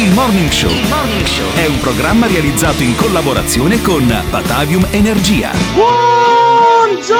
Il 0.00 0.12
Morning 0.12 0.48
Show 0.48 0.70
è 1.56 1.66
un 1.66 1.78
programma 1.78 2.26
realizzato 2.26 2.82
in 2.82 2.96
collaborazione 2.96 3.82
con 3.82 4.06
Batavium 4.30 4.86
Energia. 4.92 5.50
Buongiorno! 5.74 7.18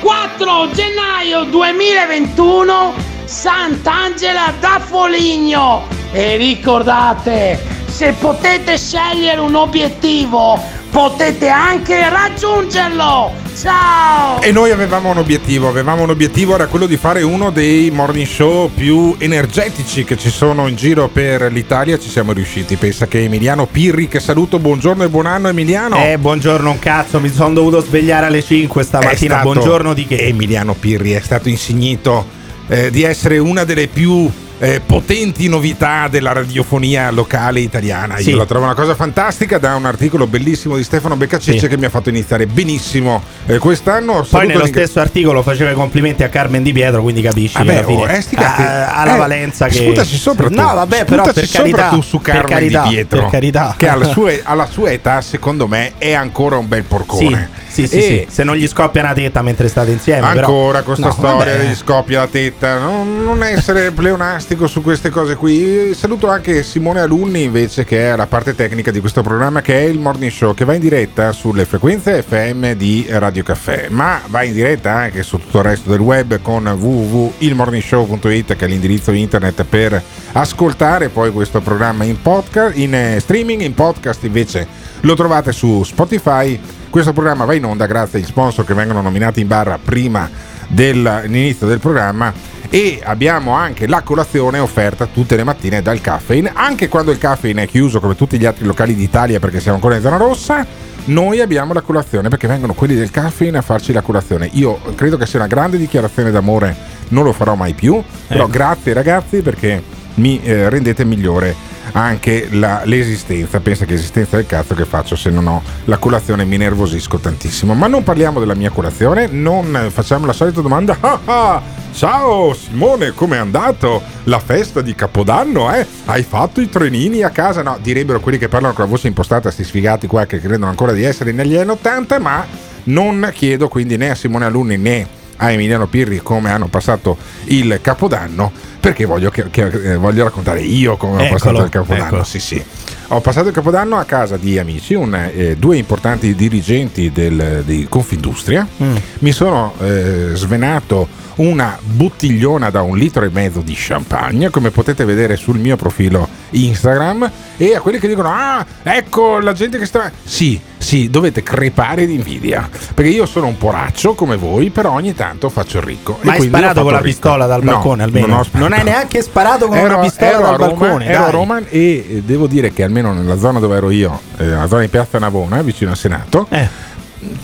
4 0.00 0.70
gennaio 0.72 1.44
2021 1.44 2.94
Sant'Angela 3.26 4.54
da 4.58 4.80
Foligno 4.84 5.86
e 6.10 6.36
ricordate 6.36 7.64
se 7.86 8.14
potete 8.14 8.76
scegliere 8.76 9.38
un 9.38 9.54
obiettivo 9.54 10.60
potete 10.90 11.48
anche 11.48 12.08
raggiungerlo 12.08 13.41
ciao 13.62 14.40
E 14.42 14.50
noi 14.50 14.72
avevamo 14.72 15.10
un 15.10 15.18
obiettivo, 15.18 15.68
avevamo 15.68 16.02
un 16.02 16.10
obiettivo, 16.10 16.54
era 16.54 16.66
quello 16.66 16.86
di 16.86 16.96
fare 16.96 17.22
uno 17.22 17.50
dei 17.50 17.90
morning 17.92 18.26
show 18.26 18.68
più 18.74 19.14
energetici 19.18 20.02
che 20.04 20.18
ci 20.18 20.30
sono 20.30 20.66
in 20.66 20.74
giro 20.74 21.08
per 21.08 21.52
l'Italia, 21.52 21.96
ci 21.98 22.08
siamo 22.08 22.32
riusciti. 22.32 22.74
Pensa 22.76 23.06
che 23.06 23.22
Emiliano 23.22 23.66
Pirri, 23.66 24.08
che 24.08 24.18
saluto, 24.18 24.58
buongiorno 24.58 25.04
e 25.04 25.08
buon 25.08 25.26
anno 25.26 25.48
Emiliano. 25.48 25.96
Eh, 26.04 26.18
buongiorno 26.18 26.70
un 26.70 26.78
cazzo, 26.80 27.20
mi 27.20 27.28
sono 27.30 27.54
dovuto 27.54 27.80
svegliare 27.82 28.26
alle 28.26 28.42
5 28.42 28.82
È 28.82 28.84
stamattina. 28.84 29.34
stato- 29.38 29.52
Buongiorno 29.52 29.94
di 29.94 30.06
che? 30.06 30.16
Emiliano 30.26 30.74
Pirri 30.74 31.12
è 31.12 31.20
stato 31.20 31.48
insignito 31.48 32.26
eh, 32.68 32.90
di 32.90 33.04
essere 33.04 33.38
una 33.38 33.62
delle 33.64 33.86
più 33.86 34.28
eh, 34.62 34.80
potenti 34.84 35.48
novità 35.48 36.06
della 36.06 36.32
radiofonia 36.32 37.10
locale 37.10 37.58
italiana. 37.58 38.18
Sì. 38.18 38.30
Io 38.30 38.36
la 38.36 38.46
trovo 38.46 38.64
una 38.66 38.74
cosa 38.74 38.94
fantastica 38.94 39.58
da 39.58 39.74
un 39.74 39.86
articolo 39.86 40.28
bellissimo 40.28 40.76
di 40.76 40.84
Stefano 40.84 41.16
Beccacece 41.16 41.58
Sì. 41.58 41.66
che 41.66 41.76
mi 41.76 41.84
ha 41.84 41.88
fatto 41.90 42.10
iniziare 42.10 42.46
benissimo 42.46 43.20
eh, 43.46 43.58
quest'anno. 43.58 44.12
Poi 44.12 44.24
Saluto 44.26 44.46
nello 44.52 44.66
stesso 44.66 45.00
articolo 45.00 45.42
faceva 45.42 45.70
i 45.70 45.74
complimenti 45.74 46.22
a 46.22 46.28
Carmen 46.28 46.62
Di 46.62 46.72
Pietro, 46.72 47.02
quindi 47.02 47.22
capisci 47.22 47.56
alla 47.56 47.82
fine 47.82 48.02
oh, 48.02 48.40
ha, 48.40 48.94
ha 48.94 49.04
la 49.04 49.16
valenza 49.16 49.66
che 49.66 49.78
Sputaci 49.78 50.16
sopra 50.16 50.48
tu. 50.48 50.54
No, 50.54 50.74
vabbè, 50.74 51.06
però 51.06 51.24
per 51.32 51.48
carità, 51.50 51.88
tu 51.88 52.00
su 52.00 52.20
per 52.20 52.32
Carmen 52.34 52.48
carità, 52.52 52.82
Di 52.84 52.88
Pietro. 52.90 53.28
carità. 53.30 53.74
Che 53.76 53.88
alla 53.88 54.04
sua, 54.12 54.30
alla 54.44 54.66
sua 54.66 54.92
età, 54.92 55.20
secondo 55.22 55.66
me, 55.66 55.94
è 55.98 56.12
ancora 56.12 56.56
un 56.56 56.68
bel 56.68 56.84
porcone. 56.84 57.50
sì, 57.66 57.88
sì, 57.88 58.00
sì. 58.00 58.26
Se 58.30 58.44
non 58.44 58.54
gli 58.54 58.68
scoppia 58.68 59.02
una 59.02 59.12
tetta 59.12 59.42
mentre 59.42 59.66
state 59.66 59.90
insieme, 59.90 60.20
però- 60.34 60.46
Ancora 60.46 60.82
questa 60.82 61.06
No, 61.06 61.12
storia 61.12 61.56
vabbè. 61.56 61.66
di 61.66 61.74
scoppia 61.74 62.20
la 62.20 62.26
tetta, 62.28 62.78
non, 62.78 63.24
non 63.24 63.42
essere 63.42 63.90
pleonastico 63.92 64.50
su 64.52 64.82
queste 64.82 65.08
cose 65.08 65.34
qui. 65.34 65.94
Saluto 65.94 66.28
anche 66.28 66.62
Simone 66.62 67.00
Alunni 67.00 67.44
invece 67.44 67.84
che 67.84 68.10
è 68.10 68.16
la 68.16 68.26
parte 68.26 68.54
tecnica 68.54 68.90
di 68.90 69.00
questo 69.00 69.22
programma 69.22 69.62
che 69.62 69.78
è 69.78 69.84
il 69.84 69.98
Morning 69.98 70.30
Show 70.30 70.52
che 70.52 70.66
va 70.66 70.74
in 70.74 70.80
diretta 70.80 71.32
sulle 71.32 71.64
frequenze 71.64 72.22
FM 72.22 72.72
di 72.72 73.06
Radio 73.08 73.42
Caffè, 73.42 73.88
ma 73.88 74.20
va 74.26 74.42
in 74.42 74.52
diretta 74.52 74.92
anche 74.92 75.22
su 75.22 75.38
tutto 75.38 75.58
il 75.58 75.64
resto 75.64 75.90
del 75.90 76.00
web 76.00 76.40
con 76.42 76.66
www.ilmorningshow.it 76.66 78.54
che 78.54 78.64
è 78.64 78.68
l'indirizzo 78.68 79.10
internet 79.10 79.64
per 79.64 80.02
ascoltare 80.32 81.08
poi 81.08 81.32
questo 81.32 81.60
programma 81.60 82.04
in 82.04 82.20
podcast, 82.20 82.76
in 82.76 82.94
eh, 82.94 83.20
streaming, 83.20 83.62
in 83.62 83.72
podcast 83.72 84.22
invece 84.24 84.66
lo 85.00 85.14
trovate 85.14 85.52
su 85.52 85.82
Spotify. 85.82 86.60
Questo 86.90 87.14
programma 87.14 87.46
va 87.46 87.54
in 87.54 87.64
onda 87.64 87.86
grazie 87.86 88.18
agli 88.18 88.26
sponsor 88.26 88.66
che 88.66 88.74
vengono 88.74 89.00
nominati 89.00 89.40
in 89.40 89.48
barra 89.48 89.78
prima 89.82 90.28
dell'inizio 90.68 91.66
del 91.66 91.78
programma 91.78 92.51
e 92.74 93.00
abbiamo 93.04 93.52
anche 93.52 93.86
la 93.86 94.00
colazione 94.00 94.58
offerta 94.58 95.04
tutte 95.04 95.36
le 95.36 95.44
mattine 95.44 95.82
dal 95.82 96.00
caffeine. 96.00 96.52
Anche 96.54 96.88
quando 96.88 97.10
il 97.10 97.18
caffeine 97.18 97.64
è 97.64 97.66
chiuso 97.66 98.00
come 98.00 98.14
tutti 98.14 98.38
gli 98.38 98.46
altri 98.46 98.64
locali 98.64 98.94
d'Italia 98.94 99.38
perché 99.38 99.60
siamo 99.60 99.76
ancora 99.76 99.96
in 99.96 100.00
zona 100.00 100.16
rossa 100.16 100.66
noi 101.04 101.40
abbiamo 101.40 101.74
la 101.74 101.82
colazione 101.82 102.30
perché 102.30 102.46
vengono 102.46 102.72
quelli 102.72 102.94
del 102.94 103.10
caffeine 103.10 103.58
a 103.58 103.62
farci 103.62 103.92
la 103.92 104.00
colazione. 104.00 104.48
Io 104.52 104.80
credo 104.94 105.18
che 105.18 105.26
sia 105.26 105.38
una 105.38 105.48
grande 105.48 105.76
dichiarazione 105.76 106.30
d'amore 106.30 106.74
non 107.08 107.24
lo 107.24 107.34
farò 107.34 107.54
mai 107.56 107.74
più 107.74 108.02
però 108.26 108.46
grazie 108.46 108.94
ragazzi 108.94 109.42
perché 109.42 109.82
mi 110.14 110.40
eh, 110.42 110.70
rendete 110.70 111.04
migliore 111.04 111.54
anche 111.92 112.48
la- 112.50 112.82
l'esistenza. 112.84 113.60
Pensa 113.60 113.84
che 113.84 113.94
esistenza 113.94 114.36
del 114.36 114.46
cazzo 114.46 114.74
che 114.74 114.84
faccio 114.84 115.16
se 115.16 115.30
non 115.30 115.46
ho 115.46 115.62
la 115.84 115.98
colazione 115.98 116.44
mi 116.44 116.56
nervosisco 116.56 117.18
tantissimo. 117.18 117.74
Ma 117.74 117.86
non 117.86 118.02
parliamo 118.02 118.40
della 118.40 118.54
mia 118.54 118.70
colazione, 118.70 119.26
non 119.26 119.88
facciamo 119.92 120.26
la 120.26 120.32
solita 120.32 120.60
domanda. 120.60 120.98
Ah, 121.12 121.20
ah, 121.24 121.62
ciao 121.92 122.54
Simone, 122.54 123.12
com'è 123.12 123.36
andato 123.36 124.00
la 124.24 124.38
festa 124.38 124.80
di 124.80 124.94
Capodanno? 124.94 125.72
Eh? 125.74 125.84
Hai 126.06 126.22
fatto 126.22 126.60
i 126.60 126.68
trenini 126.68 127.22
a 127.22 127.30
casa? 127.30 127.62
No, 127.62 127.78
direbbero 127.82 128.20
quelli 128.20 128.38
che 128.38 128.48
parlano 128.48 128.72
con 128.72 128.84
la 128.84 128.90
voce 128.90 129.08
impostata, 129.08 129.50
sti 129.50 129.64
sfigati 129.64 130.06
qua 130.06 130.24
che 130.24 130.40
credono 130.40 130.68
ancora 130.70 130.92
di 130.92 131.02
essere 131.02 131.32
negli 131.32 131.56
anni 131.56 131.70
80, 131.70 132.18
ma 132.18 132.46
non 132.84 133.30
chiedo 133.34 133.68
quindi 133.68 133.96
né 133.96 134.10
a 134.10 134.14
Simone 134.14 134.44
Alunni 134.46 134.76
né 134.78 135.06
a 135.36 135.50
Emiliano 135.50 135.86
Pirri 135.86 136.20
come 136.22 136.50
hanno 136.50 136.66
passato 136.68 137.16
il 137.44 137.78
Capodanno 137.82 138.52
perché 138.82 139.04
voglio, 139.04 139.30
che- 139.30 139.48
che- 139.48 139.92
eh, 139.92 139.96
voglio 139.96 140.24
raccontare 140.24 140.60
io 140.60 140.96
come 140.96 141.24
ho 141.24 141.28
passato 141.30 141.62
il 141.62 141.68
Capodanno. 141.68 142.04
eccolo. 142.06 142.24
Sì, 142.24 142.40
sì. 142.40 142.60
Ho 143.08 143.20
passato 143.20 143.46
il 143.46 143.54
Capodanno 143.54 143.96
a 143.96 144.02
casa 144.02 144.36
di 144.36 144.58
amici, 144.58 144.94
un, 144.94 145.14
eh, 145.14 145.54
due 145.56 145.76
importanti 145.76 146.34
dirigenti 146.34 147.12
del, 147.12 147.62
di 147.64 147.86
Confindustria. 147.88 148.66
Mm. 148.82 148.96
Mi 149.20 149.30
sono 149.30 149.74
eh, 149.80 150.30
svenato 150.34 151.06
una 151.36 151.78
bottigliona 151.82 152.70
da 152.70 152.82
un 152.82 152.96
litro 152.96 153.24
e 153.24 153.30
mezzo 153.30 153.60
di 153.60 153.74
champagne, 153.76 154.50
come 154.50 154.70
potete 154.70 155.04
vedere 155.04 155.36
sul 155.36 155.58
mio 155.58 155.76
profilo 155.76 156.28
Instagram. 156.50 157.30
E 157.56 157.74
a 157.76 157.80
quelli 157.80 157.98
che 157.98 158.08
dicono: 158.08 158.30
Ah, 158.32 158.64
ecco 158.82 159.38
la 159.38 159.52
gente 159.52 159.78
che 159.78 159.86
sta. 159.86 160.10
Sì, 160.22 160.60
sì, 160.78 161.08
dovete 161.10 161.42
crepare 161.42 162.06
di 162.06 162.14
invidia. 162.14 162.68
Perché 162.94 163.10
io 163.10 163.26
sono 163.26 163.46
un 163.46 163.56
poraccio 163.56 164.14
come 164.14 164.36
voi, 164.36 164.70
però 164.70 164.92
ogni 164.92 165.14
tanto 165.14 165.48
faccio 165.48 165.78
il 165.78 165.84
ricco. 165.84 166.18
Ma 166.22 166.32
hai 166.32 166.42
sparato 166.42 166.82
con 166.82 166.92
la 166.92 166.98
ricco. 166.98 167.08
pistola 167.10 167.46
dal 167.46 167.62
No, 167.62 167.72
balcone 167.72 168.02
almeno? 168.02 168.26
Non. 168.26 168.44
Non 168.52 168.72
hai 168.72 168.82
neanche 168.84 169.22
sparato 169.22 169.66
con 169.68 169.78
una 169.78 169.98
pistola 169.98 170.30
ero 170.30 170.40
dal 170.42 170.54
a 170.54 170.56
Roma, 170.56 170.66
balcone, 170.76 171.04
Ero 171.06 171.18
a 171.18 171.22
dai. 171.22 171.30
Roma 171.32 171.60
e 171.68 172.22
devo 172.24 172.46
dire 172.46 172.72
che 172.72 172.82
almeno 172.82 173.12
nella 173.12 173.38
zona 173.38 173.58
dove 173.60 173.76
ero 173.76 173.90
io, 173.90 174.20
eh, 174.38 174.46
la 174.46 174.66
zona 174.66 174.82
di 174.82 174.88
Piazza 174.88 175.18
Navona, 175.18 175.62
vicino 175.62 175.90
al 175.90 175.96
Senato, 175.96 176.46
Eh, 176.50 176.68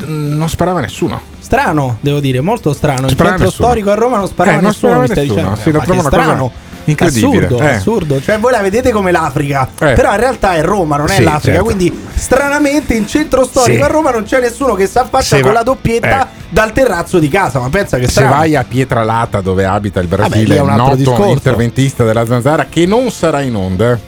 non 0.07 0.49
sparava 0.49 0.81
nessuno. 0.81 1.21
strano, 1.39 1.97
devo 2.01 2.21
dire, 2.21 2.41
molto 2.41 2.73
strano. 2.73 3.09
Sparava 3.09 3.37
centro 3.37 3.47
nessuno. 3.47 3.67
storico 3.69 3.91
a 3.91 3.95
Roma 3.95 4.17
non 4.19 4.27
sparava 4.29 4.59
Eh, 4.59 4.61
non 4.61 4.71
nessuno. 4.71 4.93
sparava 4.93 5.15
nessuno, 5.15 5.35
dicendo? 5.35 5.61
sì, 5.63 5.71
lo 5.71 5.81
trovo 5.81 6.03
strano. 6.03 6.53
incredibile. 6.85 7.45
Assurdo, 7.47 7.63
Eh. 7.63 7.69
assurdo. 7.75 8.21
Cioè, 8.23 8.39
voi 8.39 8.51
la 8.53 8.61
vedete 8.63 8.93
come 8.93 9.11
l'Africa, 9.13 9.69
Eh. 9.79 9.93
però 9.93 10.11
in 10.13 10.21
realtà 10.21 10.55
è 10.55 10.63
Roma, 10.63 10.97
non 10.97 11.11
è 11.11 11.17
Sì, 11.17 11.23
l'Africa. 11.23 11.41
certo. 11.59 11.65
Quindi, 11.65 11.99
stranamente, 12.15 12.95
in 12.95 13.07
centro 13.07 13.45
storico 13.45 13.77
Sì. 13.77 13.83
a 13.83 13.87
Roma 13.93 14.11
non 14.11 14.23
c'è 14.25 14.41
nessuno 14.41 14.73
che 14.75 14.87
si 14.87 14.97
affaccia 14.97 15.37
Se 15.37 15.41
con 15.43 15.51
va- 15.53 15.59
la 15.59 15.63
doppietta 15.65 16.25
eh. 16.25 16.29
dal 16.49 16.73
terrazzo 16.73 17.19
di 17.19 17.29
casa. 17.29 17.59
Ma 17.61 17.69
pensa 17.69 17.99
che 17.99 18.07
Se 18.07 18.13
strano. 18.13 18.31
vai 18.37 18.57
a 18.57 18.65
Pietralata 18.65 19.43
dove 19.43 19.67
abita 19.67 20.01
il 20.01 20.09
Vabbè, 20.09 20.29
Brasile, 20.29 20.57
è 20.57 20.61
un 20.61 20.75
noto 20.75 20.97
discorso. 20.97 21.27
interventista 21.31 22.05
della 22.05 22.25
Zanzara 22.25 22.65
che 22.71 22.87
non 22.87 23.11
sarà 23.11 23.43
in 23.43 23.55
onda. 23.55 23.99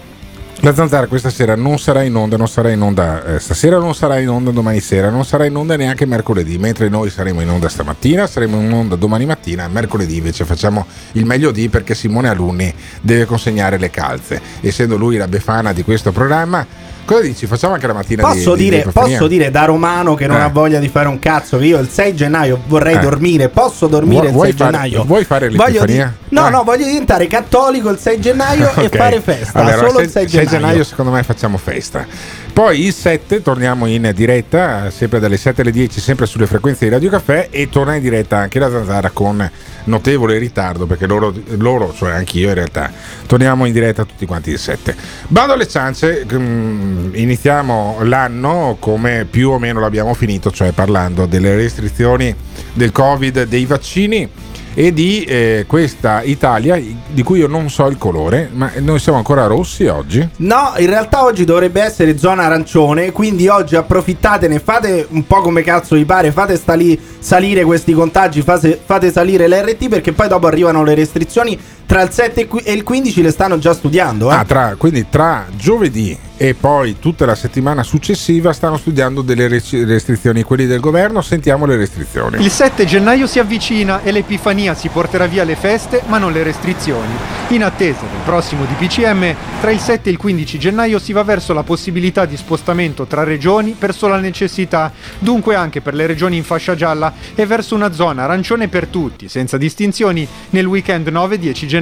La 0.63 0.75
zanzara 0.75 1.07
questa 1.07 1.31
sera 1.31 1.57
non 1.57 1.79
sarà 1.79 2.03
in 2.03 2.15
onda, 2.15 2.37
non 2.37 2.47
sarà 2.47 2.71
in 2.71 2.83
onda 2.83 3.25
eh, 3.25 3.39
stasera, 3.39 3.79
non 3.79 3.95
sarà 3.95 4.19
in 4.19 4.29
onda 4.29 4.51
domani 4.51 4.81
sera, 4.81 5.09
non 5.09 5.25
sarà 5.25 5.47
in 5.47 5.57
onda 5.57 5.75
neanche 5.75 6.05
mercoledì, 6.05 6.59
mentre 6.59 6.91
noi 6.91 7.09
saremo 7.09 7.41
in 7.41 7.49
onda 7.49 7.67
stamattina, 7.71 8.27
saremo 8.27 8.61
in 8.61 8.71
onda 8.71 8.95
domani 8.95 9.25
mattina, 9.25 9.69
mercoledì 9.69 10.19
invece 10.19 10.45
facciamo 10.45 10.85
il 11.13 11.25
meglio 11.25 11.51
di 11.51 11.71
perché 11.71 11.95
Simone 11.95 12.29
Alunni 12.29 12.75
deve 13.01 13.25
consegnare 13.25 13.79
le 13.79 13.89
calze. 13.89 14.39
Essendo 14.61 14.99
lui 14.99 15.17
la 15.17 15.29
befana 15.29 15.73
di 15.73 15.83
questo 15.83 16.13
programma, 16.13 16.67
cosa 17.05 17.23
dici? 17.23 17.47
Facciamo 17.47 17.75
anche 17.75 17.87
la 17.87 17.93
mattina 17.93 18.23
Posso, 18.23 18.55
di, 18.55 18.65
di- 18.65 18.71
dire, 18.71 18.83
di 18.85 18.91
posso 18.93 19.27
dire 19.27 19.51
da 19.51 19.65
romano 19.65 20.15
che 20.15 20.27
non 20.27 20.37
Eh. 20.39 20.43
ha 20.43 20.49
voglia 20.49 20.79
di 20.79 20.89
fare 20.89 21.09
un 21.09 21.19
cazzo. 21.19 21.61
Io 21.61 21.79
il 21.79 21.89
6 21.89 22.15
gennaio 22.15 22.61
vorrei 22.67 22.97
Eh. 22.97 23.01
dormire. 23.01 23.49
Posso 23.49 23.87
dormire 23.87 24.17
Vuoi- 24.21 24.27
il 24.29 24.33
vuoi 24.35 24.47
6 24.49 24.57
fare- 24.57 24.71
gennaio? 24.73 25.05
vuoi 25.05 25.25
fare 25.25 25.49
l'Epifania? 25.51 26.15
di- 26.29 26.35
no, 26.37 26.47
Eh. 26.47 26.51
no, 26.51 26.63
voglio 26.65 26.85
diventare 26.87 27.27
cattolico 27.27 27.91
il 27.91 27.99
6 27.99 28.21
gennaio 28.21 28.73
e 28.77 28.85
Ok. 28.87 28.97
fare 28.97 29.21
festa. 29.21 29.59
Allora, 29.61 29.77
solo 29.77 29.99
se- 29.99 30.03
il 30.05 30.11
6 30.11 30.29
6 30.29 30.47
gennaio. 30.47 30.85
secondo 30.85 31.11
me 31.11 31.23
facciamo 31.23 31.57
festa. 31.59 32.07
Poi 32.53 32.85
il 32.85 32.93
7 32.93 33.43
torniamo 33.43 33.87
in 33.87 34.11
diretta, 34.15 34.91
sempre 34.91 35.21
dalle 35.21 35.37
7 35.37 35.61
alle 35.63 35.71
10, 35.71 36.01
sempre 36.01 36.27
sulle 36.27 36.47
frequenze 36.47 36.85
di 36.85 36.91
Radio 36.91 37.09
Caffè 37.09 37.47
e 37.51 37.69
torna 37.69 37.95
in 37.95 38.03
diretta 38.03 38.39
anche 38.39 38.59
la 38.59 38.69
Zanzara 38.71 39.11
con 39.11 39.49
notevole 39.85 40.37
ritardo 40.37 40.85
perché 40.87 41.07
loro, 41.07 41.33
loro, 41.57 41.95
cioè 41.97 42.11
anch'io 42.13 42.49
in 42.49 42.55
realtà, 42.55 42.91
torniamo 43.27 43.65
in 43.67 43.73
diretta 43.73 44.05
tutti 44.05 44.27
quanti 44.27 44.51
il 44.51 44.59
7. 44.59 44.95
Bando 45.29 45.53
alle 45.55 45.69
ciance, 45.69 46.27
mm, 46.31 46.90
iniziamo 47.13 47.99
l'anno 48.03 48.77
come 48.79 49.27
più 49.29 49.51
o 49.51 49.59
meno 49.59 49.81
l'abbiamo 49.81 50.15
finito, 50.15 50.51
cioè 50.51 50.73
parlando 50.73 51.27
delle 51.27 51.55
restrizioni 51.55 52.35
del 52.73 52.93
Covid, 52.93 53.45
dei 53.45 53.67
vaccini 53.67 54.29
e 54.75 54.93
di 54.93 55.25
eh, 55.25 55.65
questa 55.67 56.23
Italia 56.23 56.81
di 57.09 57.23
cui 57.23 57.41
io 57.41 57.49
non 57.49 57.69
so 57.71 57.87
il 57.87 57.99
colore, 57.99 58.49
ma 58.53 58.71
noi 58.79 58.99
siamo 58.99 59.19
ancora 59.19 59.47
rossi 59.47 59.87
oggi. 59.87 60.27
No, 60.37 60.75
in 60.79 60.87
realtà 60.87 61.25
oggi 61.25 61.45
dovrebbe 61.45 61.83
essere 61.83 62.17
zona 62.17 62.45
arancione, 62.45 63.11
quindi 63.11 63.49
oggi 63.49 63.75
approfittatene, 63.77 64.61
fate 64.61 65.07
un 65.11 65.27
po' 65.27 65.41
come 65.41 65.63
cazzo 65.63 65.97
vi 65.97 66.05
pare, 66.05 66.31
fate 66.31 66.57
stali- 66.57 66.99
salire 67.19 67.65
questi 67.65 67.93
contagi, 67.93 68.43
fate, 68.43 68.79
fate 68.83 69.11
salire 69.11 69.49
l'RT 69.49 69.89
perché 69.89 70.13
poi 70.13 70.29
dopo 70.29 70.47
arrivano 70.47 70.85
le 70.85 70.95
restrizioni, 70.95 71.59
tra 71.91 72.03
il 72.03 72.11
7 72.13 72.47
e 72.63 72.73
il 72.73 72.85
15 72.85 73.21
le 73.21 73.33
stanno 73.33 73.59
già 73.59 73.75
studiando. 73.75 74.31
Eh? 74.31 74.35
Ah, 74.35 74.45
tra- 74.45 74.77
quindi 74.79 75.07
tra 75.11 75.47
giovedì 75.57 76.17
e 76.37 76.55
poi 76.55 76.99
tutta 77.01 77.27
la 77.27 77.35
settimana 77.35 77.83
successiva 77.83 78.53
stanno 78.53 78.79
studiando 78.79 79.21
delle 79.21 79.47
restrizioni 79.49 80.43
quelli 80.43 80.67
del 80.67 80.81
governo, 80.81 81.21
sentiamo 81.21 81.67
le 81.67 81.77
restrizioni. 81.77 82.43
Il 82.43 82.51
7 82.51 82.87
gennaio 82.87 83.27
si 83.27 83.41
avvicina 83.41 84.03
e 84.03 84.13
l'Epifania 84.13 84.75
si 84.75 84.89
porterà 84.89 85.27
via 85.27 85.43
le 85.45 85.57
feste 85.57 86.03
ma 86.07 86.17
non 86.17 86.33
le 86.33 86.45
restrizioni. 86.45 87.13
In 87.49 87.65
attesa 87.65 88.01
del 88.01 88.21
prossimo 88.25 88.65
DPCM, 88.65 89.35
tra 89.61 89.71
il 89.71 89.81
7 89.81 90.09
e 90.09 90.13
il 90.13 90.19
15 90.19 90.59
gennaio 90.59 90.99
si 91.01 91.13
va 91.13 91.25
verso 91.25 91.53
la 91.53 91.65
possibilità 91.65 92.25
di 92.25 92.37
spostamento 92.39 93.05
tra 93.05 93.25
regioni 93.25 93.75
per 93.79 93.95
sola 93.95 94.19
necessità, 94.19 94.93
dunque 95.19 95.57
anche 95.57 95.81
per 95.83 95.93
le 95.93 96.07
regioni 96.07 96.37
in 96.37 96.45
fascia 96.45 96.77
gialla 96.77 97.13
e 97.35 97.45
verso 97.45 97.75
una 97.75 97.93
zona 97.93 98.23
arancione 98.23 98.69
per 98.69 98.87
tutti, 98.87 99.29
senza 99.29 99.59
distinzioni, 99.59 100.27
nel 100.51 100.67
weekend 100.67 101.09
9-10 101.09 101.67
gennaio. 101.67 101.80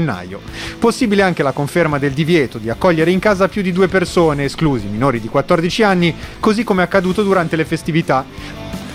Possibile 0.79 1.23
anche 1.23 1.43
la 1.43 1.53
conferma 1.53 1.99
del 1.99 2.13
divieto 2.13 2.59
di 2.59 2.71
accogliere 2.71 3.11
in 3.11 3.19
casa 3.19 3.49
più 3.49 3.63
di 3.63 3.73
due 3.73 3.89
persone, 3.89 4.45
esclusi 4.45 4.87
minori 4.87 5.21
di 5.21 5.29
14 5.29 5.83
anni, 5.83 6.15
così 6.41 6.65
come 6.65 6.83
accaduto 6.83 7.23
durante 7.23 7.57
le 7.57 7.65
festività. 7.65 8.25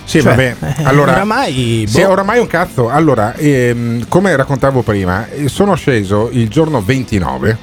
Sì, 0.04 0.20
Cioè, 0.20 0.30
vabbè. 0.30 0.56
eh, 0.78 0.84
Allora, 0.84 1.12
oramai, 1.12 1.84
sì, 1.88 2.02
boh. 2.02 2.10
oramai 2.10 2.38
un 2.38 2.46
cazzo. 2.46 2.90
Allora, 2.90 3.34
ehm, 3.34 4.06
come 4.08 4.36
raccontavo 4.36 4.82
prima, 4.82 5.28
eh, 5.30 5.48
sono 5.48 5.74
sceso 5.74 6.28
il 6.32 6.48
giorno 6.48 6.82
29 6.82 7.56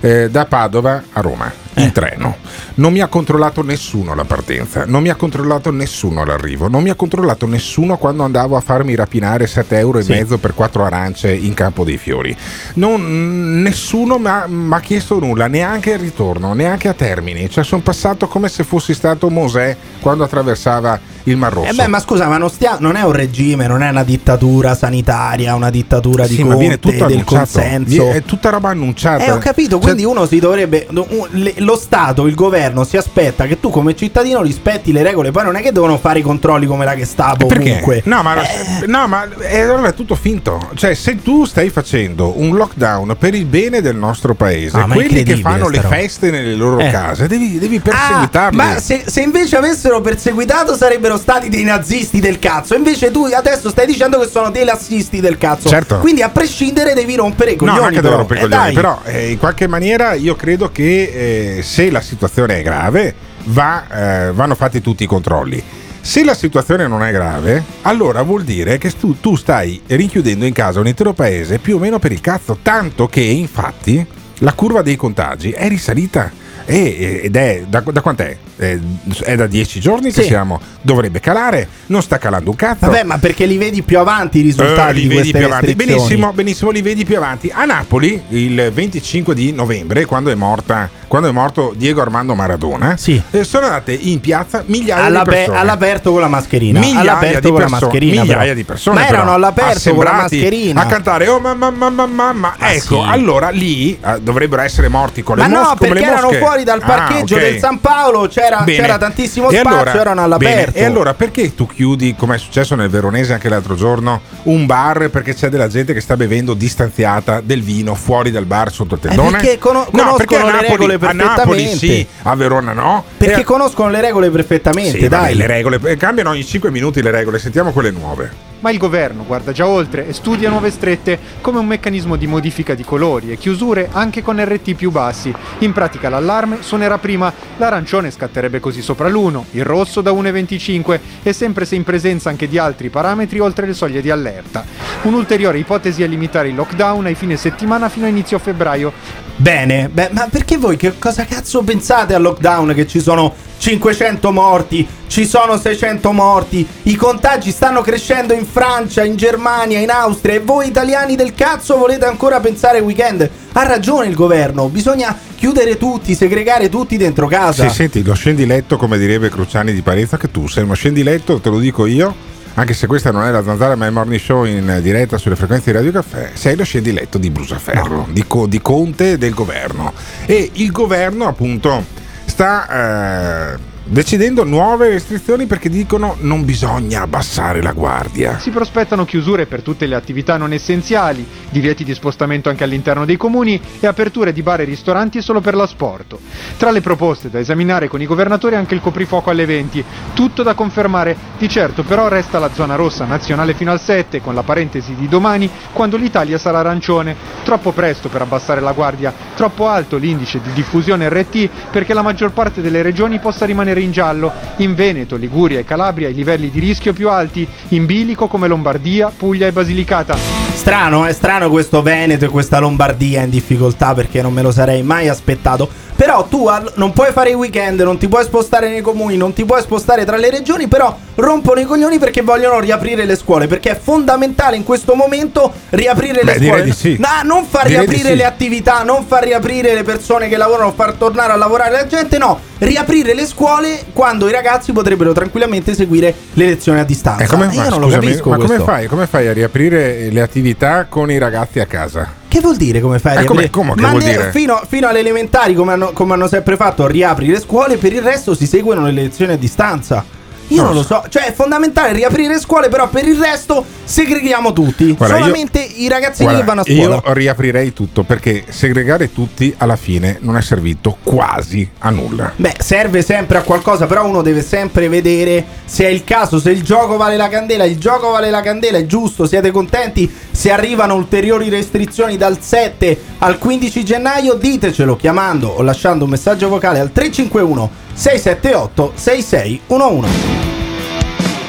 eh, 0.00 0.28
da 0.30 0.44
Padova 0.46 1.02
a 1.12 1.20
Roma 1.20 1.52
in 1.76 1.92
treno. 1.92 2.36
Non 2.76 2.92
mi 2.92 3.00
ha 3.00 3.06
controllato 3.06 3.62
nessuno 3.62 4.14
la 4.14 4.24
partenza, 4.24 4.84
non 4.86 5.02
mi 5.02 5.08
ha 5.08 5.14
controllato 5.14 5.70
nessuno 5.70 6.24
l'arrivo, 6.24 6.68
non 6.68 6.82
mi 6.82 6.90
ha 6.90 6.94
controllato 6.94 7.46
nessuno 7.46 7.96
quando 7.96 8.22
andavo 8.24 8.56
a 8.56 8.60
farmi 8.60 8.94
rapinare 8.94 9.46
7 9.46 9.78
euro 9.78 10.00
Sì. 10.02 10.12
e 10.12 10.16
mezzo 10.16 10.38
per 10.38 10.54
quattro 10.54 10.84
arance 10.84 11.32
in 11.32 11.54
Campo 11.54 11.84
dei 11.84 11.98
Fiori. 11.98 12.36
Non- 12.74 13.62
nessuno 13.62 14.18
mi 14.18 14.26
ha- 14.28 14.80
chiesto 14.80 15.18
nulla, 15.18 15.46
neanche 15.46 15.92
il 15.92 15.98
ritorno, 15.98 16.52
neanche 16.52 16.88
a 16.88 16.94
Termini. 16.94 17.48
Cioè, 17.48 17.64
sono 17.64 17.82
passato 17.82 18.26
come 18.28 18.48
se 18.48 18.64
fossi 18.64 18.92
stato 18.94 19.30
Mosè 19.30 19.76
quando 20.00 20.24
attraversava 20.24 20.98
il 21.24 21.36
Mar 21.36 21.52
Rosso. 21.54 21.70
Eh 21.70 21.74
beh, 21.74 21.86
ma 21.86 22.00
scusa, 22.00 22.26
ma 22.28 22.36
non, 22.36 22.50
stia- 22.50 22.76
non 22.80 22.96
è 22.96 23.02
un 23.02 23.12
regime, 23.12 23.66
non 23.66 23.82
è 23.82 23.88
una 23.88 24.04
dittatura 24.04 24.74
sanitaria, 24.74 25.54
una 25.54 25.70
dittatura 25.70 26.26
di 26.26 26.34
Sì, 26.34 26.42
ma 26.42 26.48
Conte, 26.48 26.60
viene 26.60 26.78
tutto 26.78 27.06
del 27.06 27.18
annunciato. 27.18 27.50
consenso. 27.52 28.10
È 28.10 28.22
tutta 28.24 28.50
roba 28.50 28.68
annunciata. 28.70 29.24
Eh, 29.24 29.30
ho 29.30 29.38
capito, 29.38 29.76
Cioè, 29.76 29.80
quindi 29.80 30.04
uno 30.04 30.26
si 30.26 30.38
dovrebbe. 30.38 30.86
le- 31.30 31.54
Lo 31.64 31.76
Stato, 31.76 32.26
il 32.26 32.34
governo 32.34 32.84
si 32.84 32.96
aspetta 32.96 33.46
che 33.46 33.58
tu 33.58 33.70
come 33.70 33.96
cittadino 33.96 34.42
rispetti 34.42 34.92
le 34.92 35.02
regole. 35.02 35.30
Poi 35.30 35.44
non 35.44 35.56
è 35.56 35.62
che 35.62 35.72
devono 35.72 35.96
fare 35.98 36.18
i 36.18 36.22
controlli 36.22 36.66
come 36.66 36.84
la 36.84 36.94
Gestapo 36.96 37.46
perché? 37.46 37.70
ovunque. 37.70 38.02
No, 38.04 38.22
ma, 38.22 38.42
Eh, 38.42 38.86
no, 38.86 39.06
ma 39.08 39.26
è, 39.38 39.60
allora 39.60 39.88
è 39.88 39.94
tutto 39.94 40.14
finto. 40.14 40.60
Cioè, 40.74 40.94
se 40.94 41.22
tu 41.22 41.44
stai 41.46 41.70
facendo 41.70 42.38
un 42.38 42.54
lockdown 42.56 43.16
per 43.18 43.34
il 43.34 43.46
bene 43.46 43.80
del 43.80 43.96
nostro 43.96 44.34
paese, 44.34 44.76
Ah, 44.76 44.86
ma 44.86 44.94
è 44.94 44.96
quelli 44.98 45.22
che 45.22 45.36
fanno 45.36 45.68
le 45.68 45.80
roba. 45.80 45.94
feste 45.96 46.30
nelle 46.30 46.54
loro 46.54 46.78
Eh. 46.78 46.90
case, 46.90 47.26
devi, 47.26 47.58
devi 47.58 47.76
ah, 47.76 47.80
perseguitarli. 47.80 48.56
ma 48.56 48.78
se, 48.78 49.04
se 49.06 49.22
invece 49.22 49.56
avessero 49.56 50.00
perseguitato 50.00 50.76
sarebbero 50.76 51.16
stati 51.16 51.48
dei 51.48 51.64
nazisti 51.64 52.20
del 52.20 52.38
cazzo. 52.38 52.74
Invece 52.74 53.10
tu 53.10 53.24
adesso 53.34 53.70
stai 53.70 53.86
dicendo 53.86 54.18
che 54.18 54.28
sono 54.28 54.50
dei 54.50 54.64
lassisti 54.64 55.20
del 55.20 55.38
cazzo. 55.38 55.68
Certo. 55.68 55.98
Quindi 55.98 56.22
a 56.22 56.28
prescindere 56.28 56.92
devi 56.94 57.14
rompere 57.16 57.52
i 57.52 57.54
No, 57.54 57.58
coglioni. 57.60 57.78
non 57.80 57.88
è 57.88 57.94
che 57.94 58.00
devo 58.02 58.16
rompere 58.16 58.40
i 58.40 58.42
Eh, 58.44 58.48
coglioni, 58.48 58.72
però 58.74 59.00
eh, 59.04 59.30
in 59.30 59.38
qualche 59.38 59.66
maniera 59.66 60.12
io 60.14 60.34
credo 60.36 60.70
che 60.70 61.53
se 61.62 61.90
la 61.90 62.00
situazione 62.00 62.58
è 62.58 62.62
grave 62.62 63.14
va, 63.44 64.26
eh, 64.28 64.32
vanno 64.32 64.54
fatti 64.54 64.80
tutti 64.80 65.04
i 65.04 65.06
controlli. 65.06 65.62
Se 66.00 66.22
la 66.22 66.34
situazione 66.34 66.86
non 66.86 67.02
è 67.02 67.10
grave, 67.12 67.64
allora 67.82 68.22
vuol 68.22 68.44
dire 68.44 68.76
che 68.76 68.90
tu, 68.90 69.18
tu 69.20 69.36
stai 69.36 69.80
rinchiudendo 69.86 70.44
in 70.44 70.52
casa 70.52 70.80
un 70.80 70.86
intero 70.86 71.14
paese 71.14 71.58
più 71.58 71.76
o 71.76 71.78
meno 71.78 71.98
per 71.98 72.12
il 72.12 72.20
cazzo, 72.20 72.58
tanto 72.60 73.06
che 73.06 73.22
infatti 73.22 74.06
la 74.38 74.52
curva 74.52 74.82
dei 74.82 74.96
contagi 74.96 75.52
è 75.52 75.66
risalita. 75.68 76.30
E- 76.66 77.20
ed 77.24 77.36
è 77.36 77.64
da, 77.68 77.80
da 77.84 78.00
quant'è? 78.00 78.36
Eh, 78.56 78.80
È 79.22 79.34
da 79.34 79.46
dieci 79.46 79.80
giorni 79.80 80.12
che 80.12 80.22
Sì. 80.22 80.28
siamo. 80.28 80.60
Dovrebbe 80.80 81.18
calare, 81.20 81.66
non 81.86 82.02
sta 82.02 82.18
calando 82.18 82.50
un 82.50 82.56
cazzo. 82.56 82.86
Vabbè, 82.86 83.02
ma 83.02 83.18
perché 83.18 83.46
li 83.46 83.56
vedi 83.58 83.82
più 83.82 83.98
avanti 83.98 84.38
i 84.38 84.40
Eh, 84.40 84.44
risultati 84.44 84.94
li 84.94 85.08
di 85.08 85.14
vedi 85.14 85.30
più 85.32 85.44
avanti. 85.44 85.74
Benissimo, 85.74 86.32
benissimo, 86.32 86.70
li 86.70 86.80
vedi 86.82 87.04
più 87.04 87.16
avanti. 87.16 87.50
A 87.52 87.64
Napoli, 87.64 88.22
il 88.28 88.70
25 88.72 89.34
di 89.34 89.52
novembre, 89.52 90.04
quando 90.04 90.30
è, 90.30 90.34
morta, 90.34 90.88
quando 91.08 91.28
è 91.28 91.32
morto 91.32 91.72
Diego 91.76 92.00
Armando 92.00 92.34
Maradona, 92.34 92.96
Sì. 92.96 93.20
eh, 93.30 93.44
sono 93.44 93.66
andate 93.66 93.92
in 93.92 94.20
piazza 94.20 94.62
migliaia 94.66 95.04
All'ape- 95.04 95.30
di 95.30 95.36
persone. 95.36 95.58
all'aperto 95.58 96.12
con 96.12 96.20
la 96.20 96.28
mascherina. 96.28 96.78
Migliaia 96.80 97.00
all'aperto 97.00 97.40
di 97.40 97.48
con 97.50 97.60
la 97.60 97.66
perso- 97.66 97.84
mascherina. 97.86 98.20
migliaia 98.22 98.40
però. 98.42 98.54
di 98.54 98.64
persone 98.64 99.00
Ma 99.00 99.08
erano 99.08 99.32
all'aperto 99.34 99.94
con 99.94 100.04
la 100.04 100.12
mascherina. 100.12 100.80
a 100.80 100.86
cantare 100.86 101.28
oh 101.28 101.40
mamma 101.40 101.70
mamma 101.70 102.06
mamma 102.06 102.54
Ma 102.58 102.70
ecco 102.72 103.02
sì. 103.02 103.08
allora 103.08 103.48
lì 103.50 103.98
eh, 104.00 104.20
dovrebbero 104.20 104.62
essere 104.62 104.88
morti 104.88 105.22
con 105.22 105.38
Ma 105.38 105.46
le 105.46 105.52
no, 105.52 105.60
mosche 105.60 105.76
come 105.76 105.88
perché 105.90 106.04
le 106.06 106.10
erano 106.12 106.26
mosche. 106.28 106.38
Fuori 106.54 106.62
dal 106.64 106.80
Ah, 106.82 106.86
parcheggio 106.86 107.34
ok. 107.34 107.40
del 107.40 107.58
San 107.58 107.80
Paolo, 107.80 108.28
c'era, 108.28 108.62
c'era 108.64 108.96
tantissimo 108.96 109.50
E 109.50 109.56
spazio, 109.58 109.80
allora- 109.80 110.00
erano 110.00 110.22
all'aperto. 110.22 110.70
bene, 110.72 110.76
E 110.78 110.84
allora 110.84 111.14
perché 111.14 111.54
tu 111.54 111.66
chiudi, 111.66 112.14
come 112.16 112.36
è 112.36 112.38
successo 112.38 112.74
nel 112.76 112.88
Veronese 112.88 113.32
anche 113.32 113.48
l'altro 113.48 113.74
giorno, 113.74 114.20
un 114.44 114.64
bar 114.66 115.08
perché 115.10 115.34
c'è 115.34 115.48
della 115.48 115.66
gente 115.68 115.92
che 115.92 116.00
sta 116.00 116.16
bevendo 116.16 116.54
distanziata 116.54 117.40
del 117.40 117.62
vino 117.62 117.94
fuori 117.96 118.30
dal 118.30 118.44
bar 118.44 118.70
sotto 118.70 118.94
il 118.94 119.00
tendone? 119.00 119.28
Eh, 119.28 119.40
perché 119.40 119.58
cono- 119.58 119.86
no, 119.90 120.14
perché 120.16 120.36
a 120.36 120.40
conoscono 120.40 120.60
le 120.60 120.68
Napoli, 120.68 121.06
a 121.06 121.12
Napoli 121.12 121.66
sì, 121.76 122.06
a 122.22 122.34
Verona 122.36 122.72
no. 122.72 123.04
Perché 123.16 123.40
E- 123.40 123.44
conoscono 123.44 123.90
le 123.90 124.00
regole 124.00 124.30
perfettamente, 124.30 124.98
sì, 124.98 125.08
vabbè, 125.08 125.22
dai. 125.24 125.34
le 125.34 125.46
regole 125.46 125.80
eh, 125.84 125.96
cambiano 125.96 126.30
ogni 126.30 126.44
5 126.44 126.70
minuti 126.70 127.02
le 127.02 127.10
regole, 127.10 127.38
sentiamo 127.38 127.72
quelle 127.72 127.90
nuove. 127.90 128.52
Ma 128.60 128.70
il 128.70 128.78
governo 128.78 129.24
guarda 129.24 129.52
già 129.52 129.66
oltre 129.66 130.08
e 130.08 130.12
studia 130.12 130.48
nuove 130.48 130.70
strette 130.70 131.18
come 131.40 131.58
un 131.58 131.66
meccanismo 131.66 132.16
di 132.16 132.26
modifica 132.26 132.74
di 132.74 132.82
colori 132.82 133.30
e 133.30 133.36
chiusure 133.36 133.90
anche 133.92 134.22
con 134.22 134.42
RT 134.42 134.74
più 134.74 134.90
bassi. 134.90 135.34
In 135.58 135.72
pratica 135.72 136.08
l'allarme 136.08 136.62
suonerà 136.62 136.96
prima, 136.98 137.32
l'arancione 137.58 138.10
scatterebbe 138.10 138.60
così 138.60 138.80
sopra 138.80 139.08
l'1, 139.08 139.42
il 139.52 139.64
rosso 139.64 140.00
da 140.00 140.12
1,25 140.12 141.00
e 141.22 141.32
sempre 141.32 141.66
se 141.66 141.74
in 141.74 141.84
presenza 141.84 142.30
anche 142.30 142.48
di 142.48 142.56
altri 142.56 142.88
parametri 142.88 143.38
oltre 143.38 143.66
le 143.66 143.74
soglie 143.74 144.00
di 144.00 144.10
allerta. 144.10 144.64
Un'ulteriore 145.02 145.58
ipotesi 145.58 146.02
è 146.02 146.06
limitare 146.06 146.48
il 146.48 146.54
lockdown 146.54 147.04
ai 147.04 147.14
fine 147.14 147.36
settimana 147.36 147.90
fino 147.90 148.06
a 148.06 148.08
inizio 148.08 148.38
febbraio. 148.38 148.92
Bene, 149.36 149.88
beh, 149.92 150.10
ma 150.12 150.28
perché 150.30 150.56
voi 150.56 150.76
che 150.76 150.96
cosa 150.98 151.24
cazzo 151.24 151.62
pensate 151.62 152.14
al 152.14 152.22
lockdown 152.22 152.72
che 152.72 152.86
ci 152.86 153.00
sono 153.00 153.34
500 153.58 154.30
morti, 154.30 154.86
ci 155.08 155.26
sono 155.26 155.58
600 155.58 156.12
morti, 156.12 156.66
i 156.82 156.94
contagi 156.94 157.50
stanno 157.50 157.80
crescendo 157.80 158.32
in 158.32 158.46
Francia, 158.46 159.04
in 159.04 159.16
Germania, 159.16 159.80
in 159.80 159.90
Austria 159.90 160.34
e 160.34 160.40
voi 160.40 160.68
italiani 160.68 161.16
del 161.16 161.34
cazzo 161.34 161.76
volete 161.76 162.04
ancora 162.04 162.38
pensare 162.40 162.78
ai 162.78 162.84
weekend? 162.84 163.28
Ha 163.52 163.62
ragione 163.64 164.06
il 164.06 164.14
governo, 164.14 164.68
bisogna 164.68 165.16
chiudere 165.34 165.76
tutti, 165.76 166.14
segregare 166.14 166.68
tutti 166.68 166.96
dentro 166.96 167.26
casa. 167.26 167.68
Sì, 167.68 167.74
senti, 167.74 168.02
lo 168.04 168.14
scendiletto, 168.14 168.76
come 168.76 168.98
direbbe 168.98 169.28
Cruciani 169.30 169.72
di 169.72 169.82
Parezza, 169.82 170.16
che 170.16 170.30
tu 170.30 170.46
sei 170.46 170.62
uno 170.62 170.74
scendiletto, 170.74 171.40
te 171.40 171.50
lo 171.50 171.58
dico 171.58 171.86
io. 171.86 172.32
Anche 172.54 172.74
se 172.74 172.86
questa 172.86 173.10
non 173.10 173.24
è 173.24 173.30
la 173.30 173.42
zanzara 173.42 173.74
ma 173.74 173.84
è 173.84 173.88
il 173.88 173.94
morning 173.94 174.20
show 174.20 174.44
in 174.44 174.78
diretta 174.80 175.18
sulle 175.18 175.36
frequenze 175.36 175.70
di 175.70 175.76
Radio 175.76 175.92
Caffè, 175.92 176.30
sei 176.34 176.56
lo 176.56 176.64
scediletto 176.64 177.18
di 177.18 177.30
Brusaferro, 177.30 178.06
di, 178.10 178.24
Co- 178.26 178.46
di 178.46 178.60
Conte 178.60 179.18
del 179.18 179.34
governo. 179.34 179.92
E 180.26 180.50
il 180.54 180.70
governo 180.70 181.26
appunto 181.26 181.84
sta... 182.24 183.54
Eh, 183.54 183.72
decidendo 183.84 184.44
nuove 184.44 184.88
restrizioni 184.88 185.46
perché 185.46 185.68
dicono 185.68 186.16
non 186.20 186.44
bisogna 186.44 187.02
abbassare 187.02 187.62
la 187.62 187.72
guardia. 187.72 188.38
Si 188.38 188.50
prospettano 188.50 189.04
chiusure 189.04 189.46
per 189.46 189.62
tutte 189.62 189.86
le 189.86 189.94
attività 189.94 190.36
non 190.36 190.52
essenziali, 190.52 191.26
divieti 191.50 191.84
di 191.84 191.94
spostamento 191.94 192.48
anche 192.48 192.64
all'interno 192.64 193.04
dei 193.04 193.16
comuni 193.16 193.60
e 193.80 193.86
aperture 193.86 194.32
di 194.32 194.42
bar 194.42 194.60
e 194.60 194.64
ristoranti 194.64 195.20
solo 195.20 195.40
per 195.40 195.54
l'asporto. 195.54 196.18
Tra 196.56 196.70
le 196.70 196.80
proposte 196.80 197.30
da 197.30 197.38
esaminare 197.38 197.88
con 197.88 198.00
i 198.00 198.06
governatori 198.06 198.54
anche 198.54 198.74
il 198.74 198.80
coprifuoco 198.80 199.30
alle 199.30 199.44
20, 199.44 199.84
tutto 200.14 200.42
da 200.42 200.54
confermare. 200.54 201.32
Di 201.38 201.48
certo 201.48 201.82
però 201.82 202.08
resta 202.08 202.38
la 202.38 202.50
zona 202.52 202.76
rossa 202.76 203.04
nazionale 203.04 203.54
fino 203.54 203.70
al 203.70 203.80
7 203.80 204.20
con 204.20 204.34
la 204.34 204.42
parentesi 204.42 204.94
di 204.94 205.08
domani 205.08 205.50
quando 205.72 205.96
l'Italia 205.96 206.38
sarà 206.38 206.60
arancione. 206.60 207.14
Troppo 207.44 207.72
presto 207.72 208.08
per 208.08 208.22
abbassare 208.22 208.60
la 208.60 208.72
guardia, 208.72 209.12
troppo 209.34 209.68
alto 209.68 209.96
l'indice 209.96 210.40
di 210.40 210.52
diffusione 210.52 211.08
RT 211.08 211.50
perché 211.70 211.92
la 211.92 212.02
maggior 212.02 212.32
parte 212.32 212.62
delle 212.62 212.82
regioni 212.82 213.18
possa 213.18 213.44
rimanere 213.44 213.73
in 213.80 213.92
giallo, 213.92 214.32
in 214.56 214.74
Veneto, 214.74 215.16
Liguria 215.16 215.58
e 215.58 215.64
Calabria 215.64 216.08
i 216.08 216.14
livelli 216.14 216.50
di 216.50 216.60
rischio 216.60 216.92
più 216.92 217.08
alti, 217.08 217.46
in 217.68 217.86
bilico 217.86 218.26
come 218.28 218.48
Lombardia, 218.48 219.10
Puglia 219.16 219.46
e 219.46 219.52
Basilicata. 219.52 220.16
Strano, 220.54 221.04
è 221.04 221.12
strano 221.12 221.50
questo 221.50 221.82
Veneto 221.82 222.24
e 222.24 222.28
questa 222.28 222.58
Lombardia 222.58 223.22
in 223.22 223.30
difficoltà 223.30 223.92
perché 223.94 224.22
non 224.22 224.32
me 224.32 224.42
lo 224.42 224.50
sarei 224.52 224.82
mai 224.82 225.08
aspettato. 225.08 225.68
Però 225.96 226.24
tu 226.24 226.48
al- 226.48 226.72
non 226.76 226.92
puoi 226.92 227.12
fare 227.12 227.30
i 227.30 227.34
weekend, 227.34 227.80
non 227.82 227.98
ti 227.98 228.08
puoi 228.08 228.24
spostare 228.24 228.68
nei 228.68 228.80
comuni, 228.80 229.16
non 229.16 229.32
ti 229.32 229.44
puoi 229.44 229.60
spostare 229.62 230.04
tra 230.04 230.16
le 230.16 230.28
regioni, 230.28 230.66
però 230.66 230.96
rompono 231.16 231.60
i 231.60 231.64
coglioni 231.64 231.98
perché 232.00 232.22
vogliono 232.22 232.58
riaprire 232.58 233.04
le 233.04 233.14
scuole, 233.16 233.46
perché 233.46 233.70
è 233.70 233.78
fondamentale 233.80 234.56
in 234.56 234.64
questo 234.64 234.94
momento 234.94 235.52
riaprire 235.70 236.24
le 236.24 236.32
Beh, 236.32 236.38
direi 236.40 236.48
scuole. 236.48 236.64
di 236.64 236.72
sì. 236.72 236.96
No, 236.98 237.08
non 237.22 237.44
far 237.44 237.66
Direi 237.68 237.86
di 237.86 237.92
riaprire 237.92 238.10
sì. 238.10 238.16
le 238.16 238.24
attività, 238.24 238.82
non 238.82 239.04
far 239.06 239.22
riaprire 239.22 239.72
le 239.74 239.84
persone 239.84 240.28
che 240.28 240.36
lavorano, 240.36 240.72
far 240.72 240.94
tornare 240.94 241.32
a 241.32 241.36
lavorare 241.36 241.70
la 241.70 241.86
gente, 241.86 242.18
no, 242.18 242.40
riaprire 242.58 243.14
le 243.14 243.26
scuole 243.26 243.63
quando 243.92 244.28
i 244.28 244.32
ragazzi 244.32 244.72
potrebbero 244.72 245.12
tranquillamente 245.12 245.74
seguire 245.74 246.14
le 246.34 246.46
lezioni 246.46 246.78
a 246.80 246.84
distanza. 246.84 247.24
E 247.24 247.26
come, 247.26 247.46
Io 247.46 247.60
ma, 247.60 247.68
non 247.68 247.80
lo 247.80 247.86
scusami, 247.86 248.06
capisco 248.06 248.28
ma 248.30 248.36
come 248.36 248.58
fai, 248.60 248.86
come 248.86 249.06
fai 249.06 249.28
a 249.28 249.32
riaprire 249.32 250.10
le 250.10 250.20
attività 250.20 250.86
con 250.88 251.10
i 251.10 251.18
ragazzi 251.18 251.60
a 251.60 251.66
casa? 251.66 252.22
Che 252.28 252.40
vuol 252.40 252.56
dire 252.56 252.80
come 252.80 252.98
fai 252.98 253.16
a 253.16 253.20
Eh, 253.20 253.24
come- 253.24 253.40
riaprire? 253.42 253.68
come 253.68 253.80
Ma 253.80 253.92
ne- 253.92 253.98
dire? 254.04 254.30
Fino, 254.32 254.60
fino 254.68 254.88
alle 254.88 254.98
elementari, 255.00 255.54
come 255.54 255.72
hanno, 255.72 255.92
come 255.92 256.14
hanno 256.14 256.26
sempre 256.28 256.56
fatto, 256.56 256.86
riapri 256.86 257.26
le 257.28 257.40
scuole, 257.40 257.76
per 257.76 257.92
il 257.92 258.02
resto 258.02 258.34
si 258.34 258.46
seguono 258.46 258.84
le 258.86 258.92
lezioni 258.92 259.32
a 259.32 259.36
distanza. 259.36 260.04
Io 260.48 260.56
Non 260.56 260.64
non 260.66 260.74
lo 260.74 260.80
lo 260.80 260.86
so, 260.86 261.04
cioè 261.08 261.26
è 261.26 261.32
fondamentale 261.32 261.92
riaprire 261.92 262.34
le 262.34 262.40
scuole, 262.40 262.68
però 262.68 262.88
per 262.88 263.06
il 263.06 263.18
resto 263.18 263.64
segreghiamo 263.84 264.52
tutti. 264.52 264.92
Guarda, 264.92 265.16
io- 265.16 265.22
Solamente 265.22 265.60
i 265.60 265.88
ragazzini 265.88 266.24
Guarda, 266.30 266.40
che 266.40 266.46
vanno 266.46 266.60
a 266.60 266.64
scuola. 266.64 267.02
Io 267.06 267.12
riaprirei 267.12 267.72
tutto 267.72 268.02
perché 268.02 268.44
segregare 268.48 269.12
tutti 269.12 269.54
alla 269.58 269.76
fine 269.76 270.18
non 270.20 270.36
è 270.36 270.42
servito 270.42 270.96
quasi 271.02 271.68
a 271.78 271.90
nulla. 271.90 272.32
Beh, 272.36 272.56
serve 272.58 273.02
sempre 273.02 273.38
a 273.38 273.42
qualcosa, 273.42 273.86
però 273.86 274.06
uno 274.06 274.22
deve 274.22 274.42
sempre 274.42 274.88
vedere 274.88 275.44
se 275.64 275.84
è 275.84 275.88
il 275.88 276.04
caso, 276.04 276.38
se 276.38 276.50
il 276.50 276.62
gioco 276.62 276.96
vale 276.96 277.16
la 277.16 277.28
candela, 277.28 277.64
il 277.64 277.78
gioco 277.78 278.10
vale 278.10 278.30
la 278.30 278.40
candela, 278.40 278.78
è 278.78 278.86
giusto, 278.86 279.26
siete 279.26 279.50
contenti? 279.50 280.12
Se 280.30 280.50
arrivano 280.50 280.94
ulteriori 280.94 281.48
restrizioni 281.48 282.16
dal 282.16 282.40
7 282.40 282.98
al 283.18 283.38
15 283.38 283.84
gennaio, 283.84 284.34
ditecelo 284.34 284.96
chiamando 284.96 285.48
o 285.48 285.62
lasciando 285.62 286.04
un 286.04 286.10
messaggio 286.10 286.48
vocale 286.48 286.80
al 286.80 286.92
351 286.92 287.82
678 287.94 288.92
6611. 288.96 290.08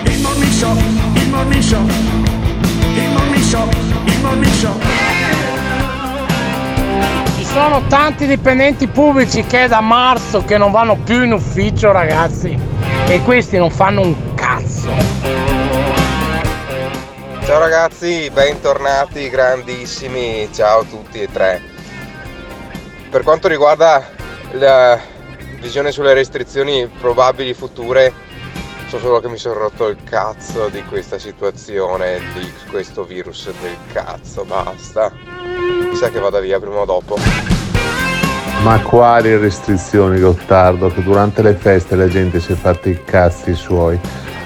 Il 0.04 0.22
morning 0.22 0.52
show, 0.52 0.76
il 1.16 1.30
morning 1.30 1.62
show, 1.62 1.82
il 1.82 3.10
morning 3.10 3.44
show, 3.44 3.68
il 4.06 4.20
morning 4.22 4.54
show. 4.54 4.80
Ci 7.38 7.46
sono 7.46 7.82
tanti 7.88 8.28
dipendenti 8.28 8.88
pubblici 8.88 9.44
che 9.46 9.64
è 9.64 9.68
da 9.68 9.82
marzo 9.82 10.46
che 10.46 10.60
non 10.60 10.72
vanno 10.72 10.98
più 10.98 11.24
in 11.24 11.34
ufficio, 11.34 11.92
ragazzi. 11.92 12.56
E 13.08 13.22
questi 13.24 13.58
non 13.58 13.72
fanno 13.72 14.02
un 14.02 14.36
cazzo. 14.36 14.90
Ciao 17.44 17.60
ragazzi, 17.60 18.30
bentornati, 18.32 19.30
grandissimi, 19.30 20.48
ciao 20.54 20.82
a 20.82 20.84
tutti 20.84 21.22
e 21.22 21.28
tre. 21.32 21.62
Per 23.10 23.24
quanto 23.24 23.48
riguarda 23.48 24.08
la 24.52 25.14
visione 25.66 25.92
sulle 25.92 26.14
restrizioni 26.14 26.88
probabili 27.00 27.56
future, 27.56 28.14
so 28.88 29.00
solo 29.00 29.20
che 29.20 29.28
mi 29.30 29.38
sono 29.38 29.56
rotto 29.58 29.88
il 29.88 29.98
cazzo 30.04 30.68
di 30.68 30.84
questa 30.84 31.18
situazione, 31.18 32.20
di 32.36 32.48
questo 32.70 33.04
virus 33.04 33.46
del 33.46 33.76
cazzo, 33.92 34.44
basta. 34.44 35.12
Mi 35.90 35.96
sa 35.96 36.12
che 36.12 36.20
vada 36.20 36.40
via 36.40 36.60
prima 36.60 36.78
o 36.78 36.86
dopo. 36.86 37.18
Ma 38.62 38.80
quali 38.82 39.36
restrizioni, 39.36 40.20
Gottardo? 40.20 40.90
Che 40.90 41.02
durante 41.02 41.42
le 41.42 41.56
feste 41.56 41.96
la 41.96 42.08
gente 42.08 42.40
si 42.40 42.52
è 42.52 42.56
fatta 42.56 42.88
i 42.88 43.04
cazzi 43.04 43.56
suoi. 43.56 44.00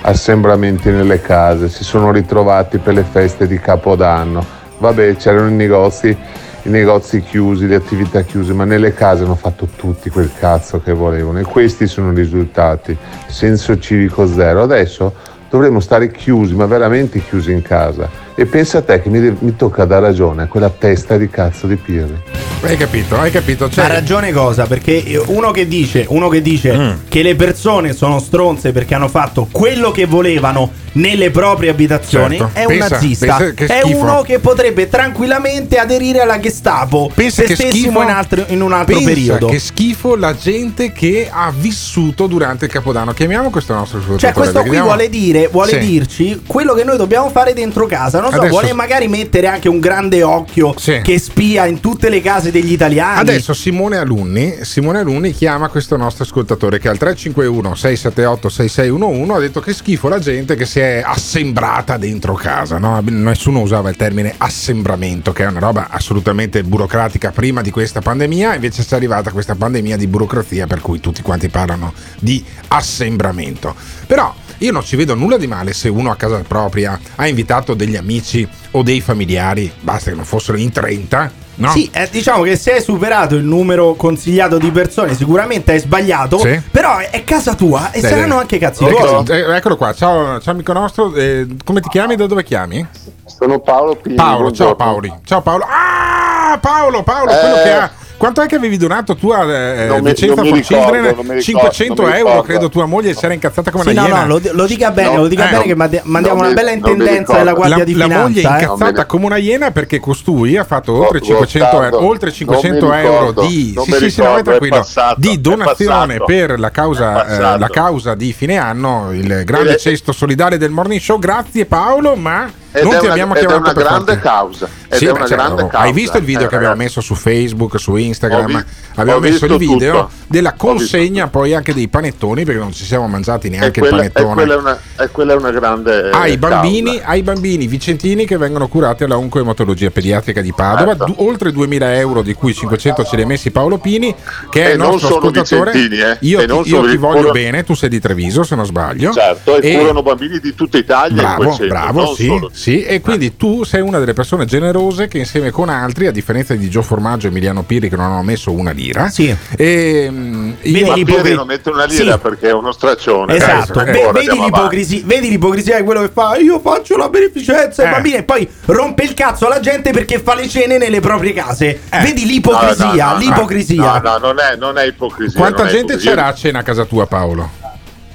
Assembramenti 0.04 0.90
nelle 0.90 1.20
case, 1.20 1.68
si 1.68 1.84
sono 1.84 2.14
ritrovati 2.14 2.78
per 2.78 2.94
le 2.94 3.04
feste 3.04 3.46
di 3.46 3.60
Capodanno. 3.60 4.42
Vabbè, 4.78 5.18
c'erano 5.18 5.50
i 5.50 5.54
negozi, 5.54 6.18
i 6.64 6.70
negozi 6.70 7.22
chiusi, 7.22 7.68
le 7.68 7.76
attività 7.76 8.22
chiuse, 8.22 8.54
ma 8.54 8.66
nelle 8.66 8.94
case 8.94 9.24
hanno 9.24 9.36
fatto 9.36 9.68
tutti 9.76 10.10
quel 10.10 10.30
cazzo 10.38 10.82
che 10.82 10.92
volevano. 10.94 11.40
E 11.40 11.44
questi 11.44 11.88
sono 11.88 12.12
i 12.12 12.16
risultati. 12.16 12.96
Senso 13.28 13.78
civico 13.80 14.28
zero. 14.28 14.64
Adesso 14.64 15.14
dovremmo 15.50 15.80
stare 15.80 16.12
chiusi, 16.12 16.54
ma 16.54 16.66
veramente 16.66 17.24
chiusi 17.24 17.52
in 17.52 17.62
casa. 17.62 18.10
E 18.36 18.46
pensa 18.46 18.78
a 18.78 18.82
te 18.82 19.02
che 19.02 19.10
mi, 19.10 19.36
mi 19.40 19.56
tocca 19.56 19.84
dar 19.86 20.02
ragione 20.02 20.44
a 20.44 20.46
quella 20.48 20.70
testa 20.70 21.18
di 21.18 21.30
cazzo 21.30 21.66
di 21.68 21.76
Pirri. 21.76 22.22
Hai 22.62 22.76
capito? 22.78 23.18
Hai 23.18 23.32
capito? 23.32 23.70
Cioè, 23.70 23.86
Ha 23.86 23.88
ragione 23.88 24.32
cosa? 24.34 24.66
Perché 24.66 25.22
uno 25.28 25.52
che 25.52 25.66
dice, 25.68 26.06
uno 26.10 26.28
che 26.30 26.42
dice 26.42 26.78
Mm. 26.78 26.90
che 27.08 27.24
le 27.24 27.36
persone 27.36 27.94
sono 27.94 28.20
stronze 28.20 28.72
perché 28.74 28.96
hanno 28.96 29.08
fatto 29.08 29.48
quello 29.52 29.92
che 29.92 30.06
volevano 30.06 30.70
nelle 31.00 31.32
proprie 31.32 31.70
abitazioni 31.70 32.38
Certo. 32.38 32.58
è 32.60 32.62
un 32.66 32.68
Pensa- 32.68 32.88
nazista. 32.90 33.36
pensa 33.38 33.54
che 33.54 33.66
È 33.66 33.82
uno 33.84 34.22
che 34.22 34.40
potrebbe 34.40 34.88
tranquillamente 34.90 35.78
aderire 35.78 36.20
alla 36.22 36.40
Gestapo 36.40 37.10
Pensa 37.14 37.46
se 37.46 37.56
stessimo 37.56 38.02
in, 38.04 38.10
altro- 38.10 38.46
in 38.48 38.62
un 38.62 38.74
altro 38.74 38.96
pensa 38.96 39.10
periodo. 39.10 39.48
Che 39.48 39.60
schifo 39.60 40.16
la 40.16 40.36
gente 40.36 40.92
che 40.92 41.30
ha 41.32 41.52
vissuto 41.56 42.28
durante 42.28 42.66
il 42.66 42.72
Capodanno. 42.72 43.14
Chiamiamo 43.14 43.50
questo 43.50 43.74
nostro 43.74 44.00
ascoltatore. 44.00 44.34
Cioè, 44.34 44.42
questo 44.52 44.64
qui 44.70 44.80
vuole 44.80 45.10
dire, 45.10 45.48
vuole 45.48 45.72
Sì. 45.72 45.80
dirci 45.80 46.42
quello 46.46 46.74
che 46.74 46.84
noi 46.84 46.98
dobbiamo 46.98 47.30
fare 47.30 47.54
dentro 47.54 47.86
casa. 47.86 48.20
Non 48.20 48.32
so, 48.32 48.38
Adesso- 48.38 48.52
vuole 48.52 48.74
magari 48.74 49.08
mettere 49.08 49.48
anche 49.48 49.70
un 49.70 49.80
grande 49.80 50.22
occhio 50.24 50.74
Sì. 50.78 51.00
che 51.04 51.18
spia 51.20 51.66
in 51.66 51.80
tutte 51.80 52.10
le 52.10 52.22
case 52.22 52.52
degli 52.52 52.72
italiani. 52.72 53.20
Adesso 53.20 53.54
Simone 53.54 53.98
Alunni, 53.98 54.58
Simone 54.62 55.00
Alunni 55.00 55.34
chiama 55.34 55.70
questo 55.70 55.96
nostro 55.98 56.24
ascoltatore 56.24 56.80
che 56.80 56.90
al 56.90 56.98
351 56.98 57.76
678 57.76 58.50
6611 58.50 59.32
ha 59.36 59.40
detto 59.40 59.60
che 59.60 59.74
schifo 59.74 60.08
la 60.10 60.20
gente 60.20 60.56
che 60.56 60.66
si 60.66 60.80
è 60.80 60.89
assembrata 60.98 61.98
dentro 61.98 62.34
casa. 62.34 62.78
no? 62.78 63.02
Nessuno 63.02 63.62
usava 63.62 63.90
il 63.90 63.96
termine 63.96 64.34
assembramento, 64.38 65.32
che 65.32 65.44
è 65.44 65.48
una 65.48 65.60
roba 65.60 65.88
assolutamente 65.90 66.64
burocratica 66.64 67.32
prima 67.32 67.62
di 67.62 67.72
questa 67.72 68.02
pandemia, 68.02 68.56
invece 68.56 68.86
è 68.88 68.96
arrivata 68.96 69.32
questa 69.32 69.56
pandemia 69.56 69.98
di 69.98 70.08
burocrazia 70.08 70.68
per 70.68 70.82
cui 70.82 71.00
tutti 71.00 71.22
quanti 71.22 71.50
parlano 71.50 71.94
di 72.20 72.44
assembramento. 72.68 73.76
Però 74.08 74.34
io 74.60 74.72
non 74.72 74.84
ci 74.84 74.96
vedo 74.96 75.16
nulla 75.16 75.38
di 75.38 75.48
male 75.48 75.74
se 75.74 75.90
uno 75.90 76.12
a 76.12 76.16
casa 76.16 76.42
propria 76.48 77.00
ha 77.16 77.28
invitato 77.28 77.74
degli 77.74 77.96
amici 77.96 78.48
o 78.72 78.84
dei 78.84 79.02
familiari, 79.02 79.72
basta 79.80 80.10
che 80.12 80.16
non 80.16 80.26
fossero 80.26 80.58
in 80.58 80.72
30, 80.72 81.32
no? 81.56 81.72
Sì, 81.72 81.90
eh, 81.92 82.08
diciamo 82.12 82.44
che 82.44 82.56
se 82.56 82.74
hai 82.74 82.82
superato 82.82 83.36
il 83.36 83.44
numero 83.44 83.94
consigliato 83.96 84.58
di 84.58 84.70
persone, 84.72 85.16
sicuramente 85.16 85.72
hai 85.72 85.80
sbagliato. 85.80 86.38
Sì. 86.40 86.62
Però 86.72 86.98
è, 86.98 87.24
casa 87.24 87.56
tua 87.56 87.92
e 87.92 88.00
Dai, 88.02 88.10
saranno 88.12 88.34
dai. 88.34 88.40
anche 88.42 88.58
cazzi 88.58 88.84
Eccolo, 88.86 89.24
tuoi. 89.24 89.40
eh, 89.40 89.56
eccolo 89.56 89.76
qua, 89.78 89.94
ciao, 89.94 90.40
ciao 90.40 90.54
amico 90.54 90.74
nostro, 90.74 91.14
eh, 91.16 91.48
come 91.66 91.80
ti 91.82 91.90
chiami? 91.90 92.16
Da 92.16 92.28
dove 92.28 92.44
chiami? 92.44 92.86
Sono 93.26 93.60
Paolo 93.60 93.96
Pini. 93.96 94.16
Paolo, 94.16 94.52
ciao 94.52 94.76
Paoli. 94.76 95.12
Ciao 95.24 95.42
Paolo. 95.42 95.66
Ah, 95.68 96.58
Paolo, 96.60 97.04
Paolo, 97.04 97.32
quello 97.32 97.56
Eh. 97.60 97.64
che 97.64 97.72
ha 97.72 97.92
Quanto 98.20 98.42
è 98.42 98.48
che 98.48 98.56
avevi 98.58 98.76
donato 98.76 99.16
tu 99.16 99.30
a 99.30 99.46
eh, 99.50 99.88
Non 99.88 100.02
Vicenza 100.04 100.36
non 100.36 100.44
mi 100.44 100.50
for 100.50 100.58
ricordo, 100.60 100.92
Children? 100.92 101.16
non 101.16 101.26
mi 101.26 101.34
ricordo, 101.36 101.42
500 101.42 102.02
non 102.02 102.12
mi 102.12 102.18
euro, 102.18 102.30
ricordo. 102.32 102.48
credo 102.52 102.70
tua 102.70 102.86
moglie 102.86 103.14
si 103.14 103.24
era 103.24 103.34
incazzata 103.34 103.72
come 103.72 103.84
Sì, 103.86 103.90
una 103.92 104.02
no, 104.02 104.08
iena. 104.08 104.24
no, 104.26 104.28
lo, 104.28 104.42
lo 104.52 104.66
dica 104.66 104.92
bene, 104.92 105.16
No, 105.16 105.22
lo 105.22 105.28
dica 105.30 105.48
eh, 105.48 105.52
bene 105.52 105.64
che 105.64 105.76
mandi- 105.76 106.02
mandiamo 106.04 106.38
non 106.42 106.46
una 106.48 106.54
bella 106.56 106.70
non 106.72 106.78
intendenza 106.80 107.18
ricordo. 107.18 107.38
della 107.40 107.54
Guardia 107.54 107.78
la, 107.78 107.84
di 107.86 107.94
la 107.96 108.04
Finanza. 108.04 108.24
moglie 108.28 108.42
è 108.42 108.46
eh. 108.46 108.50
incazzata 108.64 109.06
come 109.06 109.26
una 109.26 109.38
iena 109.38 109.72
perché 109.72 110.00
costui 110.02 110.58
ha 110.58 110.64
fatto 110.66 110.94
oltre 110.94 111.20
Oh, 111.20 111.22
500 111.24 111.82
euro, 111.84 112.06
oltre 112.06 112.32
500 112.34 112.86
non 112.86 112.96
mi 112.98 113.04
euro 113.06 113.20
ricordo, 113.30 113.42
di, 113.48 113.72
non 113.74 113.86
sì, 113.86 113.92
sì, 113.94 113.98
sì, 114.10 114.20
ricordo, 114.22 114.44
tranquillo, 114.44 114.76
passato, 114.76 115.20
di 115.20 115.42
donazione 115.42 116.18
per 116.26 116.60
la 116.60 116.72
causa, 116.72 117.26
eh, 117.56 117.58
la 117.58 117.70
causa 117.70 118.16
di 118.16 118.34
fine 118.34 118.58
anno, 118.58 119.12
il 119.14 119.44
grande 119.46 119.76
Eh, 119.76 119.78
cesto 119.78 120.12
solidale 120.12 120.58
del 120.58 120.72
morning 120.72 121.00
show. 121.00 121.18
Grazie 121.20 121.66
Paolo, 121.66 122.16
ma 122.16 122.52
ed 122.72 122.84
non 122.84 122.92
ti 122.98 123.04
una, 123.06 123.12
abbiamo 123.12 123.34
chiamato 123.34 123.60
una 123.60 123.74
per 123.74 123.84
grande 123.84 124.06
farti- 124.14 124.22
causa. 124.28 124.68
Sì, 124.90 125.06
è 125.06 125.12
beh, 125.12 125.12
una 125.18 125.28
certo. 125.28 125.44
grande 125.44 125.62
Hai 125.64 125.70
causa. 125.70 125.92
visto 125.92 126.18
il 126.18 126.24
video 126.24 126.46
Eh, 126.46 126.48
che 126.50 126.56
abbiamo 126.56 126.76
messo 126.76 127.02
su 127.02 127.16
Facebook, 127.16 127.80
su 127.80 127.96
Instagram? 127.96 128.46
Vi- 128.48 128.64
abbiamo 128.96 129.20
messo 129.20 129.46
il 129.46 129.58
video 129.58 129.92
tutto. 129.92 130.10
della 130.28 130.54
consegna 130.54 131.28
poi 131.28 131.54
anche 131.54 131.74
dei 131.74 131.88
panettoni 131.88 132.44
perché 132.44 132.60
non 132.60 132.74
ci 132.74 132.84
siamo 132.86 133.08
mangiati 133.08 133.48
E 133.48 133.50
neanche 133.52 133.80
quella, 133.80 133.98
il 133.98 134.06
e 134.06 134.10
panettone. 134.12 134.34
quella 134.36 134.54
è 134.54 134.58
una, 134.58 134.80
e 134.98 135.08
quella 135.12 135.34
è 135.34 135.36
una 135.36 135.52
grande. 135.52 136.10
eh, 136.10 136.10
ai 136.14 136.38
bambini, 136.38 137.00
ai 137.04 137.22
bambini 137.24 137.68
vicentini 137.68 138.26
che 138.26 138.38
vengono 138.38 138.68
curati 138.68 139.04
alla 139.04 139.18
oncoematologia 139.18 139.90
pediatrica 139.92 140.42
di 140.42 140.54
Padova, 140.54 140.96
Certo. 140.96 141.06
du- 141.06 141.16
oltre 141.18 141.52
2000 141.52 141.96
euro 141.98 142.22
di 142.22 142.34
cui 142.34 142.54
500 142.54 143.04
ce 143.04 143.16
li 143.16 143.22
ha 143.24 143.26
messi 143.28 143.52
Paolo 143.52 143.78
Pini 143.78 144.14
che 144.50 144.64
è 144.66 144.70
E 144.70 144.72
il 144.74 144.78
nostro 144.80 145.18
ascoltatore. 145.18 145.72
eh. 145.74 146.18
Io, 146.22 146.40
E 146.40 146.46
ti, 146.48 146.54
io 146.70 146.84
ti 146.88 146.98
voglio 146.98 147.16
curano- 147.18 147.32
bene, 147.32 147.64
tu 147.64 147.74
sei 147.76 147.90
di 147.90 148.00
Treviso 148.00 148.44
se 148.44 148.56
non 148.56 148.66
sbaglio. 148.66 149.12
Certo, 149.12 149.58
e, 149.60 149.72
E- 149.72 149.78
curano 149.78 150.02
bambini 150.02 150.40
di 150.40 150.54
tutta 150.56 150.78
Italia 150.78 151.22
Bravo, 151.36 151.58
bravo, 151.68 152.14
sì. 152.16 152.28
Sì, 152.60 152.84
e 152.84 153.00
quindi 153.00 153.38
tu 153.38 153.64
sei 153.64 153.80
una 153.80 154.00
delle 154.00 154.12
persone 154.12 154.44
generose 154.44 155.08
che 155.08 155.18
insieme 155.18 155.50
con 155.50 155.70
altri, 155.70 156.08
a 156.08 156.12
differenza 156.12 156.54
di 156.56 156.70
Gio 156.70 156.82
Formaggio 156.82 157.28
e 157.28 157.30
Emiliano 157.30 157.64
Piri 157.64 157.88
che 157.88 157.96
non 157.96 158.12
hanno 158.12 158.22
messo 158.22 158.52
una 158.52 158.72
lira, 158.72 159.08
Sì. 159.08 159.34
e, 159.56 160.08
mm, 160.12 160.48
io- 160.48 160.54
Vedi 160.62 160.94
l'ipocri- 160.94 161.06
Pieri 161.06 161.36
non 161.36 161.48
mette 161.48 161.70
una 161.70 161.86
lira 161.86 162.14
Sì. 162.14 162.20
perché 162.20 162.50
è 162.50 162.54
uno 162.54 162.74
straccione. 162.74 163.34
Esatto, 163.36 163.80
Eh, 163.86 164.04
ora 164.04 164.12
vedi, 164.12 164.38
l'ipocrisia, 164.40 165.02
vedi 165.06 165.30
l'ipocrisia 165.30 165.78
di 165.78 165.84
quello 165.84 166.02
che 166.02 166.10
fa 166.14 166.36
io 166.36 166.60
faccio 166.60 166.98
la 166.98 167.08
beneficenza 167.08 167.84
ai 167.84 167.88
Eh. 167.88 167.92
bambini 167.92 168.16
e 168.18 168.24
poi 168.24 168.50
rompe 168.66 169.04
il 169.04 169.14
cazzo 169.14 169.46
alla 169.46 169.62
gente 169.62 169.92
perché 169.92 170.20
fa 170.20 170.36
le 170.36 170.50
cene 170.50 170.78
nelle 170.78 171.00
proprie 171.00 171.32
case. 171.32 171.80
Eh. 171.90 172.00
Vedi 172.02 172.26
l'ipocrisia, 172.26 172.86
No, 172.86 172.94
no, 172.94 173.12
no, 173.14 173.18
l'ipocrisia. 173.20 174.00
No, 174.02 174.10
no, 174.12 174.18
non 174.18 174.40
è, 174.40 174.56
non 174.58 174.78
è 174.78 174.86
ipocrisia. 174.86 175.40
quanta 175.40 175.60
non 175.64 175.68
è 175.68 175.72
gente 175.72 175.94
ipocrisia. 175.94 176.12
c'era 176.16 176.26
a 176.28 176.34
cena 176.34 176.60
a 176.60 176.64
casa 176.64 176.84
tua 176.84 177.06
Paolo? 177.08 177.50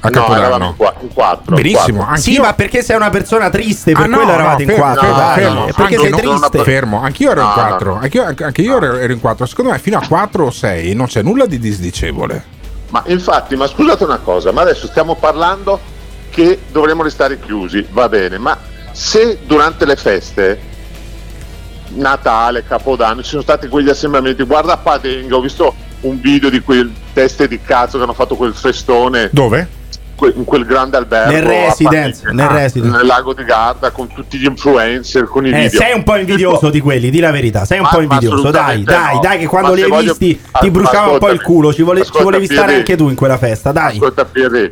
A 0.07 0.11
No, 0.11 0.21
eravamo 0.27 0.37
Capodanno? 0.37 0.67
in, 0.67 0.77
qua- 0.77 0.95
in 1.01 1.09
quattro. 1.15 1.57
Benissimo, 1.57 1.99
in 2.01 2.05
quattro. 2.05 2.21
Sì, 2.23 2.39
ma 2.39 2.53
perché 2.53 2.83
sei 2.83 2.97
una 2.97 3.09
persona 3.09 3.49
triste, 3.49 3.93
per 3.93 4.03
Ah, 4.03 4.07
no, 4.07 4.17
quello 4.17 4.31
no, 4.33 4.39
eravate 4.39 4.63
in 4.63 4.69
fermo, 4.69 4.85
quattro. 4.85 5.01
fermo, 5.07 5.17
dai, 5.19 5.35
fermo. 5.39 5.65
perché 5.65 5.83
Anche 5.83 5.99
sei 5.99 6.11
triste. 6.13 6.59
Fermo, 6.63 7.01
anch'io 7.03 7.31
ero 7.31 7.41
in 7.41 7.47
No, 7.47 7.53
no, 7.55 7.67
quattro, 7.69 7.99
Anch'io, 8.01 8.25
anche 8.45 8.61
io 8.63 8.77
ero, 8.77 8.97
ero 8.99 9.13
in 9.15 9.21
quattro. 9.21 9.47
Secondo 9.47 9.71
me 9.71 9.79
fino 9.79 9.97
a 9.99 10.07
4 10.07 10.45
o 10.45 10.51
6 10.51 10.95
non 10.95 11.07
c'è 11.07 11.23
nulla 11.23 11.47
di 11.47 11.59
disdicevole. 11.59 12.45
Ma 12.91 13.03
infatti, 13.07 13.57
ma 13.57 13.67
scusate 13.67 14.05
una 14.05 14.19
cosa, 14.19 14.53
ma 14.53 14.61
adesso 14.61 14.87
stiamo 14.87 15.15
parlando 15.17 15.81
che 16.29 16.61
dovremmo 16.71 17.03
restare 17.03 17.41
chiusi, 17.41 17.87
va 17.91 18.09
bene, 18.11 18.37
ma 18.39 18.57
se 18.93 19.39
durante 19.47 19.85
le 19.87 19.97
feste, 19.97 20.61
Natale, 21.89 22.65
Capodanno, 22.67 23.23
ci 23.23 23.31
sono 23.31 23.43
stati 23.43 23.69
quegli 23.69 23.89
assembramenti, 23.89 24.43
guarda 24.45 24.77
Padenga, 24.77 25.37
ho 25.37 25.41
visto 25.41 25.75
un 26.01 26.21
video 26.21 26.51
di 26.51 26.61
quel 26.61 26.93
teste 27.13 27.47
di 27.49 27.61
cazzo 27.63 27.97
che 27.99 28.03
hanno 28.05 28.13
fatto 28.13 28.37
quel 28.37 28.53
festone 28.55 29.31
Dove? 29.33 29.67
In 30.37 30.45
quel 30.45 30.65
grande 30.65 30.97
albergo 30.97 31.33
Nel 31.33 31.43
residence, 31.43 32.23
Padenga, 32.23 32.43
nel 32.45 32.53
residence. 32.63 32.97
nel 32.97 33.07
lago 33.07 33.35
di 33.35 33.45
Garda 33.45 33.91
con 33.91 34.09
tutti 34.09 34.39
gli 34.39 34.47
influencer, 34.47 35.25
con 35.25 35.45
i 35.47 35.51
Eh, 35.51 35.53
video. 35.65 35.81
sei 35.81 35.93
un 35.95 36.03
po' 36.03 36.17
invidioso 36.17 36.71
di 36.71 36.81
quelli, 36.81 37.11
di 37.11 37.21
la 37.21 37.31
verità, 37.31 37.65
sei 37.65 37.79
un 37.79 37.85
Ma- 37.85 37.91
po' 37.91 38.01
invidioso. 38.01 38.51
Dai, 38.51 38.53
assolutamente 38.53 38.93
dai, 38.93 39.15
no. 39.15 39.21
dai, 39.21 39.39
che 39.39 39.47
quando 39.47 39.69
Ma 39.71 39.75
li 39.75 39.83
hai 39.83 39.89
voglio- 39.89 40.15
visti 40.17 40.41
ti 40.61 40.71
bruciava 40.71 41.13
un 41.13 41.19
po' 41.19 41.31
il 41.31 41.43
culo. 41.43 41.73
Ci, 41.73 41.83
vole- 41.83 42.05
ci 42.05 42.23
volevi 42.23 42.47
stare 42.47 42.75
anche 42.77 42.97
tu 42.97 43.09
in 43.09 43.15
quella 43.17 43.39
festa, 43.39 43.73
dai. 43.73 43.97
Ascolta 43.97 44.25
Pieri, 44.25 44.71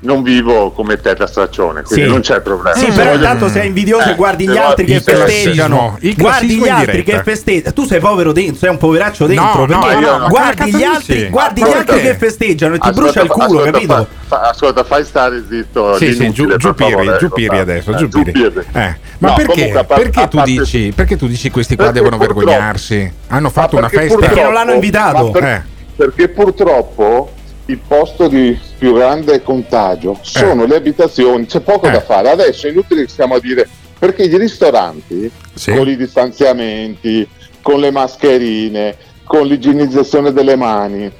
non 0.00 0.22
vivo 0.22 0.70
come 0.70 1.00
te 1.00 1.14
da 1.14 1.26
straccione, 1.26 1.82
quindi 1.82 2.04
Sì. 2.04 2.10
non 2.10 2.20
c'è 2.20 2.40
problema. 2.40 2.76
Sì, 2.76 2.84
Se 2.86 2.92
però 2.92 3.10
voglio- 3.10 3.16
intanto 3.16 3.48
sei 3.48 3.66
invidioso 3.66 4.08
e 4.08 4.12
Eh, 4.12 4.14
guardi 4.14 4.48
gli 4.48 4.56
altri 4.56 4.84
che 4.84 5.00
festeggiano. 5.00 5.98
Guardi 6.16 6.56
gli 6.58 6.68
altri 6.68 7.02
che 7.02 7.22
festeggiano. 7.24 7.72
Tu 7.74 7.84
sei 7.84 7.98
povero 7.98 8.32
dentro, 8.32 8.56
sei 8.56 8.70
un 8.70 8.76
poveraccio 8.78 9.26
dentro. 9.26 9.66
No, 9.66 9.80
perché 9.80 10.00
no, 10.04 10.16
no. 10.18 10.28
guardi 10.28 10.74
gli 10.74 10.82
altri, 10.84 11.28
guardi 11.28 11.62
gli 11.62 11.72
altri 11.72 12.00
che 12.00 12.14
festeggiano 12.14 12.74
e 12.74 12.78
ti 12.78 12.88
Ascolta, 12.88 13.02
brucia 13.10 13.22
il 13.22 13.28
culo, 13.28 13.44
ascolta, 13.44 13.70
capito? 13.72 13.94
fa- 13.94 14.06
fa- 14.28 14.40
ascolta, 14.50 14.84
fai 14.84 15.04
stare 15.04 15.44
zitto. 15.48 15.96
Sì, 15.96 16.12
sì, 16.12 16.30
giù, 16.30 16.56
giù 16.56 16.74
Piri, 16.74 17.16
giù 17.18 17.28
Piri 17.30 17.58
adesso, 17.58 17.90
eh, 17.92 17.96
giù 17.96 18.08
Piri. 18.08 18.30
Piri. 18.32 18.52
Eh, 18.72 18.96
Ma 19.20 19.30
No, 19.30 19.34
perché, 19.34 19.70
comunque, 19.72 19.96
perché, 19.96 20.28
tu 20.28 20.40
dici, 20.42 20.92
perché 20.94 21.16
tu 21.16 21.26
dici 21.26 21.50
questi 21.50 21.74
qua 21.74 21.90
devono 21.90 22.18
vergognarsi? 22.18 23.12
Hanno 23.28 23.50
fatto 23.50 23.76
una 23.76 23.88
festa. 23.88 24.16
Perché 24.16 24.42
non 24.44 24.52
l'hanno 24.52 24.74
invitato. 24.74 25.34
Eh. 25.34 25.60
Perché 25.96 26.28
purtroppo 26.28 27.32
il 27.68 27.78
posto 27.86 28.28
di 28.28 28.58
più 28.78 28.94
grande 28.94 29.42
contagio 29.42 30.18
sono 30.22 30.64
le 30.64 30.76
abitazioni, 30.76 31.44
c'è 31.46 31.60
poco 31.60 31.86
Eh. 31.86 31.90
da 31.90 32.00
fare. 32.00 32.30
Adesso 32.30 32.66
è 32.66 32.70
inutile 32.70 33.02
che 33.04 33.10
stiamo 33.10 33.34
a 33.34 33.40
dire 33.40 33.68
perché 33.98 34.22
i 34.24 34.38
ristoranti 34.38 35.30
Sì. 35.54 35.74
con 35.74 35.86
i 35.88 35.96
distanziamenti, 35.96 37.28
con 37.60 37.80
le 37.80 37.90
mascherine, 37.90 38.96
con 39.24 39.46
l'igienizzazione 39.46 40.32
delle 40.32 40.56
mani 40.56 41.12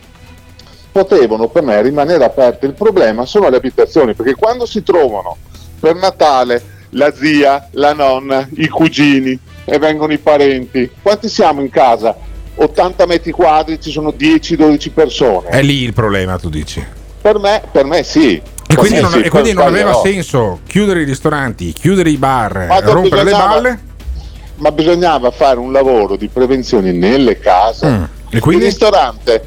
potevano 0.91 1.49
per 1.49 1.63
me 1.63 1.83
rimanere 1.83 2.25
aperti. 2.25 2.65
Il 2.65 2.73
problema 2.73 3.27
sono 3.27 3.51
le 3.51 3.57
abitazioni, 3.57 4.15
perché 4.15 4.35
quando 4.35 4.65
si 4.65 4.83
trovano 4.83 5.37
per 5.79 5.95
Natale 5.97 6.77
la 6.91 7.13
zia, 7.13 7.69
la 7.73 7.93
nonna, 7.93 8.49
i 8.57 8.69
cugini 8.69 9.39
e 9.67 9.79
vengono 9.79 10.15
i 10.15 10.19
parenti, 10.19 10.91
quanti 11.03 11.29
siamo 11.29 11.61
in 11.61 11.69
casa? 11.69 12.17
80 12.59 13.07
metri 13.07 13.31
quadri, 13.31 13.81
ci 13.81 13.91
sono 13.91 14.11
10-12 14.11 14.91
persone. 14.93 15.49
È 15.49 15.63
lì 15.63 15.83
il 15.83 15.93
problema, 15.93 16.39
tu 16.39 16.49
dici. 16.49 16.85
Per 17.21 17.39
me, 17.39 17.63
per 17.71 17.85
me 17.85 18.03
sì. 18.03 18.41
E 18.71 18.75
quindi, 18.75 18.97
me 18.97 19.01
non, 19.01 19.11
sì, 19.13 19.21
e 19.21 19.29
quindi 19.31 19.53
non 19.53 19.67
aveva 19.67 19.95
senso 19.95 20.61
chiudere 20.67 21.03
i 21.03 21.05
ristoranti, 21.05 21.73
chiudere 21.73 22.11
i 22.11 22.17
bar, 22.17 22.67
Ma 22.67 22.81
rompere 22.81 23.25
le 23.25 23.31
balle? 23.31 23.81
Ma 24.57 24.73
bisognava 24.73 25.31
fare 25.31 25.59
un 25.59 25.73
lavoro 25.73 26.17
di 26.17 26.29
prevenzione 26.29 26.93
nelle 26.93 27.39
case. 27.39 27.87
Mm. 27.87 28.03
E 28.31 28.41
quindi? 28.41 28.65
Il 28.65 28.71
ristorante. 28.71 29.45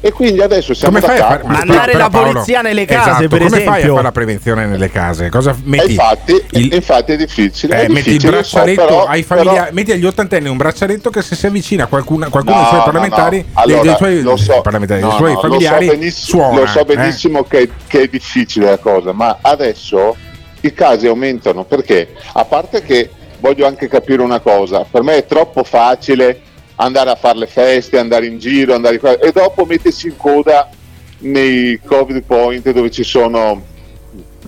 E 0.00 0.12
quindi 0.12 0.40
adesso 0.40 0.74
siamo 0.74 1.00
Come 1.00 1.12
fai 1.12 1.18
a 1.20 1.26
fare? 1.26 1.42
Mandare 1.44 1.90
però, 1.92 2.04
la 2.04 2.10
Paolo, 2.10 2.30
polizia 2.32 2.60
nelle 2.60 2.84
case, 2.84 3.10
esatto, 3.10 3.28
per 3.28 3.38
come 3.38 3.48
fai 3.50 3.58
a 3.58 3.70
esempio? 3.72 3.90
fare 3.94 4.02
la 4.04 4.12
prevenzione 4.12 4.66
nelle 4.66 4.90
case? 4.90 5.28
Cosa 5.28 5.50
E 5.50 5.54
metti? 5.64 5.90
infatti, 5.90 6.44
il- 6.52 6.72
infatti 6.74 7.12
è 7.12 7.16
difficile. 7.16 7.74
eh, 7.74 7.84
è 7.86 7.88
metti 7.88 7.98
il 7.98 8.04
difficile, 8.18 8.42
so, 8.44 8.56
braccialetto 8.58 8.84
però- 8.84 9.04
ai 9.06 9.24
però- 9.24 9.42
familiari, 9.42 9.74
metti 9.74 9.90
agli 9.92 10.04
ottantenni 10.06 10.48
un 10.48 10.56
braccialetto 10.56 11.10
che 11.10 11.20
se 11.22 11.34
si 11.34 11.46
avvicina 11.46 11.84
a 11.84 11.86
qualcuno, 11.88 12.28
qualcuno 12.30 12.54
No, 12.56 12.60
dei 12.60 12.68
suoi 12.68 12.78
no, 12.78 12.84
parlamentari, 12.84 13.36
no. 13.38 13.42
dei- 13.42 13.52
Allora, 13.54 13.82
dei, 13.82 13.96
suoi 13.96 14.22
lo 14.22 14.36
so, 14.36 14.60
parlamentari, 14.60 15.00
dei 15.00 15.10
no, 15.10 15.16
suoi 15.16 15.32
no, 15.32 15.40
familiari, 15.40 15.86
lo 15.86 15.92
so 15.92 15.98
benissimo, 15.98 16.42
suona. 16.42 16.60
lo 16.60 16.66
so 16.66 16.78
eh. 16.80 16.84
benissimo 16.84 17.42
che, 17.44 17.70
che 17.88 18.00
è 18.02 18.06
difficile 18.06 18.66
la 18.70 18.78
cosa, 18.78 19.12
ma 19.12 19.38
adesso 19.40 20.16
i 20.60 20.72
casi 20.72 21.06
aumentano 21.08 21.64
perché, 21.64 22.14
a 22.34 22.44
parte 22.44 22.82
che 22.82 23.10
voglio 23.40 23.66
anche 23.66 23.88
capire 23.88 24.22
una 24.22 24.38
cosa, 24.38 24.86
per 24.88 25.02
me 25.02 25.16
è 25.16 25.26
troppo 25.26 25.64
facile 25.64 26.40
andare 26.80 27.10
a 27.10 27.16
fare 27.16 27.38
le 27.38 27.46
feste, 27.46 27.98
andare 27.98 28.26
in 28.26 28.38
giro, 28.38 28.74
andare 28.74 28.98
qua, 28.98 29.18
e 29.18 29.30
dopo 29.32 29.64
mettersi 29.64 30.06
in 30.08 30.16
coda 30.16 30.68
nei 31.20 31.80
covid 31.84 32.22
point 32.22 32.70
dove 32.70 32.90
ci 32.90 33.02
sono 33.02 33.60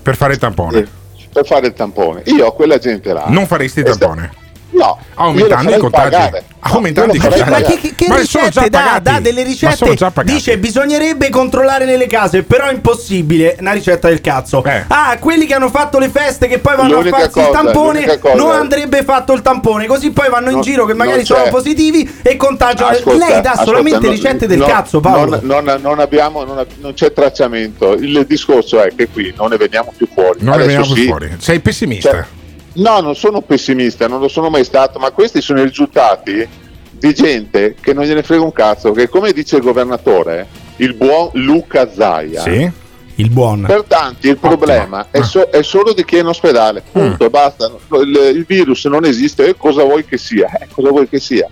Per 0.03 0.17
fare 0.17 0.33
il 0.35 0.39
tampone. 0.39 0.79
eh, 0.79 0.89
per 1.33 1.45
fare 1.47 1.67
il 1.69 1.73
tampone. 1.75 2.23
Io 2.27 2.47
a 2.47 2.53
quella 2.53 2.79
gente 2.79 3.13
là 3.13 3.25
Non 3.29 3.47
faresti 3.47 3.81
il 3.81 3.87
tampone? 3.87 4.31
No, 4.73 4.99
Aumentando 5.15 5.75
i 5.75 5.79
contagi. 5.79 6.37
Aumentando 6.61 7.15
i 7.15 7.19
contagi. 7.19 7.51
Ma 7.51 7.61
che, 7.61 7.79
che, 7.81 7.95
che 7.97 8.09
Ma 8.09 8.17
ricette 8.17 8.69
dà? 8.69 9.01
Dà 9.03 9.19
delle 9.21 9.43
ricette. 9.43 9.97
Dice 10.25 10.59
bisognerebbe 10.59 11.29
controllare 11.29 11.85
nelle 11.85 12.07
case, 12.07 12.43
però 12.45 12.67
è 12.67 12.73
impossibile. 12.73 13.57
Una 13.61 13.73
ricetta 13.73 14.09
del 14.09 14.21
cazzo. 14.21 14.63
Eh. 14.65 14.85
Ah, 14.89 15.17
quelli 15.19 15.47
che 15.47 15.55
hanno 15.55 15.71
fatto 15.71 15.99
le 15.99 16.09
feste 16.09 16.47
che 16.47 16.59
poi 16.59 16.77
vanno 16.77 16.95
L'unica 16.95 17.17
a 17.17 17.19
farsi 17.21 17.33
cosa- 17.41 17.47
il 17.49 17.53
tampone, 17.53 18.21
non 18.37 18.51
andrebbe 18.53 19.03
fatto 19.03 19.33
il 19.33 19.43
tampone. 19.43 19.87
Così 19.87 20.11
poi 20.13 20.29
vanno 20.29 20.51
in 20.51 20.57
No, 20.57 20.63
giro 20.63 20.85
che 20.87 20.95
magari 20.95 21.17
non 21.19 21.27
sono 21.27 21.49
positivi 21.51 22.19
e 22.23 22.37
contagiano. 22.37 22.91
Ascolta, 22.91 23.27
Lei 23.27 23.41
dà 23.41 23.51
ascolta, 23.51 23.65
solamente 23.65 24.07
no- 24.07 24.13
ricette 24.13 24.47
del 24.47 24.59
no- 24.59 24.67
cazzo, 24.67 25.01
Paolo. 25.01 25.41
Non, 25.43 25.65
non- 25.65 25.81
non 25.81 25.99
abbiamo, 25.99 26.45
non, 26.45 26.65
non 26.81 26.95
c'è 26.95 27.13
tracciamento. 27.13 27.95
Il 27.95 28.25
discorso 28.29 28.81
è 28.83 28.93
che 28.95 29.09
qui 29.09 29.33
non 29.37 29.49
ne 29.51 29.57
veniamo 29.57 29.93
più 29.97 30.07
fuori. 30.13 30.39
Non 30.43 30.57
ne 30.57 30.63
Adesso 30.63 30.67
veniamo 30.67 30.93
più 30.95 31.03
sì, 31.03 31.09
fuori. 31.09 31.37
Sei 31.39 31.61
pessimista. 31.61 32.27
No, 32.75 33.01
non 33.01 33.15
sono 33.15 33.41
pessimista, 33.41 34.07
non 34.09 34.21
lo 34.21 34.29
sono 34.29 34.51
mai 34.51 34.65
stato, 34.65 34.99
ma 34.99 35.11
questi 35.11 35.41
sono 35.41 35.61
i 35.61 35.65
risultati 35.65 36.47
di 36.91 37.15
gente 37.15 37.75
che 37.81 37.93
non 37.93 38.05
gliene 38.05 38.23
frega 38.23 38.43
un 38.43 38.53
cazzo. 38.53 38.93
Che 38.93 39.09
come 39.09 39.33
dice 39.33 39.57
il 39.57 39.63
governatore, 39.63 40.47
il 40.77 40.95
buon 40.95 41.31
Luca 41.35 41.91
Zaia. 41.91 42.43
sì? 42.43 42.71
Il 43.17 43.29
buon. 43.29 43.65
Per 43.67 43.85
tanti 43.87 44.29
il 44.29 44.39
problema 44.39 45.09
è, 45.11 45.21
so- 45.21 45.51
è 45.51 45.63
solo 45.63 45.93
di 45.93 46.07
chi 46.07 46.17
è 46.17 46.21
in 46.21 46.27
ospedale, 46.27 46.83
punto, 46.91 47.27
e 47.27 47.31
basta. 47.31 47.71
Il, 47.91 48.33
il 48.35 48.45
virus 48.47 48.87
non 48.87 49.05
esiste, 49.05 49.47
e 49.47 49.57
cosa 49.59 49.85
vuoi 49.85 50.07
che 50.07 50.17
sia? 50.17 50.49
Eh, 50.59 50.69
cosa 50.73 50.89
vuoi 50.89 51.07
che 51.07 51.21
sia? 51.21 51.47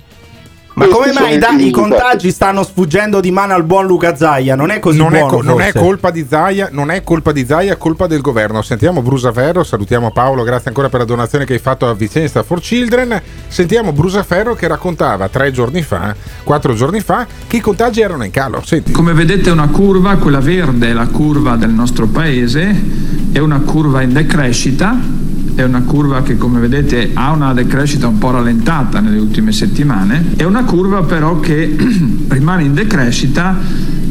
Ma 0.78 0.86
come 0.86 1.12
mai 1.12 1.38
da- 1.38 1.50
i 1.58 1.70
contagi 1.70 2.30
stanno 2.30 2.62
sfuggendo 2.62 3.20
di 3.20 3.30
mano 3.30 3.54
al 3.54 3.64
buon 3.64 3.86
Luca 3.86 4.14
Zaia? 4.14 4.54
Non 4.54 4.70
è 4.70 4.78
così 4.78 4.98
Non 4.98 5.14
è, 5.14 5.18
buono, 5.18 5.36
co- 5.36 5.42
non 5.42 5.60
è 5.60 5.72
colpa 5.72 6.10
di 6.10 6.24
Zaia, 6.28 6.68
non 6.70 6.90
è 6.90 7.02
colpa 7.02 7.32
di 7.32 7.44
Zaia, 7.44 7.72
è 7.72 7.76
colpa 7.78 8.06
del 8.06 8.20
governo. 8.20 8.62
Sentiamo 8.62 9.02
Brusaferro, 9.02 9.64
salutiamo 9.64 10.10
Paolo, 10.12 10.44
grazie 10.44 10.68
ancora 10.68 10.88
per 10.88 11.00
la 11.00 11.06
donazione 11.06 11.44
che 11.44 11.54
hai 11.54 11.58
fatto 11.58 11.88
a 11.88 11.94
Vicenza 11.94 12.42
for 12.42 12.60
Children. 12.60 13.20
Sentiamo 13.48 13.92
Brusaferro 13.92 14.54
che 14.54 14.68
raccontava 14.68 15.28
tre 15.28 15.50
giorni 15.50 15.82
fa, 15.82 16.14
quattro 16.44 16.74
giorni 16.74 17.00
fa, 17.00 17.26
che 17.46 17.56
i 17.56 17.60
contagi 17.60 18.00
erano 18.00 18.24
in 18.24 18.30
calo. 18.30 18.62
Senti. 18.64 18.92
Come 18.92 19.12
vedete 19.12 19.48
è 19.48 19.52
una 19.52 19.68
curva, 19.68 20.16
quella 20.16 20.40
verde 20.40 20.90
è 20.90 20.92
la 20.92 21.06
curva 21.08 21.56
del 21.56 21.70
nostro 21.70 22.06
paese, 22.06 22.74
è 23.32 23.38
una 23.38 23.60
curva 23.60 24.02
in 24.02 24.12
decrescita, 24.12 24.96
è 25.58 25.64
una 25.64 25.82
curva 25.82 26.22
che 26.22 26.36
come 26.36 26.60
vedete 26.60 27.10
ha 27.14 27.32
una 27.32 27.52
decrescita 27.52 28.06
un 28.06 28.18
po' 28.18 28.30
rallentata 28.30 29.00
nelle 29.00 29.18
ultime 29.18 29.50
settimane, 29.50 30.26
è 30.36 30.44
una 30.44 30.62
curva 30.62 31.02
però 31.02 31.40
che 31.40 31.74
rimane 32.28 32.62
in 32.62 32.74
decrescita 32.74 33.56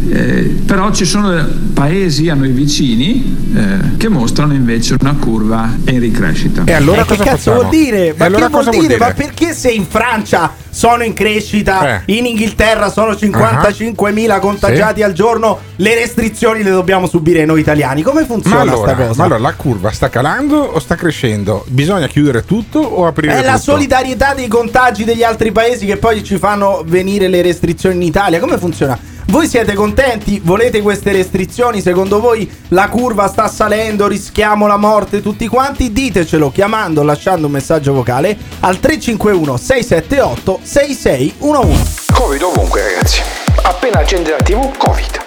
Eh, 0.09 0.55
però 0.65 0.89
ci 0.93 1.03
sono 1.03 1.33
paesi 1.73 2.29
a 2.29 2.33
noi 2.33 2.51
vicini 2.51 3.35
eh, 3.53 3.97
che 3.97 4.07
mostrano 4.07 4.53
invece 4.53 4.95
una 5.01 5.15
curva 5.19 5.69
in 5.85 5.99
ricrescita. 5.99 6.63
E 6.63 6.71
allora 6.71 7.01
Eh, 7.01 7.05
che 7.05 7.09
cosa 7.17 7.23
cazzo 7.23 7.35
facciamo? 7.51 7.57
vuol 7.57 7.69
dire? 7.69 8.15
Ma 8.17 8.25
allora 8.25 8.45
che 8.45 8.51
vuol 8.51 8.63
cosa 8.63 8.69
dire? 8.77 8.85
vuol 8.85 8.97
dire? 8.99 9.09
Ma 9.09 9.13
perché 9.13 9.53
se 9.53 9.69
in 9.69 9.85
Francia 9.85 10.53
sono 10.77 11.03
in 11.03 11.13
crescita, 11.13 12.03
Eh. 12.05 12.13
in 12.17 12.27
Inghilterra 12.27 12.91
sono 12.91 13.13
55.000 13.13 14.39
contagiati 14.39 15.01
al 15.01 15.11
giorno, 15.13 15.57
le 15.77 15.95
restrizioni 15.95 16.61
le 16.61 16.69
dobbiamo 16.69 17.07
subire 17.07 17.45
noi 17.45 17.61
italiani? 17.61 18.03
Come 18.03 18.21
Ma 18.21 18.27
funziona 18.27 18.59
allora, 18.61 18.93
sta 18.93 18.95
cosa? 19.07 19.13
ma 19.17 19.23
allora 19.23 19.39
la 19.39 19.53
curva 19.55 19.89
sta 19.91 20.09
calando 20.09 20.57
o 20.57 20.77
sta 20.79 20.93
crescendo? 20.93 21.65
Bisogna 21.69 22.05
chiudere 22.05 22.45
tutto 22.45 22.77
o 22.79 23.07
aprire 23.07 23.33
È 23.33 23.37
tutto? 23.37 23.49
la 23.49 23.57
solidarietà 23.57 24.35
dei 24.35 24.47
contagi 24.47 25.03
degli 25.03 25.23
altri 25.23 25.51
paesi 25.51 25.87
che 25.87 25.97
poi 25.97 26.23
ci 26.23 26.37
fanno 26.37 26.83
venire 26.85 27.27
le 27.27 27.41
restrizioni 27.41 27.95
in 27.95 28.03
Italia. 28.03 28.39
Come 28.39 28.59
funziona? 28.59 29.15
Voi 29.29 29.45
siete 29.45 29.73
contenti? 29.73 30.39
Volete 30.41 30.81
queste 30.81 31.11
restrizioni? 31.11 31.81
Secondo 31.81 32.21
voi 32.21 32.49
la 32.69 32.87
curva 32.87 33.27
sta 33.27 33.49
salendo? 33.49 34.07
Rischiamo 34.07 34.67
la 34.67 34.77
morte 34.77 35.21
tutti 35.21 35.47
quanti? 35.49 35.91
Ditecelo 35.91 36.49
chiamando 36.49 37.03
lasciando 37.03 37.47
un 37.47 37.51
messaggio 37.51 37.91
vocale 37.91 38.37
al 38.61 38.79
351 38.79 39.57
678 39.57 40.59
6611. 40.67 42.11
Covid 42.11 42.41
ovunque 42.41 42.81
ragazzi. 42.81 43.21
Appena 43.63 43.99
accende 43.99 44.31
la 44.31 44.37
tv, 44.43 44.69
Covid. 44.77 45.25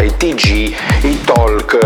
I 0.00 0.16
TG, 0.16 0.76
i 1.02 1.24
talk, 1.24 1.76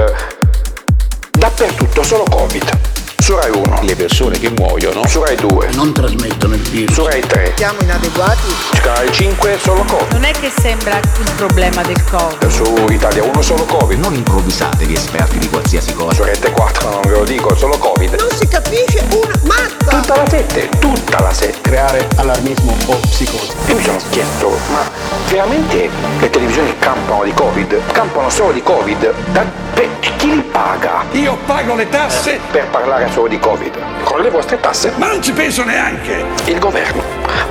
dappertutto 1.31 2.03
solo 2.03 2.25
Covid. 2.25 3.00
Su 3.31 3.37
Rai 3.37 3.53
1. 3.53 3.83
Le 3.83 3.95
persone 3.95 4.39
che 4.41 4.51
muoiono. 4.51 5.07
Su 5.07 5.23
Rai 5.23 5.37
2. 5.37 5.71
Non 5.75 5.93
trasmettono 5.93 6.55
il 6.55 6.63
virus. 6.63 6.95
Su 6.95 7.07
Rai 7.07 7.21
3. 7.21 7.53
Siamo 7.55 7.79
inadeguati. 7.81 8.49
Su 8.73 8.81
Canale 8.83 9.13
5 9.13 9.57
solo 9.63 9.85
Covid. 9.85 10.13
Non 10.15 10.25
è 10.25 10.33
che 10.33 10.51
sembra 10.51 10.97
il 10.99 11.33
problema 11.37 11.81
del 11.83 12.03
Covid. 12.11 12.49
Su 12.49 12.87
Italia 12.89 13.23
1 13.23 13.41
solo 13.41 13.65
Covid. 13.67 14.01
Non 14.01 14.15
improvvisatevi 14.15 14.95
esperti 14.95 15.39
di 15.39 15.49
qualsiasi 15.49 15.93
cosa. 15.93 16.13
Su 16.13 16.25
Rete 16.25 16.51
4 16.51 16.91
non 16.91 17.03
ve 17.03 17.11
lo 17.11 17.23
dico, 17.23 17.55
solo 17.55 17.79
Covid. 17.79 18.19
Non 18.19 18.31
si 18.33 18.49
capisce 18.49 19.05
una 19.13 19.41
mazza. 19.45 20.01
Tutta 20.01 20.17
la 20.17 20.29
7, 20.29 20.69
tutta 20.81 21.21
la 21.21 21.33
7. 21.33 21.61
Creare 21.61 22.09
allarmismo 22.17 22.77
o 22.87 22.97
psicosi. 22.97 23.53
Io 23.67 23.77
mi 23.77 23.85
sono 23.85 23.99
chiesto, 24.11 24.59
ma 24.73 24.91
veramente 25.29 25.89
le 26.19 26.31
televisioni 26.31 26.77
campano 26.81 27.23
di 27.23 27.33
Covid? 27.33 27.93
Campano 27.93 28.29
solo 28.29 28.51
di 28.51 28.63
Covid? 28.63 29.15
Da, 29.31 29.45
per, 29.73 29.89
chi 30.17 30.35
li 30.35 30.43
paga? 30.43 31.05
Io 31.13 31.39
pago 31.47 31.75
le 31.75 31.89
tasse 31.89 32.41
per 32.51 32.67
parlare 32.69 33.09
solo 33.21 33.29
di 33.29 33.39
Covid. 33.39 34.03
Con 34.03 34.21
le 34.21 34.31
vostre 34.31 34.59
tasse? 34.61 34.93
Ma 34.97 35.09
non 35.09 35.23
ci 35.23 35.33
penso 35.33 35.63
neanche! 35.63 36.25
Il 36.47 36.59
governo 36.59 37.03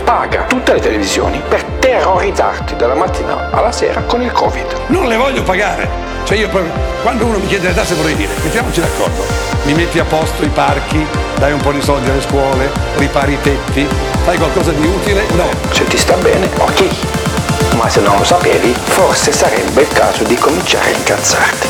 paga 0.03 0.43
tutte 0.47 0.73
le 0.73 0.79
televisioni 0.79 1.39
per 1.47 1.63
terrorizzarti 1.77 2.75
dalla 2.75 2.95
mattina 2.95 3.49
alla 3.51 3.71
sera 3.71 4.01
con 4.01 4.21
il 4.21 4.31
Covid. 4.31 4.65
Non 4.87 5.07
le 5.07 5.15
voglio 5.15 5.43
pagare. 5.43 5.87
Cioè 6.23 6.37
io 6.37 6.49
proprio- 6.49 6.71
quando 7.03 7.25
uno 7.25 7.37
mi 7.37 7.45
chiede 7.45 7.67
le 7.67 7.75
tasse 7.75 7.93
vorrei 7.93 8.15
dire, 8.15 8.31
mettiamoci 8.41 8.79
d'accordo, 8.79 9.23
mi 9.63 9.73
metti 9.73 9.99
a 9.99 10.05
posto 10.05 10.43
i 10.43 10.47
parchi, 10.47 11.05
dai 11.37 11.53
un 11.53 11.59
po' 11.59 11.71
di 11.71 11.81
soldi 11.81 12.09
alle 12.09 12.21
scuole, 12.21 12.71
ripari 12.97 13.33
i 13.33 13.41
tetti, 13.41 13.87
fai 14.23 14.37
qualcosa 14.37 14.71
di 14.71 14.85
utile? 14.85 15.23
No. 15.35 15.49
Se 15.71 15.85
ti 15.85 15.97
sta 15.97 16.15
bene, 16.15 16.49
ok. 16.57 17.75
Ma 17.77 17.87
se 17.89 18.01
non 18.01 18.17
lo 18.17 18.23
sapevi, 18.23 18.73
forse 18.73 19.31
sarebbe 19.31 19.81
il 19.81 19.87
caso 19.89 20.23
di 20.23 20.35
cominciare 20.35 20.93
a 20.93 20.97
incazzarti. 20.97 21.67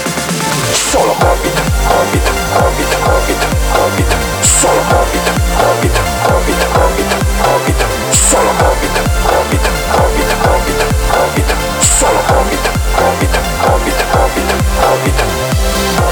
Solo 0.71 1.13
Covid, 1.19 1.61
Covid, 1.87 2.31
Covid, 2.53 2.99
Covid, 3.03 3.58
Covid, 3.73 4.15
solo 4.39 4.81
Covid, 4.89 5.31
Covid, 5.57 5.99
Covid, 6.23 6.65
Covid, 6.71 7.15
Covid, 7.41 7.85
solo 8.09 8.49
Covid, 8.57 8.95
Covid, 9.25 9.67
Covid, 9.91 10.29
Covid, 10.41 10.83
Covid, 11.11 11.53
solo 11.79 12.19
Covid, 12.27 12.69
Covid, 12.95 13.37
Covid, 13.61 14.03
Covid, 14.11 14.53
Covid. 14.81 15.23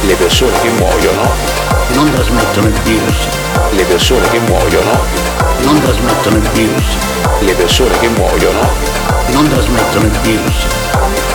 Le 0.02 0.16
persone 0.16 0.60
che 0.62 0.70
muoiono 0.70 1.32
non 1.94 2.12
trasmettono 2.12 2.68
il 2.68 2.80
virus. 2.84 3.28
Le 3.72 3.84
persone 3.84 4.28
che 4.30 4.40
muoiono 4.40 5.00
non 5.62 5.82
trasmettono 5.82 6.38
il 6.38 6.50
virus. 6.54 6.86
Le 7.40 7.54
persone 7.54 7.98
che 8.00 8.08
muoiono 8.10 8.70
non 9.28 9.48
trasmettono 9.50 10.06
il 10.06 10.20
virus. 10.22 10.66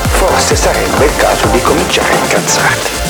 Forse 0.09 0.57
sarebbe 0.57 1.05
il 1.05 1.17
caso 1.17 1.47
di 1.49 1.61
cominciare 1.61 2.13
a 2.13 2.17
incazzarti. 2.17 3.02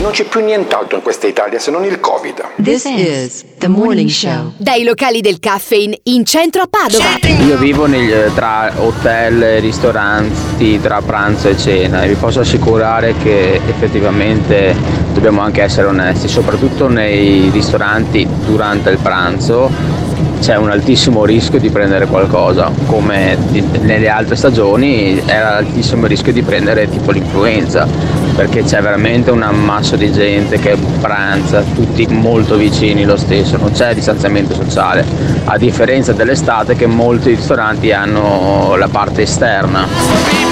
Non 0.00 0.12
c'è 0.12 0.24
più 0.24 0.40
nient'altro 0.44 0.96
in 0.96 1.02
questa 1.02 1.26
Italia 1.26 1.58
se 1.58 1.70
non 1.72 1.84
il 1.84 1.98
Covid. 1.98 2.42
This 2.62 2.84
is 2.84 3.44
the 3.58 3.66
morning 3.66 4.08
show. 4.08 4.52
Dai 4.56 4.84
locali 4.84 5.20
del 5.20 5.38
caffeine 5.40 5.98
in 6.04 6.24
centro 6.24 6.62
a 6.62 6.68
Padova. 6.70 7.04
Io 7.44 7.56
vivo 7.58 7.86
negli- 7.86 8.12
tra 8.34 8.70
hotel, 8.76 9.60
ristoranti, 9.60 10.80
tra 10.80 11.00
pranzo 11.02 11.48
e 11.48 11.56
cena 11.56 12.02
e 12.02 12.08
vi 12.08 12.14
posso 12.14 12.40
assicurare 12.40 13.14
che 13.20 13.60
effettivamente 13.66 14.74
dobbiamo 15.12 15.40
anche 15.40 15.62
essere 15.62 15.88
onesti, 15.88 16.28
soprattutto 16.28 16.86
nei 16.88 17.50
ristoranti 17.50 18.26
durante 18.46 18.90
il 18.90 18.98
pranzo 18.98 20.06
c'è 20.40 20.54
un 20.56 20.70
altissimo 20.70 21.24
rischio 21.24 21.58
di 21.58 21.68
prendere 21.68 22.06
qualcosa, 22.06 22.70
come 22.86 23.36
di- 23.48 23.64
nelle 23.80 24.08
altre 24.08 24.36
stagioni 24.36 25.20
era 25.26 25.56
altissimo 25.56 26.04
il 26.04 26.10
rischio 26.10 26.32
di 26.32 26.42
prendere 26.42 26.88
tipo 26.88 27.10
l'influenza, 27.10 27.88
perché 28.34 28.62
c'è 28.62 28.80
veramente 28.80 29.30
un 29.30 29.42
ammasso 29.42 29.96
di 29.96 30.12
gente 30.12 30.58
che 30.58 30.76
pranza 31.00 31.62
tutti 31.62 32.06
molto 32.08 32.56
vicini 32.56 33.04
lo 33.04 33.16
stesso, 33.16 33.56
non 33.56 33.72
c'è 33.72 33.94
distanziamento 33.94 34.54
sociale, 34.54 35.04
a 35.44 35.56
differenza 35.58 36.12
dell'estate 36.12 36.74
che 36.74 36.86
molti 36.86 37.30
ristoranti 37.30 37.92
hanno 37.92 38.76
la 38.76 38.88
parte 38.88 39.22
esterna. 39.22 40.47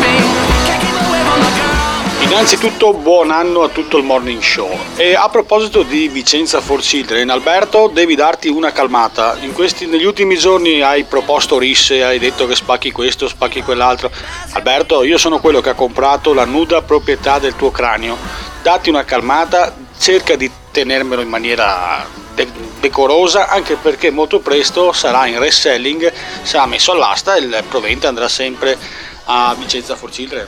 Innanzitutto 2.37 2.93
buon 2.93 3.31
anno 3.31 3.63
a 3.63 3.71
tutto 3.71 3.97
il 3.97 4.05
morning 4.05 4.43
show. 4.43 4.69
E 4.97 5.15
a 5.15 5.27
proposito 5.31 5.83
di 5.83 6.07
Vicenza 6.09 6.61
for 6.61 6.81
Children, 6.83 7.31
Alberto 7.31 7.89
devi 7.91 8.15
darti 8.15 8.49
una 8.49 8.73
calmata, 8.73 9.39
questi- 9.55 9.87
negli 9.87 10.05
ultimi 10.05 10.37
giorni 10.37 10.83
hai 10.83 11.05
proposto 11.05 11.57
risse, 11.59 12.05
hai 12.05 12.19
detto 12.19 12.47
che 12.47 12.55
spacchi 12.55 12.93
questo, 12.93 13.27
spacchi 13.27 13.63
quell'altro, 13.63 14.11
Alberto 14.51 15.03
io 15.03 15.17
sono 15.17 15.41
quello 15.41 15.63
che 15.63 15.71
ha 15.71 15.75
comprato 15.75 16.35
la 16.35 16.45
nuda 16.45 16.83
proprietà 16.83 17.39
del 17.39 17.57
tuo 17.57 17.71
cranio, 17.71 18.19
datti 18.61 18.91
una 18.91 19.05
calmata, 19.05 19.75
cerca 19.99 20.37
di 20.37 20.51
tenermelo 20.71 21.23
in 21.23 21.29
maniera 21.31 22.07
de- 22.35 22.53
decorosa 22.81 23.49
anche 23.49 23.77
perché 23.77 24.11
molto 24.11 24.41
presto 24.41 24.93
sarà 24.93 25.25
in 25.27 25.39
reselling, 25.39 26.13
sarà 26.43 26.67
messo 26.67 26.93
all'asta 26.93 27.35
e 27.35 27.41
il 27.41 27.65
provente 27.67 28.07
andrà 28.07 28.29
sempre 28.29 28.77
a 29.25 29.57
Vicenza 29.59 29.97
for 29.97 30.11
Children. 30.11 30.47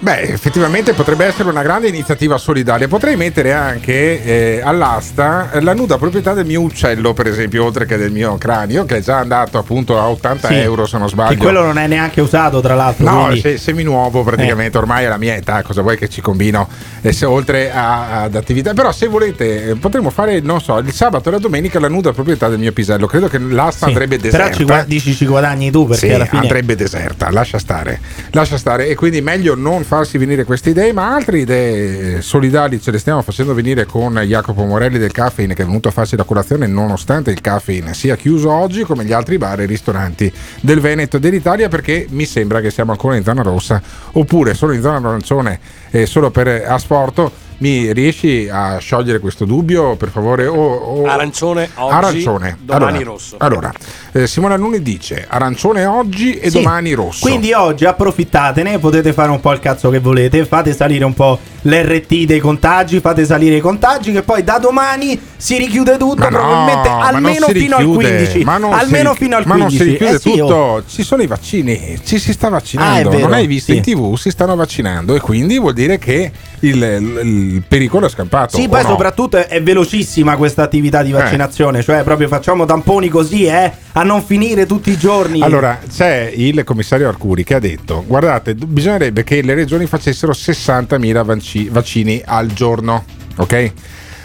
Beh, 0.00 0.20
effettivamente 0.20 0.92
potrebbe 0.92 1.24
essere 1.26 1.48
una 1.48 1.62
grande 1.62 1.88
iniziativa 1.88 2.38
solidaria. 2.38 2.86
Potrei 2.86 3.16
mettere 3.16 3.52
anche 3.52 4.22
eh, 4.22 4.60
all'asta 4.62 5.50
la 5.60 5.74
nuda 5.74 5.98
proprietà 5.98 6.34
del 6.34 6.46
mio 6.46 6.60
uccello, 6.60 7.12
per 7.14 7.26
esempio, 7.26 7.64
oltre 7.64 7.84
che 7.84 7.96
del 7.96 8.12
mio 8.12 8.36
cranio, 8.38 8.84
che 8.84 8.98
è 8.98 9.00
già 9.00 9.18
andato 9.18 9.58
appunto 9.58 9.98
a 9.98 10.08
80 10.08 10.46
Sì. 10.48 10.54
euro, 10.54 10.86
se 10.86 10.98
non 10.98 11.08
sbaglio. 11.08 11.30
Che 11.34 11.42
quello 11.42 11.62
non 11.64 11.78
è 11.78 11.88
neanche 11.88 12.20
usato, 12.20 12.60
tra 12.60 12.76
l'altro. 12.76 13.04
No, 13.10 13.22
quindi- 13.24 13.40
se, 13.40 13.58
seminuovo 13.58 14.22
praticamente, 14.22 14.78
ormai 14.78 15.04
è 15.04 15.08
la 15.08 15.16
mia 15.16 15.34
età, 15.34 15.62
cosa 15.62 15.82
vuoi 15.82 15.96
che 15.98 16.08
ci 16.08 16.20
combino 16.20 16.68
eh, 17.00 17.12
se- 17.12 17.26
oltre 17.26 17.72
a- 17.72 18.22
ad 18.22 18.36
attività. 18.36 18.74
Però 18.74 18.92
se 18.92 19.08
volete 19.08 19.70
eh, 19.70 19.74
potremmo 19.74 20.10
fare, 20.10 20.38
non 20.38 20.60
so, 20.60 20.78
il 20.78 20.92
sabato 20.92 21.28
e 21.28 21.32
la 21.32 21.38
domenica 21.38 21.80
la 21.80 21.88
nuda 21.88 22.12
proprietà 22.12 22.48
del 22.48 22.60
mio 22.60 22.70
pisello. 22.72 23.06
Credo 23.08 23.26
che 23.26 23.38
l'asta 23.38 23.86
Sì, 23.86 23.92
andrebbe 23.92 24.16
deserta. 24.16 24.44
Però 24.46 24.56
ci 24.56 24.62
gua- 24.64 24.84
dici 24.86 25.12
ci 25.12 25.26
guadagni 25.26 25.72
tu 25.72 25.88
perché 25.88 26.06
Sì, 26.06 26.14
alla 26.14 26.24
fine. 26.26 26.42
andrebbe 26.42 26.76
deserta, 26.76 27.30
lascia 27.32 27.58
stare, 27.58 27.98
lascia 28.30 28.56
stare 28.58 28.86
e 28.86 28.94
quindi 28.94 29.20
meglio 29.20 29.56
non 29.56 29.86
farsi 29.88 30.18
venire 30.18 30.44
queste 30.44 30.68
idee, 30.68 30.92
ma 30.92 31.14
altre 31.14 31.38
idee 31.38 32.20
solidali 32.20 32.78
ce 32.78 32.90
le 32.90 32.98
stiamo 32.98 33.22
facendo 33.22 33.54
venire 33.54 33.86
con 33.86 34.18
Jacopo 34.18 34.66
Morelli 34.66 34.98
del 34.98 35.12
Caffeine 35.12 35.54
che 35.54 35.62
è 35.62 35.64
venuto 35.64 35.88
a 35.88 35.92
farsi 35.92 36.14
la 36.14 36.24
colazione 36.24 36.66
nonostante 36.66 37.30
il 37.30 37.40
Caffeine 37.40 37.94
sia 37.94 38.14
chiuso 38.14 38.50
oggi 38.52 38.82
come 38.82 39.06
gli 39.06 39.12
altri 39.12 39.38
bar 39.38 39.60
e 39.60 39.64
ristoranti 39.64 40.30
del 40.60 40.80
Veneto 40.80 41.16
e 41.16 41.20
dell'Italia 41.20 41.70
perché 41.70 42.06
mi 42.10 42.26
sembra 42.26 42.60
che 42.60 42.70
siamo 42.70 42.90
ancora 42.90 43.16
in 43.16 43.24
zona 43.24 43.40
rossa 43.40 43.80
oppure 44.12 44.52
solo 44.52 44.74
in 44.74 44.82
zona 44.82 45.08
arancione 45.08 45.58
eh, 45.90 46.04
solo 46.04 46.30
per 46.30 46.48
eh, 46.48 46.64
asporto. 46.66 47.46
Mi 47.60 47.92
riesci 47.92 48.48
a 48.48 48.78
sciogliere 48.78 49.18
questo 49.18 49.44
dubbio 49.44 49.96
per 49.96 50.10
favore? 50.10 50.46
O, 50.46 50.54
o- 50.54 51.06
Arancione 51.06 51.68
oggi, 51.74 51.92
arancione. 51.92 52.56
domani 52.60 52.98
allora, 52.98 53.04
rosso. 53.10 53.34
Allora, 53.38 53.72
eh, 54.12 54.26
Simona 54.26 54.56
Nuni 54.56 54.80
dice 54.82 55.26
arancione 55.28 55.84
oggi 55.86 56.34
e 56.38 56.50
Sì. 56.50 56.58
domani 56.62 56.92
rosso. 56.92 57.26
Quindi 57.26 57.52
oggi 57.52 57.84
approfittatene, 57.84 58.78
potete 58.78 59.12
fare 59.12 59.30
un 59.30 59.40
po' 59.40 59.52
il 59.52 59.60
cazzo 59.60 59.90
che 59.90 59.98
volete, 60.00 60.44
fate 60.44 60.72
salire 60.74 61.04
un 61.04 61.14
po' 61.14 61.38
l'RT 61.62 62.24
dei 62.24 62.38
contagi, 62.40 63.00
fate 63.00 63.24
salire 63.24 63.56
i 63.56 63.60
contagi 63.60 64.12
che 64.12 64.22
poi 64.22 64.42
da 64.44 64.58
domani 64.58 65.18
si 65.36 65.56
richiude 65.58 65.96
tutto, 65.96 66.16
Ma 66.22 66.28
no, 66.28 66.38
probabilmente 66.38 66.88
ma 66.88 66.94
non 67.10 67.14
almeno 67.14 67.46
fino 67.48 67.76
al 67.76 67.84
richiude, 67.84 68.16
15. 68.16 68.44
ma 68.44 68.56
non 68.58 68.72
Almeno 68.72 69.12
si, 69.12 69.18
fino 69.18 69.36
al 69.36 69.42
ma 69.46 69.54
15. 69.54 69.76
non 69.78 69.86
si 69.86 69.90
richiude 69.92 70.14
Eh 70.14 70.18
sì, 70.20 70.30
tutto, 70.38 70.54
oh. 70.54 70.82
ci 70.86 71.02
sono 71.02 71.22
i 71.22 71.26
vaccini, 71.26 72.00
ci 72.04 72.18
si 72.18 72.32
sta 72.32 72.46
Ah, 72.46 72.50
vaccinando, 72.50 73.08
è 73.10 73.12
vero, 73.12 73.24
non 73.26 73.32
hai 73.34 73.46
visto 73.46 73.72
sì. 73.72 73.78
in 73.78 73.82
tv, 73.84 74.14
si 74.16 74.30
stanno 74.30 74.54
vaccinando 74.56 75.14
e 75.14 75.20
quindi 75.20 75.58
vuol 75.58 75.74
dire 75.74 75.98
che 75.98 76.30
il, 76.60 76.82
il- 76.82 77.20
il 77.28 77.62
pericolo 77.66 78.06
è 78.06 78.08
scampato. 78.08 78.56
Sì, 78.56 78.68
poi 78.68 78.82
no? 78.82 78.88
soprattutto 78.88 79.36
è, 79.36 79.46
è 79.48 79.62
velocissima 79.62 80.36
questa 80.36 80.62
attività 80.62 81.02
di 81.02 81.12
vaccinazione, 81.12 81.82
cioè 81.82 82.02
proprio 82.02 82.26
facciamo 82.28 82.64
tamponi 82.64 83.08
così, 83.08 83.44
eh, 83.44 83.70
a 83.98 84.04
non 84.04 84.22
finire 84.22 84.64
tutti 84.64 84.90
i 84.90 84.96
giorni. 84.96 85.42
Allora, 85.42 85.80
c'è 85.90 86.32
il 86.32 86.62
commissario 86.62 87.08
Arcuri 87.08 87.42
che 87.42 87.54
ha 87.54 87.58
detto: 87.58 88.04
guardate, 88.06 88.54
bisognerebbe 88.54 89.24
che 89.24 89.42
le 89.42 89.54
regioni 89.54 89.86
facessero 89.86 90.32
60.000 90.32 91.24
vaci- 91.24 91.68
vaccini 91.68 92.22
al 92.24 92.46
giorno, 92.52 93.04
ok? 93.36 93.72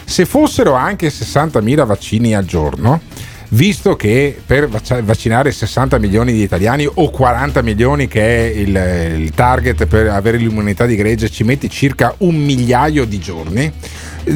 Se 0.04 0.26
fossero 0.26 0.74
anche 0.74 1.08
60.000 1.08 1.86
vaccini 1.86 2.36
al 2.36 2.44
giorno, 2.44 3.00
visto 3.48 3.96
che 3.96 4.36
per 4.46 4.68
vac- 4.68 5.02
vaccinare 5.02 5.50
60 5.50 5.98
milioni 5.98 6.32
di 6.32 6.42
italiani 6.42 6.88
o 6.92 7.10
40 7.10 7.62
milioni 7.62 8.06
che 8.06 8.22
è 8.22 8.56
il, 8.56 9.22
il 9.22 9.30
target 9.30 9.86
per 9.86 10.08
avere 10.08 10.36
l'immunità 10.36 10.86
di 10.86 10.94
gregge 10.94 11.28
ci 11.30 11.42
metti 11.42 11.68
circa 11.68 12.14
un 12.18 12.36
migliaio 12.36 13.04
di 13.06 13.18
giorni, 13.18 13.72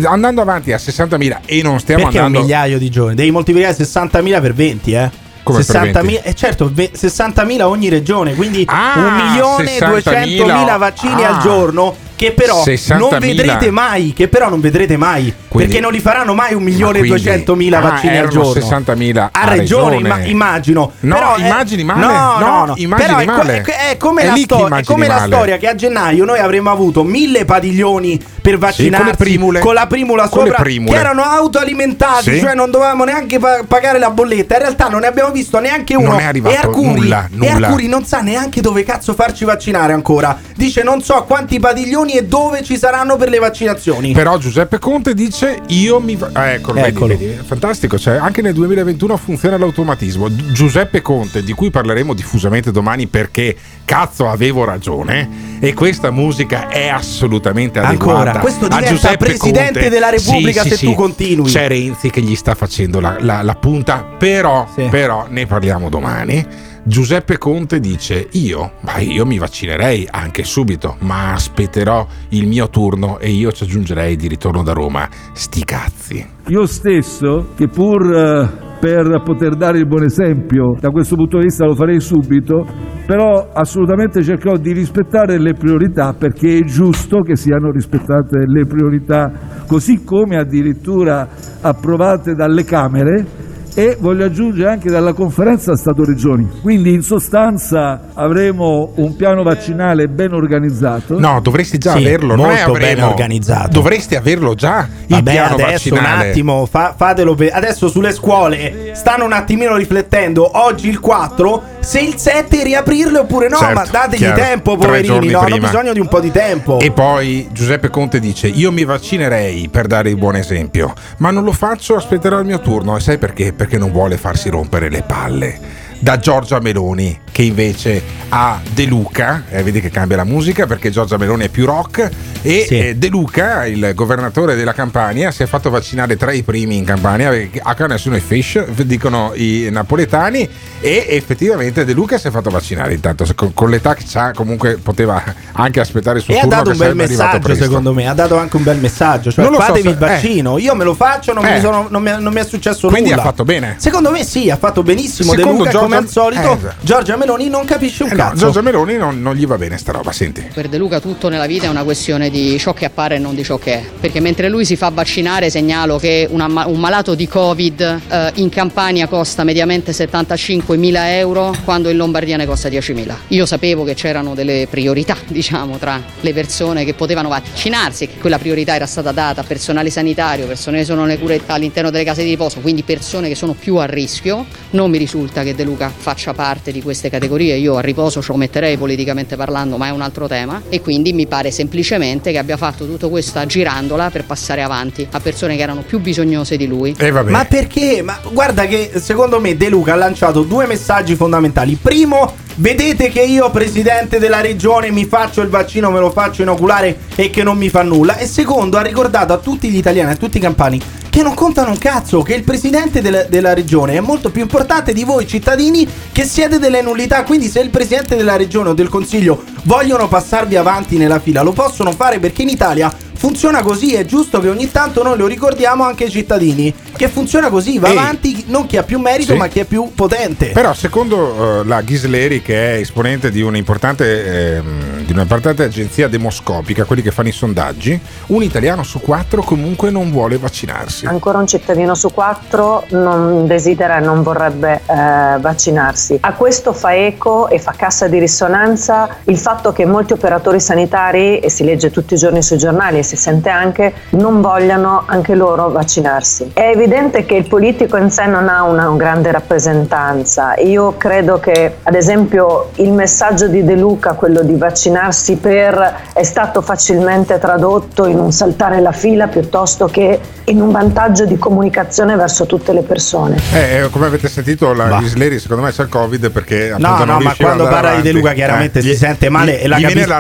andando 0.03 0.41
avanti 0.41 0.73
a 0.73 0.79
60.000 0.79 1.39
e 1.45 1.63
non 1.63 1.79
stiamo 1.79 2.03
Perché 2.03 2.19
andando... 2.19 2.39
un 2.39 2.45
migliaio 2.45 2.79
di 2.79 2.91
giorni? 2.91 3.15
Devi 3.15 3.31
moltiplicare 3.31 3.77
60.000 3.77 4.41
per 4.41 4.55
20, 4.55 4.93
eh? 4.93 5.27
Come 5.53 5.65
per 5.65 5.77
60.000, 5.77 5.93
20? 5.93 6.21
eh 6.29 6.35
certo, 6.35 6.71
ve- 6.73 6.91
60.000 6.95 7.63
ogni 7.67 7.89
regione, 7.89 8.35
quindi 8.35 8.65
Ah, 8.69 8.95
1 8.97 9.11
milione 9.11 9.77
e 9.77 9.79
60.000. 9.79 10.45
200.000 10.47 10.77
vaccini 10.79 11.25
Ah. 11.25 11.29
al 11.37 11.39
giorno 11.43 11.95
che 12.17 12.33
però 12.33 12.63
60.000. 12.65 12.97
non 12.99 13.19
vedrete 13.21 13.71
mai, 13.71 14.13
che 14.13 14.29
però 14.29 14.49
non 14.49 14.61
vedrete 14.61 14.97
mai, 14.97 15.33
Quindi- 15.49 15.67
perché 15.73 15.81
non 15.83 15.93
li 15.93 16.01
faranno 16.01 16.35
mai 16.35 16.55
1 16.55 16.63
milione 16.63 16.99
e 16.99 17.07
quindi- 17.07 17.23
200.000 17.23 17.79
ah, 17.79 17.81
vaccini 17.81 18.19
al 18.19 18.29
giorno. 18.29 18.53
60.000 18.53 19.31
a 19.33 19.41
a 19.41 19.49
regione, 19.49 19.97
regione. 19.97 19.97
imma- 19.97 20.25
immagino. 20.27 20.93
No, 21.01 21.15
Però 21.15 21.37
immagini 21.39 21.85
male. 21.85 22.01
No, 22.01 22.39
No, 22.39 22.65
no, 22.67 22.75
immagini 22.77 23.09
Però 23.09 23.19
è, 23.19 23.25
co- 23.25 23.33
male. 23.33 23.63
è, 23.63 23.91
è 23.91 23.97
come, 23.97 24.23
È 24.23 24.27
la, 24.27 24.37
sto- 24.37 24.69
è 24.77 24.83
come 24.85 25.07
la 25.07 25.23
storia 25.27 25.57
che 25.57 25.67
a 25.69 25.75
gennaio 25.75 26.25
noi 26.25 26.39
avremmo 26.39 26.71
avuto 26.71 27.03
mille 27.03 27.45
padiglioni 27.45 28.21
per 28.43 28.59
vaccinarsi 28.59 28.97
con 28.97 29.07
le 29.07 29.17
primule. 29.17 29.61
con 29.61 29.75
la 29.75 29.87
primula 29.87 30.29
Con 30.29 30.47
sopra 30.47 30.63
che 30.63 30.83
erano 30.95 31.23
autoalimentati, 31.23 32.33
Sì. 32.35 32.41
cioè 32.41 32.55
non 32.55 32.71
dovevamo 32.71 33.05
neanche 33.05 33.39
pa- 33.39 33.63
pagare 33.67 33.99
la 33.99 34.11
bolletta. 34.11 34.55
In 34.55 34.61
realtà 34.61 34.89
non 34.89 35.01
ne 35.01 35.07
abbiamo 35.07 35.31
visto 35.33 35.59
neanche 35.59 35.95
uno. 35.97 36.11
Non 36.11 36.21
è 36.21 36.25
arrivato 36.25 36.55
e 36.55 36.59
Arcuri, 36.59 37.01
nulla, 37.01 37.25
E 37.25 37.37
nulla. 37.37 37.67
Arcuri 37.67 37.89
non 37.89 38.05
sa 38.05 38.21
neanche 38.21 38.61
dove 38.61 38.85
cazzo 38.85 39.15
farci 39.15 39.45
vaccinare 39.45 39.93
ancora. 39.93 40.39
Dice 40.55 40.83
non 40.83 41.03
so 41.03 41.25
quanti 41.25 41.59
padiglioni 41.59 42.13
e 42.13 42.25
dove 42.25 42.63
ci 42.63 42.77
saranno 42.77 43.17
per 43.17 43.29
le 43.29 43.39
vaccinazioni. 43.39 44.13
Però 44.13 44.37
Giuseppe 44.39 44.79
Conte 44.79 45.15
dice 45.15 45.38
io 45.69 46.01
mi... 46.01 46.19
ah, 46.33 46.47
eccolo, 46.49 46.81
vedi, 46.81 46.89
Eccolo. 46.97 47.17
vedi, 47.17 47.39
fantastico, 47.45 47.99
cioè, 47.99 48.17
anche 48.17 48.43
nel 48.43 48.53
2021 48.55 49.17
funziona 49.17 49.57
l'automatismo. 49.59 50.29
Gi- 50.29 50.53
Giuseppe 50.53 51.01
Conte, 51.03 51.43
di 51.43 51.53
cui 51.53 51.71
parleremo 51.71 52.15
diffusamente 52.15 52.71
domani 52.71 53.07
perché 53.07 53.55
cazzo 53.85 54.29
avevo 54.29 54.65
ragione 54.65 55.57
e 55.61 55.75
questa 55.75 56.11
musica 56.11 56.69
è 56.69 56.89
assolutamente 56.89 57.79
adeguata. 57.79 58.19
Ancora, 58.21 58.39
questo 58.41 58.65
a 58.67 58.69
diventa 58.69 58.89
Giuseppe 58.91 59.25
presidente 59.25 59.73
Conte. 59.73 59.89
della 59.89 60.11
Repubblica 60.11 60.63
Sì, 60.63 60.69
se 60.71 60.77
sì, 60.77 60.85
tu 60.87 60.91
sì. 60.91 60.97
continui. 60.97 61.51
C'è 61.51 61.69
Renzi 61.69 62.11
che 62.11 62.21
gli 62.21 62.35
sta 62.37 62.55
facendo 62.55 63.01
la, 63.01 63.17
la- 63.21 63.43
la 63.43 63.55
punta, 63.55 64.03
però, 64.19 64.67
però 64.91 65.27
ne 65.29 65.47
parliamo 65.47 65.89
domani. 65.89 66.47
Giuseppe 66.85 67.39
Conte 67.39 67.81
dice: 67.81 68.29
Io, 68.33 68.73
ma 68.83 68.99
io 68.99 69.27
mi 69.27 69.39
vaccinerei 69.39 70.07
anche 70.11 70.45
subito, 70.45 70.97
ma 71.01 71.33
aspetterò 71.33 72.07
il 72.31 72.47
mio 72.47 72.69
turno 72.69 73.19
e 73.19 73.31
io 73.31 73.53
ci 73.53 73.65
aggiungerei 73.65 74.17
di 74.17 74.29
ritorno 74.29 74.63
da 74.63 74.73
Roma. 74.73 75.09
Sti 75.33 75.65
cazzi. 75.65 76.27
Io 76.49 76.67
stesso, 76.67 77.49
che 77.57 77.69
pur 77.69 78.11
eh, 78.11 78.49
per 78.81 79.23
poter 79.25 79.57
dare 79.57 79.79
il 79.79 79.87
buon 79.87 80.05
esempio, 80.05 80.77
da 80.81 80.91
questo 80.91 81.17
punto 81.17 81.39
di 81.39 81.45
vista 81.45 81.67
lo 81.67 81.75
farei 81.75 82.01
subito, 82.01 82.65
però 83.07 83.51
assolutamente 83.53 84.23
cercherò 84.23 84.57
di 84.57 84.73
rispettare 84.73 85.39
le 85.39 85.55
priorità 85.55 86.15
perché 86.15 86.59
è 86.59 86.65
giusto 86.65 87.21
che 87.21 87.37
siano 87.37 87.71
rispettate 87.71 88.45
le 88.47 88.67
priorità, 88.67 89.31
così 89.67 90.05
come 90.05 90.37
addirittura 90.37 91.29
approvate 91.61 92.35
dalle 92.35 92.65
Camere 92.65 93.47
e 93.79 93.97
voglio 94.01 94.25
aggiungere 94.25 94.71
anche 94.71 94.91
dalla 94.91 95.13
conferenza 95.13 95.77
Stato-Regioni. 95.77 96.49
Quindi 96.63 96.93
in 96.93 97.03
sostanza 97.03 98.09
avremo 98.15 98.91
un 98.97 99.15
piano 99.15 99.45
vaccinale 99.45 100.09
ben 100.09 100.33
organizzato. 100.33 101.17
No, 101.21 101.39
dovresti 101.41 101.79
già 101.79 101.93
Sì, 101.93 101.99
averlo, 101.99 102.35
non 102.35 102.47
è 102.51 102.55
molto 102.65 102.73
ben 102.73 102.83
avremo. 102.91 103.07
organizzato. 103.11 103.69
Dovresti 103.71 104.17
averlo 104.17 104.55
già 104.57 104.89
il 105.07 105.15
Vabbè, 105.15 105.31
piano 105.31 105.55
adesso 105.55 105.91
vaccinale. 105.95 106.23
un 106.25 106.29
attimo, 106.31 106.67
fa- 106.67 106.93
fatelo 106.97 107.37
per- 107.37 107.55
adesso 107.55 107.87
sulle 107.89 108.13
scuole 108.13 108.91
stanno 108.95 109.25
un 109.25 109.33
attimino 109.33 109.77
riflettendo. 109.77 110.59
Oggi 110.65 110.89
il 110.89 110.99
4, 110.99 111.63
se 111.89 112.01
il 112.01 112.17
7 112.19 112.63
riaprirle 112.65 113.21
oppure 113.21 113.49
no, 113.49 113.57
Certo, 113.57 113.75
ma 113.75 113.87
dategli 113.87 114.19
chiaro. 114.19 114.43
tempo, 114.43 114.77
poverini. 114.77 115.31
No, 115.31 115.39
hanno 115.41 115.57
bisogno 115.57 115.95
di 115.95 116.01
un 116.01 116.09
po' 116.09 116.21
di 116.21 116.31
tempo. 116.31 116.79
E 116.81 116.91
poi 116.91 117.49
Giuseppe 117.51 117.89
Conte 117.89 118.21
dice: 118.21 118.47
Io 118.47 118.71
mi 118.71 118.85
vaccinerei 118.85 119.69
per 119.71 119.87
dare 119.87 120.11
il 120.11 120.17
buon 120.17 120.37
esempio, 120.37 120.93
ma 121.17 121.31
non 121.31 121.45
lo 121.45 121.53
faccio, 121.53 121.97
aspetterò 121.97 122.41
il 122.41 122.45
mio 122.45 122.61
turno. 122.61 122.95
E 122.95 123.01
sai 123.01 123.17
perché? 123.17 123.55
Perché 123.55 123.79
non 123.79 123.91
vuole 123.91 124.19
farsi 124.19 124.51
rompere 124.51 124.91
le 124.91 125.03
palle. 125.03 125.87
Da 126.01 126.19
Giorgia 126.19 126.61
Meloni, 126.61 127.19
che 127.33 127.43
invece 127.43 128.01
ha 128.29 128.61
De 128.73 128.85
Luca, 128.85 129.45
e 129.51 129.63
vedi 129.65 129.81
che 129.81 129.91
cambia 129.91 130.17
la 130.17 130.25
musica 130.25 130.65
perché 130.67 130.91
Giorgia 130.91 131.17
Meloni 131.17 131.47
è 131.47 131.49
più 131.49 131.65
rock. 131.67 132.09
E 132.41 132.67
eh, 132.71 132.97
De 132.97 133.09
Luca, 133.09 133.67
il 133.67 133.91
governatore 133.97 134.55
della 134.55 134.73
Campania, 134.73 135.33
si 135.33 135.43
è 135.43 135.47
fatto 135.47 135.71
vaccinare 135.71 136.17
tra 136.17 136.31
i 136.31 136.45
primi 136.45 136.77
in 136.77 136.85
Campania. 136.85 137.33
A 137.63 137.75
cane 137.75 137.95
nessuno 137.95 138.15
è 138.15 138.21
fish, 138.21 138.65
dicono 138.83 139.33
i 139.35 139.69
napoletani. 139.73 140.49
E 140.81 141.07
effettivamente 141.09 141.85
De 141.85 141.93
Luca 141.95 142.17
si 142.17 142.29
è 142.29 142.31
fatto 142.31 142.49
vaccinare. 142.51 142.95
Intanto, 142.95 143.27
con, 143.53 143.69
l'età 143.69 143.95
che 143.95 144.05
ha, 144.17 144.31
comunque 144.33 144.77
poteva 144.81 145.21
anche 145.53 145.81
aspettare 145.81 146.19
il 146.19 146.25
suo 146.25 146.33
E 146.35 146.37
ha 146.39 146.43
turno. 146.43 146.55
dato 146.57 146.71
che 146.71 146.77
un 146.77 146.79
bel 146.79 146.95
messaggio, 146.95 147.55
secondo 147.57 147.93
me. 147.93 148.07
Ha 148.07 148.15
dato 148.15 148.37
anche 148.39 148.57
un 148.57 148.63
bel 148.63 148.79
messaggio. 148.79 149.33
Cioè, 149.33 149.45
so 149.45 149.53
fatevi 149.55 149.83
se- 149.83 149.89
il 149.89 149.97
vaccino. 149.97 150.59
Io 150.59 150.77
me 150.77 150.85
lo 150.85 150.95
faccio, 150.95 151.33
non, 151.33 151.45
Eh. 151.45 151.55
mi, 151.55 151.61
sono- 151.61 151.89
non 151.91 152.03
mi- 152.05 152.15
non 152.21 152.33
mi 152.33 152.39
è 152.41 152.45
successo 152.45 152.87
Quindi 152.87 153.11
nulla. 153.11 153.23
ha 153.23 153.25
fatto 153.25 153.45
bene. 153.45 153.75
Secondo 153.79 154.13
me 154.13 154.23
sì, 154.23 154.49
ha 154.49 154.57
fatto 154.57 154.85
benissimo. 154.85 155.33
De 155.33 155.39
Secondo 155.39 155.59
Luca, 155.65 155.71
Giorgia- 155.73 155.88
come 155.89 155.97
al 155.97 156.09
solito, 156.09 156.53
eh, 156.53 156.57
esatto. 156.57 156.75
Giorgia 156.81 157.17
Meloni 157.17 157.49
non 157.49 157.65
capisce 157.65 158.03
un 158.03 158.11
Eh 158.11 158.15
no, 158.15 158.23
cazzo. 158.23 158.37
Giorgia 158.37 158.61
Meloni 158.61 158.97
non, 158.97 159.21
non 159.21 159.35
gli 159.35 159.47
va 159.47 159.57
bene 159.57 159.79
sta 159.79 159.93
roba, 159.93 160.13
senti. 160.13 160.47
Per 160.53 160.69
De 160.69 160.79
Luca 160.79 161.01
tutto 161.01 161.29
nella 161.29 161.47
vita 161.47 161.67
è 161.67 161.69
una 161.69 161.85
questione 161.85 162.31
di 162.31 162.59
ciò 162.59 162.73
che 162.75 162.85
appare 162.85 163.17
e 163.17 163.19
non 163.19 163.35
di 163.35 163.45
ciò 163.45 163.59
che 163.59 163.75
è. 163.75 163.85
Perché 164.01 164.21
mentre 164.21 164.49
lui 164.49 164.65
si 164.65 164.77
fa 164.77 164.91
vaccinare 164.91 165.51
segnalo 165.51 165.99
che 165.99 166.27
una 166.31 166.47
un 166.67 166.81
malato 166.81 167.15
di 167.15 167.29
Covid 167.29 168.01
eh, 168.09 168.33
in 168.35 168.49
Campania 168.49 169.07
costa 169.07 169.45
mediamente 169.45 169.93
75.000 169.93 170.97
euro 171.13 171.55
quando 171.65 171.89
in 171.89 171.97
Lombardia 171.97 172.37
ne 172.37 172.47
costa 172.47 172.69
10.000. 172.69 173.15
Io 173.29 173.47
sapevo 173.47 173.85
che 173.85 173.95
c'erano 173.95 174.35
delle 174.35 174.67
priorità, 174.69 175.17
diciamo, 175.27 175.79
tra 175.79 176.01
le 176.21 176.33
persone 176.33 176.85
che 176.85 176.95
potevano 176.95 177.29
vaccinarsi 177.29 178.05
e 178.05 178.09
che 178.09 178.19
quella 178.19 178.39
priorità 178.39 178.75
era 178.75 178.87
stata 178.87 179.13
data 179.13 179.43
a 179.43 179.45
personale 179.45 179.91
sanitario, 179.91 180.47
persone 180.47 180.79
che 180.79 180.85
sono 180.85 181.05
nelle 181.05 181.19
cure 181.19 181.41
all'interno 181.47 181.91
delle 181.91 182.05
case 182.05 182.23
di 182.23 182.31
riposo, 182.31 182.61
quindi 182.61 182.83
persone 182.83 183.29
che 183.29 183.35
sono 183.35 183.55
più 183.55 183.77
a 183.77 183.85
rischio. 183.85 184.47
Non 184.71 184.91
mi 184.91 184.99
risulta 184.99 185.43
che 185.43 185.55
De 185.55 185.65
Luca 185.65 185.78
faccia 185.89 186.35
parte 186.35 186.73
di 186.73 186.83
queste 186.83 187.09
categorie, 187.09 187.57
io 187.57 187.77
a 187.77 187.81
riposo 187.81 188.21
ci 188.21 188.33
metterei 188.33 188.77
politicamente 188.77 189.37
parlando, 189.37 189.77
ma 189.77 189.87
è 189.87 189.91
un 189.91 190.01
altro 190.01 190.27
tema 190.27 190.63
e 190.69 190.81
quindi 190.81 191.13
mi 191.13 191.27
pare 191.27 191.51
semplicemente 191.51 192.33
che 192.33 192.39
abbia 192.39 192.57
fatto 192.57 192.87
tutto 192.87 193.09
questo 193.09 193.45
girandola 193.47 194.11
per 194.11 194.25
passare 194.25 194.63
avanti 194.63 195.07
a 195.11 195.21
persone 195.21 195.57
che 195.57 195.63
erano 195.63 195.83
più 195.83 196.01
bisognose 196.01 196.57
di 196.57 196.67
lui. 196.67 196.95
Ma 197.27 197.45
perché? 197.45 198.03
Ma 198.03 198.19
guarda 198.33 198.67
che 198.67 198.93
secondo 198.97 199.41
me 199.41 199.57
De 199.57 199.69
Luca 199.69 199.93
ha 199.93 199.97
lanciato 199.97 200.43
due 200.43 200.67
messaggi 200.67 201.15
fondamentali. 201.15 201.79
Primo, 201.81 202.35
vedete 202.57 203.11
che 203.11 203.23
io, 203.23 203.51
presidente 203.51 204.19
della 204.19 204.41
regione, 204.41 204.91
mi 204.91 205.05
faccio 205.05 205.43
il 205.43 205.49
vaccino, 205.49 205.91
me 205.91 206.01
lo 206.01 206.11
faccio 206.11 206.43
inoculare 206.43 206.99
e 207.15 207.31
che 207.31 207.43
non 207.43 207.57
mi 207.57 207.69
fa 207.69 207.83
nulla. 207.83 208.17
E 208.17 208.27
secondo, 208.27 208.77
ha 208.77 208.83
ricordato 208.83 209.33
a 209.33 209.39
tutti 209.39 209.69
gli 209.69 209.77
italiani, 209.77 210.13
a 210.13 210.17
tutti 210.17 210.39
i 210.39 210.41
campani, 210.41 210.81
che 211.19 211.25
non 211.25 211.35
contano 211.35 211.71
un 211.71 211.79
cazzo, 211.79 212.23
che 212.23 212.35
il 212.35 212.45
presidente 212.45 213.03
della, 213.03 213.25
della 213.25 213.53
regione 213.53 213.95
è 213.95 214.01
molto 214.01 214.31
più 214.31 214.41
importante 214.41 214.93
di 214.93 215.03
voi 215.03 215.27
cittadini 215.27 215.85
che 216.13 216.23
siete 216.23 216.61
delle 216.61 216.81
nullità. 216.81 217.25
Quindi 217.25 217.49
se 217.49 217.59
il 217.59 217.71
presidente 217.71 218.15
della 218.15 218.37
regione 218.37 218.69
o 218.69 218.73
del 218.73 218.89
consiglio 218.89 219.43
vogliono 219.65 220.07
passarvi 220.07 220.55
avanti 220.55 220.97
nella 220.97 221.19
fila, 221.19 221.43
lo 221.43 221.51
possono 221.51 221.91
fare 221.91 222.21
perché 222.21 222.43
in 222.43 222.51
Italia 222.51 222.95
funziona 223.19 223.63
così, 223.63 223.95
è 223.95 224.05
giusto 224.05 224.39
che 224.39 224.49
ogni 224.49 224.71
tanto 224.71 225.03
noi 225.03 225.19
lo 225.19 225.27
ricordiamo 225.27 225.83
anche 225.83 226.05
ai 226.05 226.11
cittadini, 226.11 226.73
che 226.97 227.09
funziona 227.09 227.51
così, 227.51 227.79
va 227.81 227.89
Ehi. 227.89 227.97
avanti 227.97 228.45
non 228.47 228.67
chi 228.67 228.77
ha 228.77 228.85
più 228.85 229.01
merito 229.01 229.33
Sì. 229.33 229.39
ma 229.39 229.49
chi 229.49 229.59
è 229.59 229.65
più 229.65 229.91
potente. 229.93 230.51
Però 230.53 230.73
secondo 230.73 231.61
eh, 231.61 231.65
la 231.65 231.81
Ghisleri, 231.81 232.41
che 232.43 232.77
è 232.77 232.79
esponente 232.79 233.31
di 233.33 233.43
un'importante, 233.43 234.57
ehm, 234.57 235.05
di 235.05 235.13
un'importante 235.13 235.65
agenzia 235.65 236.07
demoscopica, 236.07 236.85
quelli 236.85 237.03
che 237.03 237.11
fanno 237.11 237.29
i 237.29 237.33
sondaggi, 237.33 238.01
un 238.27 238.43
italiano 238.45 238.85
su 238.85 239.01
quattro 239.01 239.43
comunque 239.43 239.91
non 239.91 240.13
vuole 240.13 240.39
vaccinarsi. 240.39 241.07
Ancora 241.07 241.39
un 241.39 241.49
cittadino 241.49 241.97
su 241.97 242.13
quattro 242.13 242.85
non 242.91 243.49
desidera 243.49 243.99
e 243.99 244.01
non 244.01 244.23
vorrebbe 244.23 244.83
eh, 244.87 245.39
vaccinarsi. 245.41 246.19
A 246.21 246.35
questo 246.35 246.73
fa 246.73 246.95
eco 246.95 247.49
e 247.49 247.59
fa 247.59 247.73
cassa 247.77 248.07
di 248.07 248.21
risonanza 248.21 249.09
il 249.25 249.39
fatto 249.39 249.73
che 249.73 249.85
molti 249.85 250.13
operatori 250.13 250.61
sanitari, 250.61 251.39
e 251.41 251.51
si 251.51 251.65
legge 251.65 251.91
tutti 251.91 252.15
i 252.15 252.17
giorni 252.17 252.43
sui 252.43 252.59
giornali 252.59 252.99
e 252.99 253.03
si 253.09 253.17
sente 253.17 253.49
anche, 253.49 253.93
non 254.11 254.41
vogliano 254.41 255.03
anche 255.07 255.35
loro 255.35 255.71
vaccinarsi. 255.71 256.51
È 256.53 256.71
evidente 256.75 257.25
che 257.25 257.35
il 257.35 257.49
politico 257.49 257.97
in 257.97 258.11
sé 258.11 258.27
non 258.27 258.49
ha 258.49 258.63
una 258.63 258.89
grande 258.97 259.33
rappresentanza. 259.33 260.55
Io 260.59 260.97
credo 260.97 261.39
che, 261.41 261.77
ad 261.83 261.95
esempio, 261.95 262.71
il 262.77 262.93
messaggio 262.93 263.49
di 263.49 263.65
De 263.65 263.75
Luca, 263.75 264.13
quello 264.13 264.43
di 264.43 264.55
vaccinarsi 264.57 265.37
per 265.37 265.95
è 266.13 266.23
stato 266.23 266.61
facilmente 266.61 267.39
tradotto 267.39 268.07
in 268.07 268.19
un 268.19 268.33
saltare 268.33 268.81
la 268.81 268.93
fila 268.93 269.27
piuttosto 269.29 269.87
che 269.87 270.19
in 270.45 270.61
un 270.61 270.71
vantaggio 270.71 271.25
di 271.27 271.37
comunicazione 271.39 272.17
verso 272.17 272.47
tutte 272.47 272.73
le 272.73 272.83
persone. 272.83 273.37
Eh, 273.53 273.89
come 273.91 274.07
avete 274.07 274.29
sentito, 274.29 274.73
la 274.73 274.99
Isleri 275.01 275.39
secondo 275.39 275.63
me 275.63 275.71
c'è 275.73 275.83
il 275.83 275.89
Covid 275.89 276.31
perché 276.31 276.71
appunto 276.71 276.89
No, 276.89 276.97
non 277.05 277.07
no, 277.07 277.21
ma 277.21 277.35
quando 277.39 277.65
parla 277.69 277.95
di 277.97 278.03
De. 278.03 278.13
Luca 278.13 278.33
chiaramente 278.33 278.79
Eh, 278.79 278.83
si 278.83 278.89
gli- 278.89 278.95
sente 278.95 279.29
male 279.29 279.53
gli- 279.53 279.65
e 279.65 279.69
la, 279.69 279.77
gli 279.77 279.85
viene 279.87 279.93
capis- 280.03 280.09
la 280.09 280.19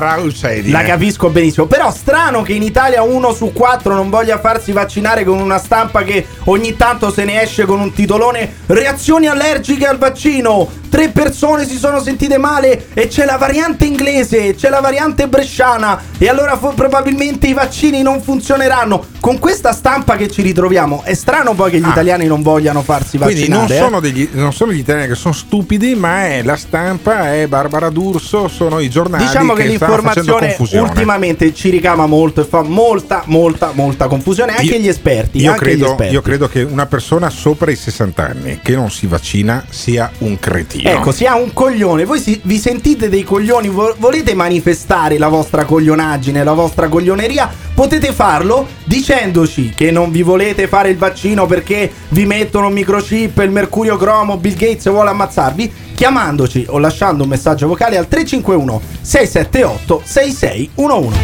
la 0.70 0.80
eh. 0.82 0.84
capisco 0.86 1.30
benissimo. 1.30 1.66
Però 1.66 1.90
strano 1.90 2.42
che 2.42 2.52
in 2.52 2.62
Italia 2.62 2.76
uno 3.00 3.32
su 3.32 3.52
quattro 3.52 3.92
non 3.94 4.08
voglia 4.08 4.38
farsi 4.38 4.70
vaccinare 4.70 5.24
con 5.24 5.40
una 5.40 5.58
stampa 5.58 6.04
che 6.04 6.24
ogni 6.44 6.76
tanto 6.76 7.10
se 7.10 7.24
ne 7.24 7.42
esce 7.42 7.64
con 7.64 7.80
un 7.80 7.92
titolone 7.92 8.58
reazioni 8.66 9.26
allergiche 9.26 9.84
al 9.84 9.98
vaccino. 9.98 10.68
Tre 10.88 11.10
persone 11.10 11.66
si 11.66 11.76
sono 11.76 12.00
sentite 12.02 12.38
male 12.38 12.86
e 12.94 13.08
c'è 13.08 13.24
la 13.24 13.36
variante 13.36 13.84
inglese, 13.84 14.54
c'è 14.54 14.70
la 14.70 14.80
variante 14.80 15.28
bresciana 15.28 16.00
e 16.16 16.28
allora 16.28 16.56
fo- 16.56 16.72
probabilmente 16.74 17.46
i 17.46 17.52
vaccini 17.52 18.02
non 18.02 18.22
funzioneranno. 18.22 19.04
Con 19.20 19.38
questa 19.38 19.72
stampa 19.72 20.16
che 20.16 20.30
ci 20.30 20.42
ritroviamo 20.42 21.02
è 21.04 21.14
strano 21.14 21.54
poi 21.54 21.70
che 21.70 21.78
gli 21.80 21.86
italiani 21.88 22.26
non 22.26 22.42
vogliano 22.42 22.82
farsi 22.82 23.18
Quindi 23.18 23.48
vaccinare. 23.48 23.66
non 23.66 23.76
eh? 23.76 23.78
sono, 23.80 24.00
degli, 24.00 24.28
non 24.32 24.52
sono 24.52 24.72
gli 24.72 24.78
italiani 24.78 25.08
che 25.08 25.14
sono 25.14 25.34
stupidi, 25.34 25.94
ma 25.94 26.26
è 26.26 26.42
la 26.42 26.56
stampa, 26.56 27.34
è 27.34 27.46
Barbara 27.46 27.90
D'Urso, 27.90 28.48
sono 28.48 28.78
i 28.80 28.88
giornali 28.88 29.24
Diciamo 29.24 29.52
che, 29.52 29.62
che 29.62 29.68
l'informazione 29.68 30.56
ultimamente 30.72 31.52
ci 31.54 31.70
ricama 31.70 32.06
molto 32.06 32.40
e 32.40 32.44
fa 32.44 32.62
molta, 32.62 33.22
molta, 33.26 33.72
molta 33.74 34.06
confusione. 34.06 34.52
Anche 34.52 34.76
Io- 34.76 34.78
gli 34.78 34.88
esperti. 34.88 35.40
Io 35.40 35.52
anche 35.52 35.64
gli 35.64 35.68
credo, 35.68 35.90
esperti. 35.90 36.14
io 36.14 36.22
credo 36.22 36.48
che 36.48 36.62
una 36.62 36.86
persona 36.86 37.28
sopra 37.30 37.70
i 37.70 37.76
60 37.76 38.26
anni 38.26 38.60
che 38.62 38.74
non 38.74 38.90
si 38.90 39.06
vaccina 39.06 39.64
sia 39.68 40.10
un 40.18 40.38
cretino. 40.38 40.77
Ecco, 40.82 41.12
si 41.12 41.24
ha 41.24 41.36
un 41.36 41.52
coglione. 41.52 42.04
Voi 42.04 42.20
si- 42.20 42.40
vi 42.44 42.58
sentite 42.58 43.08
dei 43.08 43.22
coglioni, 43.24 43.68
vo- 43.68 43.94
volete 43.98 44.34
manifestare 44.34 45.18
la 45.18 45.28
vostra 45.28 45.64
coglionaggine, 45.64 46.44
la 46.44 46.52
vostra 46.52 46.88
coglioneria? 46.88 47.50
Potete 47.74 48.12
farlo 48.12 48.66
dicendoci 48.84 49.72
che 49.76 49.90
non 49.90 50.10
vi 50.10 50.22
volete 50.22 50.66
fare 50.66 50.90
il 50.90 50.96
vaccino 50.98 51.46
perché 51.46 51.90
vi 52.08 52.26
mettono 52.26 52.66
un 52.68 52.72
microchip, 52.72 53.38
il 53.38 53.50
mercurio 53.50 53.96
cromo, 53.96 54.36
Bill 54.36 54.56
Gates 54.56 54.88
vuole 54.90 55.10
ammazzarvi, 55.10 55.72
chiamandoci 55.94 56.66
o 56.68 56.78
lasciando 56.78 57.22
un 57.22 57.28
messaggio 57.28 57.66
vocale 57.68 57.96
al 57.96 58.08
351 58.08 58.80
678 59.00 60.02
6611. 60.04 61.18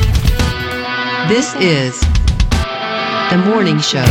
This 1.26 1.54
is 1.58 1.98
the 3.28 3.36
morning 3.36 3.78
show. 3.78 4.04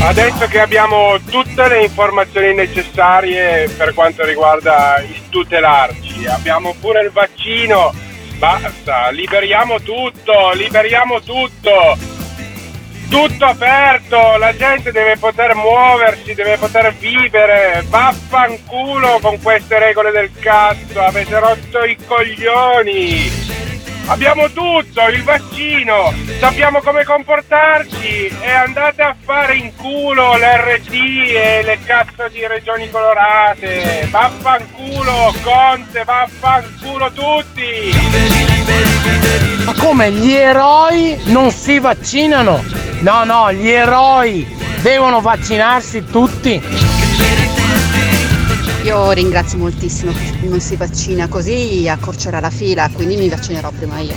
Adesso 0.00 0.46
che 0.48 0.60
abbiamo 0.60 1.18
tutte 1.28 1.68
le 1.68 1.84
informazioni 1.84 2.54
necessarie 2.54 3.68
per 3.68 3.92
quanto 3.94 4.24
riguarda 4.24 4.98
il 5.00 5.28
tutelarci, 5.28 6.26
abbiamo 6.26 6.74
pure 6.80 7.02
il 7.02 7.10
vaccino, 7.10 7.92
basta, 8.38 9.10
liberiamo 9.10 9.80
tutto, 9.80 10.52
liberiamo 10.52 11.20
tutto. 11.20 12.18
Tutto 13.10 13.44
aperto, 13.44 14.36
la 14.36 14.56
gente 14.56 14.92
deve 14.92 15.16
poter 15.16 15.56
muoversi, 15.56 16.32
deve 16.32 16.56
poter 16.58 16.94
vivere. 16.94 17.84
Vaffanculo 17.88 19.18
con 19.20 19.42
queste 19.42 19.80
regole 19.80 20.12
del 20.12 20.30
cazzo, 20.38 21.00
avete 21.00 21.36
rotto 21.40 21.82
i 21.82 21.96
coglioni. 22.06 23.59
Abbiamo 24.10 24.50
tutto, 24.50 25.06
il 25.06 25.22
vaccino, 25.22 26.12
sappiamo 26.40 26.80
come 26.80 27.04
comportarci 27.04 28.26
e 28.40 28.50
andate 28.50 29.02
a 29.02 29.14
fare 29.24 29.54
in 29.54 29.72
culo 29.76 30.36
l'RT 30.36 30.92
e 30.92 31.62
le 31.62 31.78
cazzo 31.84 32.26
di 32.28 32.44
regioni 32.44 32.90
colorate. 32.90 34.08
Vaffanculo 34.10 35.32
Conte, 35.44 36.02
vaffanculo 36.02 37.12
tutti. 37.12 37.94
Ma 39.64 39.74
come 39.74 40.10
gli 40.10 40.32
eroi 40.32 41.16
non 41.26 41.52
si 41.52 41.78
vaccinano? 41.78 42.64
No, 43.02 43.22
no, 43.22 43.52
gli 43.52 43.68
eroi 43.68 44.44
devono 44.82 45.20
vaccinarsi 45.20 46.04
tutti. 46.04 46.99
Io 48.82 49.10
ringrazio 49.12 49.58
moltissimo 49.58 50.12
chi 50.12 50.48
non 50.48 50.58
si 50.60 50.76
vaccina, 50.76 51.28
così 51.28 51.86
accorcerà 51.88 52.40
la 52.40 52.50
fila, 52.50 52.88
quindi 52.92 53.16
mi 53.16 53.28
vaccinerò 53.28 53.70
prima 53.76 53.98
io. 54.00 54.14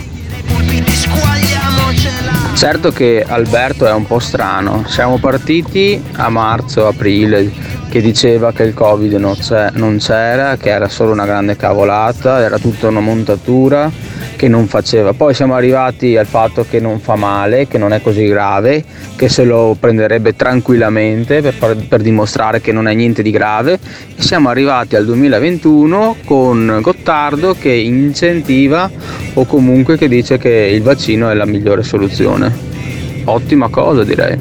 Certo 2.54 2.90
che 2.90 3.24
Alberto 3.26 3.86
è 3.86 3.92
un 3.92 4.06
po' 4.06 4.18
strano, 4.18 4.84
siamo 4.86 5.18
partiti 5.18 6.02
a 6.12 6.30
marzo, 6.30 6.86
aprile, 6.86 7.52
che 7.90 8.00
diceva 8.00 8.52
che 8.52 8.62
il 8.62 8.74
Covid 8.74 9.12
non, 9.14 9.36
non 9.74 9.98
c'era, 9.98 10.56
che 10.56 10.70
era 10.70 10.88
solo 10.88 11.12
una 11.12 11.26
grande 11.26 11.56
cavolata, 11.56 12.40
era 12.40 12.58
tutta 12.58 12.88
una 12.88 13.00
montatura 13.00 13.90
che 14.36 14.48
non 14.48 14.66
faceva. 14.66 15.12
Poi 15.12 15.34
siamo 15.34 15.54
arrivati 15.54 16.16
al 16.16 16.26
fatto 16.26 16.66
che 16.68 16.80
non 16.80 17.00
fa 17.00 17.16
male, 17.16 17.66
che 17.66 17.78
non 17.78 17.92
è 17.92 18.00
così 18.00 18.26
grave, 18.26 18.84
che 19.16 19.28
se 19.28 19.44
lo 19.44 19.76
prenderebbe 19.78 20.34
tranquillamente 20.36 21.40
per, 21.40 21.76
per 21.88 22.00
dimostrare 22.00 22.60
che 22.60 22.72
non 22.72 22.88
è 22.88 22.94
niente 22.94 23.22
di 23.22 23.30
grave. 23.30 23.78
E 24.16 24.22
siamo 24.22 24.48
arrivati 24.48 24.96
al 24.96 25.04
2021 25.04 26.16
con 26.24 26.78
Gottardo 26.80 27.54
che 27.58 27.72
incentiva 27.72 28.90
o 29.34 29.44
comunque 29.46 29.96
che 29.96 30.08
dice 30.08 30.38
che 30.38 30.50
il 30.50 30.82
vaccino 30.82 31.30
è 31.30 31.34
la 31.34 31.46
migliore 31.46 31.82
soluzione. 31.82 32.52
Ottima 33.24 33.68
cosa 33.68 34.04
direi. 34.04 34.36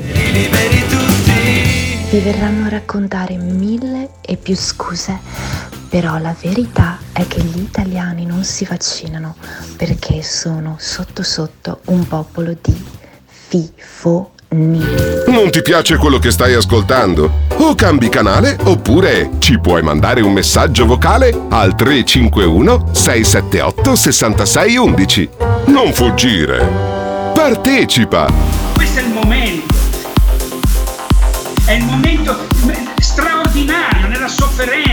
Vi 2.13 2.19
verranno 2.19 2.65
a 2.67 2.69
raccontare 2.69 3.37
mille 3.37 4.09
e 4.21 4.37
più 4.37 4.55
scuse, 4.55 5.17
però 5.93 6.17
la 6.17 6.35
verità 6.41 6.97
è 7.11 7.27
che 7.27 7.39
gli 7.39 7.59
italiani 7.59 8.25
non 8.25 8.43
si 8.43 8.65
vaccinano 8.65 9.35
perché 9.77 10.23
sono 10.23 10.75
sotto 10.79 11.21
sotto 11.21 11.81
un 11.85 12.07
popolo 12.07 12.57
di 12.59 12.75
fifoni. 13.25 14.83
Non 15.27 15.51
ti 15.51 15.61
piace 15.61 15.97
quello 15.97 16.17
che 16.17 16.31
stai 16.31 16.55
ascoltando? 16.55 17.41
O 17.57 17.75
cambi 17.75 18.09
canale 18.09 18.57
oppure 18.63 19.33
ci 19.37 19.59
puoi 19.59 19.83
mandare 19.83 20.21
un 20.21 20.33
messaggio 20.33 20.87
vocale 20.87 21.29
al 21.49 21.75
351 21.75 22.87
678 22.91 23.95
6611. 23.95 25.29
Non 25.67 25.93
fuggire. 25.93 26.67
Partecipa. 27.35 28.33
Questo 28.73 28.99
è 28.99 29.03
il 29.03 29.09
momento. 29.09 29.75
È 31.65 31.71
il 31.71 31.83
momento 31.85 32.35
straordinario 32.97 34.07
nella 34.07 34.27
sofferenza, 34.27 34.92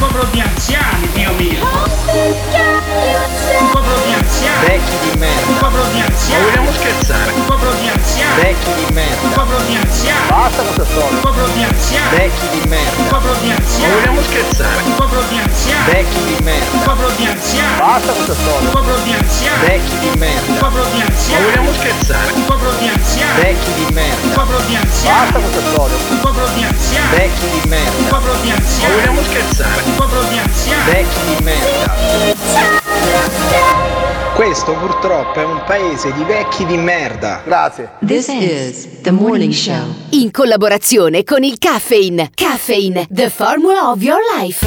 Popolo 0.00 0.24
di 0.32 0.40
anziani, 0.40 1.08
Dio 1.12 1.30
mio. 1.36 1.60
Un 3.60 3.68
popolo 3.70 4.00
di 4.06 4.12
anziani. 4.14 4.66
Vecchi 4.66 4.96
di 5.02 5.18
merda. 5.18 5.46
Un 5.46 5.58
popolo 5.58 5.84
di 5.92 6.00
anziani. 6.00 6.40
Ma 6.42 6.48
vogliamo 6.48 6.72
scherzare? 6.72 7.32
Un 7.32 7.44
popolo 7.44 7.72
di 7.74 7.88
anziani. 7.88 8.40
Vecchi 8.40 8.72
di 8.74 8.92
merda. 8.94 9.20
Un 9.20 9.32
popolo 9.32 9.60
di 9.66 9.76
anziani. 9.76 10.28
Basta 10.30 10.62
questa 10.62 10.84
storia. 10.86 11.08
Un 11.10 11.20
popolo 11.20 11.46
di 11.48 11.62
anziani. 11.62 12.16
Vecchi 12.16 12.48
di 12.48 12.68
merda. 12.68 12.96
Un 12.96 13.08
popolo 13.08 13.34
di 13.40 13.50
anziani. 13.50 13.92
Ma 13.92 13.98
vogliamo 14.00 14.22
scherzare? 14.22 14.82
Un 14.82 14.94
popolo 14.94 15.22
di 15.28 15.38
anziani. 15.38 15.90
Vecchi 15.92 16.24
di 16.24 16.36
merda. 16.42 16.70
Un 16.70 16.82
popolo 16.82 17.10
di 17.16 17.26
anziani. 17.26 17.78
Basta 17.78 18.12
questa 18.12 18.34
storia. 18.34 18.60
Un 18.60 18.70
popolo 18.70 18.98
di 19.04 19.12
anziani. 19.12 19.66
Vecchi 19.66 19.98
di 20.00 20.10
merda. 20.16 20.50
Un 20.50 20.58
popolo 20.58 20.84
di 20.90 21.00
anziani. 21.00 21.44
Ma 21.44 21.48
vogliamo 21.50 21.72
scherzare? 21.76 22.32
Un 22.32 22.44
popolo 22.46 22.72
di 22.80 22.88
anziani. 22.88 23.40
Vecchi 23.40 23.72
di 23.74 23.86
merda. 23.92 24.24
Un 24.24 24.32
popolo 24.32 24.60
di 24.64 24.74
anziani. 24.76 25.20
Basta 25.20 25.38
questa 25.38 25.62
storia. 25.70 25.96
Un 26.08 26.20
popolo 26.20 26.48
di 26.56 26.62
anziani. 26.64 27.16
Vecchi 27.16 27.46
di 27.52 27.68
merda. 27.68 27.96
Un 28.00 28.08
popolo 28.08 28.34
di 28.40 28.48
Ma 28.48 28.54
anziani. 28.54 28.94
vogliamo 28.94 29.22
scherzare? 29.22 29.89
Un 29.90 29.96
popolo 29.96 30.22
di 30.30 30.38
anziani. 30.38 30.92
Vecchi 30.92 31.36
di 31.36 31.42
merda. 31.42 31.94
Questo 34.34 34.72
purtroppo 34.74 35.40
è 35.40 35.44
un 35.44 35.62
paese 35.66 36.12
di 36.12 36.22
vecchi 36.22 36.64
di 36.64 36.76
merda. 36.76 37.42
Grazie. 37.44 37.90
This 38.06 38.28
is 38.28 39.00
the 39.02 39.10
morning 39.10 39.52
show. 39.52 39.82
In 40.10 40.30
collaborazione 40.30 41.24
con 41.24 41.42
il 41.42 41.58
Caffeine. 41.58 42.30
Caffeine, 42.34 43.08
the 43.10 43.28
formula 43.28 43.90
of 43.90 44.00
your 44.00 44.20
life. 44.38 44.64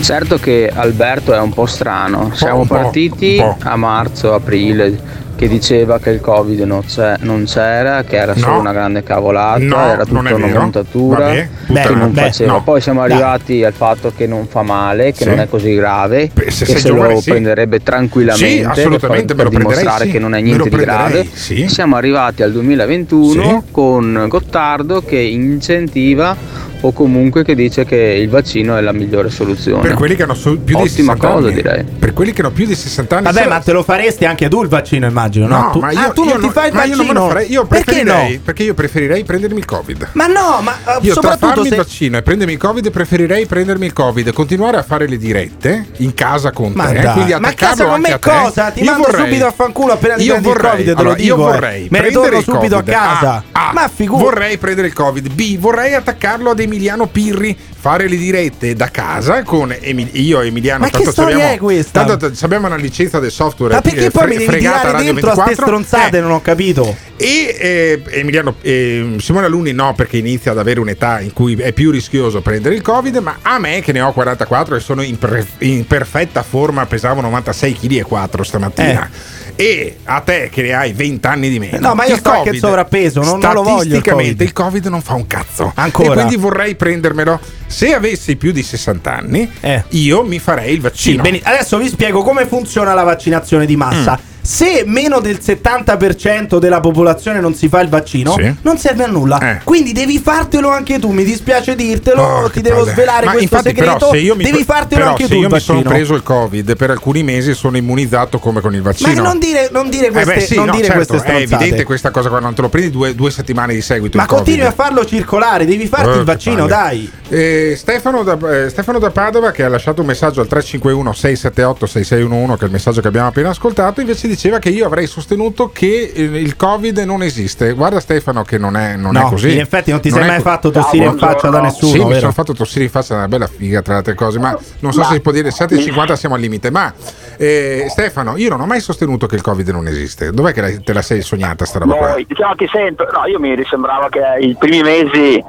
Certo 0.00 0.38
che 0.38 0.72
Alberto 0.74 1.34
è 1.34 1.38
un 1.38 1.52
po' 1.52 1.66
strano, 1.66 2.34
siamo 2.34 2.64
partiti 2.64 3.38
a 3.40 3.76
marzo, 3.76 4.32
aprile, 4.32 5.20
che 5.42 5.48
diceva 5.48 5.98
che 5.98 6.10
il 6.10 6.20
Covid 6.20 6.60
non, 6.60 6.84
c'è- 6.84 7.16
non 7.22 7.46
c'era, 7.46 8.04
che 8.04 8.14
era 8.16 8.32
solo 8.36 8.52
No. 8.52 8.60
una 8.60 8.72
grande 8.72 9.02
cavolata, 9.02 9.58
No, 9.58 9.76
era 9.90 10.04
tutta 10.04 10.18
una 10.34 10.36
montatura 10.46 11.18
Vabbè, 11.26 11.48
che 11.82 11.94
non 11.94 12.12
Beh, 12.12 12.20
faceva. 12.20 12.52
no. 12.52 12.62
Poi 12.62 12.80
siamo 12.80 13.00
Dai. 13.00 13.10
arrivati 13.10 13.64
al 13.64 13.72
fatto 13.72 14.12
che 14.16 14.28
non 14.28 14.46
fa 14.46 14.62
male, 14.62 15.10
che 15.10 15.24
Sì. 15.24 15.28
non 15.30 15.40
è 15.40 15.48
così 15.48 15.74
grave, 15.74 16.30
Beh, 16.32 16.48
se 16.52 16.64
che 16.64 16.78
se 16.78 16.88
giovane, 16.90 17.14
lo 17.14 17.20
sì. 17.20 17.30
prenderebbe 17.30 17.82
tranquillamente 17.82 18.46
Sì, 18.54 18.60
per, 18.60 18.70
assolutamente, 18.70 19.34
lo 19.34 19.42
per 19.42 19.48
dimostrare 19.58 20.04
sì. 20.04 20.10
che 20.12 20.18
non 20.20 20.34
è 20.36 20.40
niente 20.40 20.68
di 20.68 20.76
grave. 20.76 21.26
Siamo 21.34 21.96
arrivati 21.96 22.44
al 22.44 22.52
2021 22.52 23.64
con 23.72 24.26
Gottardo 24.28 25.02
che 25.04 25.18
incentiva 25.18 26.36
o 26.82 26.92
comunque 26.92 27.42
che 27.44 27.54
dice 27.54 27.84
che 27.84 27.96
il 27.96 28.28
vaccino 28.28 28.76
è 28.76 28.80
la 28.80 28.92
migliore 28.92 29.30
soluzione. 29.30 29.82
Per 29.82 29.94
quelli 29.94 30.14
che 30.16 30.22
hanno 30.24 30.34
so- 30.34 30.50
più 30.58 30.76
di 30.76 30.82
Ottima 30.82 31.14
60 31.14 31.26
cosa 31.28 31.46
anni. 31.46 31.54
direi. 31.54 31.84
Per 31.98 32.12
quelli 32.12 32.32
che 32.32 32.40
hanno 32.42 32.50
più 32.50 32.66
di 32.66 32.74
60 32.74 33.16
anni. 33.16 33.24
Vabbè, 33.26 33.42
se- 33.42 33.48
ma 33.48 33.58
te 33.60 33.72
lo 33.72 33.82
faresti 33.82 34.24
anche 34.24 34.48
tu 34.48 34.62
il 34.62 34.68
vaccino, 34.68 35.06
immagino, 35.06 35.46
no? 35.46 35.58
No, 35.62 35.70
Tu- 35.72 35.78
ma 35.80 35.90
io, 35.92 35.98
ah, 36.00 36.10
tu 36.10 36.24
io 36.24 36.30
non 36.36 36.40
ti 36.42 36.50
fai 36.50 36.68
il 36.68 36.74
ma 36.74 36.84
io 36.84 36.96
non 36.96 37.06
me 37.06 37.12
vaccino? 37.12 37.20
lo 37.26 37.32
farei. 37.32 37.50
Io 37.52 37.64
Perché 37.66 38.02
no? 38.02 38.30
perché 38.44 38.62
io 38.64 38.74
preferirei 38.74 39.24
prendermi 39.24 39.58
il 39.58 39.64
Covid. 39.64 40.08
Ma 40.12 40.26
no, 40.26 40.60
ma 40.62 40.72
eh, 40.84 40.98
Io 41.02 41.12
tra 41.14 41.22
soprattutto 41.22 41.46
farmi 41.46 41.62
se 41.68 41.74
il 41.74 41.76
vaccino 41.80 42.16
e 42.18 42.22
prendermi 42.22 42.52
il 42.52 42.58
Covid 42.58 42.90
preferirei 42.90 43.46
prendermi 43.46 43.86
il 43.86 43.92
Covid, 43.92 44.32
continuare 44.32 44.76
a 44.76 44.82
fare 44.82 45.06
le 45.06 45.16
dirette 45.16 45.86
in 45.98 46.14
casa 46.14 46.50
con 46.50 46.72
Ma 46.74 46.86
te, 46.86 47.00
dai, 47.00 47.12
quindi 47.12 47.30
ma 47.32 47.36
attaccarlo 47.38 47.56
casa 47.76 47.84
con 47.84 47.94
anche 47.94 48.12
a 48.12 48.18
te. 48.18 48.30
cosa? 48.30 48.70
Ti 48.70 48.80
Io 48.80 48.84
mando 48.90 49.06
vorrei- 49.08 49.24
subito 49.24 49.46
a 49.46 49.52
fanculo 49.52 49.92
appena 49.92 50.14
ti 50.16 50.22
io 50.24 50.30
prendi 50.32 50.48
il 50.48 50.54
vorrei, 50.54 50.70
Covid, 50.70 50.96
te 50.96 51.02
lo 51.02 51.14
dico. 51.14 51.26
Io 51.28 51.34
eh. 51.34 51.52
vorrei 51.52 51.80
Me 51.90 51.98
ne 51.98 51.98
prendere 52.08 52.12
torno 52.24 52.38
il 52.38 52.44
subito 52.44 52.74
a 52.76 52.78
Covid. 52.78 52.92
casa. 52.94 53.44
A, 53.52 53.68
A, 53.68 53.72
Ma 53.72 53.88
figurati. 53.94 54.24
Vorrei 54.24 54.58
prendere 54.58 54.86
il 54.88 54.92
Covid. 54.92 55.32
B, 55.32 55.58
vorrei 55.58 55.94
attaccarlo 55.94 56.50
ad 56.50 56.60
Emiliano 56.72 57.06
Pirri, 57.06 57.54
fare 57.82 58.06
le 58.08 58.16
dirette 58.16 58.74
da 58.74 58.92
casa 58.92 59.42
con 59.42 59.74
Emi- 59.80 60.08
io 60.12 60.40
e 60.40 60.46
Emiliano. 60.46 60.84
Ma 60.84 60.86
che 60.86 60.92
tanto 60.92 61.10
storia 61.10 61.32
sappiamo- 61.34 61.54
è 61.54 61.58
questa? 61.58 62.04
Tanto 62.04 62.32
sappiamo 62.32 62.66
una 62.68 62.76
licenza 62.76 63.18
del 63.18 63.32
software 63.32 63.74
Ma 63.74 63.80
perché 63.80 64.04
eh, 64.04 64.10
poi 64.12 64.22
fre- 64.22 64.36
mi 64.36 64.44
devi 64.46 64.58
tirare 64.58 64.92
Radio 64.92 65.12
dentro 65.12 65.30
a 65.30 65.32
ste 65.32 65.42
24? 65.46 65.64
stronzate? 65.66 66.16
Eh, 66.16 66.20
Non 66.20 66.30
ho 66.30 66.40
capito. 66.40 66.96
e 67.16 67.56
eh, 67.58 68.02
Emiliano 68.20 68.54
eh, 68.60 69.16
Simone 69.18 69.46
Alunni 69.46 69.72
no, 69.72 69.94
perché 69.96 70.16
inizia 70.16 70.52
ad 70.52 70.58
avere 70.58 70.78
un'età 70.78 71.18
in 71.18 71.32
cui 71.32 71.56
è 71.56 71.72
più 71.72 71.90
rischioso 71.90 72.40
prendere 72.40 72.76
il 72.76 72.82
Covid, 72.82 73.16
ma 73.16 73.38
a 73.42 73.58
me 73.58 73.80
che 73.80 73.90
ne 73.90 74.00
ho 74.00 74.12
44 74.12 74.76
e 74.76 74.80
sono 74.80 75.02
in, 75.02 75.18
pre- 75.18 75.44
in 75.58 75.84
perfetta 75.84 76.44
forma, 76.44 76.86
pesavo 76.86 77.20
96 77.20 77.72
kg 77.74 77.92
e 77.98 78.02
4 78.04 78.44
stamattina. 78.44 79.10
E 79.54 79.96
a 80.04 80.20
te 80.20 80.48
che 80.50 80.62
ne 80.62 80.72
hai 80.72 80.92
20 80.94 81.26
anni 81.26 81.48
di 81.50 81.58
meno. 81.58 81.76
Eh. 81.76 81.80
No, 81.80 81.94
ma 81.94 82.06
io 82.06 82.14
il 82.14 82.20
sto 82.20 82.30
anche 82.30 82.48
in 82.50 82.58
sovrappeso, 82.58 83.22
non- 83.22 83.38
non 83.38 83.52
lo 83.52 83.62
voglio 83.62 83.76
Statisticamente 83.80 84.32
Covid. 84.34 84.40
il 84.40 84.52
Covid 84.52 84.86
non 84.86 85.02
fa 85.02 85.12
un 85.14 85.26
cazzo. 85.26 85.72
Ancora? 85.74 86.10
E 86.12 86.14
quindi 86.14 86.36
vorrei 86.36 86.74
prendermelo. 86.74 87.38
Se 87.72 87.94
avessi 87.94 88.36
più 88.36 88.52
di 88.52 88.62
60 88.62 89.16
anni, 89.16 89.50
io 89.88 90.22
mi 90.24 90.38
farei 90.38 90.74
il 90.74 90.76
Eh. 90.76 90.76
Sì, 90.76 90.80
vaccino. 90.82 91.22
bene. 91.22 91.40
Adesso 91.42 91.78
vi 91.78 91.88
spiego 91.88 92.22
come 92.22 92.46
funziona 92.46 92.92
la 92.92 93.02
vaccinazione 93.02 93.64
di 93.64 93.76
massa. 93.76 94.12
Mm. 94.20 94.30
Se 94.44 94.82
meno 94.86 95.20
del 95.20 95.38
70% 95.40 96.58
della 96.58 96.80
popolazione 96.80 97.38
non 97.40 97.54
si 97.54 97.68
fa 97.68 97.80
il 97.80 97.88
vaccino, 97.88 98.32
Sì. 98.36 98.52
non 98.62 98.76
serve 98.76 99.04
a 99.04 99.06
nulla. 99.06 99.38
Eh. 99.38 99.60
Quindi 99.62 99.92
devi 99.92 100.18
fartelo 100.18 100.68
anche 100.68 100.98
tu. 100.98 101.10
Mi 101.12 101.22
dispiace 101.24 101.76
dirtelo, 101.76 102.22
Oh, 102.22 102.50
ti 102.50 102.60
devo 102.60 102.80
palle. 102.80 102.90
svelare 102.92 103.26
Ma 103.26 103.32
questo 103.32 103.60
segreto. 103.62 103.96
Però, 103.98 104.10
se 104.10 104.18
io 104.18 104.34
mi, 104.34 104.42
devi 104.44 104.64
fartelo 104.64 105.00
però 105.00 105.10
anche 105.10 105.22
se 105.26 105.28
tu 105.34 105.40
io 105.40 105.48
mi 105.48 105.60
sono 105.60 105.82
preso 105.82 106.14
il 106.14 106.22
Covid 106.24 106.76
per 106.76 106.90
alcuni 106.90 107.22
mesi 107.22 107.54
sono 107.54 107.76
immunizzato 107.76 108.38
come 108.40 108.60
con 108.60 108.74
il 108.74 108.82
vaccino. 108.82 109.14
Ma 109.14 109.28
non 109.28 109.38
dire, 109.38 109.68
non 109.72 109.88
dire 109.88 110.08
Eh 110.08 110.10
queste, 110.10 110.34
beh, 110.34 110.40
sì, 110.40 110.54
non 110.56 110.66
no, 110.66 110.72
dire 110.74 110.86
certo, 110.86 111.06
queste 111.06 111.32
è 111.32 111.36
evidente 111.42 111.84
questa 111.84 112.10
cosa 112.10 112.28
qua, 112.28 112.40
non 112.40 112.54
te 112.54 112.62
lo 112.62 112.68
prendi 112.68 112.90
due, 112.90 113.14
due 113.14 113.30
settimane 113.30 113.74
di 113.74 113.80
seguito. 113.80 114.16
Ma 114.16 114.24
il 114.24 114.28
Covid. 114.28 114.44
continui 114.44 114.68
a 114.68 114.72
farlo 114.72 115.04
circolare, 115.06 115.64
devi 115.64 115.86
farti 115.86 116.16
Eh, 116.16 116.18
il 116.18 116.24
vaccino, 116.24 116.66
dai. 116.66 117.10
Eh, 117.28 117.74
Stefano, 117.78 118.22
da, 118.24 118.36
eh, 118.64 118.68
Stefano 118.70 118.98
da 118.98 119.10
Padova 119.10 119.52
che 119.52 119.62
ha 119.62 119.68
lasciato 119.68 120.00
un 120.00 120.08
messaggio 120.08 120.40
al 120.40 120.48
351 120.48 121.12
678 121.12 121.86
6611 121.86 122.56
che 122.58 122.62
è 122.64 122.66
il 122.66 122.72
messaggio 122.72 123.00
che 123.00 123.06
abbiamo 123.08 123.28
appena 123.28 123.48
ascoltato 123.50 124.00
invece 124.00 124.26
diceva 124.34 124.58
che 124.58 124.70
io 124.70 124.86
avrei 124.86 125.06
sostenuto 125.06 125.70
che 125.72 126.12
eh, 126.14 126.22
il 126.22 126.56
covid 126.56 126.98
non 127.00 127.22
esiste 127.22 127.72
guarda 127.72 128.00
Stefano 128.00 128.42
che 128.44 128.56
non 128.58 128.76
è, 128.76 128.96
non 128.96 129.12
No, 129.12 129.26
è 129.26 129.28
così 129.30 129.52
in 129.52 129.60
effetti 129.60 129.90
non 129.90 130.00
ti 130.00 130.10
sei 130.10 130.22
è 130.22 130.26
mai 130.26 130.36
co- 130.36 130.42
fatto 130.42 130.70
tossire 130.70 131.04
in 131.04 131.18
faccia 131.18 131.48
da 131.50 131.60
nessuno, 131.60 131.92
sì 131.92 131.98
mi 131.98 132.06
vero? 132.08 132.20
sono 132.20 132.32
fatto 132.32 132.52
tossire 132.54 132.84
in 132.84 132.90
faccia 132.90 133.14
una 133.14 133.28
bella 133.28 133.46
figa 133.46 133.82
tra 133.82 133.92
le 133.92 133.98
altre 133.98 134.14
cose 134.14 134.38
ma 134.38 134.56
non 134.80 134.92
so 134.92 135.00
Ma- 135.00 135.06
se 135.06 135.14
si 135.14 135.20
può 135.20 135.32
dire 135.32 135.50
7,50 135.50 136.12
siamo 136.14 136.34
al 136.34 136.40
limite 136.40 136.70
ma 136.70 136.92
eh, 137.36 137.86
Stefano 137.90 138.36
io 138.36 138.48
non 138.48 138.60
ho 138.60 138.66
mai 138.66 138.80
sostenuto 138.80 139.26
che 139.26 139.34
il 139.34 139.42
covid 139.42 139.68
non 139.68 139.86
esiste 139.86 140.30
dov'è 140.30 140.52
che 140.52 140.60
la- 140.60 140.70
te 140.82 140.92
la 140.92 141.02
sei 141.02 141.20
sognata 141.22 141.64
sta 141.64 141.78
roba 141.78 141.94
qua? 141.94 142.08
Noi, 142.12 142.24
diciamo 142.26 142.54
che 142.54 142.68
sento, 142.72 143.06
no, 143.12 143.26
io 143.26 143.38
mi 143.38 143.54
sembrava 143.68 144.08
che 144.08 144.20
i 144.40 144.56
primi 144.58 144.82
mesi 144.82 145.42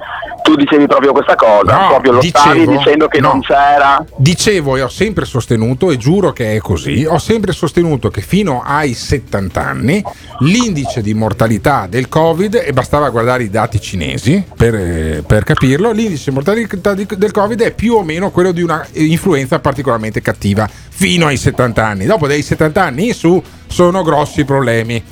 tu 0.43 0.55
dicevi 0.55 0.87
proprio 0.87 1.13
questa 1.13 1.35
cosa, 1.35 1.79
No, 1.79 1.87
proprio 1.87 2.11
lo 2.13 2.21
stavi 2.21 2.59
dicevo- 2.59 2.77
dicendo 2.77 3.07
che 3.07 3.19
no. 3.21 3.29
non 3.29 3.41
c'era. 3.41 4.03
Dicevo 4.17 4.75
e 4.75 4.81
ho 4.81 4.89
sempre 4.89 5.23
sostenuto, 5.23 5.89
e 5.89 5.95
giuro 5.97 6.33
che 6.33 6.55
è 6.55 6.59
così, 6.59 7.05
ho 7.05 7.17
sempre 7.17 7.53
sostenuto 7.53 8.09
che 8.09 8.19
fino 8.21 8.61
ai 8.75 8.93
70 8.93 9.63
anni 9.63 10.03
l'indice 10.39 11.01
di 11.01 11.13
mortalità 11.13 11.87
del 11.89 12.09
Covid, 12.09 12.61
e 12.65 12.73
bastava 12.73 13.09
guardare 13.09 13.43
i 13.43 13.49
dati 13.49 13.79
cinesi 13.79 14.43
per, 14.55 14.75
eh, 14.75 15.23
per 15.25 15.43
capirlo, 15.43 15.91
l'indice 15.91 16.29
di 16.29 16.35
mortalità 16.35 16.93
del 16.93 17.31
Covid 17.31 17.61
è 17.61 17.73
più 17.73 17.93
o 17.93 18.03
meno 18.03 18.31
quello 18.31 18.51
di 18.51 18.61
una 18.61 18.85
influenza 18.93 19.59
particolarmente 19.59 20.21
cattiva 20.21 20.69
fino 20.89 21.27
ai 21.27 21.37
70 21.37 21.85
anni. 21.85 22.05
Dopo 22.05 22.27
dei 22.27 22.41
70 22.41 22.83
anni 22.83 23.07
in 23.07 23.13
su 23.13 23.41
sono 23.67 24.01
grossi 24.03 24.43
problemi. 24.45 25.03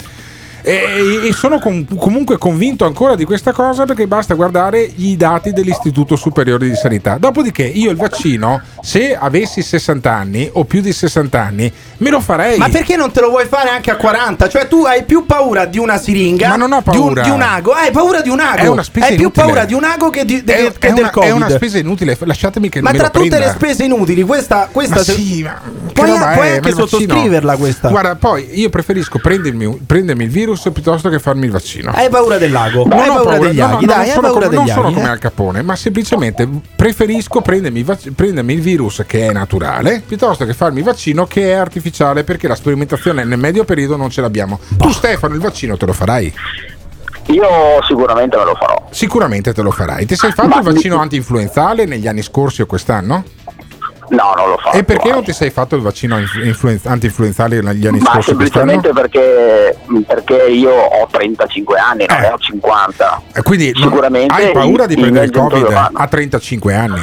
E, 0.64 1.28
e 1.28 1.34
sono 1.34 1.60
com- 1.60 1.86
comunque 1.98 2.38
convinto 2.38 2.86
ancora 2.86 3.16
di 3.16 3.26
questa 3.26 3.52
cosa 3.52 3.86
perché 3.86 4.08
basta 4.08 4.34
guardare 4.34 4.82
i 4.98 5.16
dati 5.18 5.52
dell'Istituto 5.54 6.16
Superiore 6.16 6.68
di 6.70 6.76
Sanità. 6.76 7.18
Dopodiché 7.18 7.64
io 7.64 7.90
il 7.92 7.98
vaccino, 7.98 8.62
se 8.82 9.16
avessi 9.16 9.62
60 9.62 10.12
anni 10.12 10.50
o 10.54 10.64
più 10.66 10.82
di 10.82 10.92
60 10.94 11.42
anni, 11.42 11.72
me 11.98 12.10
lo 12.10 12.20
farei. 12.20 12.58
Ma 12.58 12.70
perché 12.70 12.96
non 12.96 13.12
te 13.12 13.22
lo 13.22 13.30
vuoi 13.30 13.46
fare 13.48 13.70
anche 13.70 13.92
a 13.92 13.96
40? 13.96 14.50
Cioè, 14.50 14.68
tu 14.68 14.84
hai 14.84 15.04
più 15.04 15.26
paura 15.26 15.66
di 15.66 15.78
una 15.80 15.98
siringa. 15.98 16.50
Ma 16.50 16.56
non 16.56 16.72
ho 16.74 16.82
Di 16.86 16.98
un, 16.98 17.04
paura. 17.06 17.22
di 17.24 17.30
un 17.30 17.42
ago. 17.42 17.72
Hai 17.72 17.92
paura 17.92 18.22
di 18.22 18.30
un 18.30 18.40
ago. 18.40 18.58
È 18.62 18.68
una 18.68 18.84
spesa 18.84 19.06
hai 19.08 19.14
più 19.16 19.22
inutile. 19.24 19.46
paura 19.46 19.66
di 19.66 19.74
un 19.74 19.84
ago 19.84 20.10
che, 20.10 20.26
di, 20.26 20.44
de- 20.44 20.68
È, 20.68 20.72
che 20.78 20.88
è 20.88 20.92
del 20.94 21.00
una, 21.04 21.10
Covid. 21.12 21.30
è 21.30 21.32
una 21.34 21.50
spesa 21.50 21.78
inutile, 21.78 22.18
lasciatemi 22.20 22.70
che 22.70 22.82
ma 22.82 22.92
tra 22.92 23.10
tutte 23.10 23.28
prenda. 23.30 23.46
le 23.48 23.52
spese 23.54 23.84
inutili, 23.84 24.22
questa, 24.24 24.70
questa 24.72 24.96
Ma 24.96 25.02
se- 25.04 25.14
sì, 25.14 25.44
ma 25.44 25.60
puoi, 26.06 26.18
roba 26.18 26.32
puoi 26.34 26.48
è? 26.48 26.56
anche 26.56 26.72
sottoscriverla 26.72 27.56
questa. 27.58 27.90
Guarda, 27.90 28.16
poi 28.16 28.60
io 28.60 28.70
preferisco 28.70 29.20
prendermi, 29.20 29.82
prendermi 29.86 30.24
il 30.24 30.30
virus 30.30 30.70
piuttosto 30.74 31.10
che 31.10 31.20
farmi 31.20 31.46
il 31.46 31.52
vaccino. 31.52 31.92
Hai 31.92 32.10
paura 32.10 32.38
del 32.38 32.52
lago. 32.52 32.86
Non 32.86 33.00
hai 33.00 33.10
ho 33.10 33.14
paura, 33.22 33.38
degli 33.38 33.60
no, 33.60 33.68
no, 33.68 33.76
aghi. 33.76 33.86
no, 33.86 33.94
dai, 33.94 34.06
non 34.06 34.14
sono 34.16 34.28
paura 34.28 34.46
come, 34.46 34.56
non 34.56 34.66
degli 34.66 34.74
sono 34.74 34.88
aghi. 34.88 34.96
come 34.96 35.08
eh. 35.08 35.12
Al 35.12 35.20
Capone, 35.20 35.62
ma 35.62 35.76
semplicemente 35.76 36.50
preferisco 36.76 37.42
prendermi, 37.42 37.80
il 37.80 37.86
vac- 37.86 38.12
prendermi 38.12 38.54
il 38.54 38.62
virus 38.62 39.04
che 39.06 39.28
è 39.28 39.32
naturale 39.32 40.02
piuttosto 40.06 40.46
che 40.46 40.54
farmi 40.54 40.80
il 40.80 40.86
vaccino 40.86 41.26
che 41.26 41.52
è 41.52 41.54
artificiale 41.54 42.24
perché 42.24 42.48
la 42.48 42.56
sperimentazione 42.56 43.24
nel 43.24 43.40
medio 43.40 43.64
periodo 43.64 43.96
non 43.96 44.10
ce 44.10 44.22
l'abbiamo. 44.22 44.60
Tu 44.78 44.90
Stefano 44.92 45.34
il 45.36 45.42
vaccino 45.42 45.78
te 45.78 45.86
lo 45.86 45.94
farai? 45.94 46.34
Io 47.28 47.48
sicuramente 47.88 48.36
me 48.36 48.44
lo 48.44 48.56
farò. 48.56 48.88
Sicuramente 48.90 49.54
te 49.54 49.62
lo 49.62 49.72
farai. 49.72 50.06
Ti 50.06 50.16
sei 50.16 50.32
fatto 50.32 50.50
Ma- 50.50 50.58
il 50.58 50.64
vaccino 50.64 51.00
anti-influenzale 51.00 51.86
negli 51.86 52.08
anni 52.08 52.24
scorsi 52.24 52.62
o 52.62 52.66
quest'anno? 52.66 53.24
No, 54.12 54.34
non 54.36 54.50
lo 54.50 54.58
faccio. 54.58 54.78
E 54.78 54.84
perché 54.84 55.10
non 55.10 55.24
ti 55.24 55.32
sei 55.32 55.50
fatto 55.52 55.76
il 55.76 55.82
vaccino 55.82 56.20
influ- 56.20 56.46
influen- 56.46 56.80
anti-influenzale 56.84 57.62
negli 57.62 57.88
anni 57.88 58.00
Ma 58.00 58.12
scorsi 58.12 58.30
semplicemente 58.30 58.90
perché, 58.90 59.78
perché 60.06 60.48
io 60.48 60.72
ho 60.72 61.08
35 61.10 61.78
anni, 61.80 62.06
non 62.08 62.20
ne 62.20 62.28
ho 62.28 62.38
50. 62.38 63.22
Eh, 63.34 63.42
Quindi 63.42 63.72
Sicuramente 63.76 64.34
hai 64.34 64.52
paura 64.52 64.86
di 64.86 64.96
prendere 64.96 65.26
il 65.26 65.32
Covid 65.32 65.90
a 65.94 66.08
35 66.08 66.76
anni? 66.76 67.00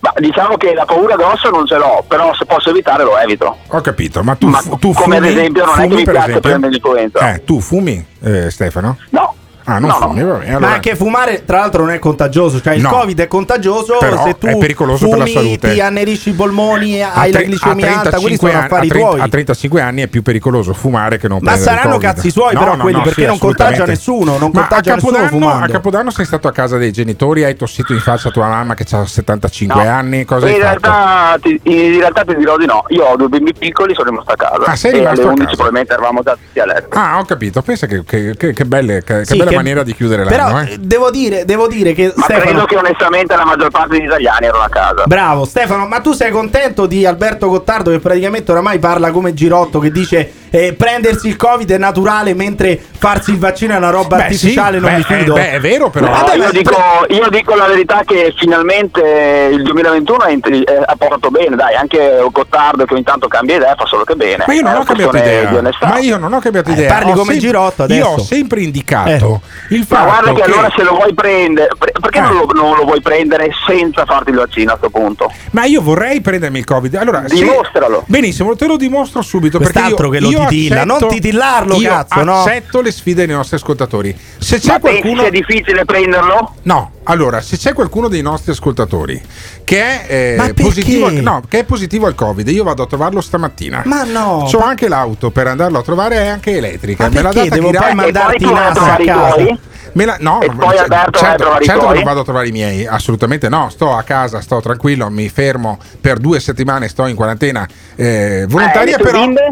Ma 0.00 0.12
diciamo 0.18 0.58
che 0.58 0.74
la 0.74 0.84
paura 0.84 1.16
grossa 1.16 1.48
non 1.48 1.66
ce 1.66 1.76
l'ho, 1.78 2.04
però 2.06 2.34
se 2.34 2.44
posso 2.44 2.68
evitare 2.68 3.04
lo 3.04 3.16
evito. 3.16 3.56
Ho 3.68 3.80
capito, 3.80 4.22
ma 4.22 4.34
tu, 4.34 4.48
Ma 4.48 4.60
tu 4.60 4.92
come 4.92 5.16
fumi? 5.16 5.16
ad 5.16 5.24
esempio 5.24 5.64
non 5.64 5.80
è 5.80 5.88
che 5.88 5.94
mi 5.94 6.02
piace 6.02 6.18
esempio? 6.18 6.40
prendere 6.40 6.72
l'influenza. 6.72 7.32
Eh, 7.32 7.44
tu 7.44 7.60
fumi, 7.60 8.06
eh, 8.22 8.50
Stefano? 8.50 8.98
No. 9.08 9.34
Ah, 9.66 9.78
non 9.78 9.88
No, 9.90 9.98
no. 9.98 10.06
fumi, 10.08 10.22
va 10.22 10.32
bene. 10.34 10.50
Ma 10.52 10.56
Allora, 10.58 10.72
anche 10.74 10.94
fumare, 10.94 11.44
tra 11.44 11.58
l'altro, 11.60 11.84
non 11.84 11.92
è 11.94 11.98
contagioso. 11.98 12.60
Cioè, 12.60 12.74
il 12.74 12.82
No. 12.82 12.90
Covid 12.90 13.20
è 13.20 13.26
contagioso. 13.28 13.96
Però 13.98 14.22
se 14.24 14.36
tu 14.38 14.46
è 14.46 14.56
pericoloso 14.58 15.08
per 15.08 15.18
la 15.18 15.24
fumi, 15.24 15.36
salute. 15.36 15.72
Ti 15.72 15.80
annerisci 15.80 16.28
i 16.30 16.32
polmoni, 16.32 17.02
a 17.02 17.12
hai 17.14 17.32
la 17.32 17.38
tre- 17.38 17.46
glicemia 17.48 17.86
a 17.86 17.98
alta. 18.00 18.10
Quelli 18.18 18.36
35 18.36 18.48
sono 18.48 18.52
anni- 18.52 18.66
affari 18.66 18.86
a 18.86 18.90
30 18.90 19.08
tuoi. 19.08 19.20
A 19.20 19.28
35 19.28 19.80
anni 19.80 20.02
è 20.02 20.06
più 20.08 20.22
pericoloso 20.22 20.72
fumare 20.74 21.16
che 21.18 21.28
non 21.28 21.38
Ma 21.42 21.56
saranno 21.56 21.92
Covid. 21.94 22.00
cazzi 22.02 22.30
suoi, 22.30 22.52
No, 22.54 22.58
però, 22.60 22.74
no, 22.76 22.82
quelli, 22.82 22.96
no, 22.98 23.02
perché 23.04 23.20
sì, 23.22 23.26
non 23.26 23.38
contagia 23.38 23.84
nessuno. 23.86 24.36
Non 24.38 24.50
Ma 24.52 24.60
contagia 24.60 24.92
a 24.92 24.94
nessuno 24.96 25.12
Capodanno, 25.16 25.40
fumando. 25.44 25.64
a 25.64 25.68
Capodanno 25.68 26.10
sei 26.10 26.24
stato 26.26 26.48
a 26.48 26.52
casa 26.52 26.76
dei 26.76 26.92
genitori, 26.92 27.44
hai 27.44 27.56
tossito 27.56 27.92
in 27.94 28.00
faccia 28.00 28.28
a 28.28 28.30
tua 28.32 28.46
mamma 28.48 28.74
che 28.74 28.84
ha 28.90 29.06
75 29.06 29.82
No. 29.82 29.88
anni, 29.90 30.24
cosa 30.26 30.46
in, 30.48 30.54
hai 30.54 30.60
fatto? 30.60 30.80
realtà, 30.82 31.38
ti, 31.40 31.60
in 31.64 31.98
realtà 32.00 32.24
ti 32.24 32.36
dirò 32.36 32.56
di 32.58 32.66
no. 32.66 32.84
Io 32.88 33.04
ho 33.04 33.16
due 33.16 33.28
bimbi 33.28 33.54
piccoli, 33.54 33.94
sono 33.94 34.10
rimasto 34.10 34.32
a 34.32 34.36
casa. 34.36 34.64
Ah, 34.70 34.76
sei 34.76 34.92
rimasto 34.92 35.22
a 35.22 35.24
11 35.30 35.44
casa? 35.44 35.54
probabilmente 35.54 35.92
eravamo 35.94 36.22
già 36.22 36.32
tutti 36.32 36.60
a 36.60 36.66
letto. 36.66 36.98
Ah, 36.98 37.18
ho 37.18 37.24
capito. 37.24 37.62
Pensa 37.62 37.86
che, 37.86 38.02
che, 38.04 38.34
che- 38.36 38.52
che 38.52 38.64
belle, 38.66 39.02
che, 39.02 39.24
Sì, 39.24 39.36
bella 39.38 39.50
Che- 39.54 39.62
maniera 39.62 39.82
di 39.82 39.94
chiudere 39.94 40.24
Però 40.24 40.44
l'anno. 40.48 40.60
eh. 40.68 40.72
eh, 40.74 40.78
devo 40.78 41.10
dire, 41.10 41.44
devo 41.44 41.66
dire 41.66 41.92
che 41.92 42.12
Ma 42.14 42.22
Stefano 42.24 42.44
credo 42.44 42.64
che 42.66 42.76
onestamente 42.76 43.34
la 43.36 43.44
maggior 43.44 43.70
parte 43.70 43.96
degli 43.96 44.04
italiani 44.06 44.46
erano 44.46 44.62
a 44.64 44.68
casa. 44.68 45.02
Bravo 45.06 45.44
Stefano, 45.44 45.86
ma 45.86 46.00
tu 46.00 46.12
sei 46.12 46.30
contento 46.30 46.86
di 46.86 47.04
Alberto 47.06 47.48
Gottardo 47.48 47.90
che 47.90 47.98
praticamente 47.98 48.50
oramai 48.52 48.78
parla 48.78 49.10
come 49.10 49.34
Girotto 49.34 49.78
che 49.78 49.90
dice 49.90 50.32
eh, 50.50 50.72
prendersi 50.72 51.26
il 51.26 51.36
Covid 51.36 51.68
è 51.72 51.78
naturale 51.78 52.32
mentre 52.34 52.80
farsi 52.96 53.30
il 53.32 53.38
vaccino 53.38 53.74
è 53.74 53.76
una 53.76 53.90
roba 53.90 54.16
Beh, 54.16 54.22
artificiale, 54.22 54.76
sì, 54.78 54.82
non 54.84 54.90
beh, 54.92 54.96
mi 54.96 55.02
fido. 55.02 55.34
eh, 55.36 55.40
beh, 55.40 55.50
è 55.52 55.60
vero 55.60 55.90
però. 55.90 56.06
No, 56.08 56.32
io, 56.34 56.50
dico, 56.52 56.76
io 57.08 57.28
dico 57.28 57.54
la 57.56 57.66
verità 57.66 58.02
che 58.04 58.32
finalmente 58.38 59.48
il 59.52 59.62
2021 59.62 60.20
è 60.24 60.30
int- 60.30 60.46
eh, 60.48 60.82
ha 60.86 60.94
portato 60.96 61.30
bene, 61.30 61.56
dai, 61.56 61.74
anche 61.74 62.24
Gottardo 62.30 62.84
che 62.84 62.94
ogni 62.94 63.02
tanto 63.02 63.26
cambia 63.28 63.56
idea 63.56 63.74
fa 63.76 63.84
solo 63.86 64.04
che 64.04 64.14
bene. 64.14 64.44
Ma 64.46 64.54
io 64.54 64.62
non 64.62 64.76
ho 64.76 64.84
cambiato 64.84 65.16
idea. 65.16 65.50
Ma 65.80 65.98
io 65.98 66.18
non 66.18 66.32
ho 66.32 66.38
cambiato 66.38 66.70
Eh, 66.70 66.72
idea. 66.74 66.92
parli 66.92 67.10
Ho 67.10 67.14
come 67.14 67.32
sem- 67.32 67.40
Girotto 67.40 67.82
Io 67.82 67.84
adesso. 67.86 68.08
ho 68.08 68.18
sempre 68.20 68.60
indicato 68.60 69.40
il 69.70 69.78
Ma 69.80 69.84
fatto 69.86 70.04
guarda 70.04 70.32
che 70.32 70.34
che 70.34 70.42
allora 70.52 70.72
se 70.76 70.82
lo 70.82 70.94
vuoi 70.94 71.14
prendere, 71.14 71.68
per- 71.78 71.92
perché 72.00 72.18
Eh. 72.18 72.22
non, 72.22 72.34
lo, 72.36 72.46
non 72.54 72.76
lo 72.76 72.84
vuoi 72.84 73.00
prendere 73.00 73.50
senza 73.66 74.04
farti 74.04 74.30
il 74.30 74.36
vaccino 74.36 74.72
a 74.72 74.76
questo 74.76 74.96
punto? 74.98 75.32
Ma 75.52 75.64
io 75.64 75.80
vorrei 75.80 76.20
prendermi 76.20 76.58
il 76.58 76.64
Covid. 76.64 76.94
Allora, 76.96 77.24
se- 77.28 77.34
Dimostralo. 77.34 78.04
Benissimo, 78.06 78.54
te 78.56 78.66
lo 78.66 78.76
dimostro 78.76 79.22
subito. 79.22 79.58
Quest'altro 79.58 80.08
perché 80.08 80.24
io, 80.26 80.30
che 80.30 80.36
lo 80.42 80.48
titilla, 80.48 80.82
accetto- 80.82 80.98
non 81.00 81.08
titillarlo, 81.08 81.74
io 81.76 81.88
cazzo, 81.88 82.22
no? 82.24 82.40
accetto 82.42 82.80
le 82.80 82.92
sfide 82.92 83.26
dei 83.26 83.34
nostri 83.34 83.56
ascoltatori. 83.56 84.16
Se 84.38 84.58
c'è 84.58 84.72
Ma 84.72 84.78
pensi 84.78 85.00
qualcuno. 85.00 85.22
sia 85.22 85.30
difficile 85.30 85.84
prenderlo? 85.84 86.54
No, 86.62 86.90
allora, 87.04 87.40
se 87.40 87.56
c'è 87.56 87.72
qualcuno 87.72 88.08
dei 88.08 88.22
nostri 88.22 88.52
ascoltatori 88.52 89.20
che 89.64 89.78
è, 89.80 90.04
eh, 90.06 90.34
Ma 90.36 90.50
positivo, 90.54 91.08
no, 91.10 91.42
che 91.48 91.60
è 91.60 91.64
positivo 91.64 92.06
al 92.06 92.14
Covid, 92.14 92.46
io 92.48 92.64
vado 92.64 92.82
a 92.82 92.86
trovarlo 92.86 93.20
stamattina. 93.20 93.82
Ma 93.86 94.04
no, 94.04 94.46
C'ho 94.50 94.58
anche 94.62 94.88
l'auto 94.88 95.30
per 95.30 95.46
andarlo 95.46 95.78
a 95.78 95.82
trovare, 95.82 96.16
è 96.16 96.26
anche 96.26 96.56
elettrica. 96.56 97.04
Ma 97.04 97.10
Me 97.10 97.22
l'ha 97.22 97.28
perché 97.30 97.48
data 97.48 97.54
devo 97.60 97.70
poi 97.70 97.94
mandarti 97.94 98.44
vai 98.44 98.54
a 98.54 98.72
casa? 98.72 99.33
Tuoi? 99.34 99.58
La- 100.06 100.16
no, 100.20 100.40
E 100.40 100.46
poi 100.50 100.76
Alberto 100.76 101.20
vai 101.20 101.30
a 101.30 101.36
certo, 101.36 101.64
certo 101.64 101.86
che 101.88 101.94
non 101.94 102.02
vado 102.02 102.20
a 102.20 102.24
trovare 102.24 102.48
i 102.48 102.52
miei, 102.52 102.86
assolutamente 102.86 103.48
no. 103.48 103.68
Sto 103.70 103.94
a 103.94 104.02
casa, 104.02 104.40
sto 104.40 104.60
tranquillo, 104.60 105.08
mi 105.10 105.28
fermo 105.28 105.78
per 106.00 106.18
due 106.18 106.40
settimane, 106.40 106.88
sto 106.88 107.06
in 107.06 107.14
quarantena 107.14 107.66
eh, 107.94 108.44
volontaria, 108.48 108.96
Eh, 108.96 109.02
però. 109.02 109.20
bimbe? 109.20 109.50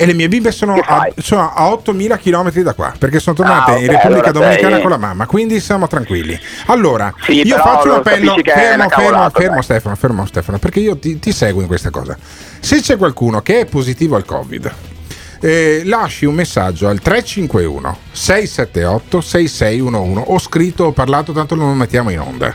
E 0.00 0.06
le 0.06 0.12
mie 0.14 0.28
bimbe 0.28 0.52
sono 0.52 0.74
a, 0.74 1.08
sono 1.16 1.52
a 1.52 1.68
8.000 1.70 2.18
km 2.20 2.52
da 2.62 2.72
qua 2.72 2.92
perché 2.96 3.18
sono 3.18 3.34
tornate 3.34 3.72
Ah, 3.72 3.74
ok, 3.74 3.80
in 3.80 3.86
Repubblica 3.88 4.28
allora 4.28 4.30
Dominicana 4.46 4.72
sei- 4.74 4.80
con 4.82 4.90
la 4.90 4.96
mamma, 4.96 5.26
quindi 5.26 5.58
siamo 5.58 5.88
tranquilli. 5.88 6.38
Allora, 6.66 7.12
Sì, 7.22 7.44
io 7.44 7.56
faccio 7.56 7.82
un 7.84 7.88
lo 7.88 7.96
appello. 7.96 8.34
Fermo, 8.44 8.88
fermo, 8.90 9.30
fermo. 9.30 9.62
Stefano, 9.62 9.96
fermo, 9.96 10.24
Stefano, 10.26 10.58
perché 10.58 10.78
io 10.78 10.96
ti, 10.98 11.18
ti 11.18 11.32
seguo 11.32 11.62
in 11.62 11.66
questa 11.66 11.90
cosa. 11.90 12.16
Se 12.60 12.80
c'è 12.80 12.96
qualcuno 12.96 13.40
che 13.40 13.60
è 13.60 13.64
positivo 13.64 14.14
al 14.14 14.24
Covid, 14.24 14.72
eh, 15.40 15.82
lasci 15.84 16.24
un 16.24 16.34
messaggio 16.34 16.88
al 16.88 17.00
351 17.00 17.98
678 18.12 19.20
6611 19.20 20.22
ho 20.26 20.38
scritto 20.38 20.84
o 20.84 20.92
parlato 20.92 21.32
tanto 21.32 21.54
non 21.54 21.68
lo 21.68 21.74
mettiamo 21.74 22.10
in 22.10 22.20
onda 22.20 22.54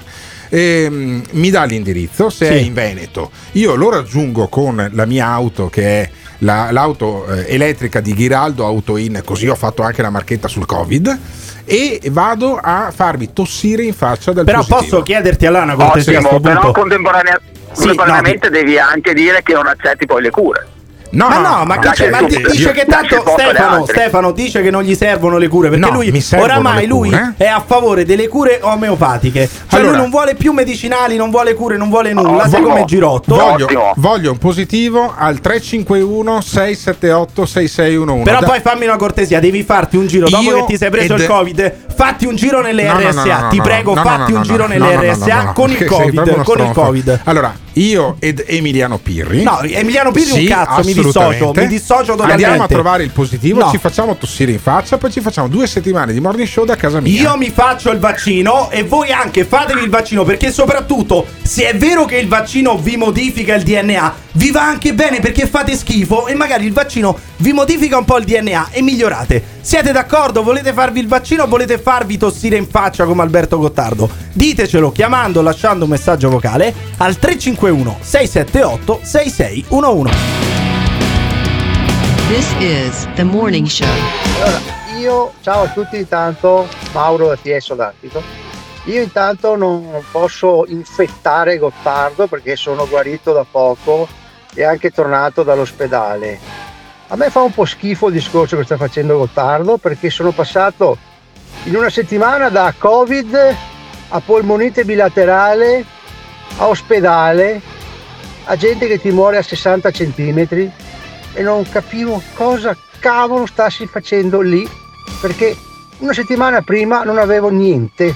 Ehm, 0.49 1.23
mi 1.31 1.49
dà 1.49 1.63
l'indirizzo 1.63 2.29
se 2.29 2.47
è 2.47 2.57
Sì. 2.59 2.67
in 2.67 2.73
Veneto 2.75 3.31
io 3.53 3.73
lo 3.73 3.89
raggiungo 3.89 4.47
con 4.49 4.87
la 4.93 5.05
mia 5.05 5.25
auto 5.25 5.67
che 5.67 6.01
è 6.03 6.09
la- 6.39 6.69
l'auto 6.69 7.25
eh, 7.25 7.45
elettrica 7.55 7.99
di 8.01 8.13
Ghiraldo 8.13 8.63
Autoin 8.63 9.23
così 9.25 9.47
ho 9.47 9.55
fatto 9.55 9.81
anche 9.81 10.03
la 10.03 10.11
marchetta 10.11 10.47
sul 10.47 10.67
covid 10.67 11.19
e 11.65 11.99
vado 12.11 12.59
a 12.61 12.91
farvi 12.93 13.33
tossire 13.33 13.81
in 13.83 13.93
faccia 13.95 14.31
del 14.31 14.43
Però 14.45 14.57
positivo. 14.59 14.79
posso 14.81 15.01
chiederti 15.01 15.45
allora 15.47 15.63
una 15.63 15.73
cortesia 15.75 16.17
a 16.19 16.21
Ottimo, 16.21 16.29
sto 16.37 16.39
però 16.41 16.59
punto? 16.59 16.79
contemporanea- 16.81 17.39
Sì, 17.71 17.73
contemporaneamente 17.79 18.49
devi 18.51 18.77
anche 18.77 19.13
dire 19.15 19.41
che 19.41 19.53
non 19.53 19.65
accetti 19.65 20.05
poi 20.05 20.21
le 20.21 20.29
cure. 20.29 20.67
No, 21.13 21.27
ma 21.29 21.37
no, 21.39 21.63
ma, 21.65 21.77
che 21.77 21.89
c'è- 21.91 22.09
ma 22.09 22.21
dice 22.23 22.71
che 22.71 22.85
lascia 22.87 23.07
tanto 23.17 23.31
Stefano. 23.37 23.85
Stefano 23.85 24.31
dice 24.31 24.61
che 24.61 24.71
non 24.71 24.81
gli 24.81 24.95
servono 24.95 25.37
le 25.37 25.47
cure 25.47 25.69
perché 25.69 25.85
No, 25.85 25.91
lui 25.93 26.23
oramai 26.37 26.87
lui 26.87 27.09
cure. 27.09 27.33
è 27.37 27.45
a 27.45 27.63
favore 27.65 28.03
delle 28.03 28.27
cure 28.27 28.59
omeopatiche. 28.61 29.47
Cioè 29.47 29.79
Allora- 29.79 29.91
lui 29.91 30.01
non 30.01 30.09
vuole 30.09 30.33
più 30.35 30.51
medicinali, 30.53 31.15
non 31.15 31.29
vuole 31.29 31.53
cure, 31.53 31.77
non 31.77 31.89
vuole 31.89 32.13
nulla, 32.13 32.45
Oh, 32.45 32.49
sai 32.49 32.61
no. 32.61 32.67
come 32.69 32.85
Girotto. 32.85 33.35
Voglio, 33.35 33.67
voglio 33.95 34.31
un 34.31 34.37
positivo 34.39 35.13
al 35.15 35.39
351 35.39 36.41
678 36.41 37.45
6611 37.45 38.23
Però 38.23 38.39
Da- 38.39 38.47
poi 38.47 38.59
fammi 38.61 38.85
una 38.85 38.97
cortesia, 38.97 39.39
devi 39.39 39.63
farti 39.63 39.97
un 39.97 40.07
giro 40.07 40.27
dopo 40.29 40.41
Io 40.43 40.55
che 40.57 40.65
ti 40.65 40.77
sei 40.77 40.89
preso 40.89 41.13
ed- 41.13 41.19
il 41.21 41.27
Covid. 41.27 41.73
Fatti 41.95 42.25
un 42.25 42.35
giro 42.35 42.61
nelle 42.61 42.83
No, 42.85 42.93
no, 42.93 42.99
no, 42.99 43.09
RSA, 43.09 43.39
no, 43.41 43.47
ti 43.49 43.61
prego, 43.61 43.93
no, 43.93 44.01
no, 44.03 44.09
fatti 44.09 44.31
no, 44.31 44.37
un 44.39 44.43
giro 44.43 44.63
no, 44.67 44.67
nelle 44.67 45.11
RSA 45.13 45.35
no, 45.35 45.43
no, 45.43 45.53
con 45.53 45.69
il 45.69 45.77
che 45.77 45.87
sei 45.87 46.11
Covid, 46.13 46.43
con 46.43 46.59
il. 46.59 46.71
Covid. 46.71 47.19
Allora, 47.25 47.53
io 47.73 48.17
ed 48.19 48.43
Emiliano 48.45 48.97
Pirri. 48.97 49.43
No, 49.43 49.61
Emiliano 49.61 50.11
Pirri 50.11 50.31
un 50.31 50.37
Sì, 50.37 50.45
cazzo, 50.45 50.83
mi 50.83 50.93
dissocio, 50.93 51.51
mi 51.55 51.67
dissocio 51.67 52.11
totalmente. 52.11 52.43
Andiamo 52.43 52.63
a 52.63 52.67
trovare 52.67 53.03
il 53.03 53.09
positivo, 53.09 53.59
No. 53.61 53.69
ci 53.71 53.77
facciamo 53.77 54.15
tossire 54.17 54.51
in 54.51 54.59
faccia, 54.59 54.97
poi 54.97 55.11
ci 55.11 55.21
facciamo 55.21 55.47
due 55.47 55.67
settimane 55.67 56.13
di 56.13 56.19
morning 56.19 56.47
show 56.47 56.65
da 56.65 56.75
casa 56.75 56.99
mia. 56.99 57.21
Io 57.21 57.37
mi 57.37 57.49
faccio 57.49 57.91
il 57.91 57.99
vaccino 57.99 58.69
e 58.69 58.83
voi 58.83 59.11
anche 59.11 59.45
fatevi 59.45 59.81
il 59.83 59.89
vaccino 59.89 60.23
perché 60.23 60.51
soprattutto 60.51 61.25
se 61.41 61.69
è 61.69 61.75
vero 61.77 62.05
che 62.05 62.17
il 62.17 62.27
vaccino 62.27 62.77
vi 62.77 62.97
modifica 62.97 63.55
il 63.55 63.63
DNA, 63.63 64.13
vi 64.33 64.51
va 64.51 64.63
anche 64.67 64.93
bene 64.93 65.19
perché 65.19 65.47
fate 65.47 65.75
schifo 65.75 66.27
e 66.27 66.33
magari 66.35 66.65
il 66.65 66.73
vaccino 66.73 67.17
vi 67.37 67.53
modifica 67.53 67.97
un 67.97 68.05
po' 68.05 68.17
il 68.17 68.25
DNA 68.25 68.69
e 68.71 68.81
migliorate. 68.81 69.52
Siete 69.63 69.93
d'accordo? 69.93 70.43
Volete 70.43 70.73
farvi 70.73 70.99
il 70.99 71.07
vaccino 71.07 71.43
o 71.43 71.47
volete 71.47 71.79
farvi 71.79 72.17
tossire 72.17 72.57
in 72.57 72.67
faccia 72.67 73.05
come 73.05 73.21
Alberto 73.21 73.57
Gottardo? 73.57 74.09
Ditecelo 74.33 74.91
chiamando 74.91 75.39
o 75.39 75.41
lasciando 75.41 75.85
un 75.85 75.89
messaggio 75.89 76.29
vocale 76.29 76.73
al 76.97 77.17
351 77.17 77.99
678 78.01 78.99
6611. 79.01 80.15
This 82.27 82.53
is 82.59 83.07
the 83.15 83.23
morning 83.23 83.65
show. 83.65 83.87
Allora, 84.41 84.59
io, 84.99 85.31
ciao 85.39 85.63
a 85.63 85.67
tutti 85.69 85.95
intanto, 85.95 86.67
Mauro 86.91 87.29
da 87.29 87.37
TS 87.37 87.73
Lattico. 87.73 88.21
Io 88.83 89.01
intanto 89.01 89.55
non 89.55 90.03
posso 90.11 90.65
infettare 90.67 91.57
Gottardo 91.57 92.27
perché 92.27 92.57
sono 92.57 92.85
guarito 92.85 93.31
da 93.31 93.45
poco 93.49 94.09
e 94.53 94.65
anche 94.65 94.91
tornato 94.91 95.41
dall'ospedale. 95.43 96.62
A 97.13 97.15
me 97.15 97.29
fa 97.29 97.41
un 97.41 97.53
po' 97.53 97.65
schifo 97.65 98.07
il 98.07 98.13
discorso 98.13 98.57
che 98.57 98.63
sta 98.63 98.75
facendo 98.75 99.19
Gottardo 99.19 99.77
perché 99.77 100.09
sono 100.09 100.31
passato 100.31 100.97
in 101.65 101.75
una 101.75 101.91
settimana 101.91 102.49
da 102.49 102.73
Covid 102.75 103.55
a 104.09 104.19
polmonite 104.19 104.83
bilaterale 104.83 105.85
a 106.57 106.67
ospedale 106.67 107.61
a 108.45 108.55
gente 108.55 108.87
che 108.87 108.99
ti 108.99 109.11
muore 109.11 109.37
a 109.37 109.43
60 109.43 109.91
centimetri 109.91 110.71
e 111.33 111.43
non 111.43 111.69
capivo 111.69 112.19
cosa 112.33 112.75
cavolo 112.97 113.45
stassi 113.45 113.85
facendo 113.85 114.41
lì 114.41 114.67
perché 115.21 115.55
una 115.99 116.13
settimana 116.13 116.63
prima 116.63 117.03
non 117.03 117.19
avevo 117.19 117.49
niente. 117.49 118.11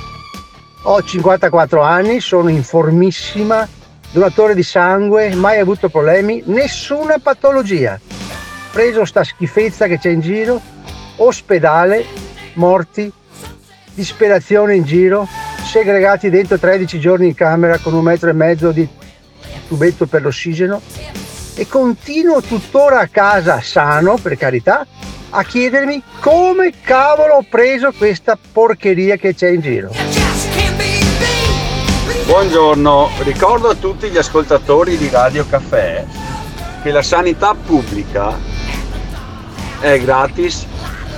Ho 0.82 1.04
54 1.04 1.82
anni, 1.82 2.20
sono 2.20 2.50
in 2.50 2.64
formissima, 2.64 3.68
donatore 4.10 4.56
di 4.56 4.64
sangue, 4.64 5.36
mai 5.36 5.60
avuto 5.60 5.88
problemi, 5.88 6.42
nessuna 6.48 7.20
patologia. 7.20 8.00
Preso 8.72 9.06
sta 9.06 9.24
schifezza 9.24 9.88
che 9.88 9.98
c'è 9.98 10.10
in 10.10 10.22
giro, 10.22 10.62
ospedale, 11.18 12.06
morti, 12.54 13.12
disperazione 13.94 14.76
in 14.76 14.84
giro, 14.84 15.28
segregati 15.64 16.30
dentro 16.30 16.58
13 16.58 17.00
giorni 17.00 17.28
in 17.28 17.34
camera 17.34 17.80
con 17.80 17.94
un 17.94 18.04
metro 18.04 18.30
e 18.30 18.34
mezzo 18.34 18.72
di 18.72 18.88
tubetto 19.68 20.06
per 20.06 20.22
l'ossigeno 20.22 20.82
e 21.56 21.68
continuo 21.68 22.42
tuttora 22.42 23.00
a 23.00 23.08
casa 23.08 23.62
sano, 23.62 24.18
per 24.22 24.38
carità, 24.38 24.86
a 25.32 25.44
chiedermi 25.44 26.02
come 26.20 26.72
cavolo 26.82 27.36
ho 27.36 27.46
preso 27.50 27.92
questa 27.92 28.38
porcheria 28.52 29.16
che 29.18 29.34
c'è 29.34 29.50
in 29.50 29.62
giro. 29.62 29.92
Buongiorno, 32.26 33.10
ricordo 33.24 33.70
a 33.70 33.76
tutti 33.76 34.10
gli 34.10 34.18
ascoltatori 34.18 34.98
di 34.98 35.10
Radio 35.10 35.46
Caffè 35.48 36.06
che 36.84 36.92
la 36.92 37.02
sanità 37.02 37.56
pubblica 37.56 38.57
è 39.80 40.00
gratis, 40.00 40.66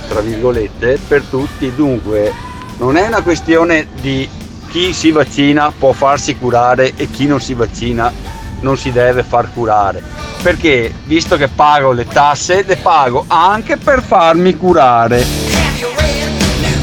tra 0.08 0.20
virgolette, 0.20 0.98
per 1.06 1.22
tutti, 1.22 1.72
dunque 1.74 2.32
non 2.78 2.96
è 2.96 3.06
una 3.06 3.22
questione 3.22 3.88
di 4.00 4.28
chi 4.68 4.92
si 4.92 5.10
vaccina 5.10 5.72
può 5.76 5.92
farsi 5.92 6.36
curare 6.36 6.92
e 6.96 7.10
chi 7.10 7.26
non 7.26 7.40
si 7.40 7.54
vaccina 7.54 8.12
non 8.60 8.76
si 8.76 8.92
deve 8.92 9.22
far 9.22 9.52
curare. 9.52 10.02
Perché 10.42 10.92
visto 11.04 11.36
che 11.36 11.48
pago 11.48 11.92
le 11.92 12.06
tasse, 12.06 12.64
le 12.66 12.76
pago 12.76 13.24
anche 13.26 13.76
per 13.76 14.02
farmi 14.02 14.56
curare. 14.56 15.24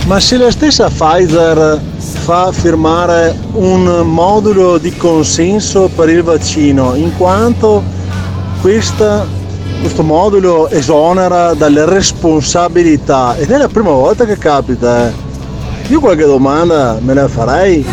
Ma 0.06 0.20
se 0.20 0.38
la 0.38 0.52
stessa 0.52 0.90
Pfizer 0.90 1.82
fa 1.98 2.52
firmare 2.52 3.36
un 3.54 4.02
modulo 4.06 4.78
di 4.78 4.96
consenso 4.96 5.90
per 5.90 6.10
il 6.10 6.24
vaccino, 6.24 6.96
in 6.96 7.16
quanto 7.18 7.84
questa- 8.62 9.37
questo 9.80 10.04
modulo 10.04 10.70
esonera 10.70 11.54
dalle 11.54 11.86
responsabilità 11.86 13.36
ed 13.38 13.52
è 13.52 13.58
la 13.58 13.68
prima 13.68 13.92
volta 13.92 14.26
che 14.26 14.38
capita. 14.38 15.08
eh. 15.08 15.14
Io 15.90 16.00
qualche 16.00 16.26
domanda 16.26 16.98
me 17.02 17.14
la 17.14 17.28
farei. 17.28 17.86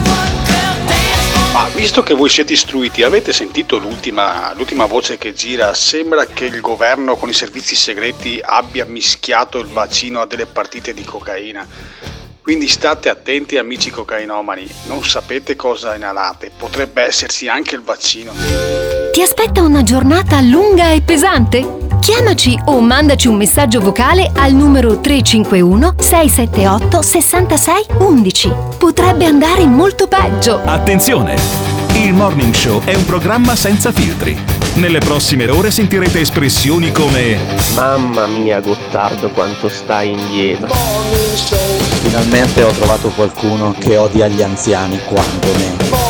Ma 1.53 1.68
visto 1.74 2.03
che 2.03 2.14
voi 2.14 2.28
siete 2.28 2.53
istruiti, 2.53 3.05
avete 3.05 3.32
sentito 3.32 3.78
l'ultima, 3.78 4.53
l'ultima 4.57 4.87
voce 4.87 5.18
che 5.18 5.32
gira? 5.32 5.72
Sembra 5.72 6.26
che 6.26 6.47
il 6.47 6.61
governo 6.61 7.14
con 7.14 7.28
i 7.28 7.32
servizi 7.32 7.76
segreti 7.76 8.41
abbia 8.43 8.85
mischiato 8.85 9.59
il 9.59 9.66
vaccino 9.66 10.20
a 10.20 10.26
delle 10.26 10.47
partite 10.47 10.93
di 10.93 11.05
cocaina. 11.05 11.64
Quindi 12.43 12.66
state 12.66 13.09
attenti 13.09 13.57
amici 13.57 13.91
cocainomani, 13.91 14.68
non 14.87 15.05
sapete 15.05 15.55
cosa 15.55 15.95
inalate, 15.95 16.51
potrebbe 16.57 17.03
esserci 17.03 17.49
anche 17.49 17.74
il 17.76 17.82
vaccino. 17.82 19.04
Ti 19.15 19.23
aspetta 19.23 19.62
una 19.62 19.85
giornata 19.85 20.41
lunga 20.41 20.91
e 20.91 21.01
pesante? 21.01 21.77
Chiamaci 22.01 22.59
o 22.65 22.81
mandaci 22.81 23.29
un 23.29 23.37
messaggio 23.37 23.79
vocale 23.79 24.29
al 24.35 24.53
numero 24.53 24.99
351 24.99 25.95
678 26.01 27.01
66 27.01 27.87
11. 27.99 28.53
Potrebbe 28.77 29.25
andare 29.27 29.67
molto 29.67 30.09
peggio. 30.09 30.61
Attenzione! 30.65 31.37
Il 31.93 32.12
Morning 32.12 32.53
Show 32.53 32.83
è 32.83 32.97
un 32.97 33.05
programma 33.05 33.55
senza 33.55 33.93
filtri. 33.93 34.37
Nelle 34.75 34.99
prossime 34.99 35.49
ore 35.49 35.71
sentirete 35.71 36.19
espressioni 36.19 36.91
come 36.91 37.39
Mamma 37.77 38.27
mia 38.27 38.59
Gottardo 38.59 39.31
quanto 39.31 39.69
stai 39.69 40.11
indietro. 40.11 40.75
Finalmente 42.03 42.65
ho 42.65 42.73
trovato 42.73 43.11
qualcuno 43.11 43.77
che 43.79 43.97
odia 43.97 44.27
gli 44.27 44.43
anziani 44.43 44.99
quanto 45.05 45.47
me. 45.57 46.04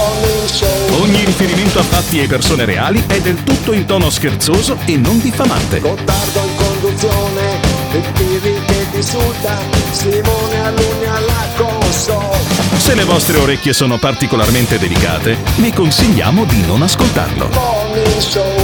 Ogni 1.01 1.25
riferimento 1.25 1.81
a 1.81 1.83
fatti 1.83 2.21
e 2.21 2.29
persone 2.29 2.65
reali 2.65 3.03
è 3.09 3.21
del 3.21 3.43
tutto 3.43 3.73
in 3.73 3.87
tono 3.87 4.09
scherzoso 4.09 4.79
e 4.85 4.97
non 4.97 5.21
diffamante. 5.21 5.81
Gottardo 5.81 6.41
in 6.45 6.55
conduzione, 6.55 7.61
il 7.91 8.05
Pirri 8.13 8.61
che 8.65 8.87
ti 8.93 8.97
insulta, 8.99 9.59
Simone 9.91 10.61
Alunni 10.63 11.07
alla 11.07 11.47
console. 11.57 12.39
Se 12.77 12.95
le 12.95 13.03
vostre 13.03 13.39
orecchie 13.39 13.73
sono 13.73 13.99
particolarmente 13.99 14.79
delicate, 14.79 15.39
vi 15.57 15.73
consigliamo 15.73 16.45
di 16.45 16.65
non 16.65 16.83
ascoltarlo. 16.83 17.51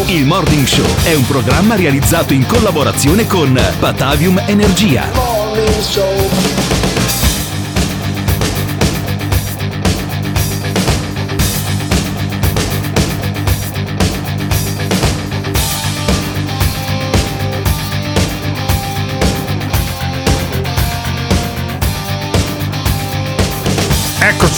Il 0.06 0.26
Morning 0.26 0.66
Show 0.66 0.86
è 1.02 1.14
un 1.14 1.26
programma 1.26 1.74
realizzato 1.74 2.32
in 2.34 2.46
collaborazione 2.46 3.26
con 3.26 3.60
Batavium 3.80 4.40
Energia. 4.46 5.10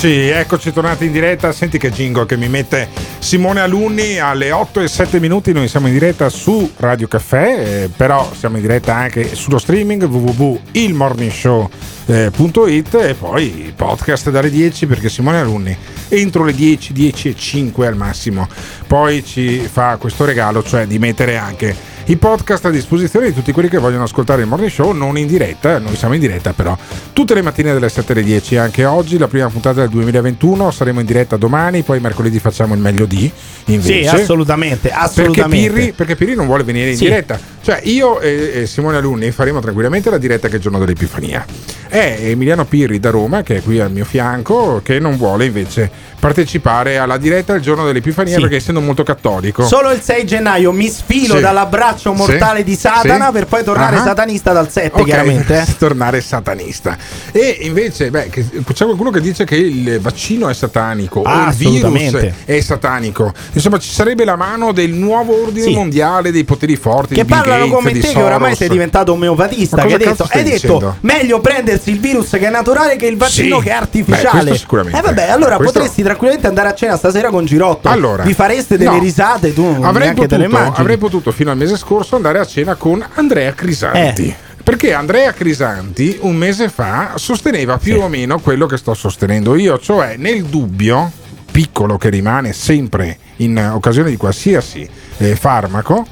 Eccoci, 0.05 0.30
eccoci 0.30 0.72
tornati 0.72 1.05
in 1.05 1.12
diretta. 1.12 1.53
Senti 1.53 1.78
che 1.78 1.92
jingle 1.92 2.26
che 2.26 2.36
mi 2.36 2.48
mette 2.48 2.88
Simone 3.20 3.61
Alunni 3.61 4.18
alle 4.18 4.50
8 4.50 4.80
e 4.80 4.88
7 4.88 5.20
minuti. 5.20 5.53
Noi 5.53 5.68
siamo 5.68 5.86
in 5.86 5.92
diretta 5.92 6.28
su 6.28 6.72
Radio 6.78 7.07
Caffè, 7.07 7.84
eh, 7.84 7.88
però 7.96 8.28
siamo 8.36 8.57
in 8.57 8.62
diretta 8.62 8.96
anche 8.96 9.36
sullo 9.36 9.59
streaming 9.59 10.03
www.ilmorningshow.it 10.03 12.94
e 12.94 13.14
poi 13.14 13.72
podcast 13.76 14.30
dalle 14.30 14.50
10 14.50 14.86
perché 14.86 15.09
Simone 15.09 15.38
Alunni 15.38 15.76
entro 16.09 16.42
le 16.42 16.53
10, 16.53 16.92
10 16.92 17.28
e 17.28 17.36
5 17.36 17.86
al 17.86 17.94
massimo. 17.94 18.48
Poi 18.88 19.24
ci 19.24 19.59
fa 19.70 19.98
questo 19.98 20.24
regalo, 20.24 20.64
cioè 20.64 20.88
di 20.88 20.98
mettere 20.98 21.36
anche 21.36 21.91
i 22.07 22.16
podcast 22.16 22.64
a 22.66 22.70
disposizione 22.70 23.26
di 23.28 23.34
tutti 23.34 23.53
quelli 23.53 23.68
che 23.68 23.78
vogliono 23.78 24.03
ascoltare 24.05 24.42
il 24.42 24.48
morning 24.48 24.70
show 24.70 24.92
non 24.92 25.16
in 25.16 25.26
diretta, 25.26 25.78
noi 25.78 25.94
siamo 25.96 26.14
in 26.14 26.20
diretta 26.20 26.53
però 26.53 26.76
tutte 27.12 27.32
le 27.34 27.42
mattine 27.42 27.72
dalle 27.72 27.88
7 27.88 28.12
alle 28.12 28.22
10 28.24 28.57
anche 28.57 28.84
oggi 28.84 29.18
la 29.18 29.28
prima 29.28 29.48
puntata 29.48 29.80
del 29.80 29.88
2021 29.90 30.70
saremo 30.72 31.00
in 31.00 31.07
diretta 31.07 31.36
domani 31.36 31.82
poi 31.82 32.00
mercoledì 32.00 32.38
facciamo 32.40 32.74
il 32.74 32.80
meglio 32.80 33.07
di 33.07 33.30
invece 33.66 34.03
Sì, 34.03 34.09
assolutamente, 34.09 34.90
assolutamente. 34.90 35.48
perché 35.59 35.72
Pirri, 35.74 35.92
perché 35.92 36.16
Pirri 36.16 36.34
non 36.34 36.46
vuole 36.46 36.64
venire 36.64 36.90
in 36.90 36.96
Sì. 36.96 37.05
diretta 37.05 37.38
cioè 37.62 37.80
io 37.84 38.20
e, 38.20 38.64
Simone 38.66 38.96
Alunni 38.98 39.30
faremo 39.30 39.60
tranquillamente 39.60 40.10
la 40.10 40.18
diretta 40.18 40.48
che 40.48 40.54
è 40.54 40.56
il 40.56 40.62
giorno 40.62 40.78
dell'Epifania 40.78 41.44
è 41.88 42.16
Emiliano 42.20 42.64
Pirri 42.64 42.98
da 42.98 43.10
Roma 43.10 43.42
che 43.42 43.56
è 43.56 43.62
qui 43.62 43.78
al 43.78 43.92
mio 43.92 44.04
fianco 44.04 44.80
che 44.82 44.98
non 44.98 45.16
vuole 45.16 45.44
invece 45.44 45.90
partecipare 46.18 46.96
alla 46.98 47.16
diretta 47.18 47.52
il 47.54 47.60
giorno 47.60 47.84
dell'Epifania 47.84 48.34
Sì. 48.36 48.40
perché 48.40 48.56
essendo 48.56 48.80
molto 48.80 49.02
cattolico 49.02 49.66
Solo 49.66 49.90
il 49.90 50.00
6 50.00 50.24
gennaio 50.24 50.72
mi 50.72 50.88
sfilo 50.88 51.34
Sì. 51.36 51.40
dall'abbraccio 51.40 52.12
mortale 52.14 52.58
Sì. 52.60 52.64
di 52.64 52.74
Satana 52.76 53.30
per 53.32 53.46
poi 53.46 53.62
tornare 53.64 53.96
Ah. 53.96 54.02
satanista 54.04 54.52
dal 54.52 54.70
7, 54.70 55.00
Ok, 55.00 55.04
chiaramente. 55.04 55.64
tornare 55.78 56.20
satanista. 56.20 56.96
E 57.32 57.58
invece, 57.62 58.10
beh, 58.10 58.28
c'è 58.30 58.84
qualcuno 58.84 59.10
che 59.10 59.20
dice 59.20 59.44
che 59.44 59.56
il 59.56 59.98
vaccino 60.00 60.48
è 60.48 60.54
satanico 60.54 61.22
Ah, 61.22 61.46
o 61.46 61.48
il 61.50 61.54
virus 61.56 62.28
è 62.44 62.60
satanico. 62.60 63.32
Insomma, 63.52 63.78
ci 63.78 63.90
sarebbe 63.90 64.24
la 64.24 64.36
mano 64.36 64.72
del 64.72 64.92
nuovo 64.92 65.42
ordine 65.42 65.70
mondiale 65.70 66.30
dei 66.30 66.44
poteri 66.44 66.76
forti 66.76 67.14
Che 67.16 67.24
di 67.24 67.32
Bill 67.32 67.42
parlano 67.53 67.72
come 67.72 67.92
te, 67.92 68.12
che 68.12 68.22
oramai 68.22 68.55
sei 68.57 68.68
diventato 68.68 69.12
omeopatista. 69.12 69.84
Che 69.84 69.92
hai 69.92 69.98
detto, 69.98 70.26
hai 70.30 70.42
detto 70.42 70.96
meglio 71.00 71.40
prendersi 71.40 71.90
il 71.90 72.00
virus 72.00 72.30
che 72.30 72.38
è 72.46 72.50
naturale 72.50 72.96
che 72.96 73.07
il 73.07 73.16
vaccino 73.16 73.59
Sì. 73.59 73.64
che 73.64 73.70
è 73.70 73.72
Beh, 73.72 73.78
artificiale. 73.78 74.30
questo 74.30 74.55
sicuramente. 74.55 74.98
Eh 74.98 75.03
vabbè, 75.03 75.30
allora 75.30 75.57
Questo- 75.57 75.78
potresti 75.78 76.03
tranquillamente 76.03 76.46
andare 76.46 76.68
a 76.68 76.74
cena 76.74 76.96
stasera 76.96 77.30
con 77.30 77.44
Girotto. 77.44 77.88
Allora, 77.88 78.22
vi 78.24 78.34
fareste 78.34 78.76
delle 78.76 78.90
no. 78.90 78.98
risate, 78.98 79.53
tu 79.53 79.78
avrei 79.82 80.12
potuto, 80.14 80.57
avrei 80.74 80.96
potuto 80.96 81.32
fino 81.32 81.50
al 81.50 81.57
mese 81.57 81.76
scorso 81.76 82.16
andare 82.16 82.38
a 82.38 82.44
cena 82.46 82.74
con 82.74 83.05
Andrea 83.14 83.53
Crisanti. 83.53 84.28
Eh. 84.28 84.50
Perché 84.62 84.92
Andrea 84.92 85.32
Crisanti 85.32 86.18
un 86.20 86.36
mese 86.36 86.68
fa 86.68 87.12
sosteneva 87.16 87.78
più 87.78 88.00
o 88.00 88.09
meno 88.09 88.38
quello 88.38 88.66
che 88.66 88.76
sto 88.76 88.94
sostenendo 88.94 89.57
io, 89.57 89.78
cioè 89.80 90.14
nel 90.16 90.44
dubbio 90.44 91.11
piccolo 91.50 91.98
che 91.98 92.09
rimane 92.09 92.53
sempre 92.53 93.18
in 93.38 93.59
occasione 93.74 94.09
di 94.11 94.16
qualsiasi 94.16 94.88
eh, 95.18 95.34
farmaco. 95.34 96.07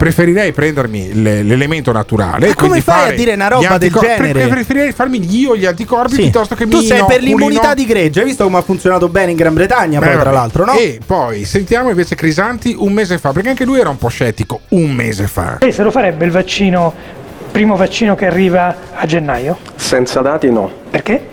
Preferirei 0.00 0.52
prendermi 0.52 1.12
le- 1.20 1.42
l'elemento 1.42 1.92
naturale. 1.92 2.46
Ma 2.48 2.54
come 2.54 2.80
fai 2.80 3.10
a 3.10 3.14
dire 3.14 3.34
una 3.34 3.48
roba 3.48 3.76
del 3.76 3.90
anticor- 3.90 4.06
genere? 4.06 4.32
pre- 4.32 4.48
Preferirei 4.48 4.92
farmi 4.92 5.38
io 5.38 5.54
gli 5.54 5.66
anticorpi 5.66 6.14
Sì. 6.14 6.22
piuttosto 6.22 6.54
che 6.54 6.66
tu 6.66 6.78
mi 6.78 6.84
sei 6.86 7.04
per 7.06 7.20
l'immunità 7.20 7.74
di 7.74 7.84
gregge, 7.84 8.20
hai 8.20 8.24
visto 8.24 8.44
come 8.44 8.56
ha 8.56 8.62
funzionato 8.62 9.10
bene 9.10 9.32
in 9.32 9.36
Gran 9.36 9.52
Bretagna, 9.52 10.00
poi 10.00 10.14
eh, 10.14 10.18
tra 10.18 10.30
l'altro, 10.30 10.64
no? 10.64 10.72
E 10.72 11.00
poi 11.04 11.44
sentiamo 11.44 11.90
invece 11.90 12.14
Crisanti 12.14 12.74
un 12.78 12.94
mese 12.94 13.18
fa, 13.18 13.32
perché 13.32 13.50
anche 13.50 13.66
lui 13.66 13.78
era 13.78 13.90
un 13.90 13.98
po' 13.98 14.08
scettico 14.08 14.60
un 14.68 14.90
mese 14.90 15.26
fa. 15.26 15.58
Lei 15.60 15.70
se 15.70 15.82
lo 15.82 15.90
farebbe 15.90 16.24
il 16.24 16.30
vaccino, 16.30 16.94
primo 17.52 17.76
vaccino 17.76 18.14
che 18.14 18.24
arriva 18.24 18.74
a 18.94 19.04
gennaio? 19.04 19.58
Senza 19.76 20.20
dati 20.22 20.50
no. 20.50 20.70
Perché? 20.88 21.28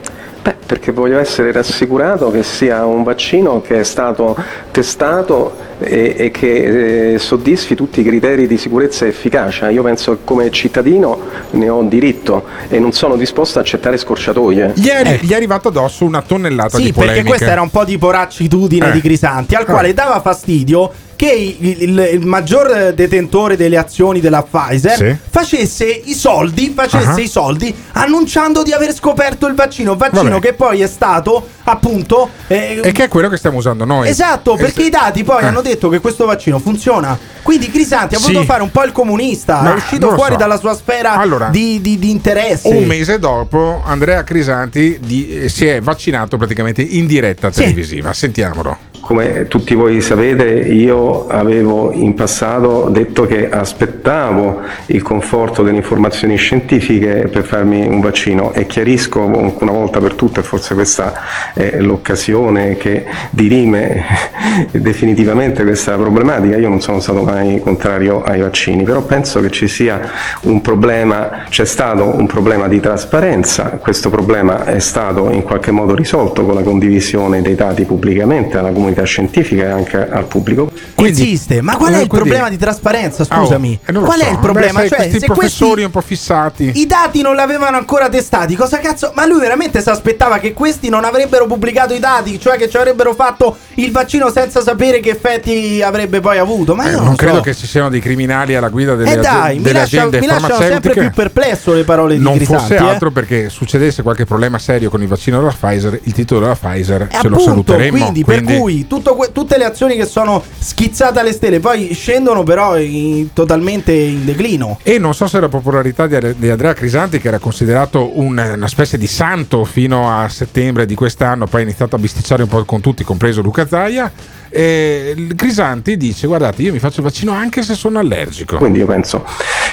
Beh, 0.48 0.56
perché 0.66 0.94
voglio 0.94 1.20
essere 1.20 1.52
rassicurato 1.52 2.32
che 2.32 2.42
sia 2.42 2.86
un 2.86 3.04
vaccino 3.04 3.60
che 3.60 3.82
è 3.82 3.84
stato 3.84 4.34
testato 4.72 5.54
e, 5.78 6.16
e 6.18 6.32
che 6.32 7.16
eh, 7.16 7.20
soddisfi 7.20 7.76
tutti 7.76 8.00
i 8.00 8.04
criteri 8.06 8.48
di 8.48 8.58
sicurezza 8.58 9.04
e 9.04 9.10
efficacia. 9.10 9.70
Io 9.70 9.84
penso 9.84 10.14
che 10.14 10.18
come 10.24 10.50
cittadino 10.50 11.20
ne 11.52 11.68
ho 11.68 11.82
diritto 11.84 12.46
e 12.70 12.80
non 12.80 12.94
sono 12.94 13.18
disposto 13.18 13.58
a 13.58 13.62
accettare 13.62 13.98
scorciatoie. 13.98 14.72
Gli 14.76 14.88
è, 14.88 15.20
gli 15.22 15.32
è 15.34 15.36
arrivato 15.36 15.68
addosso 15.68 16.06
una 16.06 16.22
tonnellata 16.22 16.78
Sì, 16.78 16.84
di 16.86 16.94
polemiche. 16.94 17.16
perché 17.24 17.28
questa 17.36 17.52
era 17.52 17.62
un 17.62 17.70
po' 17.70 17.84
di 17.84 17.98
poraccitudine 17.98 18.88
Eh. 18.88 18.92
di 18.94 19.02
Crisanti, 19.02 19.54
al 19.54 19.64
Eh. 19.64 19.66
quale 19.66 19.94
dava 19.94 20.22
fastidio 20.22 20.90
che 21.18 21.58
il, 21.60 21.82
il- 21.82 22.10
il 22.14 22.26
maggior 22.26 22.94
detentore 22.94 23.58
delle 23.58 23.76
azioni 23.78 24.22
della 24.22 24.44
Pfizer 24.44 24.96
Sì. 24.96 25.16
facesse 25.30 25.84
i 25.86 26.14
soldi, 26.14 26.72
facesse 26.74 27.10
Ah. 27.10 27.20
i 27.20 27.28
soldi 27.28 27.76
annunciando 27.94 28.64
di 28.64 28.72
aver 28.72 28.94
scoperto 28.94 29.48
il 29.48 29.56
vaccino, 29.56 29.98
vaccino 29.98 30.24
Vabbè. 30.30 30.40
che 30.40 30.54
poi 30.54 30.82
è 30.82 30.88
stato 30.88 31.46
appunto 31.64 32.30
eh, 32.48 32.80
E 32.84 32.92
che 32.94 33.06
è 33.06 33.08
quello 33.10 33.28
che 33.30 33.36
stiamo 33.38 33.58
usando 33.58 33.84
noi. 33.84 34.08
Esatto, 34.08 34.56
perché 34.56 34.84
i 34.84 34.90
dati 34.90 35.24
poi 35.24 35.42
Eh. 35.42 35.46
hanno 35.48 35.62
detto 35.62 35.90
che 35.90 36.00
questo 36.00 36.26
vaccino 36.26 36.60
funziona. 36.60 37.18
Quindi 37.42 37.70
Crisanti 37.72 38.16
ha 38.16 38.20
Sì. 38.20 38.26
voluto 38.32 38.46
fare 38.46 38.62
un 38.62 38.72
po' 38.72 38.84
il 38.84 38.92
comunista, 38.92 39.62
Ma 39.62 39.72
è 39.74 39.76
uscito 39.76 40.14
fuori 40.14 40.34
so. 40.34 40.38
dalla 40.38 40.58
sua 40.60 40.76
sfera 40.76 41.16
Allora, 41.18 41.50
di, 41.50 41.82
di- 41.82 41.98
di 41.98 42.12
interesse. 42.12 42.68
Un 42.70 42.84
mese 42.86 43.18
dopo 43.20 43.82
Andrea 43.84 44.24
Crisanti 44.24 45.00
di- 45.02 45.44
eh, 45.46 45.50
si 45.50 45.66
è 45.66 45.82
vaccinato 45.82 46.38
praticamente 46.38 46.82
in 46.84 47.08
diretta 47.08 47.50
televisiva. 47.50 48.14
Sentiamolo. 48.14 48.78
Come 49.08 49.48
tutti 49.48 49.74
voi 49.74 50.02
sapete, 50.02 50.44
io 50.44 51.28
avevo 51.28 51.94
in 51.94 52.14
passato 52.14 52.90
detto 52.90 53.26
che 53.26 53.50
aspettavo 53.50 54.60
il 54.88 55.02
conforto 55.02 55.64
delle 55.64 55.78
informazioni 55.78 56.36
scientifiche 56.36 57.30
per 57.32 57.46
farmi 57.46 57.88
un 57.88 58.02
vaccino 58.02 58.52
e 58.52 58.66
chiarisco 58.66 59.22
una 59.22 59.72
volta 59.72 60.02
per 60.02 60.16
tutte, 60.16 60.44
forse 60.44 60.74
questa 60.74 61.14
è 61.54 61.80
l'occasione 61.80 62.76
che 62.76 63.06
dirime 63.30 64.04
definitivamente 64.72 65.64
questa 65.64 65.96
problematica. 65.96 66.58
Io 66.58 66.68
non 66.68 66.82
sono 66.82 67.00
stato 67.00 67.24
mai 67.24 67.62
contrario 67.62 68.24
ai 68.24 68.42
vaccini, 68.42 68.84
però 68.84 69.04
penso 69.04 69.40
che 69.40 69.52
ci 69.52 69.70
sia 69.70 70.02
un 70.42 70.60
problema, 70.60 71.46
c'è 71.48 71.64
stato 71.64 72.04
un 72.04 72.26
problema 72.26 72.68
di 72.68 72.82
trasparenza, 72.82 73.80
questo 73.82 74.10
problema 74.10 74.66
è 74.66 74.80
stato 74.80 75.30
in 75.32 75.44
qualche 75.44 75.72
modo 75.72 75.96
risolto 75.96 76.44
con 76.44 76.56
la 76.56 76.62
condivisione 76.62 77.42
dei 77.42 77.56
dati 77.56 77.86
pubblicamente 77.86 78.58
alla 78.58 78.72
comunità 78.72 78.96
comunità 78.98 79.04
scientifica 79.04 79.64
e 79.64 79.70
anche 79.70 80.10
al 80.10 80.26
pubblico. 80.26 80.72
Esiste, 80.96 81.62
ma 81.62 81.76
qual 81.78 81.94
è 81.94 82.02
il 82.02 82.08
problema 82.08 82.50
di 82.50 82.58
trasparenza? 82.58 83.24
Scusami, 83.24 83.80
eh, 83.86 83.92
non 83.92 84.02
lo 84.02 84.08
qual 84.08 84.20
so. 84.20 84.26
è 84.26 84.32
il 84.32 84.40
problema? 84.40 84.82
Beh, 84.82 84.88
sai, 84.88 84.90
Cioè, 84.90 84.98
questi 84.98 85.20
se 85.20 85.26
professori 85.26 85.70
questi 85.70 85.84
un 85.86 85.92
po' 85.92 86.02
fissati. 86.02 86.72
i 86.76 86.86
dati 86.88 87.22
non 87.22 87.36
l'avevano 87.36 87.78
ancora 87.78 88.10
testati, 88.10 88.56
cosa 88.56 88.80
cazzo? 88.80 89.12
Ma 89.16 89.26
lui 89.26 89.40
veramente 89.40 89.82
si 89.82 89.90
aspettava 89.90 90.40
che 90.40 90.54
questi 90.54 90.90
non 90.90 91.04
avrebbero 91.06 91.46
pubblicato 91.46 91.94
i 91.94 92.00
dati, 92.00 92.40
cioè 92.40 92.58
che 92.58 92.70
ci 92.70 92.78
avrebbero 92.78 93.14
fatto 93.14 93.58
il 93.76 93.92
vaccino 93.92 94.30
senza 94.32 94.62
sapere 94.62 95.00
che 95.00 95.12
effetti 95.12 95.82
avrebbe 95.82 96.20
poi 96.20 96.38
avuto? 96.38 96.76
Ma 96.76 96.88
Eh, 96.88 96.92
non 96.92 97.06
non, 97.06 97.16
credo 97.16 97.36
so. 97.38 97.42
che 97.42 97.54
ci 97.56 97.68
siano 97.68 97.90
dei 97.90 98.00
criminali 98.02 98.56
alla 98.56 98.70
guida 98.70 98.96
delle, 98.96 99.14
Eh 99.14 99.18
dai, 99.18 99.58
mi, 99.58 99.64
delle 99.64 99.80
lascia- 99.80 99.98
aziende 99.98 100.20
mi 100.20 100.26
lasciano 100.28 100.56
sempre 100.56 100.64
farmaceutiche. 100.64 101.00
più 101.02 101.12
perplesso 101.12 101.74
le 101.74 101.84
parole 101.84 102.18
di 102.18 102.22
non 102.24 102.36
Crisanti. 102.36 102.62
fosse 102.64 102.76
eh. 102.76 102.78
altro 102.90 103.12
perché 103.12 103.50
succedesse 103.50 104.02
qualche 104.02 104.26
problema 104.26 104.58
serio 104.60 104.90
con 104.90 105.02
il 105.02 105.08
vaccino 105.08 105.40
della 105.40 105.52
Pfizer, 105.58 106.00
il 106.04 106.14
titolo 106.14 106.42
della 106.42 106.56
Pfizer 106.56 107.02
E 107.04 107.08
ce 107.22 107.28
lo 107.28 107.36
appunto, 107.36 107.42
saluteremmo. 107.44 107.98
quindi, 107.98 108.24
per 108.24 108.44
cui 108.44 108.87
que- 108.88 109.32
tutte 109.32 109.58
le 109.58 109.66
azioni 109.66 109.96
che 109.96 110.06
sono 110.06 110.44
schizzate 110.58 111.20
alle 111.20 111.34
stelle 111.34 111.60
poi 111.60 111.94
scendono 111.94 112.44
però 112.44 112.78
in- 112.80 113.34
totalmente 113.34 113.92
in 113.94 114.26
declino. 114.26 114.80
E 114.84 114.98
non 114.98 115.14
so 115.14 115.28
se 115.28 115.40
la 115.40 115.50
popolarità 115.50 116.08
di, 116.08 116.18
di 116.38 116.50
Andrea 116.50 116.74
Crisanti, 116.74 117.20
che 117.20 117.28
era 117.28 117.40
considerato 117.40 118.18
un- 118.20 118.54
una 118.56 118.68
specie 118.68 118.98
di 118.98 119.08
santo 119.08 119.64
fino 119.66 120.10
a 120.12 120.28
settembre 120.30 120.86
di 120.86 120.96
quest'anno, 120.96 121.46
poi 121.48 121.62
ha 121.62 121.64
iniziato 121.64 121.96
a 121.96 122.00
bisticciare 122.00 122.44
un 122.44 122.50
po' 122.50 122.64
con 122.66 122.82
tutti, 122.82 123.04
compreso 123.04 123.42
Luca 123.42 123.68
Zaia. 123.68 124.12
E 124.50 125.14
il 125.16 125.36
Crisanti 125.36 125.98
dice: 125.98 126.28
Guardate, 126.28 126.62
io 126.62 126.72
mi 126.72 126.80
faccio 126.80 127.00
il 127.00 127.06
vaccino 127.06 127.32
anche 127.32 127.62
se 127.62 127.74
sono 127.74 128.00
allergico. 128.00 128.58
Quindi 128.58 128.80
io 128.80 128.86
penso 128.86 129.26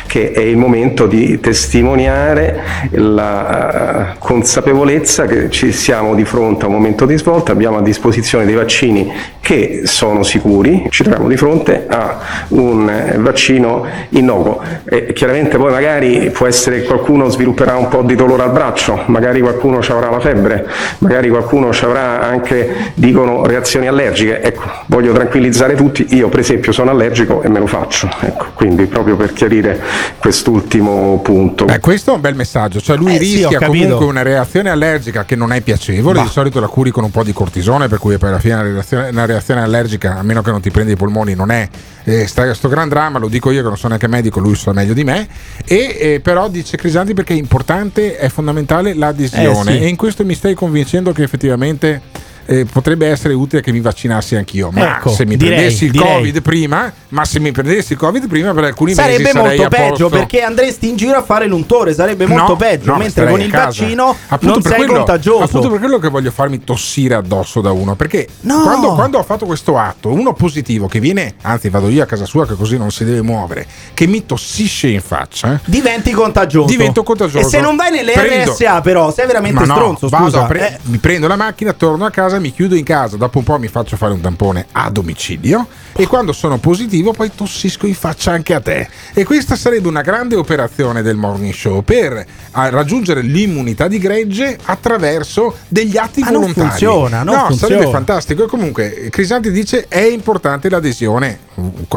che 0.07 0.33
è 0.33 0.41
il 0.41 0.57
momento 0.57 1.07
di 1.07 1.41
testimoniare 1.41 2.63
la 2.93 4.13
eh, 4.13 4.17
consapevolezza 4.19 5.27
che 5.27 5.51
ci 5.51 5.73
siamo 5.73 6.15
di 6.15 6.25
fronte 6.25 6.65
a 6.65 6.69
un 6.69 6.75
momento 6.75 7.07
di 7.07 7.17
svolta, 7.17 7.53
abbiamo 7.53 7.79
a 7.79 7.83
disposizione 7.83 8.45
dei 8.45 8.55
vaccini 8.55 9.13
che 9.41 9.83
sono 9.85 10.23
sicuri, 10.23 10.87
ci 10.91 11.03
troviamo 11.03 11.29
di 11.29 11.37
fronte 11.37 11.87
a 11.89 12.19
un 12.49 12.89
eh, 12.89 13.19
vaccino 13.19 13.87
innocuo. 14.11 14.61
E 14.85 15.13
chiaramente 15.13 15.57
poi 15.57 15.71
magari 15.71 16.31
può 16.31 16.47
essere 16.47 16.81
che 16.81 16.87
qualcuno 16.87 17.29
svilupperà 17.29 17.77
un 17.77 17.89
po' 17.89 18.03
di 18.03 18.15
dolore 18.15 18.43
al 18.43 18.53
braccio, 18.53 19.03
magari 19.07 19.41
qualcuno 19.41 19.83
ci 19.83 19.93
avrà 19.93 20.11
la 20.11 20.21
febbre, 20.21 20.67
magari 20.99 21.29
qualcuno 21.29 21.73
ci 21.73 21.85
avrà 21.85 22.21
anche, 22.21 22.93
dicono, 22.95 23.45
reazioni 23.45 23.87
allergiche. 23.87 24.41
Ecco, 24.41 24.63
voglio 24.87 25.13
tranquillizzare 25.13 25.75
tutti, 25.75 26.07
io 26.15 26.29
per 26.29 26.41
esempio 26.41 26.73
sono 26.73 26.91
allergico 26.91 27.43
e 27.43 27.49
me 27.49 27.59
lo 27.59 27.67
faccio, 27.67 28.09
ecco, 28.21 28.47
quindi 28.55 28.87
proprio 28.87 29.17
per 29.17 29.33
chiarire 29.33 29.81
quest'ultimo 30.19 31.21
punto. 31.23 31.67
Eh, 31.67 31.79
questo 31.81 32.13
è 32.13 32.15
un 32.15 32.21
bel 32.21 32.35
messaggio, 32.35 32.81
cioè 32.81 32.97
lui 32.97 33.15
Eh, 33.15 33.19
sì, 33.19 33.37
rischia 33.37 33.59
capito. 33.59 33.67
comunque 33.85 34.07
una 34.07 34.23
reazione 34.23 34.71
allergica 34.71 35.25
che 35.25 35.37
non 35.37 35.53
è 35.53 35.61
piacevole, 35.61 36.23
di 36.23 36.29
solito 36.29 36.61
la 36.61 36.67
curi 36.69 36.91
con 36.91 37.05
un 37.05 37.11
po' 37.11 37.23
di 37.23 37.33
cortisone, 37.33 37.89
per 37.89 37.99
cui 37.99 38.17
poi 38.19 38.31
alla 38.31 38.39
fine 38.39 38.55
una 38.55 38.63
reazione, 38.63 39.09
una 39.11 39.27
reazione 39.27 39.61
allergica, 39.63 40.19
a 40.19 40.23
meno 40.23 40.43
che 40.43 40.51
non 40.51 40.61
ti 40.61 40.71
prendi 40.71 40.93
i 40.93 40.97
polmoni, 40.97 41.35
non 41.35 41.51
è 41.51 41.69
eh, 42.05 42.27
sta- 42.27 42.53
sto 42.55 42.69
gran 42.69 42.89
dramma, 42.89 43.19
lo 43.19 43.29
dico 43.29 43.51
io 43.51 43.63
che 43.63 43.69
non 43.69 43.77
sono 43.77 43.91
neanche 43.91 44.09
medico, 44.09 44.41
lui 44.41 44.55
sa 44.55 44.73
meglio 44.73 44.95
di 44.95 45.05
me, 45.05 45.27
e 45.65 45.97
eh, 45.99 46.21
però 46.21 46.49
dice 46.49 46.77
Crisanti 46.77 47.15
perché 47.15 47.35
è 47.35 47.37
importante, 47.37 48.17
è 48.17 48.29
fondamentale 48.29 48.95
l'adesione 48.95 49.73
Eh, 49.75 49.79
sì. 49.79 49.85
e 49.85 49.89
in 49.89 49.97
questo 49.97 50.25
mi 50.25 50.35
stai 50.35 50.55
convincendo 50.55 51.13
che 51.13 51.23
effettivamente... 51.23 52.33
eh, 52.47 52.65
potrebbe 52.65 53.09
essere 53.09 53.35
utile 53.35 53.63
che 53.63 53.73
mi 53.73 53.81
vaccinassi 53.81 54.37
anch'io, 54.37 54.71
ma 54.71 54.97
Ecco, 54.97 55.11
se 55.11 55.25
mi 55.27 55.37
direi, 55.37 55.55
prendessi 55.57 55.85
il 55.87 55.91
direi. 55.93 56.15
Covid 56.15 56.43
prima, 56.43 56.93
ma 57.09 57.25
se 57.25 57.41
mi 57.41 57.53
prendessi 57.53 57.93
il 57.93 57.99
Covid 57.99 58.27
prima 58.29 58.53
per 58.53 58.65
alcuni 58.65 58.93
Sarebbe 58.95 59.23
mesi 59.23 59.37
sarei 59.37 59.57
molto 59.59 59.77
peggio 59.77 60.09
perché 60.09 60.43
andresti 60.43 60.89
in 60.89 60.97
giro 60.97 61.17
a 61.19 61.23
fare 61.23 61.47
l'untore, 61.47 61.95
sarebbe 61.95 62.27
molto 62.27 62.53
No, 62.53 62.57
peggio, 62.57 62.91
no, 62.93 62.97
mentre 62.99 63.27
con 63.29 63.41
il 63.41 63.51
vaccino 63.51 64.17
Appunto 64.29 64.55
non 64.55 64.63
sei 64.63 64.77
quello- 64.77 64.93
contagioso. 64.95 65.43
Appunto 65.45 65.71
per 65.71 65.79
quello 65.79 65.99
che 65.99 66.09
voglio 66.09 66.31
farmi 66.31 66.63
tossire 66.65 67.15
addosso 67.15 67.61
da 67.61 67.73
uno. 67.73 67.95
Perché 67.95 68.29
No. 68.43 68.61
quando, 68.63 68.95
quando 68.95 69.19
ho 69.19 69.23
fatto 69.23 69.47
questo 69.47 69.79
atto, 69.79 70.11
uno 70.11 70.33
positivo 70.35 70.87
che 70.89 71.01
viene, 71.01 71.35
anzi 71.43 71.69
vado 71.69 71.89
io 71.89 72.03
a 72.03 72.07
casa 72.07 72.25
sua 72.27 72.47
che 72.47 72.55
così 72.55 72.77
non 72.77 72.91
si 72.91 73.05
deve 73.05 73.23
muovere, 73.23 73.67
che 73.95 74.07
mi 74.07 74.25
tossisce 74.27 74.89
in 74.89 75.01
faccia. 75.01 75.55
eh, 75.55 75.61
Diventi 75.65 76.13
contagioso. 76.13 76.67
Divento 76.69 77.03
contagioso. 77.03 77.47
E 77.47 77.49
se 77.51 77.61
non 77.61 77.77
vai 77.77 77.91
nelle 77.91 78.13
Prendo- 78.13 78.53
RSA, 78.53 78.81
però, 78.81 79.13
sei 79.13 79.27
veramente 79.27 79.65
Ma 79.65 79.75
stronzo. 79.75 80.09
Scusa. 80.09 80.43
pre- 80.45 80.75
Eh, 80.75 80.79
mi 80.85 80.99
prendo 80.99 81.27
la 81.27 81.37
macchina, 81.37 81.73
torno 81.73 82.05
a 82.05 82.11
casa, 82.11 82.34
mi 82.39 82.53
chiudo 82.53 82.75
in 82.75 82.85
casa, 82.85 83.17
dopo 83.17 83.39
un 83.39 83.45
po' 83.45 83.59
mi 83.59 83.69
faccio 83.69 83.97
fare 83.97 84.13
un 84.13 84.21
tampone 84.21 84.67
a 84.73 84.91
domicilio 84.91 85.67
e 85.93 86.07
quando 86.07 86.33
sono 86.33 86.59
positivo 86.59 87.13
poi 87.13 87.31
tossisco 87.35 87.87
in 87.87 87.95
faccia 87.95 88.33
anche 88.33 88.55
a 88.55 88.61
te. 88.61 88.89
E 89.13 89.25
questa 89.25 89.57
sarebbe 89.57 89.89
una 89.89 90.03
grande 90.03 90.35
operazione 90.37 91.03
del 91.03 91.17
morning 91.17 91.53
show 91.53 91.83
per 91.83 92.25
raggiungere 92.53 93.21
l'immunità 93.23 93.89
di 93.89 93.99
gregge 93.99 94.59
attraverso 94.65 95.57
degli 95.69 95.97
atti 95.97 96.21
non 96.23 96.33
volontari. 96.33 96.69
funziona, 96.69 97.23
non 97.23 97.35
no, 97.35 97.47
funziona. 97.47 97.75
sarebbe 97.75 97.91
fantastico. 97.91 98.45
E 98.45 98.47
comunque 98.47 99.09
Crisanti 99.11 99.51
dice 99.51 99.87
è 99.89 100.03
importante 100.03 100.69
l'adesione 100.69 101.39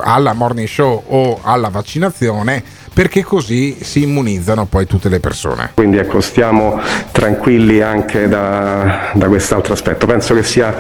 alla 0.03 0.33
morning 0.33 0.67
show 0.67 1.03
o 1.07 1.39
alla 1.41 1.69
vaccinazione 1.69 2.63
perché 2.97 3.23
così 3.23 3.77
si 3.79 4.01
immunizzano 4.01 4.65
poi 4.65 4.87
tutte 4.87 5.07
le 5.07 5.19
persone. 5.19 5.69
Quindi 5.75 5.97
ecco, 5.97 6.19
stiamo 6.19 6.81
tranquilli 7.11 7.79
anche 7.79 8.27
da, 8.27 9.11
da 9.13 9.27
quest'altro 9.27 9.73
aspetto. 9.73 10.07
Penso 10.07 10.33
che 10.33 10.41
sia 10.41 10.75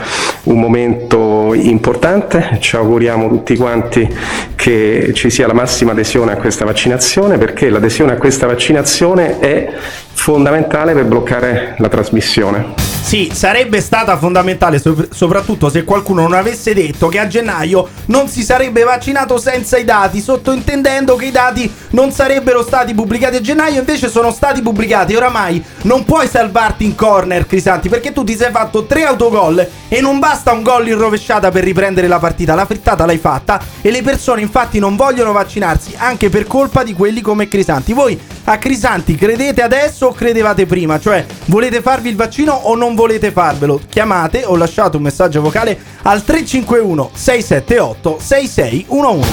un 0.45 0.59
momento 0.59 1.53
importante, 1.53 2.57
ci 2.59 2.75
auguriamo 2.75 3.29
tutti 3.29 3.55
quanti 3.55 4.11
che 4.55 5.11
ci 5.13 5.29
sia 5.29 5.45
la 5.45 5.53
massima 5.53 5.91
adesione 5.91 6.31
a 6.31 6.37
questa 6.37 6.65
vaccinazione 6.65 7.37
perché 7.37 7.69
l'adesione 7.69 8.13
a 8.13 8.17
questa 8.17 8.47
vaccinazione 8.47 9.37
è 9.37 9.71
fondamentale 10.13 10.93
per 10.93 11.05
bloccare 11.05 11.75
la 11.77 11.87
trasmissione. 11.87 12.96
Sì, 13.07 13.31
sarebbe 13.33 13.79
stata 13.79 14.17
fondamentale, 14.17 14.79
sop- 14.79 15.13
soprattutto 15.13 15.69
se 15.69 15.85
qualcuno 15.85 16.23
non 16.23 16.33
avesse 16.33 16.73
detto 16.73 17.07
che 17.07 17.19
a 17.19 17.27
gennaio 17.27 17.87
non 18.07 18.27
si 18.27 18.43
sarebbe 18.43 18.83
vaccinato 18.83 19.37
senza 19.37 19.77
i 19.77 19.85
dati, 19.85 20.19
sottointendendo 20.19 21.15
che 21.15 21.27
i 21.27 21.31
dati 21.31 21.73
non 21.91 22.11
sarebbero 22.11 22.63
stati 22.63 22.93
pubblicati 22.93 23.37
a 23.37 23.39
gennaio, 23.39 23.79
invece 23.79 24.09
sono 24.09 24.29
stati 24.29 24.61
pubblicati. 24.61 25.15
Oramai 25.15 25.63
non 25.83 26.03
puoi 26.03 26.27
salvarti 26.27 26.83
in 26.83 26.95
corner, 26.95 27.47
Crisanti, 27.47 27.87
perché 27.87 28.11
tu 28.11 28.25
ti 28.25 28.35
sei 28.35 28.51
fatto 28.51 28.83
tre 28.83 29.05
autogol 29.05 29.65
e 29.87 30.01
non 30.01 30.19
basta 30.19 30.51
un 30.51 30.61
gol 30.61 30.89
in 30.89 30.97
rovesciata 30.97 31.49
per 31.49 31.63
riprendere 31.63 32.09
la 32.09 32.19
partita. 32.19 32.55
La 32.55 32.65
frittata 32.65 33.05
l'hai 33.05 33.19
fatta 33.19 33.63
e 33.79 33.89
le 33.89 34.01
persone 34.01 34.41
infatti 34.41 34.79
non 34.79 34.97
vogliono 34.97 35.31
vaccinarsi 35.31 35.93
anche 35.95 36.27
per 36.27 36.45
colpa 36.45 36.83
di 36.83 36.91
quelli 36.91 37.21
come 37.21 37.47
Crisanti. 37.47 37.93
Voi 37.93 38.19
a 38.49 38.57
Crisanti 38.57 39.15
credete 39.15 39.61
adesso 39.61 40.07
o 40.07 40.11
credevate 40.13 40.65
prima? 40.65 40.97
Cioè, 40.99 41.25
volete 41.45 41.81
farvi 41.81 42.07
il 42.07 42.15
vaccino 42.15 42.53
o 42.53 42.75
non 42.75 42.95
volete 42.95 43.31
farvelo? 43.31 43.81
Chiamate 43.89 44.45
o 44.45 44.55
lasciate 44.55 44.95
un 44.95 45.03
messaggio 45.03 45.41
vocale 45.41 45.77
al 46.03 46.23
351 46.23 47.09
678 47.13 48.17
6611. 48.19 49.29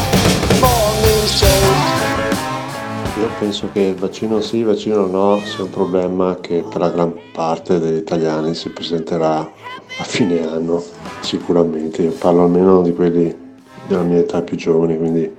Io 3.20 3.28
penso 3.38 3.68
che 3.72 3.80
il 3.80 3.94
vaccino 3.94 4.40
sì, 4.40 4.56
il 4.58 4.64
vaccino 4.64 5.06
no 5.06 5.40
sia 5.44 5.62
un 5.62 5.70
problema 5.70 6.38
che 6.40 6.64
per 6.68 6.80
la 6.80 6.90
gran 6.90 7.14
parte 7.32 7.78
degli 7.78 7.98
italiani 7.98 8.52
si 8.56 8.70
presenterà 8.70 9.38
a 9.38 10.04
fine 10.04 10.44
anno, 10.44 10.82
sicuramente. 11.20 12.02
Io 12.02 12.10
parlo 12.10 12.42
almeno 12.42 12.82
di 12.82 12.92
quelli 12.92 13.32
della 13.86 14.02
mia 14.02 14.18
età 14.18 14.42
più 14.42 14.56
giovani, 14.56 14.98
quindi 14.98 15.32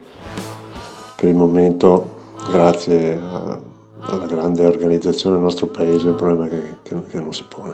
per 1.17 1.28
il 1.28 1.36
momento, 1.36 2.14
grazie 2.49 3.13
a- 3.19 3.59
alla 4.07 4.25
grande 4.25 4.65
organizzazione 4.65 5.35
del 5.35 5.43
nostro 5.43 5.67
paese, 5.67 6.07
è 6.07 6.09
un 6.11 6.15
problema 6.15 6.47
che, 6.47 6.77
che- 6.83 7.03
che 7.09 7.19
non 7.19 7.33
si 7.33 7.43
pone. 7.43 7.73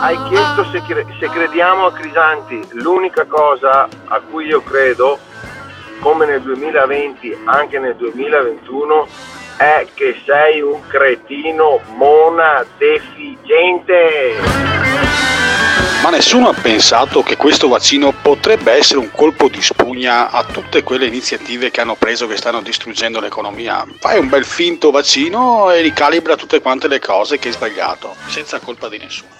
Hai 0.00 0.18
chiesto 0.28 0.64
se, 0.72 0.82
cre- 0.82 1.06
se 1.20 1.28
crediamo 1.28 1.86
a 1.86 1.92
Crisanti. 1.92 2.60
L'unica 2.72 3.24
cosa 3.26 3.88
a 4.06 4.20
cui 4.20 4.46
io 4.46 4.62
credo, 4.62 5.18
come 6.00 6.26
nel 6.26 6.42
2020, 6.42 7.36
anche 7.44 7.78
nel 7.78 7.94
2021, 7.96 9.06
è 9.58 9.86
che 9.94 10.16
sei 10.26 10.60
un 10.60 10.80
cretino 10.88 11.78
mona 11.96 12.64
deficiente. 12.78 14.32
Ma 16.02 16.10
nessuno 16.10 16.48
ha 16.48 16.52
pensato 16.52 17.22
che 17.22 17.36
questo 17.36 17.68
vaccino 17.68 18.12
potrebbe 18.12 18.72
essere 18.72 18.98
un 18.98 19.12
colpo 19.12 19.48
di 19.48 19.62
spugna 19.62 20.32
a 20.32 20.42
tutte 20.42 20.82
quelle 20.82 21.06
iniziative 21.06 21.70
che 21.70 21.80
hanno 21.80 21.94
preso 21.94 22.26
che 22.26 22.36
stanno 22.36 22.60
distruggendo 22.60 23.20
l'economia. 23.20 23.86
Fai 24.00 24.18
un 24.18 24.28
bel 24.28 24.44
finto 24.44 24.90
vaccino 24.90 25.70
e 25.70 25.80
ricalibra 25.80 26.34
tutte 26.34 26.60
quante 26.60 26.88
le 26.88 26.98
cose 26.98 27.38
che 27.38 27.48
hai 27.48 27.54
sbagliato, 27.54 28.16
senza 28.26 28.58
colpa 28.58 28.88
di 28.88 28.98
nessuno. 28.98 29.30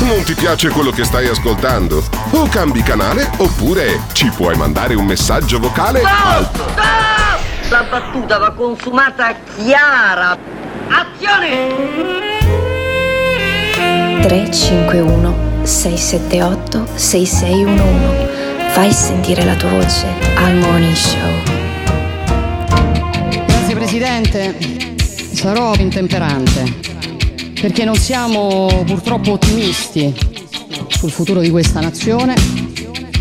Non 0.00 0.22
ti 0.22 0.34
piace 0.34 0.68
quello 0.68 0.90
che 0.90 1.04
stai 1.04 1.28
ascoltando? 1.28 2.04
O 2.32 2.46
cambi 2.46 2.82
canale 2.82 3.30
oppure 3.38 4.02
ci 4.12 4.28
puoi 4.36 4.54
mandare 4.54 4.92
un 4.92 5.06
messaggio 5.06 5.58
vocale 5.58 6.02
al 6.02 6.46
La 7.70 7.84
battuta 7.84 8.36
va 8.36 8.52
consumata 8.52 9.34
chiara. 9.56 10.36
Azione! 10.88 12.20
351 14.20 15.41
678 15.64 16.86
6611 16.94 18.32
Fai 18.72 18.90
sentire 18.90 19.44
la 19.44 19.54
tua 19.54 19.68
voce 19.68 20.06
al 20.36 20.56
Morning 20.56 20.94
Show. 20.94 21.42
Grazie 23.46 23.74
Presidente, 23.74 24.56
sarò 25.32 25.74
intemperante 25.74 26.80
perché 27.60 27.84
non 27.84 27.96
siamo 27.96 28.82
purtroppo 28.86 29.32
ottimisti 29.32 30.12
sul 30.88 31.10
futuro 31.10 31.40
di 31.40 31.50
questa 31.50 31.80
nazione 31.80 32.34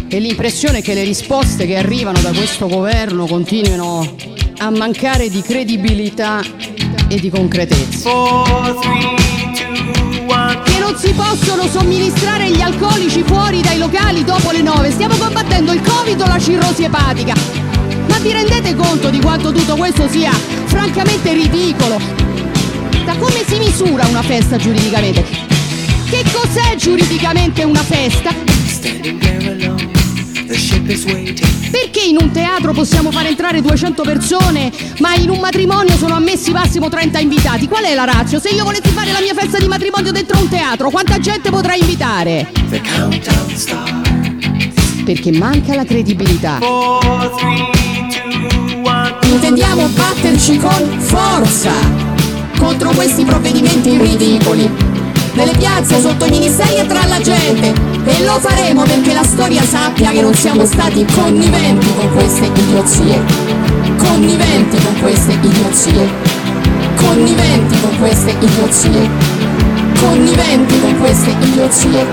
e 0.08 0.20
l'impressione 0.20 0.80
è 0.80 0.82
che 0.82 0.94
le 0.94 1.04
risposte 1.04 1.66
che 1.66 1.76
arrivano 1.76 2.22
da 2.22 2.32
questo 2.32 2.68
governo 2.68 3.26
continuino 3.26 4.16
a 4.60 4.70
mancare 4.70 5.30
di 5.30 5.42
credibilità 5.42 6.42
e 7.08 7.20
di 7.20 7.30
concretezza. 7.30 8.10
Che 10.60 10.80
non 10.80 10.98
si 10.98 11.14
possono 11.14 11.68
somministrare 11.68 12.52
gli 12.52 12.62
alcolici 12.62 13.24
fuori 13.24 13.62
dai 13.62 13.78
locali 13.78 14.24
dopo 14.24 14.52
le 14.52 14.62
9. 14.62 14.92
Stiamo 14.92 15.16
combattendo 15.16 15.72
il 15.72 15.82
Covid 15.82 16.20
o 16.20 16.28
la 16.28 16.40
cirrosi 16.40 16.84
epatica. 16.84 17.34
Ma 18.08 18.20
vi 18.20 18.34
rendete 18.34 18.76
conto 18.76 19.10
di 19.10 19.22
quanto 19.22 19.52
tutto 19.52 19.76
questo 19.76 20.10
sia 20.10 20.32
francamente 20.66 21.34
ridicolo? 21.34 22.00
Da 23.06 23.16
come 23.16 23.44
si 23.48 23.58
misura 23.58 24.06
una 24.08 24.22
festa 24.22 24.58
giuridicamente? 24.58 25.26
Che 26.10 26.26
cos'è 26.34 26.76
giuridicamente 26.76 27.64
una 27.64 27.84
festa? 27.84 30.01
Perché 31.72 32.02
in 32.02 32.18
un 32.20 32.32
teatro 32.32 32.74
possiamo 32.74 33.12
far 33.12 33.26
entrare 33.28 33.62
200 33.62 34.04
persone, 34.04 34.72
ma 35.00 35.14
in 35.16 35.30
un 35.30 35.40
matrimonio 35.40 35.96
sono 35.98 36.16
ammessi 36.16 36.52
massimo 36.52 36.90
30 36.90 37.20
invitati? 37.20 37.68
Qual 37.68 37.84
è 37.84 37.94
la 37.94 38.04
razza? 38.04 38.40
Se 38.40 38.50
io 38.50 38.64
volessi 38.64 38.90
fare 38.90 39.12
la 39.12 39.22
mia 39.22 39.34
festa 39.34 39.58
di 39.58 39.68
matrimonio 39.68 40.12
dentro 40.12 40.40
un 40.40 40.50
teatro, 40.50 40.90
quanta 40.90 41.20
gente 41.20 41.50
potrei 41.50 41.80
invitare? 41.80 42.52
Perché 45.06 45.32
manca 45.32 45.76
la 45.76 45.86
credibilità. 45.86 46.60
Intendiamo 49.24 49.88
batterci 49.88 50.58
con 50.58 51.00
forza 51.00 51.72
contro 52.58 52.92
questi 52.92 53.24
provvedimenti 53.24 53.98
ridicoli. 53.98 54.91
Nelle 55.34 55.54
piazze, 55.58 56.02
sotto 56.02 56.26
i 56.26 56.30
ministeri 56.30 56.76
e 56.76 56.86
tra 56.86 57.06
la 57.06 57.20
gente. 57.22 57.74
E 58.04 58.24
lo 58.26 58.40
faremo 58.40 58.84
perché 58.84 59.14
la 59.14 59.24
storia 59.24 59.64
sappia 59.64 60.12
che 60.12 60.22
non 60.22 60.34
siamo 60.34 60.66
stati 60.66 61.06
conniventi 61.06 61.88
con 61.96 62.12
queste 62.14 62.46
idiozie. 62.48 63.24
Conniventi 63.98 64.78
con 64.84 65.00
queste 65.00 65.34
idiozie. 65.34 66.10
Conniventi 66.96 67.80
con 67.80 67.98
queste 68.00 68.32
idiozie. 68.32 69.10
Conniventi 70.00 70.80
con 70.82 71.00
queste 71.00 71.30
idiozie. 71.30 72.06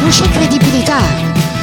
Non 0.00 0.10
c'è 0.10 0.28
credibilità 0.30 1.00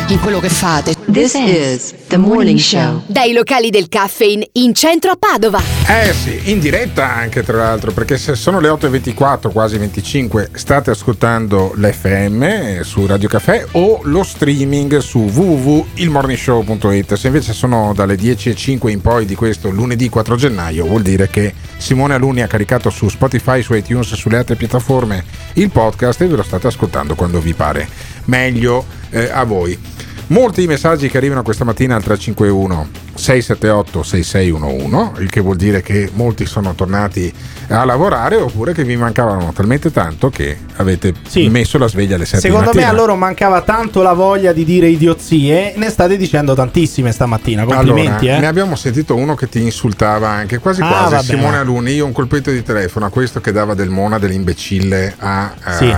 in 0.08 0.20
quello 0.20 0.40
che 0.40 0.50
fate. 0.50 0.99
This 1.12 1.34
is 1.34 1.95
the 2.07 2.18
morning 2.18 2.60
show. 2.60 3.01
Dai 3.07 3.34
locali 3.34 3.72
del 3.72 3.89
caffeine 3.89 4.47
in 4.53 4.76
centro 4.76 5.10
a 5.10 5.16
Padova. 5.16 5.60
Eh 5.88 6.14
sì, 6.14 6.51
in 6.51 6.60
diretta 6.60 7.12
anche 7.12 7.41
tra 7.41 7.57
l'altro, 7.57 7.91
perché 7.91 8.16
se 8.20 8.36
sono 8.36 8.60
le 8.60 8.70
8.24, 8.70 9.51
quasi 9.51 9.80
25, 9.80 10.51
state 10.53 10.91
ascoltando 10.91 11.74
l'FM 11.76 12.82
su 12.82 13.07
Radio 13.07 13.28
Caffè 13.28 13.66
o 13.72 14.01
lo 14.03 14.22
streaming 14.22 14.99
su 14.99 15.22
www.ilmorningshow.it. 15.22 17.16
Se 17.16 17.26
invece 17.26 17.53
sono 17.53 17.91
dalle 17.95 18.14
10.05 18.14 18.89
in 18.89 19.01
poi 19.01 19.26
di 19.26 19.34
questo 19.34 19.72
lunedì 19.72 20.10
4 20.10 20.36
gennaio, 20.36 20.86
vuol 20.86 21.01
dire 21.01 21.28
che 21.28 21.55
Simone 21.78 22.14
Aluni 22.14 22.43
ha 22.43 22.47
caricato 22.47 22.91
su 22.91 23.10
Spotify, 23.10 23.64
su 23.64 23.74
iTunes 23.74 24.12
e 24.12 24.16
sulle 24.16 24.38
altre 24.38 24.53
piattaforme 24.55 25.26
il 25.53 25.72
podcast 25.72 26.22
e 26.22 26.28
ve 26.28 26.36
lo 26.36 26.43
state 26.43 26.68
ascoltando 26.68 27.16
quando 27.16 27.39
vi 27.39 27.55
pare 27.55 27.88
meglio 28.26 28.86
eh, 29.10 29.28
a 29.32 29.43
voi. 29.43 29.97
Molti 30.32 30.67
messaggi 30.67 31.09
che 31.09 31.17
arrivano 31.17 31.41
questa 31.41 31.63
mattina 31.63 31.95
al 31.95 32.03
351 32.03 32.88
678 33.15 34.03
6611, 34.03 35.21
il 35.23 35.30
che 35.30 35.41
vuol 35.41 35.55
dire 35.55 35.82
che 35.82 36.07
molti 36.13 36.45
sono 36.45 36.75
tornati 36.75 37.34
a 37.69 37.84
lavorare 37.84 38.36
oppure 38.36 38.73
che 38.73 38.84
vi 38.84 38.95
mancavano 38.95 39.51
talmente 39.53 39.91
tanto 39.91 40.30
che 40.30 40.55
avete 40.75 41.13
messo 41.49 41.80
la 41.80 41.88
sveglia 41.88 42.15
alle 42.15 42.25
7 42.25 42.41
Secondo 42.41 42.71
me 42.75 42.84
a 42.84 42.91
loro 42.93 43.15
mancava 43.15 43.61
tanto 43.61 44.03
la 44.03 44.13
voglia 44.13 44.53
di 44.53 44.63
dire 44.63 44.88
idiozie, 44.88 45.73
ne 45.75 45.89
state 45.89 46.15
dicendo 46.15 46.53
tantissime 46.53 47.11
stamattina. 47.11 47.65
Complimenti, 47.65 48.25
allora, 48.25 48.38
eh. 48.38 48.39
Ne 48.41 48.47
abbiamo 48.47 48.75
sentito 48.75 49.15
uno 49.15 49.34
che 49.34 49.49
ti 49.49 49.61
insultava 49.63 50.30
anche 50.30 50.59
quasi 50.59 50.82
Ah, 50.84 50.88
quasi 50.88 51.13
vabbè. 51.15 51.23
Simone 51.25 51.57
Aluni. 51.57 51.93
Io 51.93 52.05
un 52.05 52.11
colpetto 52.11 52.51
di 52.51 52.61
telefono 52.61 53.07
a 53.07 53.09
questo 53.09 53.41
che 53.41 53.51
dava 53.51 53.73
del 53.73 53.89
Mona 53.89 54.19
dell'imbecille 54.19 55.15
a, 55.17 55.53
a 55.59 55.73
Sì. 55.73 55.95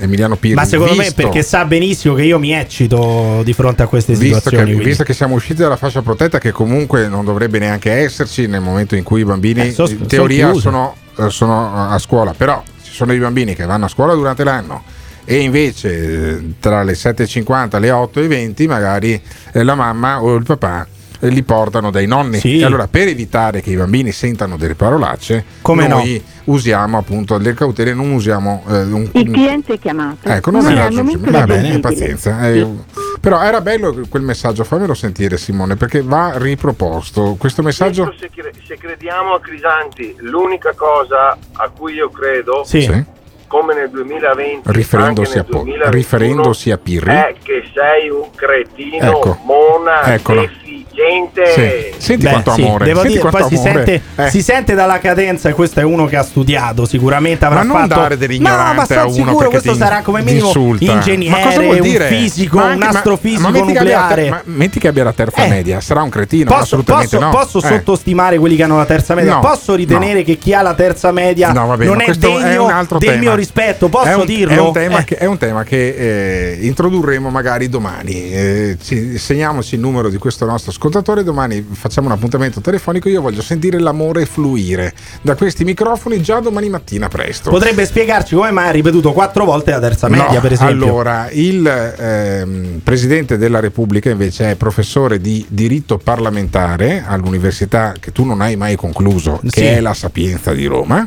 Emiliano 0.00 0.36
Pirri. 0.36 0.54
Ma 0.54 0.64
secondo 0.64 0.94
me 0.94 1.04
Visto- 1.04 1.22
perché 1.22 1.42
sa 1.42 1.64
benissimo 1.64 2.14
che 2.14 2.22
io 2.22 2.38
mi 2.38 2.52
eccito 2.52 3.42
di 3.44 3.52
fronte 3.52 3.82
a 3.82 3.86
queste 3.86 4.12
Visto 4.12 4.24
che, 4.26 4.34
situazioni. 4.36 4.64
quindi. 4.66 4.84
visto 4.84 5.04
che 5.04 5.12
siamo 5.14 5.34
usciti 5.34 5.62
dalla 5.62 5.76
fascia 5.76 6.02
protetta, 6.02 6.38
che 6.38 6.52
comunque 6.52 7.08
non 7.08 7.24
dovrebbe 7.24 7.58
neanche 7.58 7.90
esserci 7.92 8.46
nel 8.46 8.60
momento 8.60 8.94
in 8.96 9.02
cui 9.02 9.20
i 9.20 9.24
bambini 9.24 9.68
Eh, 9.68 9.72
so- 9.72 9.88
in 9.88 10.06
teoria 10.06 10.46
chiuse. 10.46 10.60
sono, 10.62 10.94
eh, 11.18 11.30
sono 11.30 11.88
a 11.90 11.98
scuola, 11.98 12.32
però 12.36 12.62
ci 12.82 12.92
sono 12.92 13.12
i 13.12 13.18
bambini 13.18 13.54
che 13.54 13.64
vanno 13.64 13.86
a 13.86 13.88
scuola 13.88 14.14
durante 14.14 14.44
l'anno 14.44 14.82
e 15.24 15.38
invece 15.40 16.36
eh, 16.36 16.42
tra 16.60 16.82
le 16.82 16.94
7.50 16.94 17.76
e 17.76 17.80
le 17.80 17.90
8.20 17.90 18.66
magari 18.66 19.20
eh, 19.52 19.62
la 19.62 19.74
mamma 19.74 20.22
o 20.22 20.34
il 20.34 20.44
papà 20.44 20.86
li 21.22 21.42
portano 21.42 21.90
dai 21.90 22.06
nonni. 22.06 22.38
Sì. 22.38 22.58
E 22.60 22.64
allora 22.64 22.86
per 22.86 23.08
evitare 23.08 23.60
che 23.60 23.70
i 23.70 23.76
bambini 23.76 24.12
sentano 24.12 24.56
delle 24.56 24.74
parolacce, 24.76 25.44
Come 25.62 25.88
noi 25.88 26.22
usiamo 26.48 26.98
appunto 26.98 27.36
delle 27.38 27.54
cautele, 27.54 27.94
non 27.94 28.10
usiamo 28.10 28.62
eh, 28.68 28.82
un, 28.82 29.08
Il 29.12 29.30
cliente 29.30 29.74
è 29.74 29.78
chiamato. 29.78 30.28
Ecco, 30.28 30.50
non 30.50 30.66
è 30.66 30.72
era 30.72 30.84
al 30.84 30.92
momento 30.92 31.30
raggiungibile. 31.30 31.38
Va 31.38 31.44
bene, 31.46 31.80
pazienza. 31.80 32.48
eh, 32.48 32.66
Però 33.20 33.40
era 33.42 33.60
bello 33.60 33.94
quel 34.08 34.22
messaggio, 34.22 34.64
fammelo 34.64 34.94
sentire 34.94 35.36
Simone, 35.36 35.76
perché 35.76 36.02
va 36.02 36.32
riproposto. 36.36 37.36
Questo 37.38 37.62
messaggio... 37.62 38.14
Se, 38.18 38.30
cre- 38.34 38.52
se 38.66 38.76
crediamo 38.76 39.34
a 39.34 39.40
Crisanti, 39.40 40.14
l'unica 40.18 40.72
cosa 40.74 41.36
a 41.52 41.68
cui 41.76 41.94
io 41.94 42.08
credo, 42.10 42.62
Sì. 42.64 42.82
Sì. 42.82 43.04
come 43.46 43.74
nel 43.74 43.90
2020, 43.90 44.70
Riferendosi 44.72 45.38
a, 45.38 45.44
Po- 45.44 45.62
2021, 45.62 45.90
riferendosi 45.90 46.70
a 46.70 46.78
Pirri. 46.78 47.10
è 47.10 47.34
che 47.42 47.62
sei 47.74 48.08
un 48.10 48.28
cretino, 48.34 49.16
Ecco. 49.18 49.38
mona, 49.44 50.14
Eccolo. 50.14 50.42
Deficiente. 50.98 51.92
Sì. 51.94 51.96
Senti 52.06 52.24
Beh, 52.24 52.30
quanto 52.30 52.52
sì, 52.52 52.62
amore. 52.62 52.84
devo 52.84 53.00
senti 53.00 53.16
dire, 53.16 53.28
quanto 53.30 53.48
poi 53.48 53.56
si 53.58 53.68
amore. 53.68 53.84
sente, 53.84 54.02
Eh. 54.22 54.30
si 54.30 54.42
sente 54.42 54.74
dalla 54.74 54.98
cadenza, 54.98 55.48
e 55.48 55.52
questo 55.52 55.80
è 55.80 55.82
uno 55.84 56.06
che 56.06 56.16
ha 56.16 56.22
studiato, 56.22 56.84
sicuramente 56.86 57.44
avrà 57.44 57.62
Ma 57.62 57.64
non 57.64 57.88
fatto. 57.88 58.00
dare 58.00 58.16
dell'ignorante 58.16 58.68
No, 58.68 58.74
ma 58.74 58.82
a 58.82 58.86
sono 58.86 59.00
uno 59.04 59.12
sicuro 59.30 59.50
questo 59.50 59.74
sarà 59.74 60.02
come 60.02 60.22
minimo 60.22 60.46
insulta. 60.46 60.84
ingegnere, 60.92 61.30
Ma 61.30 61.46
cosa 61.46 61.60
vuol 61.60 61.76
un 61.76 61.80
dire? 61.82 62.06
fisico, 62.08 62.56
Ma 62.56 62.64
un 62.64 62.70
anche- 62.70 62.84
ma- 62.84 62.90
astrofisico 62.90 63.40
ma 63.42 63.50
metti 63.50 63.72
che 63.72 63.78
abbia 63.78 63.92
la 63.96 64.00
nucleare. 64.00 64.22
ter- 64.22 64.30
ma 64.30 64.42
metti 64.44 64.78
che 64.80 64.88
abbia 64.88 65.04
la 65.04 65.12
terza 65.12 65.44
Eh. 65.44 65.48
media, 65.48 65.80
sarà 65.80 66.02
un 66.02 66.08
cretino? 66.10 66.50
Posso, 66.50 66.62
assolutamente 66.62 67.16
posso- 67.16 67.24
no. 67.30 67.30
posso 67.32 67.58
Eh. 67.58 67.68
sottostimare 67.68 68.38
quelli 68.38 68.56
che 68.56 68.62
hanno 68.62 68.76
la 68.76 68.86
terza 68.86 69.14
media? 69.14 69.34
No, 69.34 69.40
posso 69.40 69.74
ritenere 69.74 70.18
no. 70.20 70.24
che 70.24 70.36
chi 70.38 70.52
ha 70.54 70.62
la 70.62 70.74
terza 70.74 71.12
media 71.12 71.52
No, 71.52 71.66
va 71.66 71.76
bene, 71.76 71.90
non 71.90 72.00
è 72.00 72.06
degno 72.14 72.64
un 72.64 72.86
del 72.88 72.98
tema. 72.98 73.16
mio 73.18 73.34
rispetto? 73.34 73.88
Posso 73.88 74.20
un- 74.20 74.26
dirlo? 74.26 74.54
È 74.54 74.58
un 74.60 74.72
tema 74.72 74.98
Eh. 74.98 75.04
che, 75.04 75.16
è 75.16 75.24
un 75.26 75.38
tema 75.38 75.62
che, 75.64 75.88
eh, 76.52 76.58
introdurremo 76.66 77.30
magari 77.30 77.68
domani. 77.68 78.32
Eh, 78.32 78.76
ci- 78.82 79.18
segniamoci 79.18 79.74
il 79.74 79.80
numero 79.80 80.08
di 80.08 80.16
questo 80.18 80.44
nostro 80.44 80.70
ascoltatore. 80.70 80.86
Domani 80.88 81.66
facciamo 81.72 82.06
un 82.08 82.12
appuntamento 82.12 82.60
telefonico. 82.60 83.08
Io 83.08 83.20
voglio 83.20 83.42
sentire 83.42 83.78
l'amore 83.78 84.26
fluire 84.26 84.92
da 85.22 85.34
questi 85.34 85.64
microfoni 85.64 86.20
già 86.22 86.40
domani 86.40 86.68
mattina 86.68 87.08
presto. 87.08 87.50
Potrebbe 87.50 87.84
spiegarci 87.84 88.34
come 88.34 88.50
mai 88.50 88.68
ha 88.68 88.70
ripetuto 88.70 89.12
quattro 89.12 89.44
volte 89.44 89.70
la 89.70 89.80
terza 89.80 90.08
media, 90.08 90.32
No, 90.32 90.40
per 90.40 90.52
esempio. 90.52 90.86
Allora, 90.86 91.28
il 91.30 91.66
ehm, 91.66 92.80
Presidente 92.82 93.36
della 93.36 93.60
Repubblica 93.60 94.10
invece 94.10 94.50
è 94.50 94.54
professore 94.54 95.20
di 95.20 95.44
diritto 95.48 95.98
parlamentare 95.98 97.04
all'università 97.06 97.94
che 97.98 98.12
tu 98.12 98.24
non 98.24 98.40
hai 98.40 98.56
mai 98.56 98.76
concluso, 98.76 99.40
che 99.42 99.60
Sì. 99.60 99.64
è 99.64 99.80
la 99.80 99.94
Sapienza 99.94 100.52
di 100.52 100.66
Roma. 100.66 101.06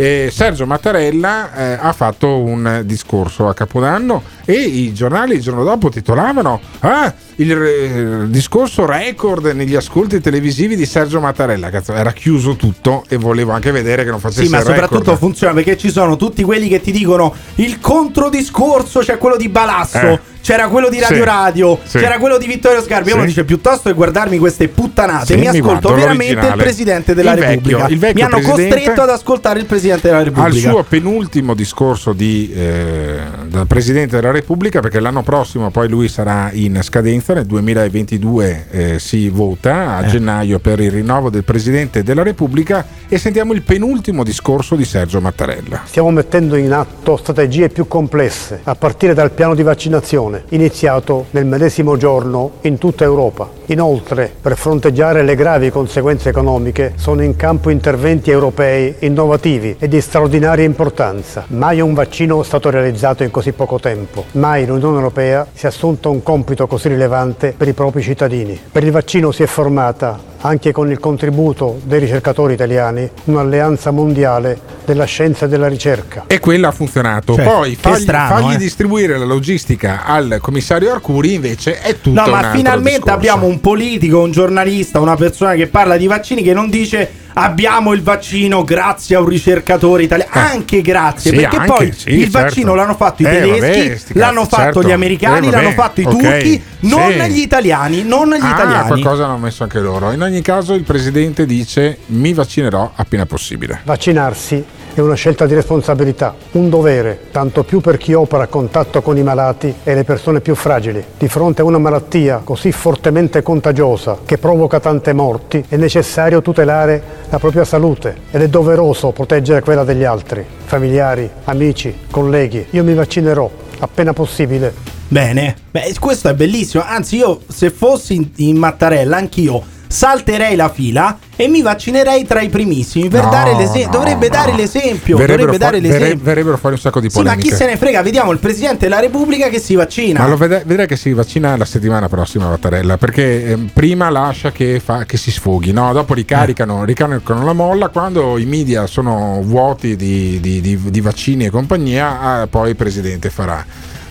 E 0.00 0.30
Sergio 0.32 0.64
Mattarella 0.64 1.52
eh, 1.52 1.78
ha 1.80 1.92
fatto 1.92 2.38
un 2.44 2.82
discorso 2.84 3.48
a 3.48 3.54
Capodanno 3.54 4.22
e 4.44 4.52
i 4.54 4.92
giornali 4.94 5.34
il 5.34 5.40
giorno 5.40 5.64
dopo 5.64 5.88
titolavano 5.88 6.60
Ah, 6.78 7.12
il 7.34 7.50
eh, 7.52 8.30
discorso 8.30 8.86
record 8.86 9.46
negli 9.46 9.74
ascolti 9.74 10.20
televisivi 10.20 10.76
di 10.76 10.86
Sergio 10.86 11.18
Mattarella. 11.18 11.68
Cazzo, 11.70 11.94
era 11.94 12.12
chiuso 12.12 12.54
tutto 12.54 13.02
e 13.08 13.16
volevo 13.16 13.50
anche 13.50 13.72
vedere 13.72 14.04
che 14.04 14.10
non 14.10 14.20
facesse 14.20 14.44
Sì, 14.44 14.48
ma 14.50 14.58
record. 14.58 14.76
soprattutto 14.78 15.16
funziona 15.16 15.52
perché 15.52 15.76
ci 15.76 15.90
sono 15.90 16.14
tutti 16.14 16.44
quelli 16.44 16.68
che 16.68 16.80
ti 16.80 16.92
dicono 16.92 17.34
il 17.56 17.80
controdiscorso, 17.80 19.00
c'è 19.00 19.18
quello 19.18 19.36
di 19.36 19.48
Balasso, 19.48 19.98
Eh. 19.98 20.20
C'era 20.48 20.68
quello 20.68 20.88
di 20.88 20.98
Radio 20.98 21.16
Sì. 21.18 21.24
Radio, 21.24 21.78
Sì. 21.84 21.98
c'era 21.98 22.16
quello 22.18 22.38
di 22.38 22.46
Vittorio 22.46 22.80
Sgarbi. 22.80 23.10
Uno 23.12 23.20
Sì. 23.20 23.26
dice 23.28 23.44
piuttosto 23.44 23.90
che 23.90 23.94
guardarmi 23.94 24.38
queste 24.38 24.68
puttanate, 24.68 25.26
Sì, 25.26 25.34
mi 25.34 25.40
mi 25.40 25.46
ascolto 25.48 25.88
guardo 25.88 25.94
veramente 25.94 26.46
il. 26.46 26.54
Presidente 26.56 27.12
della 27.14 27.32
Il 27.32 27.38
vecchio- 27.38 27.50
Repubblica. 27.56 27.86
il 27.88 27.98
vecchio 27.98 28.26
mi 28.26 28.32
hanno 28.34 28.48
costretto 28.48 29.00
ad 29.02 29.10
ascoltare 29.10 29.58
il 29.58 29.66
Presidente 29.66 30.06
della 30.08 30.18
Al 30.20 30.24
Repubblica. 30.24 30.70
suo 30.70 30.82
penultimo 30.84 31.52
discorso 31.54 32.12
di, 32.14 32.50
eh, 32.54 33.16
da 33.46 33.66
Presidente 33.66 34.16
della 34.16 34.30
Repubblica 34.30 34.80
perché 34.80 35.00
l'anno 35.00 35.22
prossimo 35.22 35.70
poi 35.70 35.86
lui 35.88 36.08
sarà 36.08 36.48
in 36.52 36.78
scadenza, 36.82 37.34
nel 37.34 37.44
2022 37.44 38.66
eh, 38.70 38.98
si 38.98 39.28
vota 39.28 39.96
a 39.96 40.04
Eh. 40.04 40.06
gennaio 40.06 40.58
per 40.60 40.80
il 40.80 40.90
rinnovo 40.90 41.28
del 41.28 41.44
Presidente 41.44 42.02
della 42.02 42.22
Repubblica 42.22 42.84
e 43.06 43.18
sentiamo 43.18 43.52
il 43.52 43.60
penultimo 43.62 44.24
discorso 44.24 44.76
di 44.76 44.84
Sergio 44.86 45.20
Mattarella. 45.20 45.82
Stiamo 45.84 46.10
mettendo 46.10 46.56
in 46.56 46.72
atto 46.72 47.16
strategie 47.18 47.68
più 47.68 47.86
complesse, 47.86 48.60
a 48.64 48.74
partire 48.74 49.12
dal 49.14 49.30
piano 49.32 49.54
di 49.54 49.62
vaccinazione, 49.62 50.37
iniziato 50.50 51.26
nel 51.30 51.46
medesimo 51.46 51.96
giorno 51.96 52.52
in 52.62 52.78
tutta 52.78 53.04
Europa. 53.04 53.48
Inoltre, 53.66 54.30
per 54.40 54.56
fronteggiare 54.56 55.22
le 55.22 55.34
gravi 55.34 55.70
conseguenze 55.70 56.30
economiche, 56.30 56.92
sono 56.96 57.22
in 57.22 57.36
campo 57.36 57.70
interventi 57.70 58.30
europei 58.30 58.96
innovativi 59.00 59.76
e 59.78 59.88
di 59.88 60.00
straordinaria 60.00 60.64
importanza. 60.64 61.44
Mai 61.48 61.80
un 61.80 61.94
vaccino 61.94 62.40
è 62.40 62.44
stato 62.44 62.70
realizzato 62.70 63.24
in 63.24 63.30
così 63.30 63.52
poco 63.52 63.78
tempo. 63.78 64.24
Mai 64.32 64.66
l'Unione 64.66 64.96
Europea 64.96 65.46
si 65.52 65.66
è 65.66 65.68
assunta 65.68 66.08
un 66.08 66.22
compito 66.22 66.66
così 66.66 66.88
rilevante 66.88 67.54
per 67.56 67.68
i 67.68 67.72
propri 67.72 68.02
cittadini. 68.02 68.58
Per 68.70 68.82
il 68.82 68.90
vaccino 68.90 69.32
si 69.32 69.42
è 69.42 69.46
formata 69.46 70.27
anche 70.40 70.72
con 70.72 70.90
il 70.90 70.98
contributo 70.98 71.80
dei 71.84 72.00
ricercatori 72.00 72.54
italiani, 72.54 73.08
un'alleanza 73.24 73.90
mondiale 73.90 74.58
della 74.84 75.04
scienza 75.04 75.46
e 75.46 75.48
della 75.48 75.68
ricerca. 75.68 76.24
E 76.26 76.38
quella 76.38 76.68
ha 76.68 76.72
funzionato. 76.72 77.34
Cioè, 77.34 77.44
Poi 77.44 77.70
che 77.74 77.80
fargli, 77.80 78.00
strano, 78.02 78.40
fargli 78.40 78.54
eh. 78.54 78.58
distribuire 78.58 79.18
la 79.18 79.24
logistica 79.24 80.04
al 80.04 80.38
commissario 80.40 80.92
Arcuri 80.92 81.34
invece 81.34 81.80
è 81.80 81.94
tutto 82.00 82.18
No, 82.20 82.24
un 82.24 82.30
ma 82.30 82.38
altro 82.38 82.52
finalmente 82.56 82.90
discorso. 83.00 83.14
abbiamo 83.16 83.46
un 83.46 83.60
politico, 83.60 84.20
un 84.22 84.30
giornalista, 84.30 85.00
una 85.00 85.16
persona 85.16 85.54
che 85.54 85.66
parla 85.66 85.96
di 85.96 86.06
vaccini 86.06 86.42
che 86.42 86.52
non 86.54 86.70
dice 86.70 87.10
abbiamo 87.40 87.92
il 87.92 88.02
vaccino 88.02 88.64
grazie 88.64 89.16
a 89.16 89.20
un 89.20 89.26
ricercatore 89.26 90.02
italiano. 90.02 90.30
Anche 90.32 90.82
grazie, 90.82 91.30
Eh. 91.30 91.34
Sì, 91.34 91.40
perché 91.40 91.56
anche, 91.56 91.68
poi 91.72 91.92
sì, 91.92 92.10
il 92.10 92.22
certo. 92.22 92.38
vaccino 92.38 92.74
l'hanno 92.74 92.94
fatto 92.94 93.22
i 93.22 93.26
Eh, 93.26 93.28
tedeschi, 93.30 94.12
vabbè, 94.12 94.18
l'hanno 94.18 94.40
cazzi, 94.40 94.50
fatto 94.50 94.62
certo. 94.62 94.82
gli 94.82 94.92
americani, 94.92 95.46
Eh, 95.46 95.50
l'hanno 95.50 95.70
fatto 95.70 96.00
i 96.00 96.04
ok, 96.04 96.10
turchi, 96.18 96.62
non 96.80 97.12
sì. 97.12 97.30
gli 97.30 97.38
italiani, 97.40 98.02
non 98.02 98.28
gli 98.28 98.40
Ah, 98.42 98.50
italiani. 98.50 98.86
qualcosa 98.88 99.24
hanno 99.26 99.38
messo 99.38 99.62
anche 99.62 99.78
loro. 99.80 100.12
In 100.12 100.22
ogni 100.22 100.42
caso, 100.42 100.74
il 100.74 100.82
presidente 100.82 101.46
dice: 101.46 101.98
Mi 102.06 102.32
vaccinerò 102.32 102.92
appena 102.94 103.26
possibile. 103.26 103.80
Vaccinarsi 103.84 104.64
è 105.00 105.04
una 105.04 105.14
scelta 105.14 105.46
di 105.46 105.54
responsabilità, 105.54 106.34
un 106.52 106.68
dovere, 106.68 107.26
tanto 107.30 107.64
più 107.64 107.80
per 107.80 107.96
chi 107.96 108.14
opera 108.14 108.44
a 108.44 108.46
contatto 108.46 109.02
con 109.02 109.16
i 109.16 109.22
malati 109.22 109.74
e 109.84 109.94
le 109.94 110.04
persone 110.04 110.40
più 110.40 110.54
fragili. 110.54 111.04
Di 111.18 111.28
fronte 111.28 111.62
a 111.62 111.64
una 111.64 111.78
malattia 111.78 112.40
così 112.44 112.72
fortemente 112.72 113.42
contagiosa 113.42 114.18
che 114.24 114.38
provoca 114.38 114.80
tante 114.80 115.12
morti, 115.12 115.64
è 115.68 115.76
necessario 115.76 116.42
tutelare 116.42 117.02
la 117.28 117.38
propria 117.38 117.64
salute 117.64 118.16
ed 118.30 118.42
è 118.42 118.48
doveroso 118.48 119.10
proteggere 119.10 119.60
quella 119.60 119.84
degli 119.84 120.04
altri, 120.04 120.44
familiari, 120.64 121.28
amici, 121.44 121.96
colleghi. 122.10 122.66
Io 122.70 122.84
mi 122.84 122.94
vaccinerò 122.94 123.50
appena 123.80 124.12
possibile. 124.12 124.96
Bene, 125.08 125.56
Beh, 125.70 125.94
questo 125.98 126.28
è 126.28 126.34
bellissimo. 126.34 126.82
Anzi, 126.86 127.16
io 127.16 127.40
se 127.48 127.70
fossi 127.70 128.14
in, 128.14 128.28
in 128.36 128.56
Mattarella, 128.56 129.16
anch'io 129.16 129.76
salterei 129.88 130.54
la 130.54 130.68
fila 130.68 131.18
e 131.34 131.48
mi 131.48 131.62
vaccinerei 131.62 132.24
tra 132.26 132.40
i 132.40 132.48
primissimi 132.48 133.08
per 133.08 133.24
No, 133.24 133.30
dare 133.30 133.54
l'esempio. 133.54 133.86
no, 133.86 133.90
dovrebbe 133.92 134.28
no. 134.28 134.34
dare 134.34 134.54
l'esempio. 134.54 135.16
Verrebbero, 135.16 135.52
Dovrebbe 135.52 135.58
dare 135.64 135.80
verre- 135.80 135.98
l'esempio. 135.98 136.24
verrebbero 136.24 136.56
fuori 136.58 136.74
un 136.74 136.80
sacco 136.80 137.00
di 137.00 137.08
Sì, 137.10 137.16
ma 137.18 137.22
polemiche. 137.24 137.48
chi 137.50 137.54
se 137.56 137.66
ne 137.66 137.76
frega? 137.76 138.02
Vediamo 138.02 138.32
il 138.32 138.38
presidente 138.38 138.86
della 138.88 139.00
Repubblica 139.00 139.48
che 139.48 139.58
si 139.58 139.74
vaccina. 139.74 140.20
Ma 140.20 140.28
lo 140.28 140.36
vede- 140.36 140.62
vedrai 140.66 140.86
che 140.86 140.96
si 140.96 141.12
vaccina 141.12 141.56
la 141.56 141.64
settimana 141.64 142.08
prossima 142.08 142.48
Mattarella 142.48 142.96
perché 142.98 143.46
ehm, 143.46 143.70
prima 143.72 144.10
lascia 144.10 144.52
che, 144.52 144.80
fa- 144.84 145.04
che 145.04 145.16
si 145.16 145.30
sfoghi, 145.30 145.72
no? 145.72 145.92
dopo 145.92 146.12
ricaricano, 146.14 146.84
ricaricano 146.84 147.44
la 147.44 147.52
molla, 147.52 147.88
quando 147.88 148.36
i 148.38 148.44
media 148.46 148.86
sono 148.86 149.40
vuoti 149.44 149.96
di, 149.96 150.38
di- 150.40 150.60
di- 150.60 150.78
di 150.90 151.00
vaccini 151.00 151.46
e 151.46 151.50
compagnia, 151.50 152.20
ah, 152.20 152.46
poi 152.46 152.70
il 152.70 152.76
presidente 152.76 153.30
farà, 153.30 153.64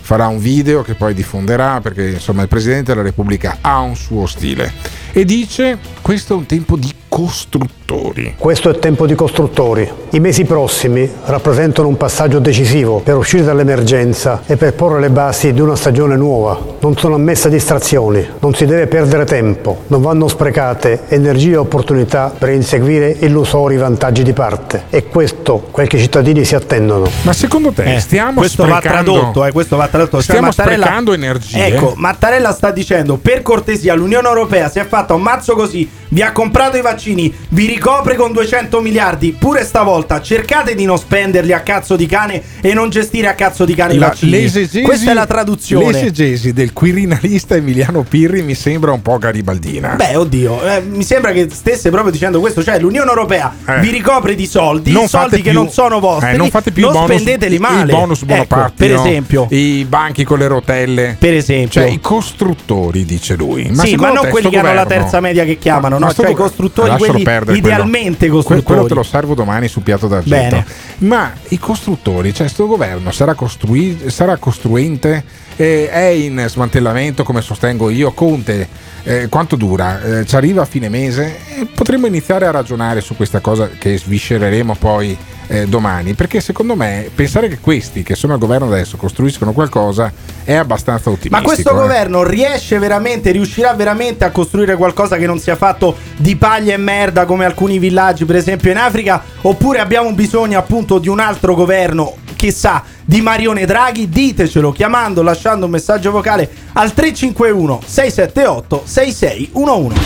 farà 0.08 0.26
un 0.26 0.38
video 0.38 0.80
che 0.80 0.94
poi 0.94 1.12
diffonderà 1.12 1.82
perché 1.82 2.12
insomma 2.12 2.40
il 2.40 2.48
presidente 2.48 2.92
della 2.92 3.02
Repubblica 3.02 3.58
ha 3.60 3.80
un 3.80 3.94
suo 3.94 4.24
stile. 4.24 4.72
E 5.12 5.26
dice 5.26 5.76
questo 6.00 6.32
è 6.32 6.36
un 6.38 6.46
tempo 6.46 6.78
di 6.78 6.90
costruttori. 7.08 8.34
Questo 8.38 8.70
è 8.70 8.78
tempo 8.78 9.06
di 9.06 9.14
costruttori. 9.14 9.90
I 10.10 10.20
mesi 10.20 10.44
prossimi 10.44 11.10
rappresentano 11.24 11.88
un 11.88 11.96
passaggio 11.96 12.38
decisivo 12.38 13.00
per 13.00 13.16
uscire 13.16 13.44
dall'emergenza 13.44 14.42
e 14.46 14.56
per 14.56 14.74
porre 14.74 15.00
le 15.00 15.10
basi 15.10 15.52
di 15.52 15.60
una 15.60 15.74
stagione 15.74 16.16
nuova. 16.16 16.58
Non 16.80 16.96
sono 16.96 17.14
ammesse 17.14 17.48
distrazioni, 17.48 18.26
non 18.40 18.54
si 18.54 18.66
deve 18.66 18.86
perdere 18.86 19.24
tempo, 19.24 19.84
non 19.88 20.02
vanno 20.02 20.28
sprecate 20.28 21.04
energie 21.08 21.52
e 21.52 21.56
opportunità 21.56 22.32
per 22.36 22.50
inseguire 22.50 23.16
illusori 23.20 23.76
vantaggi 23.76 24.22
di 24.22 24.32
parte. 24.32 24.84
È 24.90 25.04
questo 25.06 25.66
quel 25.70 25.88
che 25.88 25.96
i 25.96 26.00
cittadini 26.00 26.44
si 26.44 26.54
attendono. 26.54 27.08
Ma 27.22 27.32
secondo 27.32 27.72
te 27.72 27.94
Eh, 27.94 28.00
stiamo 28.00 28.40
questo 28.40 28.66
va 28.66 28.76
sprecando 28.78 29.12
tradotto, 29.12 29.44
eh, 29.46 29.52
questo 29.52 29.76
va 29.76 29.88
tradotto. 29.88 30.16
Cioè, 30.16 30.22
Stiamo 30.22 30.46
Mattarella- 30.48 30.84
sprecando 30.84 31.12
energie? 31.14 31.64
Ecco, 31.66 31.94
Mattarella 31.96 32.52
sta 32.52 32.70
dicendo: 32.70 33.16
per 33.16 33.42
cortesia, 33.42 33.94
l'Unione 33.94 34.28
Europea 34.28 34.68
si 34.68 34.78
è 34.78 34.86
fatta 34.86 35.14
un 35.14 35.22
mazzo 35.22 35.54
così, 35.54 35.88
vi 36.08 36.22
ha 36.22 36.32
comprato 36.32 36.76
i 36.76 36.80
vaccini, 36.82 36.96
vi 37.02 37.66
ricopre 37.66 38.16
con 38.16 38.32
200 38.32 38.80
miliardi. 38.80 39.34
Pure 39.38 39.64
stavolta 39.64 40.20
cercate 40.20 40.74
di 40.74 40.84
non 40.84 40.98
spenderli 40.98 41.52
a 41.52 41.60
cazzo 41.60 41.94
di 41.96 42.06
cane 42.06 42.42
e 42.60 42.74
non 42.74 42.90
gestire 42.90 43.28
a 43.28 43.34
cazzo 43.34 43.64
di 43.64 43.74
cane 43.74 43.94
i 43.94 43.98
La- 43.98 44.08
vaccini. 44.08 44.30
l'esegesi- 44.32 44.82
Questa 44.82 45.10
è 45.12 45.14
la 45.14 45.26
traduzione. 45.26 45.92
L'esegesi 45.92 46.52
del 46.52 46.72
quirinalista 46.72 47.54
Emiliano 47.54 48.02
Pirri 48.02 48.42
mi 48.42 48.54
sembra 48.54 48.92
un 48.92 49.00
po' 49.02 49.18
garibaldina. 49.18 49.94
Beh, 49.94 50.16
oddio, 50.16 50.62
eh, 50.66 50.80
mi 50.82 51.04
sembra 51.04 51.32
che 51.32 51.48
stesse 51.52 51.90
proprio 51.90 52.10
dicendo 52.12 52.40
questo, 52.40 52.62
cioè 52.62 52.78
l'Unione 52.80 53.08
Europea 53.08 53.54
Eh. 53.66 53.78
vi 53.80 53.90
ricopre 53.90 54.34
di 54.34 54.46
soldi, 54.46 54.90
Non 54.92 55.06
soldi 55.08 55.30
fate 55.30 55.42
che 55.42 55.50
più- 55.50 55.58
non 55.58 55.70
sono 55.70 56.00
vostri, 56.00 56.34
eh, 56.34 56.36
non 56.36 56.50
fate 56.50 56.70
più 56.72 56.82
non 56.84 56.92
i 56.94 56.94
bonus, 56.98 57.20
spendeteli 57.20 57.58
male. 57.58 57.80
il 57.92 57.98
bonus 57.98 58.22
Ecco, 58.22 58.32
monopattino, 58.32 58.72
per 58.76 58.90
esempio. 58.92 59.46
i 59.50 59.86
banchi 59.88 60.24
con 60.24 60.38
le 60.38 60.46
rotelle. 60.48 61.16
Per 61.18 61.34
esempio. 61.34 61.80
Cioè, 61.80 61.90
i 61.90 62.00
costruttori, 62.00 63.04
dice 63.04 63.34
lui. 63.36 63.70
sì, 63.74 63.94
ma 63.96 64.10
non 64.12 64.28
quelli 64.28 64.48
che 64.50 64.58
hanno 64.58 64.72
la 64.74 64.82
governo- 64.82 65.02
terza 65.04 65.20
media 65.20 65.44
che 65.44 65.58
chiamano, 65.58 65.98
Ma 65.98 66.06
no? 66.06 66.12
sto 66.12 66.22
Cioè 66.22 66.30
i 66.30 66.34
governo- 66.34 66.48
costruttori, 66.48 66.87
Lascialo 66.92 67.10
quelli 67.12 67.24
perdere 67.24 67.58
idealmente 67.58 68.16
quello. 68.28 68.34
costruttori. 68.34 68.62
Que- 68.64 68.74
Quello 68.74 68.88
te 68.88 68.94
lo 68.94 69.02
servo 69.02 69.34
domani 69.34 69.68
su 69.68 69.82
piatto 69.82 70.06
d'argento. 70.08 70.56
Bene. 70.56 70.66
Ma 70.98 71.32
i 71.48 71.58
costruttori, 71.58 72.34
cioè 72.34 72.48
sto 72.48 72.66
governo 72.66 73.10
sarà, 73.10 73.34
costrui- 73.34 74.10
sarà 74.10 74.36
costruente, 74.36 75.24
eh, 75.56 75.88
è 75.90 76.06
in 76.06 76.44
smantellamento 76.48 77.22
come 77.24 77.40
sostengo 77.40 77.90
io, 77.90 78.12
Conte. 78.12 78.68
eh, 79.04 79.28
quanto 79.28 79.56
dura? 79.56 80.02
Eh, 80.20 80.26
ci 80.26 80.36
arriva 80.36 80.62
a 80.62 80.64
fine 80.66 80.88
mese? 80.88 81.36
Eh, 81.60 81.66
potremmo 81.74 82.06
iniziare 82.06 82.46
a 82.46 82.50
ragionare 82.50 83.00
su 83.00 83.16
questa 83.16 83.40
cosa 83.40 83.68
che 83.78 83.96
sviscereremo 83.96 84.74
poi 84.78 85.16
eh, 85.48 85.66
domani, 85.66 86.14
perché 86.14 86.40
secondo 86.40 86.76
me 86.76 87.10
pensare 87.12 87.48
che 87.48 87.58
questi 87.58 88.02
che 88.02 88.14
sono 88.14 88.34
al 88.34 88.38
governo 88.38 88.66
adesso 88.66 88.96
costruiscono 88.96 89.52
qualcosa 89.52 90.12
è 90.44 90.54
abbastanza 90.54 91.10
ottimistico. 91.10 91.36
Ma 91.36 91.42
questo 91.42 91.70
eh. 91.70 91.74
governo 91.74 92.22
riesce 92.22 92.78
veramente, 92.78 93.30
riuscirà 93.30 93.72
veramente 93.74 94.24
a 94.24 94.30
costruire 94.30 94.76
qualcosa 94.76 95.16
che 95.16 95.26
non 95.26 95.38
sia 95.38 95.56
fatto 95.56 95.96
di 96.16 96.36
paglia 96.36 96.74
e 96.74 96.76
merda 96.76 97.24
come 97.24 97.44
alcuni 97.46 97.78
villaggi, 97.78 98.24
per 98.24 98.36
esempio 98.36 98.70
in 98.70 98.76
Africa? 98.76 99.22
Oppure 99.42 99.80
abbiamo 99.80 100.12
bisogno 100.12 100.58
appunto 100.58 100.98
di 100.98 101.08
un 101.08 101.18
altro 101.18 101.54
governo, 101.54 102.16
chissà, 102.36 102.84
di 103.04 103.22
Marione 103.22 103.64
Draghi? 103.64 104.08
Ditecelo 104.08 104.70
chiamando, 104.70 105.22
lasciando 105.22 105.64
un 105.64 105.70
messaggio 105.70 106.10
vocale 106.10 106.48
al 106.74 106.92
351 106.92 107.80
678 107.86 108.82
6611. 108.84 110.00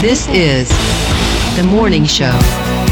This 0.00 0.26
is 0.26 1.23
the 1.54 1.62
morning 1.62 2.04
show. 2.04 2.32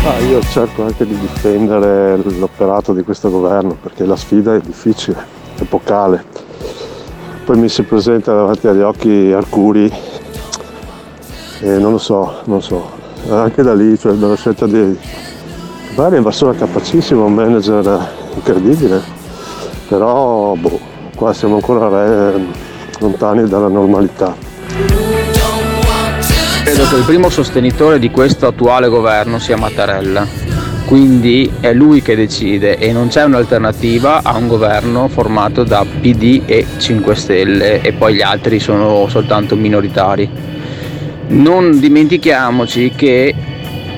Ah, 0.04 0.18
io 0.18 0.40
cerco 0.42 0.84
anche 0.84 1.04
di 1.04 1.18
difendere 1.18 2.16
l'operato 2.16 2.92
di 2.92 3.02
questo 3.02 3.28
governo 3.28 3.76
perché 3.80 4.04
la 4.04 4.14
sfida 4.14 4.54
è 4.54 4.60
difficile, 4.60 5.16
epocale. 5.58 6.24
Poi 7.44 7.58
mi 7.58 7.68
si 7.68 7.82
presenta 7.82 8.32
davanti 8.32 8.68
agli 8.68 8.80
occhi 8.80 9.32
Arcuri 9.32 9.92
e 11.60 11.78
non 11.78 11.90
lo 11.90 11.98
so, 11.98 12.40
non 12.44 12.62
so. 12.62 12.88
Anche 13.30 13.62
da 13.62 13.74
lì, 13.74 13.98
cioè 13.98 14.12
dalla 14.12 14.36
scelta 14.36 14.66
di... 14.66 14.96
Bari 15.94 16.14
è 16.14 16.18
un 16.18 16.24
persona 16.24 16.52
capacissima, 16.54 17.22
un 17.22 17.34
manager 17.34 18.08
incredibile, 18.34 19.02
però 19.88 20.54
boh, 20.54 20.78
qua 21.16 21.32
siamo 21.32 21.56
ancora 21.56 22.32
eh, 22.32 22.46
lontani 22.98 23.48
dalla 23.48 23.68
normalità. 23.68 24.51
Credo 26.72 26.88
che 26.88 26.96
il 26.96 27.04
primo 27.04 27.28
sostenitore 27.28 27.98
di 27.98 28.10
questo 28.10 28.46
attuale 28.46 28.88
governo 28.88 29.38
sia 29.38 29.58
Mattarella, 29.58 30.26
quindi 30.86 31.52
è 31.60 31.74
lui 31.74 32.00
che 32.00 32.16
decide 32.16 32.78
e 32.78 32.92
non 32.92 33.08
c'è 33.08 33.24
un'alternativa 33.24 34.22
a 34.22 34.38
un 34.38 34.48
governo 34.48 35.06
formato 35.08 35.64
da 35.64 35.84
PD 35.84 36.44
e 36.46 36.64
5 36.78 37.14
Stelle 37.14 37.82
e 37.82 37.92
poi 37.92 38.14
gli 38.14 38.22
altri 38.22 38.58
sono 38.58 39.06
soltanto 39.10 39.54
minoritari. 39.54 40.26
Non 41.26 41.78
dimentichiamoci 41.78 42.92
che 42.96 43.34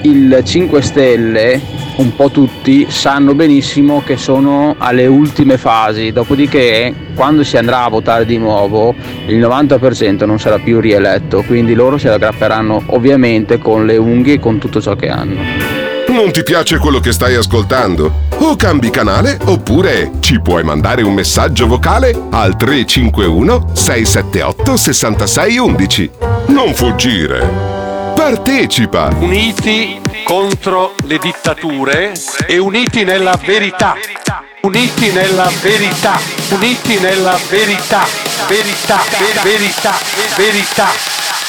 il 0.04 0.40
5 0.44 0.82
Stelle, 0.82 1.60
un 1.96 2.14
po' 2.14 2.30
tutti, 2.30 2.86
sanno 2.88 3.34
benissimo 3.34 4.02
che 4.04 4.16
sono 4.16 4.74
alle 4.78 5.06
ultime 5.06 5.56
fasi, 5.56 6.12
dopodiché 6.12 6.92
quando 7.14 7.42
si 7.42 7.56
andrà 7.56 7.84
a 7.84 7.88
votare 7.88 8.26
di 8.26 8.36
nuovo 8.36 8.94
il 9.26 9.38
90% 9.38 10.26
non 10.26 10.38
sarà 10.38 10.58
più 10.58 10.80
rieletto, 10.80 11.42
quindi 11.42 11.74
loro 11.74 11.96
si 11.96 12.08
aggrapperanno 12.08 12.82
ovviamente 12.86 13.58
con 13.58 13.86
le 13.86 13.96
unghie 13.96 14.34
e 14.34 14.40
con 14.40 14.58
tutto 14.58 14.80
ciò 14.80 14.94
che 14.94 15.08
hanno. 15.08 15.40
Non 16.08 16.30
ti 16.30 16.42
piace 16.42 16.78
quello 16.78 17.00
che 17.00 17.10
stai 17.10 17.34
ascoltando? 17.34 18.12
O 18.38 18.56
cambi 18.56 18.90
canale 18.90 19.38
oppure 19.46 20.12
ci 20.20 20.40
puoi 20.40 20.62
mandare 20.62 21.02
un 21.02 21.14
messaggio 21.14 21.66
vocale 21.66 22.14
al 22.30 22.56
351 22.56 23.70
678 23.72 24.76
6611. 24.76 26.10
Non 26.48 26.74
fuggire. 26.74 27.83
Partecipa! 28.24 29.10
Uniti 29.18 30.00
contro 30.24 30.94
le 31.04 31.18
dittature 31.18 32.14
e 32.46 32.56
uniti 32.56 33.04
nella 33.04 33.36
verità. 33.36 33.96
Uniti 34.62 35.12
nella 35.12 35.50
verità. 35.60 36.18
Uniti 36.48 36.98
nella 37.00 37.38
verità. 37.50 38.06
Verità, 38.48 39.02
ver- 39.18 39.42
verità, 39.42 39.92
verità. 40.38 40.86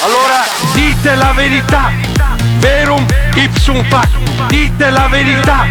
Allora 0.01 0.43
dite 0.73 1.15
la 1.15 1.31
verità. 1.31 1.91
Verum 2.57 3.05
ipsum 3.35 3.81
fac. 3.85 4.09
Dite 4.49 4.89
la 4.89 5.07
verità. 5.07 5.67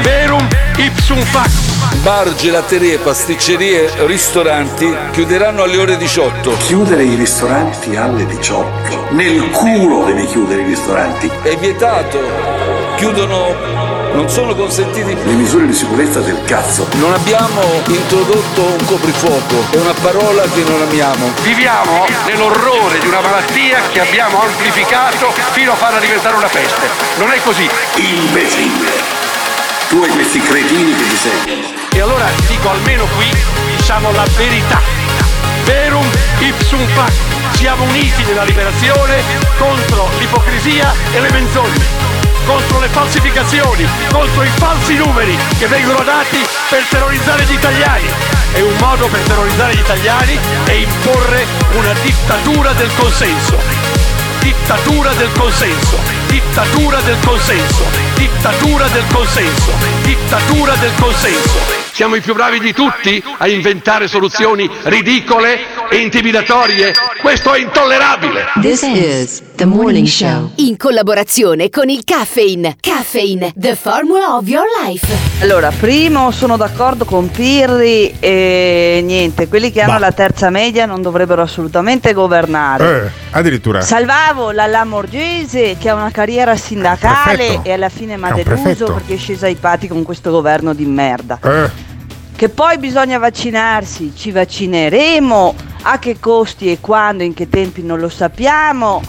Verum 0.00 0.48
ipsum 0.76 1.20
fac. 1.20 1.71
Bar, 2.02 2.34
gelaterie, 2.34 2.98
pasticcerie, 2.98 4.06
ristoranti 4.06 4.92
chiuderanno 5.12 5.62
alle 5.62 5.76
ore 5.76 5.96
18. 5.96 6.56
Chiudere 6.58 7.04
i 7.04 7.14
ristoranti 7.14 7.94
alle 7.94 8.26
18. 8.26 9.06
Nel 9.10 9.50
culo 9.50 10.04
devi 10.04 10.26
chiudere 10.26 10.62
i 10.62 10.64
ristoranti. 10.64 11.30
È 11.42 11.56
vietato. 11.56 12.18
Chiudono. 12.96 13.54
Non 14.14 14.28
sono 14.28 14.54
consentiti. 14.54 15.14
Le 15.14 15.32
misure 15.32 15.66
di 15.66 15.72
sicurezza 15.72 16.20
del 16.20 16.42
cazzo. 16.44 16.86
Non 16.94 17.12
abbiamo 17.12 17.62
introdotto 17.86 18.62
un 18.62 18.84
coprifuoco. 18.84 19.64
È 19.70 19.76
una 19.76 19.94
parola 20.02 20.42
che 20.42 20.64
non 20.66 20.82
amiamo. 20.82 21.30
Viviamo 21.42 22.04
nell'orrore 22.26 22.98
di 22.98 23.06
una 23.06 23.20
malattia 23.20 23.78
che 23.92 24.00
abbiamo 24.00 24.42
amplificato 24.42 25.30
fino 25.52 25.72
a 25.72 25.76
farla 25.76 26.00
diventare 26.00 26.36
una 26.36 26.48
peste. 26.48 26.88
Non 27.18 27.30
è 27.30 27.40
così. 27.42 27.68
Imbecille. 27.94 29.21
Tu 29.92 30.02
e 30.02 30.08
questi 30.08 30.40
cretini 30.40 30.96
che 30.96 31.06
ti 31.06 31.16
seguono. 31.16 31.66
E 31.92 32.00
allora 32.00 32.24
dico 32.48 32.70
almeno 32.70 33.04
qui 33.14 33.30
diciamo 33.76 34.10
la 34.12 34.24
verità. 34.38 34.80
Verum 35.64 36.08
ipsum 36.38 36.82
fac. 36.94 37.12
Siamo 37.52 37.84
uniti 37.84 38.24
nella 38.24 38.44
liberazione 38.44 39.22
contro 39.58 40.08
l'ipocrisia 40.18 40.94
e 41.12 41.20
le 41.20 41.30
menzogne. 41.30 41.84
Contro 42.46 42.80
le 42.80 42.88
falsificazioni, 42.88 43.86
contro 44.10 44.42
i 44.44 44.50
falsi 44.54 44.94
numeri 44.94 45.36
che 45.58 45.66
vengono 45.66 46.02
dati 46.04 46.38
per 46.70 46.84
terrorizzare 46.88 47.44
gli 47.44 47.52
italiani. 47.52 48.08
E 48.54 48.62
un 48.62 48.74
modo 48.78 49.08
per 49.08 49.20
terrorizzare 49.20 49.74
gli 49.74 49.80
italiani 49.80 50.38
è 50.64 50.72
imporre 50.72 51.44
una 51.74 51.92
dittatura 52.00 52.72
del 52.72 52.90
consenso. 52.96 53.58
Dittatura 54.40 55.12
del 55.12 55.30
consenso, 55.32 56.21
dittatura 56.32 56.98
del 57.02 57.18
consenso, 57.26 57.84
dittatura 58.16 58.86
del 58.88 59.04
consenso, 59.12 59.70
dittatura 60.02 60.74
del 60.76 60.90
consenso. 60.98 61.80
Siamo 61.92 62.14
i 62.14 62.22
più 62.22 62.32
bravi 62.34 62.58
di 62.58 62.72
tutti 62.72 63.22
a 63.36 63.46
inventare 63.48 64.08
soluzioni 64.08 64.68
ridicole 64.84 65.58
e 65.90 65.98
intimidatorie. 65.98 66.92
Questo 67.20 67.52
è 67.52 67.60
intollerabile. 67.60 68.46
This 68.62 68.80
is 68.80 69.42
the 69.56 69.66
morning 69.66 70.06
show. 70.06 70.52
In 70.56 70.78
collaborazione 70.78 71.68
con 71.68 71.90
il 71.90 72.02
Caffeine. 72.02 72.76
Caffeine, 72.80 73.52
the 73.54 73.76
formula 73.76 74.34
of 74.36 74.48
your 74.48 74.64
life. 74.86 75.06
Allora, 75.42 75.70
primo 75.70 76.30
sono 76.30 76.56
d'accordo 76.56 77.04
con 77.04 77.30
Pirri 77.30 78.14
e 78.20 79.02
niente, 79.04 79.48
quelli 79.48 79.70
che 79.70 79.82
hanno 79.82 79.92
Bah. 79.92 79.98
la 79.98 80.12
terza 80.12 80.48
media 80.48 80.86
non 80.86 81.02
dovrebbero 81.02 81.42
assolutamente 81.42 82.14
governare. 82.14 83.04
Eh, 83.04 83.10
addirittura. 83.32 83.82
Salvavo 83.82 84.50
la 84.50 84.66
Lamorgese 84.66 85.76
che 85.78 85.88
ha 85.90 85.94
una 85.94 86.10
carriera 86.22 86.56
sindacale 86.56 87.60
e 87.62 87.72
alla 87.72 87.88
fine 87.88 88.16
mi 88.16 88.28
ha 88.28 88.32
deluso 88.32 88.84
perché 88.92 89.14
è 89.14 89.18
scesa 89.18 89.46
ai 89.46 89.56
patti 89.56 89.88
con 89.88 90.04
questo 90.04 90.30
governo 90.30 90.72
di 90.72 90.84
merda. 90.84 91.38
Eh, 91.42 91.70
Che 92.36 92.48
poi 92.48 92.78
bisogna 92.78 93.18
vaccinarsi, 93.18 94.12
ci 94.16 94.30
vaccineremo, 94.30 95.54
a 95.82 95.98
che 95.98 96.16
costi 96.20 96.70
e 96.70 96.78
quando, 96.80 97.24
in 97.24 97.34
che 97.34 97.48
tempi 97.48 97.82
non 97.82 97.98
lo 97.98 98.08
sappiamo. 98.08 99.02